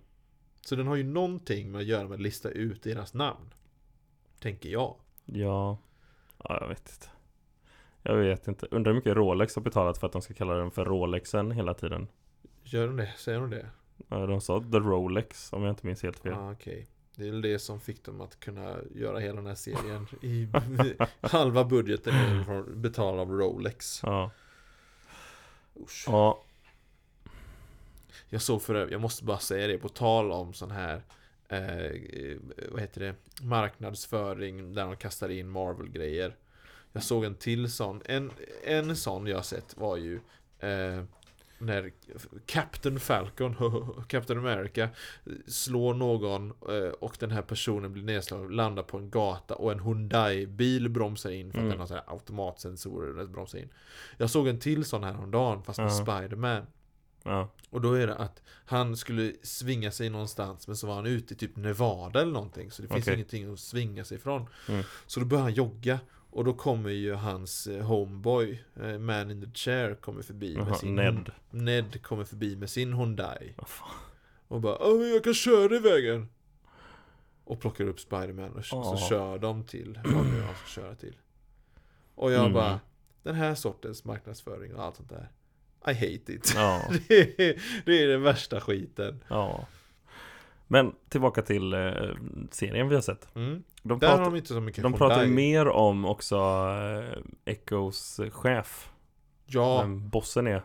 Så 0.61 0.77
den 0.77 0.87
har 0.87 0.97
ju 0.97 1.05
någonting 1.05 1.71
med 1.71 1.79
att 1.81 1.87
göra 1.87 2.09
med 2.09 2.15
att 2.15 2.21
lista 2.21 2.51
ut 2.51 2.83
deras 2.83 3.15
namn. 3.15 3.55
Tänker 4.41 4.69
jag. 4.69 4.97
Ja. 5.25 5.79
ja, 6.45 6.59
jag 6.61 6.69
vet 6.69 6.91
inte. 6.95 7.18
Jag 8.03 8.17
vet 8.17 8.49
inte. 8.49 8.67
Undrar 8.71 8.93
hur 8.93 8.97
mycket 8.97 9.17
Rolex 9.17 9.55
har 9.55 9.63
betalat 9.63 9.99
för 9.99 10.07
att 10.07 10.13
de 10.13 10.23
ska 10.23 10.35
kalla 10.35 10.55
den 10.55 10.71
för 10.71 10.85
Rolexen 10.85 11.51
hela 11.51 11.75
tiden. 11.75 12.09
Gör 12.65 12.87
de 12.87 12.97
det? 12.97 13.13
Säger 13.17 13.41
de 13.41 13.51
det? 13.51 13.67
Ja, 14.09 14.27
De 14.27 14.41
sa 14.41 14.61
The 14.61 14.79
Rolex 14.79 15.53
om 15.53 15.63
jag 15.63 15.73
inte 15.73 15.87
minns 15.87 16.03
helt 16.03 16.19
fel. 16.19 16.33
Ah, 16.33 16.53
okej. 16.53 16.87
Det 17.17 17.27
är 17.27 17.31
väl 17.31 17.43
det 17.43 17.59
som 17.59 17.81
fick 17.81 18.05
dem 18.05 18.21
att 18.21 18.41
kunna 18.41 18.77
göra 18.95 19.19
hela 19.19 19.37
den 19.37 19.47
här 19.47 19.55
serien 19.55 20.07
i 20.23 20.49
halva 21.21 21.65
budgeten 21.65 22.15
är 22.15 22.63
betald 22.63 23.21
av 23.21 23.31
Rolex. 23.31 24.01
Ja. 24.03 24.31
Usch. 25.81 26.05
ja. 26.07 26.43
Jag 28.29 28.43
såg 28.43 28.63
för 28.63 28.89
jag 28.93 29.01
måste 29.01 29.25
bara 29.25 29.39
säga 29.39 29.67
det 29.67 29.79
på 29.79 29.89
tal 29.89 30.33
om 30.33 30.53
sån 30.53 30.71
här 30.71 31.03
eh, 31.49 32.37
Vad 32.71 32.81
heter 32.81 33.01
det? 33.01 33.15
Marknadsföring 33.43 34.75
där 34.75 34.85
de 34.87 34.97
kastar 34.97 35.29
in 35.29 35.49
Marvel-grejer 35.49 36.37
Jag 36.93 37.03
såg 37.03 37.25
en 37.25 37.35
till 37.35 37.71
sån 37.73 38.03
En, 38.05 38.31
en 38.65 38.97
sån 38.97 39.27
jag 39.27 39.45
sett 39.45 39.77
var 39.77 39.97
ju 39.97 40.21
eh, 40.59 41.03
När 41.59 41.93
Captain 42.47 43.01
Falcon, 43.01 43.55
Captain 44.09 44.39
America 44.39 44.89
Slår 45.47 45.95
någon 45.95 46.51
eh, 46.51 46.91
och 47.01 47.17
den 47.21 47.31
här 47.31 47.43
personen 47.43 47.93
blir 47.93 48.03
nedslagen 48.03 48.49
Landar 48.57 48.83
på 48.83 48.99
en 48.99 49.11
gata 49.11 49.55
och 49.55 49.73
en 49.73 49.81
Hyundai-bil 49.81 50.89
bromsar 50.89 51.31
in 51.31 51.53
För 51.53 51.59
att 51.59 51.63
Mm. 51.63 51.71
den 51.71 51.81
har 51.81 51.87
så 51.87 51.95
här 51.95 52.05
automatsensorer 52.07 53.15
den 53.15 53.33
bromsar 53.33 53.59
in 53.59 53.69
Jag 54.17 54.31
såg 54.31 54.49
en 54.49 54.59
till 54.61 54.85
sån 54.85 55.05
här 55.05 55.19
om 55.19 55.31
dagen 55.31 55.63
fast 55.63 55.79
med 55.79 55.87
Ja. 55.91 56.05
Spider-Man 56.05 56.67
Ja. 57.23 57.49
och 57.71 57.81
då 57.81 57.93
är 57.93 58.07
det 58.07 58.15
att 58.15 58.43
han 58.65 58.97
skulle 58.97 59.33
svinga 59.43 59.91
sig 59.91 60.11
någonstans 60.11 60.67
men 60.67 60.77
så 60.77 60.87
var 60.87 60.95
han 60.95 61.07
ute 61.07 61.35
i 61.35 61.37
typ 61.37 61.57
Nevada 61.57 62.21
eller 62.23 62.33
någonting 62.33 62.71
Så 62.71 62.83
det 62.83 62.89
finns 62.89 63.03
Okej. 63.05 63.15
ingenting 63.15 63.53
att 63.53 63.61
svinga 63.61 64.05
sig 64.05 64.17
ifrån 64.17 64.47
Mm. 64.69 64.85
Så 65.07 65.21
då 65.21 65.27
börjar 65.27 65.43
han 65.43 65.55
jogga 65.55 65.99
Och 66.31 66.45
då 66.45 66.53
kommer 66.53 66.91
ju 66.91 67.15
hans 67.15 67.67
eh, 67.67 67.85
homeboy 67.87 68.65
eh, 68.83 68.99
Man 68.99 69.31
in 69.31 69.41
the 69.41 69.51
chair 69.59 69.95
kommer 69.95 70.23
förbi 70.23 70.55
Jaha, 70.55 70.65
med 70.65 70.77
sin 70.77 70.95
Ned. 70.95 71.31
Ned 71.51 72.03
kommer 72.03 72.25
förbi 72.25 72.57
med 72.57 72.71
sin 72.71 72.93
Hyundai 72.93 73.55
fan. 73.67 73.89
Och 74.49 74.61
bara 74.61 74.79
Åh, 74.81 75.07
jag 75.07 75.25
kan 75.25 75.35
köra 75.35 75.77
i 75.77 75.79
vägen 75.79 76.29
Och 77.45 77.61
plockar 77.61 77.85
upp 77.85 78.01
Spiderman 78.01 78.53
och 78.53 78.65
så, 78.65 78.77
Ja. 78.77 78.97
så 78.97 79.07
kör 79.09 79.39
de 79.39 79.65
till 79.65 80.01
vad 80.05 80.27
nu 80.27 80.41
han 80.43 80.55
ska 80.55 80.81
köra 80.81 80.95
till 80.95 81.17
Och 82.15 82.33
jag 82.33 82.41
Mm. 82.41 82.53
bara 82.53 82.81
Den 83.23 83.35
här 83.35 83.55
sortens 83.55 84.05
marknadsföring 84.05 84.75
och 84.75 84.85
allt 84.85 84.97
sånt 84.97 85.09
där 85.09 85.29
I 85.87 85.95
hate 85.95 86.33
it 86.33 86.53
Ja. 86.57 86.83
det, 87.09 87.41
är, 87.51 87.63
det 87.87 88.03
är 88.03 88.09
den 88.09 88.23
värsta 88.23 88.61
skiten 88.61 89.25
Ja. 89.29 89.67
Men 90.69 90.93
tillbaka 91.09 91.43
till 91.43 91.73
eh, 91.75 91.93
serien 92.51 92.89
vi 92.89 92.95
har 92.95 93.03
sett. 93.03 93.37
mm. 93.37 93.63
De, 93.83 93.99
Där 93.99 94.09
pratar, 94.09 94.19
har 94.19 94.31
de 94.31 94.37
inte 94.37 94.49
så 94.49 94.61
mycket 94.61 94.83
de 94.83 94.93
pratar 94.93 95.25
ju 95.25 95.31
mer 95.31 95.69
om 95.69 96.05
också 96.05 96.37
eh, 96.37 97.53
Echos 97.53 98.21
chef. 98.31 98.91
Ja, 99.47 99.81
Vem 99.81 100.09
bossen 100.09 100.47
är. 100.47 100.63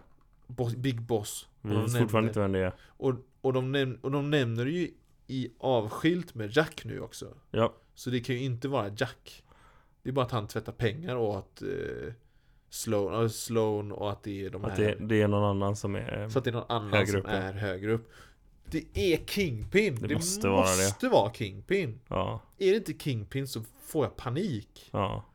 boss, 0.47 0.75
Big 0.75 1.01
Boss 1.01 1.47
Vi 1.61 1.75
vet 1.75 1.97
fortfarande 1.97 2.27
inte 2.29 2.39
vem 2.39 2.51
det 2.51 2.59
är. 2.59 2.73
och, 2.87 3.13
och, 3.41 3.53
de 3.53 3.75
näm- 3.75 3.97
och 4.01 4.11
de 4.11 4.29
nämner 4.29 4.65
ju 4.65 4.91
i 5.27 5.49
avskilt 5.59 6.35
med 6.35 6.57
Jack 6.57 6.85
nu 6.85 6.99
också 6.99 7.25
Ja. 7.51 7.73
Så 7.95 8.09
det 8.09 8.19
kan 8.19 8.35
ju 8.35 8.41
inte 8.41 8.67
vara 8.67 8.89
Jack 8.97 9.43
Det 10.03 10.09
är 10.09 10.13
bara 10.13 10.25
att 10.25 10.31
han 10.31 10.47
tvättar 10.47 10.71
pengar 10.71 11.15
och 11.15 11.37
att 11.37 11.61
eh, 11.61 12.13
Sloan, 12.69 13.23
äh, 13.23 13.29
Sloan 13.29 13.91
och 13.91 14.11
att 14.11 14.23
det 14.23 14.45
är 14.45 14.49
de 14.49 14.65
Att 14.65 14.77
här 14.77 14.95
det, 14.99 15.05
det 15.05 15.21
är 15.21 15.27
någon 15.27 15.43
annan 15.43 15.75
som 15.75 15.95
är... 15.95 16.29
Så 16.29 16.37
att 16.39 16.43
det 16.45 16.49
är 16.49 16.53
någon 16.53 16.71
annan 16.71 17.07
som 17.07 17.25
är 17.25 17.53
högre 17.53 17.91
upp 17.91 18.09
Det 18.73 19.13
är 19.13 19.25
Kingpin! 19.25 19.95
Det 19.95 20.07
Det, 20.07 20.13
måste 20.15 20.49
måste, 20.49 20.49
vara 20.49 20.89
det. 21.01 21.09
vara 21.09 21.33
Kingpin! 21.33 21.99
Ja. 22.07 22.41
Är 22.57 22.71
det 22.71 22.77
inte 22.77 22.93
Kingpin 22.93 23.47
så 23.47 23.63
får 23.81 24.05
jag 24.05 24.15
panik 24.15 24.89
Ja. 24.91 25.25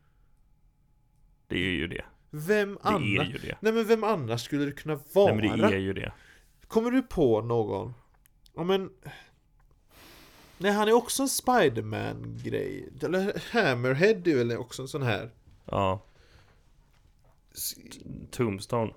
Det 1.47 1.57
är 1.57 1.71
ju 1.71 1.87
det. 1.89 2.05
Vem 2.31 2.79
annars? 2.83 3.29
Nej 3.61 3.73
men 3.73 3.85
vem 3.87 4.05
annars 4.05 4.45
skulle 4.45 4.65
det 4.65 4.73
kunna 4.73 5.01
vara? 5.13 5.35
Nej 5.35 5.49
men 5.51 5.61
det 5.61 5.77
är 5.77 5.81
ju 5.81 5.93
det. 5.93 6.13
Kommer 6.67 6.91
du 6.91 7.03
på 7.03 7.43
någon? 7.43 7.95
Ja 8.55 8.65
men 8.65 8.91
Nej 10.59 10.73
han 10.73 10.89
är 10.89 10.93
också 10.93 11.23
en 11.23 11.29
Spiderman-grej 11.29 12.89
Eller 13.03 13.43
Hammerhead 13.53 14.27
är 14.29 14.37
väl 14.37 14.57
också 14.57 14.83
en 14.83 14.89
sån 14.89 15.03
här 15.03 15.31
Ja. 15.65 16.03
Tombstone. 18.31 18.93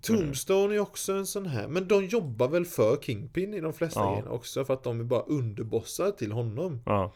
Tombstone 0.00 0.74
är 0.74 0.78
också 0.78 1.12
en 1.12 1.26
sån 1.26 1.46
här, 1.46 1.68
men 1.68 1.88
de 1.88 2.04
jobbar 2.06 2.48
väl 2.48 2.64
för 2.66 2.96
Kingpin 3.02 3.54
i 3.54 3.60
de 3.60 3.72
flesta 3.72 4.00
Ja. 4.00 4.10
grejerna 4.10 4.30
också 4.30 4.64
för 4.64 4.74
att 4.74 4.82
de 4.84 5.00
är 5.00 5.04
bara 5.04 5.22
underbossar 5.22 6.10
till 6.10 6.32
honom. 6.32 6.82
Ja, 6.86 7.12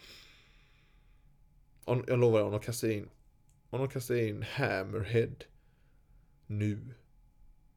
Om, 1.85 2.05
jag 2.07 2.19
lovar, 2.19 2.43
om 2.43 2.51
de 2.53 2.61
kastar 2.61 2.89
in 2.89 3.09
Om 3.71 3.79
de 3.81 3.89
kastar 3.89 4.15
in 4.15 4.43
Hammerhead 4.43 5.35
Nu 6.47 6.95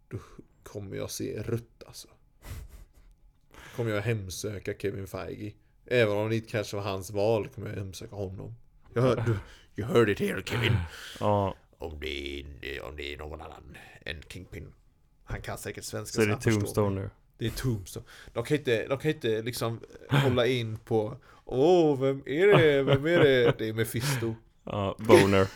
Då 0.08 0.18
kommer 0.64 0.96
jag 0.98 1.12
se 1.12 1.42
rött 1.44 1.84
alltså. 1.88 2.08
Kommer 3.76 3.92
jag 3.92 4.02
hemsöka 4.02 4.74
Kevin 4.74 5.08
Feige. 5.08 5.54
Även 5.86 6.18
om 6.18 6.30
det 6.30 6.36
inte 6.36 6.50
kanske 6.52 6.76
var 6.76 6.84
hans 6.84 7.12
val 7.12 7.48
kommer 7.48 7.70
jag 7.70 7.76
hemsöka 7.76 8.16
honom. 8.16 8.54
Jag 8.94 9.02
hör, 9.02 9.16
du, 9.16 9.38
You 9.82 9.88
heard 9.94 10.10
it 10.10 10.20
here 10.20 10.42
Kevin. 10.46 10.74
Ja. 11.20 11.56
Om 11.78 12.00
det 12.00 12.40
är, 12.62 12.82
om 12.84 12.96
det 12.96 13.14
är 13.14 13.18
någon 13.18 13.42
annan 13.42 13.78
än 14.06 14.22
Kingpin 14.30 14.74
Han 15.32 15.42
kan 15.42 15.58
säkert 15.58 15.84
svenska 15.84 16.16
Så 16.16 16.22
är 16.22 16.26
det 16.26 16.32
mig. 16.32 16.42
Tombstone 16.42 17.02
nu. 17.02 17.10
Det 17.38 17.46
är 17.46 17.50
Tombstone. 17.50 18.06
De 18.34 18.44
kan 18.44 18.58
inte, 18.58 18.88
de 18.88 18.98
kan 18.98 19.12
inte 19.12 19.42
liksom 19.42 19.80
hålla 20.10 20.46
in 20.48 20.78
på 20.78 21.18
Åh, 21.46 22.00
vem 22.02 22.24
är 22.26 22.48
det? 22.48 22.84
Vem 22.84 23.06
är 23.06 23.20
det? 23.20 23.56
Det 23.58 23.70
är 23.70 23.74
Mephisto. 23.74 24.36
Ja, 24.64 24.96
Boner. 25.00 25.48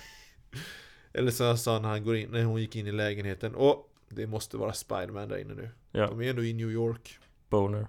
Eller 1.14 1.32
så 1.32 1.58
sa 1.58 1.74
han 1.74 1.82
när 1.82 1.90
han 1.90 2.04
går 2.04 2.16
in, 2.16 2.30
när 2.32 2.44
hon 2.44 2.62
gick 2.62 2.76
in 2.76 2.88
i 2.88 2.92
lägenheten 2.92 3.56
Och 3.56 3.92
det 4.10 4.28
måste 4.28 4.58
vara 4.58 4.74
Spiderman 4.74 5.30
där 5.30 5.38
inne 5.38 5.54
nu. 5.54 5.70
Ja, 5.92 6.08
De 6.08 6.22
är 6.22 6.30
ändå 6.30 6.44
i 6.44 6.54
New 6.54 6.72
York. 6.72 7.20
Boner. 7.50 7.88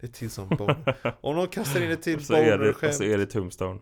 Det 0.00 0.06
är 0.06 0.12
till 0.12 0.30
som 0.30 0.48
boner. 0.48 1.16
Om 1.20 1.36
de 1.36 1.48
kastar 1.48 1.80
in 1.80 1.90
ett 1.90 2.02
till 2.02 2.16
Och 2.16 2.22
så, 2.22 2.34
är 2.34 2.52
så 2.52 2.58
boner-skämt. 2.58 3.00
är 3.00 3.18
det 3.18 3.26
Tombstone. 3.26 3.80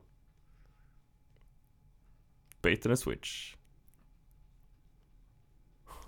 Bait 2.63 2.87
and 2.87 2.93
a 2.93 2.97
switch. 2.97 3.55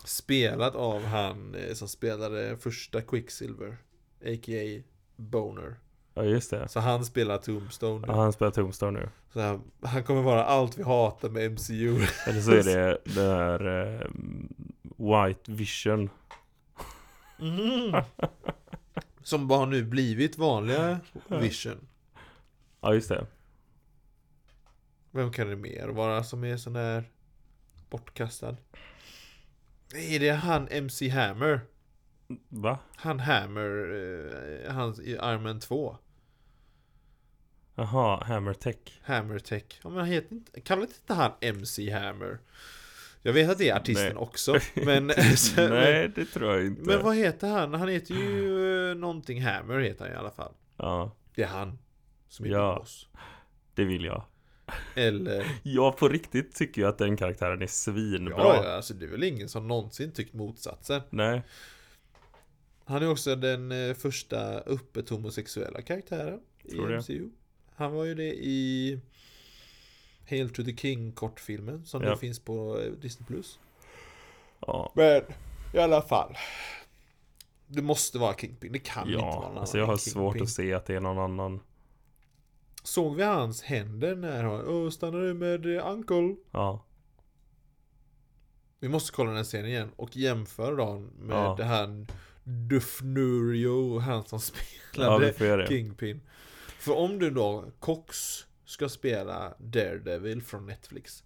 Spelat 0.04 0.74
av 0.74 1.04
han 1.04 1.54
eh, 1.54 1.74
som 1.74 1.88
spelade 1.88 2.56
första 2.56 3.02
Quicksilver. 3.02 3.76
A.k.a. 4.24 4.82
Boner. 5.16 5.76
Ja, 6.14 6.24
just 6.24 6.50
det. 6.50 6.68
Så 6.68 6.80
han 6.80 7.04
spelar 7.04 7.38
Tombstone. 7.38 8.06
Ja, 8.06 8.14
han 8.14 8.32
spelar 8.32 8.52
Tombstone 8.52 9.00
nu. 9.00 9.08
Så 9.32 9.40
han, 9.40 9.62
han 9.82 10.04
kommer 10.04 10.22
vara 10.22 10.44
allt 10.44 10.78
vi 10.78 10.82
hatar 10.82 11.28
med 11.28 11.52
MCU. 11.52 11.94
Eller 12.26 12.40
så 12.40 12.50
är 12.50 12.62
det 12.62 12.98
det 13.04 13.20
här 13.22 13.84
eh, 13.84 14.06
White 14.82 15.52
Vision. 15.52 16.10
Mhm. 17.38 18.02
Som 19.22 19.48
bara 19.48 19.66
nu 19.66 19.84
blivit 19.84 20.38
vanliga 20.38 21.00
Vision. 21.28 21.88
Ja, 22.80 22.94
just 22.94 23.08
det. 23.08 23.26
Vem 25.10 25.32
kan 25.32 25.48
det 25.48 25.56
mer 25.56 25.88
vara 25.88 26.24
som 26.24 26.44
är 26.44 26.56
sån 26.56 26.76
här 26.76 27.04
bortkastad? 27.90 28.56
Är 29.94 30.20
det 30.20 30.30
han 30.30 30.68
MC 30.70 31.08
Hammer? 31.08 31.60
Va? 32.48 32.78
Han 32.96 33.20
Hammer, 33.20 33.92
eh, 34.66 34.72
han 34.72 34.94
i 35.04 35.38
Man 35.38 35.60
2. 35.60 35.96
Jaha, 37.74 38.24
Hammer 38.24 38.52
Tech. 38.54 38.76
Hammer 39.02 39.38
Tech. 39.38 39.64
Ja, 39.82 39.88
men 39.90 39.98
han 39.98 40.08
heter 40.08 40.32
inte, 40.32 40.60
kallar 40.60 40.82
inte 40.82 41.14
han 41.14 41.32
MC 41.40 41.90
Hammer? 41.90 42.38
Jag 43.22 43.32
vet 43.32 43.50
att 43.50 43.58
det 43.58 43.68
är 43.68 43.76
artisten 43.76 44.06
Nej. 44.06 44.16
också. 44.16 44.58
Men, 44.74 45.06
Nej, 45.56 46.08
det 46.14 46.24
tror 46.24 46.52
jag 46.54 46.66
inte. 46.66 46.82
men 46.82 47.02
vad 47.04 47.16
heter 47.16 47.48
han? 47.48 47.74
Han 47.74 47.88
heter 47.88 48.14
ju 48.14 48.94
någonting 48.94 49.42
Hammer 49.42 49.78
heter 49.78 50.04
han 50.04 50.14
i 50.14 50.16
alla 50.16 50.30
fall. 50.30 50.52
Ja, 50.76 51.12
Det 51.34 51.42
är 51.42 51.46
han. 51.46 51.78
Som 52.28 52.46
är 52.46 52.50
Ja. 52.50 52.76
Boss. 52.78 53.08
det 53.74 53.84
vill 53.84 54.04
jag. 54.04 54.24
Eller 54.94 55.46
Jag 55.62 55.96
på 55.96 56.08
riktigt 56.08 56.54
tycker 56.54 56.82
ju 56.82 56.88
att 56.88 56.98
den 56.98 57.16
karaktären 57.16 57.62
är 57.62 57.66
svinbra. 57.66 58.34
Ja, 58.38 58.64
ja, 58.64 58.72
alltså 58.72 58.94
det 58.94 59.04
är 59.04 59.10
väl 59.10 59.22
ingen 59.24 59.48
som 59.48 59.68
någonsin 59.68 60.12
tyckt 60.12 60.34
motsatsen. 60.34 61.00
Nej, 61.10 61.42
Han 62.84 63.02
är 63.02 63.10
också 63.10 63.36
den 63.36 63.72
eh, 63.72 63.94
första 63.94 64.40
öppet 64.60 65.08
homosexuella 65.08 65.82
karaktären 65.82 66.40
i 66.64 66.70
Tror 66.70 66.88
det. 66.88 66.96
MCU. 66.98 67.28
Han 67.74 67.92
var 67.92 68.04
ju 68.04 68.14
det 68.14 68.34
i 68.34 69.00
Hail 70.30 70.50
to 70.50 70.62
the 70.64 70.76
King 70.76 71.12
kortfilmen 71.12 71.84
som 71.84 72.02
Ja. 72.02 72.10
nu 72.10 72.16
finns 72.16 72.38
på 72.38 72.80
eh, 72.80 72.92
Disney+. 72.92 73.26
Plus. 73.26 73.58
ja. 74.60 74.92
Men 74.94 75.22
i 75.74 75.78
alla 75.78 76.02
fall. 76.02 76.36
Det 77.66 77.82
måste 77.82 78.18
vara 78.18 78.34
Kingpin, 78.34 78.72
det 78.72 78.78
kan 78.78 79.06
inte 79.08 79.18
vara 79.18 79.26
Ja, 79.34 79.40
någon 79.48 79.58
alltså 79.58 79.76
annan 79.76 79.80
jag 79.80 79.86
har 79.86 79.92
än 79.92 79.98
svårt 79.98 80.32
Kingpin. 80.32 80.42
att 80.42 80.50
se 80.50 80.74
att 80.74 80.86
det 80.86 80.94
är 80.94 81.00
någon 81.00 81.18
annan. 81.18 81.60
Såg 82.82 83.16
vi 83.16 83.22
hans 83.22 83.62
händer 83.62 84.16
när 84.16 84.44
han 84.44 84.66
Åh, 84.68 84.90
stannar 84.90 85.20
du 85.20 85.34
med 85.34 85.76
eh, 85.76 85.88
Uncle? 85.92 86.36
Ja, 86.50 86.84
Vi 88.80 88.88
måste 88.88 89.12
kolla 89.12 89.28
den 89.30 89.36
här 89.36 89.44
scenen 89.44 89.66
igen 89.66 89.90
och 89.96 90.16
jämföra 90.16 90.74
dem 90.76 91.10
med 91.18 91.36
Ja. 91.36 91.54
det 91.58 91.64
här 91.64 92.06
Dufnurio, 92.44 93.98
han 93.98 94.24
som 94.24 94.38
ja 94.96 95.32
spelade 95.32 95.62
det. 95.62 95.68
Kingpin. 95.68 96.20
För 96.78 96.96
om 96.96 97.18
du 97.18 97.30
då, 97.30 97.64
Cox, 97.78 98.16
ska 98.64 98.88
spela 98.88 99.54
Daredevil 99.58 100.42
från 100.42 100.66
Netflix. 100.66 101.24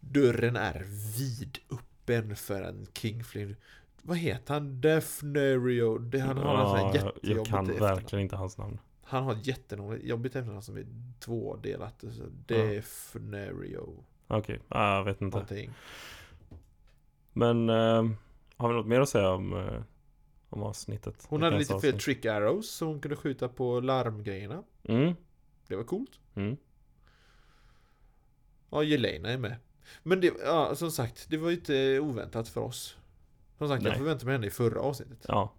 Dörren 0.00 0.56
är 0.56 0.86
vidöppen 1.18 2.36
för 2.36 2.62
en 2.62 2.86
Kingflin. 2.94 3.56
Vad 4.02 4.16
heter 4.16 4.54
han? 4.54 4.80
Defnerio. 4.80 5.98
Det, 5.98 6.18
han 6.18 6.36
har 6.38 6.58
en 6.60 6.66
sån 6.68 6.76
här 6.76 6.84
Ja, 6.84 6.94
jättejobbigt 6.94 7.36
jag 7.36 7.46
kan 7.46 7.66
verkligen 7.78 8.22
inte 8.22 8.36
hans 8.36 8.58
namn. 8.58 8.78
Han 9.08 9.24
har 9.24 9.32
ett 9.32 9.46
jättejobbigt 9.46 10.36
efternamn 10.36 10.62
som 10.62 10.76
är 10.76 10.86
tvådelat. 11.20 12.00
Så 12.00 12.22
Defnerio. 12.46 14.04
Okej, 14.26 14.60
ja, 14.68 14.96
jag 14.96 15.04
vet 15.04 15.20
inte. 15.20 15.36
Någonting. 15.36 15.70
Men 17.32 17.68
eh, 17.68 18.04
har 18.56 18.68
vi 18.68 18.74
något 18.74 18.86
mer 18.86 19.00
att 19.00 19.08
säga 19.08 19.30
om, 19.30 19.52
eh, 19.56 19.82
om 20.48 20.62
avsnittet? 20.62 21.26
Hon 21.28 21.42
hade 21.42 21.58
lite 21.58 21.68
fler 21.68 21.76
avsnitt? 21.76 22.00
trick 22.00 22.24
arrows 22.26 22.70
så 22.70 22.86
hon 22.86 23.00
kunde 23.00 23.16
skjuta 23.16 23.48
på 23.48 23.80
larmgrejerna. 23.80 24.62
Mm, 24.84 25.14
Det 25.68 25.76
var 25.76 25.84
coolt. 25.84 26.20
mm. 26.34 26.56
Ja, 28.70 28.82
Jelena 28.82 29.30
är 29.30 29.38
med. 29.38 29.56
Men 30.02 30.20
det, 30.20 30.32
ja, 30.44 30.74
som 30.74 30.90
sagt, 30.90 31.26
det 31.30 31.36
var 31.36 31.50
ju 31.50 31.56
inte 31.56 32.00
oväntat 32.00 32.48
för 32.48 32.60
oss. 32.60 32.96
Som 33.58 33.68
sagt, 33.68 33.82
jag 33.82 33.90
Nej. 33.90 33.98
förväntade 33.98 34.24
mig 34.24 34.34
henne 34.34 34.46
i 34.46 34.50
förra 34.50 34.80
avsnittet. 34.80 35.24
Ja, 35.28 35.52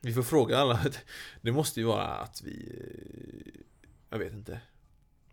Vi 0.00 0.12
får 0.12 0.22
fråga 0.22 0.58
alla. 0.58 0.80
Det 1.42 1.52
måste 1.52 1.80
ju 1.80 1.86
vara 1.86 2.04
att 2.06 2.42
vi... 2.44 2.72
Jag 4.10 4.18
vet 4.18 4.32
inte. 4.32 4.60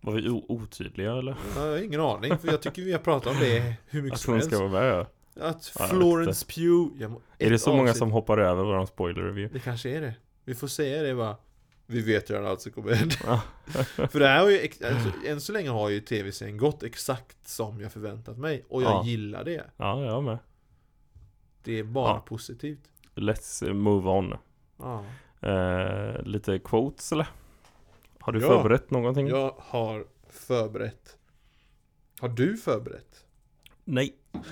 var 0.01 0.13
vi 0.13 0.30
otydliga 0.30 1.11
eller? 1.18 1.36
Jag 1.55 1.61
har 1.61 1.78
ingen 1.78 2.01
aning, 2.01 2.38
för 2.38 2.47
jag 2.47 2.61
tycker 2.61 2.82
vi 2.82 2.91
har 2.91 2.99
pratat 2.99 3.34
om 3.34 3.39
det 3.39 3.74
hur 3.88 4.01
mycket 4.01 4.15
Att 4.15 4.22
som 4.22 4.34
hon 4.34 4.39
helst. 4.39 4.55
ska 4.55 4.68
vara 4.68 4.82
med 4.82 4.91
ja. 4.93 5.07
Att 5.47 5.72
Ja, 5.80 5.88
Florence 5.88 6.45
Pugh... 6.45 7.01
Jag 7.01 7.22
Är 7.38 7.49
det 7.49 7.59
så 7.59 7.76
många 7.76 7.93
som 7.93 8.11
hoppar 8.11 8.38
över 8.38 8.63
våran 8.63 8.88
spoiler 8.88 9.22
review? 9.24 9.53
Det 9.59 9.63
kanske 9.63 9.89
är 9.89 10.01
det. 10.01 10.13
Vi 10.43 10.55
får 10.55 10.68
säga 10.68 11.03
det 11.03 11.15
bara. 11.15 11.38
Vi 11.86 12.01
vet 12.01 12.30
redan 12.30 12.45
allt 12.45 12.61
som 12.61 12.72
kommer 12.72 12.93
hända. 12.93 13.15
Ja. 13.26 13.41
För 14.07 14.20
det 14.20 14.28
här 14.28 14.39
har 14.39 14.49
ju, 14.49 14.59
alltså, 14.61 15.11
än 15.28 15.41
så 15.41 15.51
länge 15.51 15.70
har 15.70 15.89
ju 15.89 15.99
tv-serien 16.01 16.57
gått 16.57 16.84
exakt 16.84 17.47
som 17.47 17.82
jag 17.82 17.91
förväntat 17.91 18.38
mig. 18.38 18.63
Och 18.70 18.82
jag 18.84 18.91
Ja. 18.91 19.03
gillar 19.05 19.43
det. 19.43 19.63
Ja, 19.78 20.05
jag 20.05 20.24
med. 20.24 20.38
Det 21.63 21.80
är 21.80 21.84
bara 21.84 22.09
Ja. 22.15 22.20
positivt. 22.20 22.80
Let's 23.15 23.74
move 23.74 24.09
on. 24.09 24.34
Eh, 25.42 26.22
lite 26.24 26.60
quotes 26.60 27.12
eller? 27.12 27.28
Har 28.20 28.34
du 28.34 28.41
Ja. 28.41 28.48
förberett 28.48 28.91
någonting? 28.91 29.28
Jag 29.28 29.54
har 29.58 30.06
förberett. 30.30 31.18
Har 32.20 32.30
du 32.30 32.58
förberett? 32.58 33.26
Nej. 33.84 34.16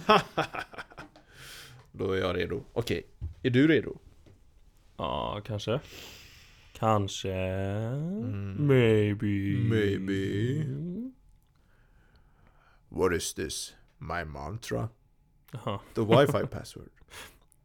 Då 1.91 2.11
är 2.11 2.17
jag 2.21 2.37
redo. 2.37 2.63
Okej, 2.73 3.07
är 3.43 3.49
du 3.49 3.67
redo? 3.67 3.97
Ja, 4.97 5.41
kanske. 5.45 5.79
Kanske. 6.73 7.33
Mm. 7.33 8.67
Maybe. 8.67 9.57
Maybe. 9.69 10.65
What 12.89 13.13
is 13.13 13.33
this? 13.33 13.73
My 13.97 14.25
mantra? 14.25 14.89
Jaha. 15.51 15.79
The 15.93 16.01
wifi 16.01 16.47
password? 16.51 16.89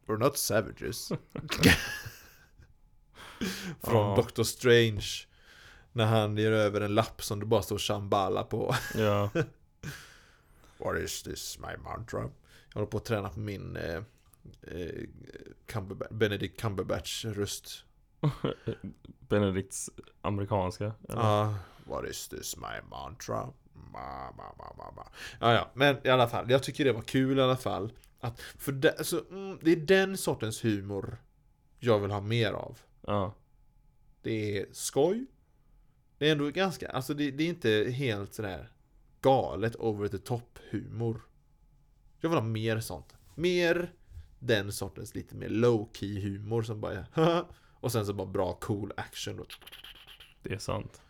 We're 0.05 0.17
not 0.17 0.37
savages. 0.37 1.11
Från 3.83 4.09
Ja. 4.09 4.15
Doctor 4.15 4.43
Strange. 4.43 5.05
När 5.91 6.05
han 6.05 6.37
ger 6.37 6.51
över 6.51 6.81
en 6.81 6.95
lapp 6.95 7.23
som 7.23 7.39
det 7.39 7.45
bara 7.45 7.61
står 7.61 7.77
Shambhala 7.77 8.43
på. 8.43 8.75
Ja. 8.95 9.29
What 10.77 10.97
is 10.97 11.23
this, 11.23 11.59
my 11.59 11.77
mantra? 11.83 12.19
Jag 12.67 12.73
håller 12.73 12.87
på 12.87 12.97
att 12.97 13.05
träna 13.05 13.29
på 13.29 13.39
min 13.39 13.75
eh, 13.75 13.95
eh, 14.61 15.03
Cumberbatch, 15.65 16.11
Benedict 16.11 16.61
Cumberbatch 16.61 17.25
röst. 17.25 17.85
Benedikts 19.29 19.89
amerikanska. 20.21 20.83
eller? 21.09 21.21
Ah, 21.21 21.55
what 21.85 22.05
is 22.05 22.27
this, 22.27 22.57
my 22.57 22.89
mantra? 22.89 23.49
Ma, 23.73 24.31
ma, 24.37 24.43
ma, 24.57 24.73
ma, 24.77 24.91
ma. 24.95 25.07
Ja, 25.39 25.53
ja, 25.53 25.71
men 25.73 25.97
i 26.03 26.09
alla 26.09 26.27
fall. 26.27 26.51
Jag 26.51 26.63
tycker 26.63 26.85
det 26.85 26.93
var 26.93 27.01
kul 27.01 27.37
i 27.39 27.41
alla 27.41 27.57
fall. 27.57 27.93
Att, 28.19 28.41
för 28.41 28.71
det, 28.71 28.97
alltså, 28.97 29.25
mm, 29.29 29.59
det 29.61 29.71
är 29.71 29.75
den 29.75 30.17
sortens 30.17 30.63
humor 30.65 31.17
jag 31.79 31.99
vill 31.99 32.11
ha 32.11 32.21
mer 32.21 32.51
av. 32.53 32.79
Ja. 33.01 33.33
Det 34.21 34.57
är 34.59 34.65
skoj. 34.71 35.25
Det 36.17 36.27
är 36.27 36.31
ändå 36.31 36.49
ganska, 36.49 36.89
alltså 36.89 37.13
det, 37.13 37.31
det 37.31 37.43
är 37.43 37.49
inte 37.49 37.91
helt 37.91 38.33
sådär 38.33 38.69
galet 39.21 39.75
over 39.75 40.07
the 40.07 40.17
top 40.17 40.59
humor. 40.69 41.21
Jag 42.19 42.29
vill 42.29 42.39
ha 42.39 42.45
mer 42.45 42.79
sånt. 42.79 43.15
Mer 43.35 43.93
den 44.39 44.71
sortens 44.71 45.15
lite 45.15 45.35
mer 45.35 45.49
low-key 45.49 46.21
humor 46.21 46.61
som 46.61 46.81
bara 46.81 47.05
Och 47.73 47.91
sen 47.91 48.05
så 48.05 48.13
bara 48.13 48.27
bra 48.27 48.53
cool 48.53 48.93
action 48.97 49.39
och 49.39 49.47
Det 50.43 50.53
är 50.53 50.57
sant. 50.57 51.01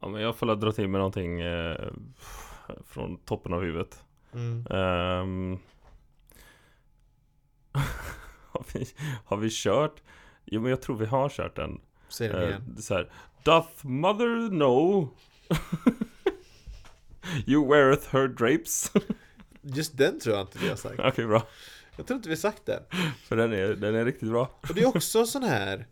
Ja 0.00 0.08
men 0.08 0.22
jag 0.22 0.36
får 0.36 0.56
dra 0.56 0.72
till 0.72 0.88
med 0.88 0.98
någonting 0.98 1.40
eh, 1.40 1.92
från 2.84 3.16
toppen 3.16 3.52
av 3.52 3.62
huvudet. 3.62 4.04
mm. 4.32 4.66
Ehm, 4.70 5.58
har, 8.58 8.64
vi, 8.72 8.86
har 9.24 9.36
vi 9.36 9.48
kört? 9.50 10.02
Jo 10.44 10.60
men 10.60 10.70
jag 10.70 10.82
tror 10.82 10.96
vi 10.96 11.06
har 11.06 11.28
kört 11.28 11.56
den. 11.56 11.80
Säg 12.08 12.28
det 12.28 12.42
Uh, 12.42 12.48
igen 12.48 12.76
så 12.78 12.94
här, 12.94 13.12
Doth 13.42 13.86
mother 13.86 14.48
know? 14.48 15.08
you 17.46 17.68
weareth 17.68 18.08
her 18.12 18.28
drapes? 18.28 18.92
Just 19.62 19.98
den 19.98 20.20
tror 20.20 20.36
jag 20.36 20.42
inte 20.42 20.58
vi 20.58 20.68
har 20.68 20.76
sagt 20.76 21.00
Okej 21.04 21.26
bra. 21.26 21.42
Jag 21.96 22.06
tror 22.06 22.16
inte 22.16 22.28
vi 22.28 22.34
har 22.34 22.40
sagt 22.40 22.66
den 22.66 22.82
För 23.28 23.36
den 23.36 23.52
är, 23.52 23.68
den 23.68 23.94
är 23.94 24.04
riktigt 24.04 24.28
bra. 24.28 24.58
Och 24.68 24.74
det 24.74 24.82
är 24.82 24.86
också 24.86 25.26
sån 25.26 25.42
här 25.42 25.86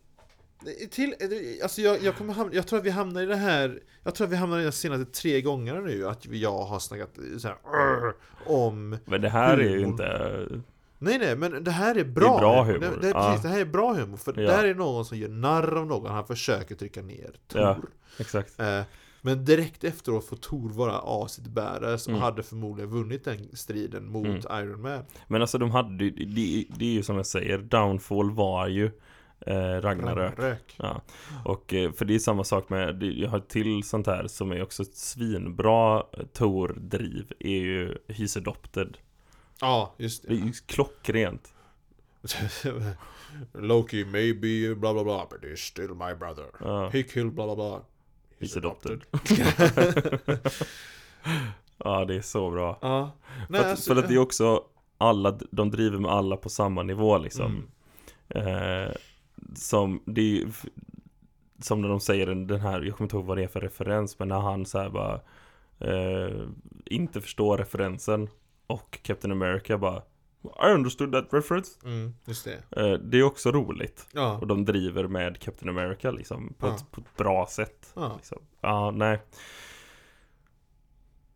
till, 0.90 1.14
alltså 1.62 1.80
jag, 1.80 2.02
jag, 2.02 2.16
kommer 2.16 2.34
hamna, 2.34 2.54
jag 2.54 2.66
tror 2.66 2.78
att 2.78 2.84
vi 2.84 2.90
hamnar 2.90 3.22
i 3.22 3.26
det 3.26 3.36
här 3.36 3.80
Jag 4.02 4.14
tror 4.14 4.26
att 4.26 4.32
vi 4.32 4.36
hamnar 4.36 4.60
i 4.60 4.64
de 4.64 4.72
senaste 4.72 5.04
tre 5.04 5.40
gångerna 5.40 5.80
nu 5.80 6.08
Att 6.08 6.26
jag 6.26 6.62
har 6.62 6.78
snackat 6.78 7.18
så 7.38 7.48
här, 7.48 7.56
om 8.46 8.98
Men 9.04 9.20
det 9.20 9.28
här 9.28 9.58
är 9.58 9.68
ju 9.68 9.80
inte... 9.80 10.46
Nej 11.02 11.18
nej 11.18 11.36
men 11.36 11.64
det 11.64 11.70
här 11.70 11.94
är 11.98 12.04
bra 12.04 12.28
Det 12.30 12.36
är 12.36 12.40
bra 12.40 12.62
humor, 12.64 12.78
Det, 12.80 13.00
det, 13.00 13.08
är 13.08 13.14
ja. 13.14 13.26
precis, 13.28 13.42
det 13.42 13.48
här 13.48 13.60
är 13.60 13.64
bra 13.64 13.92
humor 13.94 14.16
För 14.16 14.40
Ja. 14.40 14.50
där 14.50 14.64
är 14.64 14.74
någon 14.74 15.04
som 15.04 15.18
gör 15.18 15.28
narr 15.28 15.76
av 15.78 15.86
någon 15.86 16.10
Han 16.10 16.26
försöker 16.26 16.74
trycka 16.74 17.02
ner 17.02 17.30
Tor 17.48 17.60
Ja. 17.60 17.76
Exakt. 18.18 18.60
eh, 18.60 18.80
Men 19.22 19.44
direkt 19.44 19.84
efteråt 19.84 20.24
får 20.28 20.36
Tor 20.36 20.68
vara 20.70 21.00
aset 21.04 21.46
bäras 21.46 22.06
Och 22.06 22.10
Mm. 22.10 22.22
hade 22.22 22.42
förmodligen 22.42 22.90
vunnit 22.90 23.24
den 23.24 23.56
striden 23.56 24.06
mot 24.12 24.26
Mm. 24.26 24.64
Iron 24.68 24.82
Man 24.82 25.04
Men 25.28 25.40
alltså 25.40 25.58
de 25.58 25.70
hade 25.70 26.10
det, 26.10 26.64
det 26.76 26.84
är 26.84 26.92
ju 26.92 27.02
som 27.02 27.16
jag 27.16 27.26
säger, 27.26 27.58
Downfall 27.58 28.30
var 28.30 28.68
ju 28.68 28.84
eh, 29.46 29.52
Ragnarök. 29.56 30.38
Ragnarök 30.38 30.74
Ja. 30.76 31.00
Och 31.44 31.74
eh, 31.74 31.92
för 31.92 32.04
det 32.04 32.14
är 32.14 32.18
samma 32.18 32.44
sak 32.44 32.68
med, 32.68 32.96
det- 32.96 33.06
jag 33.12 33.30
har 33.30 33.38
ett 33.38 33.48
till 33.48 33.82
sånt 33.82 34.06
här 34.06 34.26
som 34.26 34.52
är 34.52 34.62
också 34.62 34.82
ett 34.82 34.96
svinbra 34.96 36.02
Tor-driv, 36.32 37.32
är 37.40 37.58
ju 37.60 37.94
He's 38.08 38.38
Adopted. 38.38 38.96
Ja, 39.60 39.94
just 39.98 40.22
Det 40.22 40.28
är 40.28 40.36
det 40.38 40.46
ju 40.46 40.52
klockrent. 40.52 41.54
Loki 43.52 44.04
maybe 44.04 44.74
bla 44.74 44.92
bla 44.92 45.04
bla 45.04 45.26
But 45.30 45.42
he's 45.42 45.56
still 45.56 45.88
my 45.88 46.14
brother 46.14 46.46
Ja, 46.60 46.88
He 46.88 47.02
killed 47.02 47.32
bla 47.32 47.44
bla 47.46 47.54
bla 47.54 47.80
He's 48.38 48.58
Adopted. 48.58 49.00
ja, 51.76 52.04
det 52.04 52.14
är 52.14 52.22
så 52.22 52.50
bra. 52.50 52.78
Ja 52.82 53.10
För 53.46 53.52
Nej, 53.52 53.60
att, 53.60 53.66
alltså, 53.66 53.94
för 53.94 54.02
att 54.02 54.08
det 54.08 54.14
är 54.14 54.18
också 54.18 54.64
alla, 54.98 55.38
de 55.50 55.70
driver 55.70 55.98
med 55.98 56.10
alla 56.10 56.36
på 56.36 56.48
samma 56.48 56.82
nivå 56.82 57.18
liksom. 57.18 57.68
Mm. 58.28 58.86
Eh, 58.86 58.92
som, 59.54 60.02
det 60.04 60.20
är 60.20 60.24
ju, 60.24 60.52
som 61.58 61.82
när 61.82 61.88
de 61.88 62.00
säger 62.00 62.26
den, 62.26 62.60
här, 62.60 62.82
jag 62.82 62.96
kommer 62.96 63.06
inte 63.06 63.16
ihåg 63.16 63.24
vad 63.24 63.36
det 63.36 63.42
är 63.44 63.48
för 63.48 63.60
referens, 63.60 64.18
men 64.18 64.28
när 64.28 64.40
han 64.40 64.66
så 64.66 64.78
här 64.78 64.88
bara 64.88 65.20
eh, 65.78 66.46
inte 66.84 67.20
förstår 67.20 67.58
referensen 67.58 68.28
och 68.70 68.98
Captain 69.02 69.32
America 69.32 69.78
bara 69.78 70.02
I 70.44 70.72
understood 70.74 71.12
that 71.12 71.28
reference. 71.32 71.78
mm, 71.84 72.14
Just 72.24 72.44
det 72.44 72.62
Eh, 72.80 72.92
det 72.92 73.18
är 73.18 73.22
också 73.22 73.52
roligt. 73.52 74.06
Ja, 74.12 74.38
Och 74.38 74.46
de 74.46 74.64
driver 74.64 75.06
med 75.08 75.38
Captain 75.38 75.78
America 75.78 76.10
liksom 76.10 76.54
på, 76.58 76.66
Ja. 76.66 76.74
ett, 76.76 76.90
på 76.90 77.00
ett 77.00 77.16
bra 77.16 77.46
sätt. 77.50 77.92
ja, 77.94 78.16
Liksom. 78.16 78.38
Ja, 78.60 78.90
nej. 78.90 79.18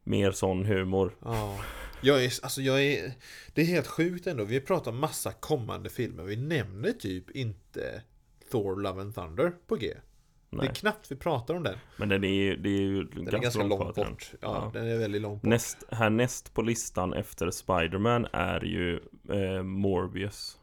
Mer 0.05 0.31
sån 0.31 0.65
humor. 0.65 1.16
ja 1.24 1.59
jag 2.01 2.24
är, 2.24 2.32
alltså 2.43 2.62
jag 2.62 2.82
är, 2.85 3.12
det 3.55 3.62
är 3.62 3.66
helt 3.66 3.86
sjukt 3.86 4.27
ändå. 4.27 4.44
Vi 4.44 4.61
pratar 4.61 4.93
massa 4.93 5.32
kommande 5.32 5.90
filmer. 5.90 6.23
Vi 6.23 6.36
nämner 6.36 6.93
typ 6.93 7.31
inte 7.31 8.02
Thor 8.51 8.77
Love 8.81 9.01
and 9.01 9.15
Thunder 9.15 9.52
på 9.66 9.77
G. 9.77 9.94
Det 10.56 10.62
Nej. 10.62 10.70
är 10.70 10.74
knappt 10.74 11.12
vi 11.12 11.16
pratar 11.16 11.55
om 11.55 11.62
den. 11.62 11.74
Men 11.97 12.09
den 12.09 12.24
är, 12.24 12.28
ju- 12.28 12.56
det 12.56 12.68
är 12.68 12.81
ju 12.81 13.05
Den 13.05 13.28
är 13.28 13.32
ganska 13.39 13.62
långt 13.62 13.94
till 13.94 14.05
bort. 14.05 14.28
den. 14.31 14.39
Ja, 14.40 14.70
den 14.74 14.89
är 14.89 14.98
väldigt 14.98 15.22
långt 15.22 15.43
bort. 15.43 15.48
Näst, 15.51 15.78
härnäst 15.90 16.55
på 16.55 16.62
listan 16.62 17.12
efter 17.12 17.51
Spider-Man 17.51 18.26
är 18.32 18.64
ju 18.64 19.01
eh, 19.31 19.62
Morbius. 19.62 20.59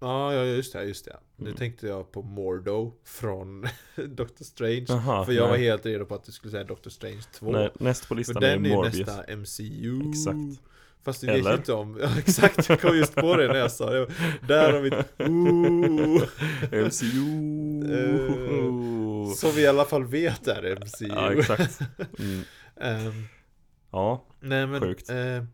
Ja, 0.00 0.34
ja, 0.34 0.44
just 0.44 0.72
det, 0.72 0.84
just 0.84 1.04
det. 1.04 1.16
Nu 1.36 1.46
Mm. 1.46 1.56
tänkte 1.58 1.86
jag 1.86 2.12
på 2.12 2.22
Mordo 2.22 2.92
från 3.04 3.66
Doctor 4.08 4.44
Strange. 4.44 4.84
Jaha, 4.88 5.24
för 5.24 5.32
jag 5.32 5.42
var 5.48 5.56
nej. 5.56 5.64
helt 5.66 5.86
redo 5.86 6.04
på 6.04 6.14
att 6.14 6.24
du 6.24 6.32
skulle 6.32 6.50
säga 6.50 6.64
Doctor 6.64 6.90
Strange 6.90 7.22
2. 7.32 7.52
Nej, 7.52 7.70
näst 7.80 8.02
på 8.02 8.06
för 8.08 8.14
listan 8.14 8.36
är 8.36 8.40
den 8.40 8.64
är 8.66 8.68
ju 8.70 8.74
Morbius. 8.76 8.98
nästa 9.06 9.36
MCU. 9.36 10.08
Exakt. 10.10 10.62
Fast 11.08 11.24
Eller? 11.24 11.34
vet 11.42 11.52
ju 11.52 11.54
inte 11.54 11.72
om... 11.72 11.98
Ja, 12.02 12.08
exakt, 12.18 12.68
jag 12.68 12.80
kom 12.80 12.96
just 12.96 13.14
på 13.14 13.36
det 13.36 13.46
när 13.48 13.54
jag 13.58 13.72
sa 13.72 13.90
det. 13.90 14.06
Där 14.46 14.72
har 14.72 14.80
vi 14.80 14.90
ooh, 15.24 16.22
MCU! 16.86 17.18
Som 19.36 19.50
vi 19.56 19.62
i 19.62 19.66
alla 19.66 19.84
fall 19.84 20.04
vet 20.04 20.48
är 20.48 20.76
MCU. 20.80 21.06
ja, 21.08 21.32
exakt. 21.32 21.78
Mm. 22.18 22.40
Ehm, 22.80 23.24
Ja, 23.90 24.24
nej 24.40 24.66
men... 24.66 24.80
Sjukt. 24.80 25.10
eh, 25.10 25.44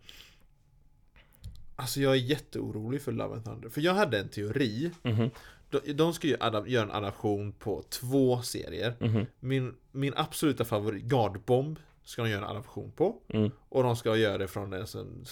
alltså 1.76 2.00
jag 2.00 2.12
är 2.12 2.16
jätteorolig 2.16 3.02
för 3.02 3.12
Love 3.12 3.34
and 3.34 3.44
Thunder. 3.44 3.68
För 3.68 3.80
jag 3.80 3.94
hade 3.94 4.18
en 4.18 4.28
teori. 4.28 4.90
mhm, 5.02 5.30
De, 5.70 5.92
de 5.92 6.12
ska 6.14 6.26
ju 6.26 6.36
göra 6.66 6.82
en 6.82 6.90
adaption 6.90 7.52
på 7.52 7.82
två 7.88 8.42
serier. 8.42 8.94
mhm, 9.00 9.26
Min, 9.40 9.74
min 9.92 10.12
absoluta 10.16 10.64
favorit, 10.64 11.08
God 11.08 11.40
Bomb, 11.40 11.78
ska 12.04 12.22
de 12.22 12.30
göra 12.30 12.44
en 12.44 12.50
adaption 12.50 12.92
på. 12.92 13.22
mm, 13.28 13.50
Och 13.68 13.82
de 13.82 13.96
ska 13.96 14.16
göra 14.16 14.38
det 14.38 14.48
från 14.48 14.70
den 14.70 14.86
som 14.86 15.24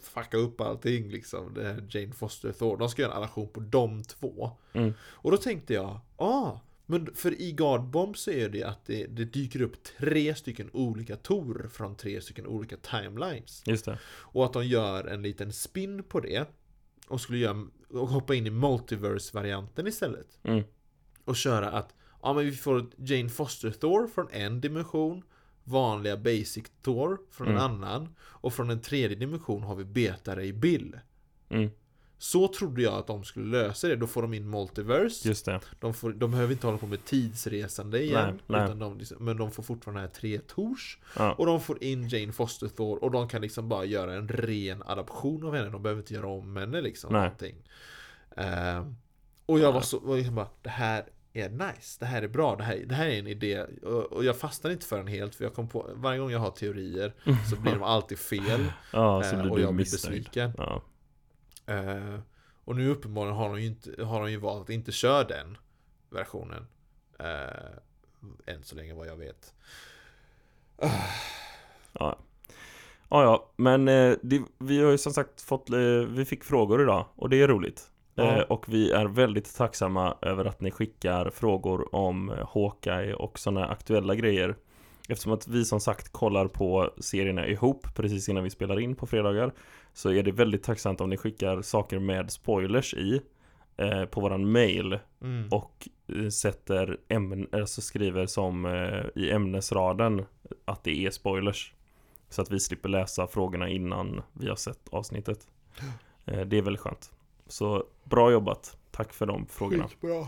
fucka 0.00 0.36
upp 0.36 0.60
allting 0.60 1.10
liksom. 1.10 1.54
Det 1.54 1.62
här 1.64 1.86
Jane 1.90 2.12
Foster 2.12 2.52
Thor. 2.52 2.76
De 2.76 2.88
ska 2.88 3.02
göra 3.02 3.12
en 3.12 3.18
adaption 3.18 3.48
på 3.48 3.60
de 3.60 4.02
två. 4.02 4.50
mm. 4.72 4.92
Och 5.02 5.30
då 5.30 5.36
tänkte 5.36 5.74
jag, 5.74 6.00
ah, 6.16 6.58
men 6.86 7.14
för 7.14 7.40
i 7.40 7.52
God 7.52 7.84
Bomb 7.84 8.16
så 8.16 8.30
är 8.30 8.48
det 8.48 8.62
att 8.64 8.84
det, 8.86 9.06
det 9.06 9.24
dyker 9.24 9.62
upp 9.62 9.82
tre 9.98 10.34
stycken 10.34 10.70
olika 10.72 11.16
Tor 11.16 11.68
från 11.72 11.96
tre 11.96 12.20
stycken 12.20 12.46
olika 12.46 12.76
timelines. 12.76 13.62
Just 13.66 13.84
det. 13.84 13.98
Och 14.04 14.44
att 14.44 14.52
de 14.52 14.66
gör 14.66 15.04
en 15.04 15.22
liten 15.22 15.52
spin 15.52 16.02
på 16.02 16.20
det. 16.20 16.48
Och 17.08 17.20
skulle 17.20 17.38
göra, 17.38 17.66
och 17.90 18.08
hoppa 18.08 18.34
in 18.34 18.46
i 18.46 18.50
multiverse-varianten 18.50 19.86
istället. 19.86 20.38
Mm. 20.42 20.64
Och 21.24 21.36
köra 21.36 21.70
att, 21.70 21.94
ja 22.22 22.32
men 22.32 22.44
vi 22.44 22.52
får 22.52 22.86
Jane 22.96 23.28
Foster 23.28 23.70
Thor 23.70 24.06
från 24.06 24.28
en 24.30 24.60
dimension. 24.60 25.22
Vanliga 25.70 26.16
basic 26.16 26.64
Thor 26.82 27.18
från 27.30 27.46
en 27.48 27.52
Mm. 27.56 27.64
annan. 27.64 28.14
Och 28.20 28.52
från 28.54 28.70
en 28.70 28.80
tredje 28.80 29.16
dimension 29.16 29.62
har 29.62 29.74
vi 29.74 29.84
Beta 29.84 30.36
Ray 30.36 30.52
Bill. 30.52 30.98
Mm. 31.48 31.70
Så 32.18 32.48
trodde 32.48 32.82
jag 32.82 32.94
att 32.94 33.06
de 33.06 33.24
skulle 33.24 33.58
lösa 33.62 33.88
det. 33.88 33.96
Då 33.96 34.06
får 34.06 34.22
de 34.22 34.34
in 34.34 34.50
multiverse. 34.50 35.28
Just 35.28 35.44
det. 35.44 35.60
De, 35.80 35.94
får, 35.94 36.12
de 36.12 36.30
behöver 36.30 36.52
inte 36.52 36.66
hålla 36.66 36.78
på 36.78 36.86
med 36.86 37.04
tidsresande 37.04 38.02
igen. 38.02 38.40
Nej, 38.46 38.66
nej. 38.68 38.76
De, 38.76 38.98
liksom- 38.98 39.24
men 39.24 39.36
de 39.36 39.50
får 39.50 39.62
fortfarande 39.62 40.00
här 40.00 40.08
tre 40.08 40.38
Tors. 40.38 40.98
Ja. 41.16 41.32
Och 41.32 41.46
de 41.46 41.60
får 41.60 41.82
in 41.84 42.08
Jane 42.08 42.32
Foster 42.32 42.68
Thor. 42.68 43.04
Och 43.04 43.10
de 43.10 43.28
kan 43.28 43.40
liksom 43.42 43.68
bara 43.68 43.84
göra 43.84 44.14
en 44.14 44.28
ren 44.28 44.82
adaption 44.86 45.44
av 45.44 45.54
henne. 45.54 45.70
De 45.70 45.82
behöver 45.82 46.00
inte 46.02 46.14
göra 46.14 46.26
om 46.28 46.56
henne 46.56 46.80
liksom. 46.80 47.12
Nej. 47.12 47.22
Någonting. 47.22 47.56
Ehm, 48.36 48.96
och 49.46 49.58
jag 49.60 49.72
var 49.72 49.80
så, 49.80 49.98
var 49.98 50.16
liksom 50.16 50.34
bara, 50.34 50.48
det 50.62 50.68
här 50.70 51.04
är 51.32 51.48
nice, 51.48 51.96
det 52.00 52.06
här 52.06 52.22
är 52.22 52.28
bra, 52.28 52.56
det 52.56 52.64
här, 52.64 52.76
det 52.86 52.94
här 52.94 53.06
är 53.06 53.18
en 53.18 53.26
idé. 53.26 53.62
Och, 53.82 54.24
jag 54.24 54.36
fastnar 54.38 54.70
inte 54.70 54.86
för 54.86 54.96
den 54.96 55.06
helt, 55.06 55.34
för 55.34 55.44
jag 55.44 55.54
kom 55.54 55.68
på, 55.68 55.90
varje 55.94 56.18
gång 56.18 56.30
jag 56.30 56.38
har 56.38 56.50
teorier 56.50 57.14
så 57.50 57.56
blir 57.56 57.72
de 57.72 57.82
alltid 57.82 58.18
fel. 58.18 58.72
Ja, 58.92 59.24
eh, 59.24 59.40
blir 59.42 59.50
och 59.50 59.60
jag 59.60 59.74
blir 59.74 59.84
besviken. 59.84 60.52
Ja. 60.58 60.82
Eh, 61.66 62.20
och 62.64 62.76
nu 62.76 62.90
uppenbarligen 62.90 63.36
har 63.36 63.48
de 63.48 63.60
ju, 63.60 63.66
inte, 63.66 64.04
har 64.04 64.20
de 64.20 64.30
ju 64.30 64.36
valt 64.36 64.62
att 64.62 64.70
inte 64.70 64.92
köra 64.92 65.24
den 65.24 65.58
versionen. 66.10 66.66
Eh, 67.18 68.54
än 68.54 68.62
så 68.62 68.76
länge 68.76 68.94
vad 68.94 69.06
jag 69.06 69.16
vet. 69.16 69.54
Ja. 71.92 72.18
Ja, 73.12 73.22
ja, 73.22 73.52
men 73.56 73.84
det, 74.22 74.42
vi 74.58 74.82
har 74.82 74.90
ju 74.90 74.98
som 74.98 75.12
sagt 75.12 75.40
fått, 75.40 75.70
vi 76.08 76.24
fick 76.24 76.44
frågor 76.44 76.82
idag 76.82 77.06
och 77.14 77.30
det 77.30 77.42
är 77.42 77.48
roligt. 77.48 77.89
Ja. 78.14 78.36
Eh, 78.36 78.40
och 78.42 78.64
vi 78.68 78.90
är 78.90 79.06
väldigt 79.06 79.56
tacksamma 79.56 80.16
över 80.22 80.44
att 80.44 80.60
ni 80.60 80.70
skickar 80.70 81.30
frågor 81.30 81.94
om 81.94 82.30
eh, 82.30 82.48
Hawkeye 82.54 83.14
och 83.14 83.38
sådana 83.38 83.66
aktuella 83.68 84.14
grejer. 84.14 84.56
Eftersom 85.08 85.32
att 85.32 85.48
vi 85.48 85.64
som 85.64 85.80
sagt 85.80 86.12
kollar 86.12 86.48
på 86.48 86.90
serierna 86.98 87.46
ihop 87.46 87.86
precis 87.94 88.28
innan 88.28 88.44
vi 88.44 88.50
spelar 88.50 88.80
in 88.80 88.94
på 88.96 89.06
fredagar 89.06 89.52
så 89.92 90.10
är 90.10 90.22
det 90.22 90.32
väldigt 90.32 90.62
tacksamt 90.62 91.00
om 91.00 91.10
ni 91.10 91.16
skickar 91.16 91.62
saker 91.62 91.98
med 91.98 92.30
spoilers 92.30 92.94
i 92.94 93.20
eh, 93.76 94.04
på 94.04 94.20
våran 94.20 94.52
mail 94.52 94.98
Mm. 95.22 95.48
och 95.48 95.88
eh, 96.16 96.28
sätter 96.28 96.96
ämnen, 97.08 97.48
alltså 97.52 97.80
skriver 97.80 98.26
som 98.26 98.64
eh, 98.66 99.22
i 99.22 99.30
ämnesraden 99.30 100.24
att 100.64 100.84
det 100.84 101.06
är 101.06 101.10
spoilers. 101.10 101.74
Så 102.28 102.42
att 102.42 102.50
vi 102.50 102.60
slipper 102.60 102.88
läsa 102.88 103.26
frågorna 103.26 103.68
innan 103.68 104.22
vi 104.32 104.48
har 104.48 104.56
sett 104.56 104.88
avsnittet. 104.90 105.46
Eh, 106.24 106.40
det 106.40 106.58
är 106.58 106.62
väldigt 106.62 106.80
skönt. 106.80 107.10
Så 107.50 107.84
bra 108.04 108.30
jobbat. 108.32 108.76
Tack 108.90 109.12
för 109.12 109.26
de 109.26 109.46
frågorna. 109.46 109.88
Skitbra. 109.88 110.26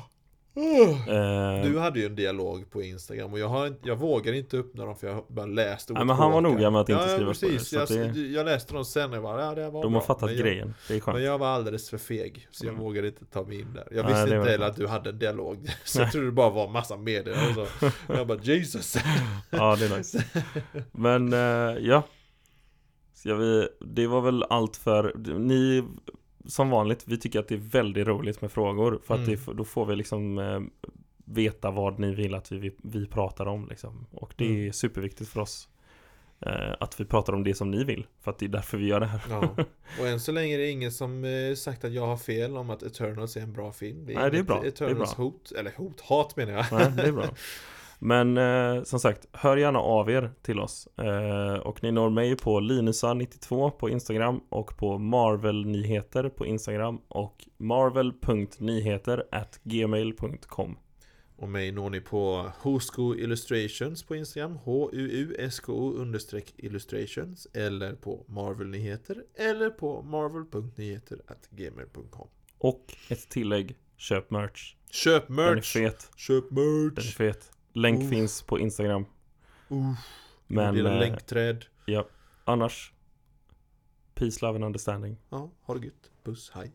Eh, 0.55 1.65
Du 1.71 1.79
hade 1.79 2.01
ju 2.01 2.07
en 2.07 2.15
dialog 2.17 2.71
på 2.71 2.83
Instagram 2.83 3.33
och 3.33 3.39
jag, 3.39 3.49
har, 3.49 3.67
inte- 3.67 3.89
jag 3.89 3.97
vågar 3.97 4.33
inte 4.33 4.57
öppna 4.59 4.85
dem 4.85 4.97
för 4.97 5.07
jag 5.07 5.25
bara 5.29 5.47
läst 5.47 5.89
Nej, 5.91 6.05
men 6.05 6.17
han 6.17 6.33
var 6.33 6.41
noga 6.41 6.71
med 6.71 6.81
att 6.81 6.89
inte 6.89 7.03
ja, 7.03 7.09
skriva 7.09 7.21
ja, 7.31 7.35
på 7.35 7.41
precis. 7.41 7.71
det, 7.71 7.87
så 7.87 7.95
jag, 7.95 8.15
det- 8.15 8.21
jag 8.21 8.45
läste 8.45 8.75
dem 8.75 8.85
sen 8.85 9.11
och 9.11 9.17
jag 9.17 9.23
bara, 9.23 9.45
ja 9.45 9.55
det 9.55 9.71
var 9.71 9.83
de 9.83 9.93
bra. 9.93 10.01
har 10.01 10.07
fattat 10.07 10.23
men 10.23 10.35
jag, 10.37 10.47
grejen, 10.47 10.75
det 10.89 10.95
är 10.97 11.01
skönt 11.01 11.15
Men 11.17 11.25
jag 11.25 11.39
var 11.39 11.47
alldeles 11.47 11.91
för 11.91 11.99
feg, 11.99 12.49
så 12.51 12.67
jag 12.67 12.73
Mm. 12.73 12.85
vågade 12.85 13.07
inte 13.09 13.25
ta 13.25 13.43
mig 13.43 13.61
in 13.61 13.73
där. 13.75 13.89
Jag 13.91 14.05
Nej, 14.05 14.15
visste 14.15 14.31
det 14.31 14.37
inte 14.39 14.51
heller 14.51 14.67
att 14.67 14.77
du 14.77 14.87
hade 14.87 15.11
en 15.11 15.19
dialog. 15.19 15.69
Så 15.85 16.01
jag 16.01 16.13
trodde 16.13 16.27
det 16.27 16.33
bara 16.33 16.51
var 16.51 16.69
massa 16.69 16.97
medier 16.97 17.37
och 17.59 17.69
så. 17.69 17.91
Jag 18.13 18.27
bara, 18.27 18.39
Jesus! 18.43 18.97
Ja, 19.51 19.77
det 19.77 19.87
är 19.87 19.97
nice 19.99 20.25
Men, 20.93 21.33
eh, 21.33 21.39
ja 21.81 22.03
Ska 23.15 23.35
vi, 23.35 23.69
det 23.81 24.07
var 24.07 24.21
väl 24.21 24.43
allt 24.43 24.77
för, 24.77 25.15
ni 25.39 25.85
Som 26.47 26.71
vanligt, 26.71 27.03
vi 27.07 27.19
tycker 27.19 27.41
att 27.41 27.49
det 27.49 27.55
är 27.55 27.59
väldigt 27.59 28.07
roligt 28.07 28.41
med 28.41 28.53
frågor 28.53 29.01
För 29.05 29.15
att 29.15 29.21
Mm. 29.29 29.39
det, 29.47 29.53
då 29.53 29.65
får 29.65 29.87
vi 29.87 29.97
liksom 29.97 30.39
eh, 30.39 30.61
Veta 31.25 31.71
vad 31.71 31.99
ni 31.99 32.15
vill 32.15 32.35
att 32.35 32.53
vi, 32.53 32.75
vi 32.83 33.07
pratar 33.07 33.47
om 33.47 33.69
liksom 33.69 34.07
Och 34.11 34.35
det 34.37 34.47
Mm. 34.47 34.69
är 34.69 34.73
superviktigt 34.73 35.31
för 35.31 35.41
oss 35.41 35.69
eh, 36.41 36.73
Att 36.81 37.01
vi 37.01 37.05
pratar 37.05 37.33
om 37.33 37.45
det 37.45 37.55
som 37.55 37.71
ni 37.71 37.85
vill 37.85 38.07
För 38.21 38.31
att 38.31 38.39
det 38.39 38.47
är 38.47 38.49
därför 38.49 38.79
vi 38.79 38.87
gör 38.87 39.01
det 39.01 39.07
här 39.07 39.21
Ja. 39.31 39.57
Och 40.01 40.07
än 40.09 40.21
så 40.21 40.33
länge 40.33 40.55
är 40.55 40.59
det 40.59 40.71
ingen 40.71 40.93
som 40.93 41.25
eh, 41.25 41.55
sagt 41.55 41.85
att 41.85 41.93
jag 41.93 42.07
har 42.07 42.17
fel 42.17 42.57
om 42.57 42.71
att 42.71 42.83
Eternals 42.83 43.37
är 43.37 43.41
en 43.41 43.53
bra 43.53 43.73
film. 43.73 44.05
Nej, 44.05 44.31
det 44.31 44.39
är 44.39 44.43
bra. 44.43 44.61
Det 44.61 44.67
är 44.67 44.69
Eternals 44.73 45.17
bra. 45.17 45.25
hot, 45.25 45.53
eller 45.59 45.73
hot, 45.77 46.01
hat 46.01 46.37
menar 46.37 46.53
jag. 46.53 46.67
Nej, 46.73 46.93
det 46.97 47.03
är 47.03 47.13
bra 47.13 47.25
Men 48.05 48.37
eh, 48.39 48.83
som 48.83 49.01
sagt, 49.01 49.27
hör 49.33 49.57
gärna 49.57 49.79
av 49.79 50.11
er 50.11 50.31
till 50.43 50.61
oss. 50.61 50.87
Eh, 50.99 51.55
Och 51.55 51.83
ni 51.83 51.93
når 51.93 52.11
mig 52.11 52.37
på 52.37 52.61
Linusa92 52.61 53.71
på 53.71 53.89
Instagram 53.91 54.41
Och 54.49 54.77
på 54.77 54.99
Marvel-nyheter 54.99 56.29
på 56.29 56.47
Instagram 56.47 57.01
Och 57.09 57.45
marvel.nyheter 57.59 59.25
at 59.33 59.61
gmail.com 59.63 60.77
Och 61.37 61.49
mig 61.49 61.73
når 61.73 61.91
ni 61.91 62.01
på 62.01 62.51
Husko 62.63 63.15
Illustrations 63.15 64.03
på 64.03 64.17
Instagram 64.17 64.57
H-U-U-S-K-O 64.65 65.93
understreck 65.93 66.55
illustrations 66.57 67.47
Eller 67.55 67.93
på 67.93 68.25
Marvel-nyheter 68.29 69.17
Eller 69.35 69.71
på 69.71 70.03
marvel.nyheter 70.03 71.19
at 71.27 71.49
gmail.com 71.51 72.29
Och 72.59 72.95
ett 73.09 73.29
tillägg, 73.29 73.77
köp 73.97 74.31
merch. 74.31 74.75
Köp 74.91 75.27
Den 75.29 75.39
är 75.39 75.55
merch! 75.55 75.73
fet, 75.73 76.11
Köp 76.17 76.45
den 76.51 76.59
är 76.59 76.91
merch! 76.95 77.17
fet 77.17 77.51
Länk 77.73 78.03
Uff. 78.03 78.11
finns 78.11 78.43
på 78.43 78.59
Instagram. 78.59 79.05
Uh, 79.71 79.95
Men 80.47 80.75
Dela 80.75 80.93
eh, 80.93 80.99
länkträd. 81.01 81.65
annars 82.45 82.93
Peace, 84.15 84.43
love 84.43 84.57
and 84.57 84.65
understanding. 84.65 85.17
Ja, 85.31 85.51
ha 85.63 85.75
det 85.75 85.87
gött. 85.87 86.11
Puss, 86.25 86.51
hej 86.55 86.73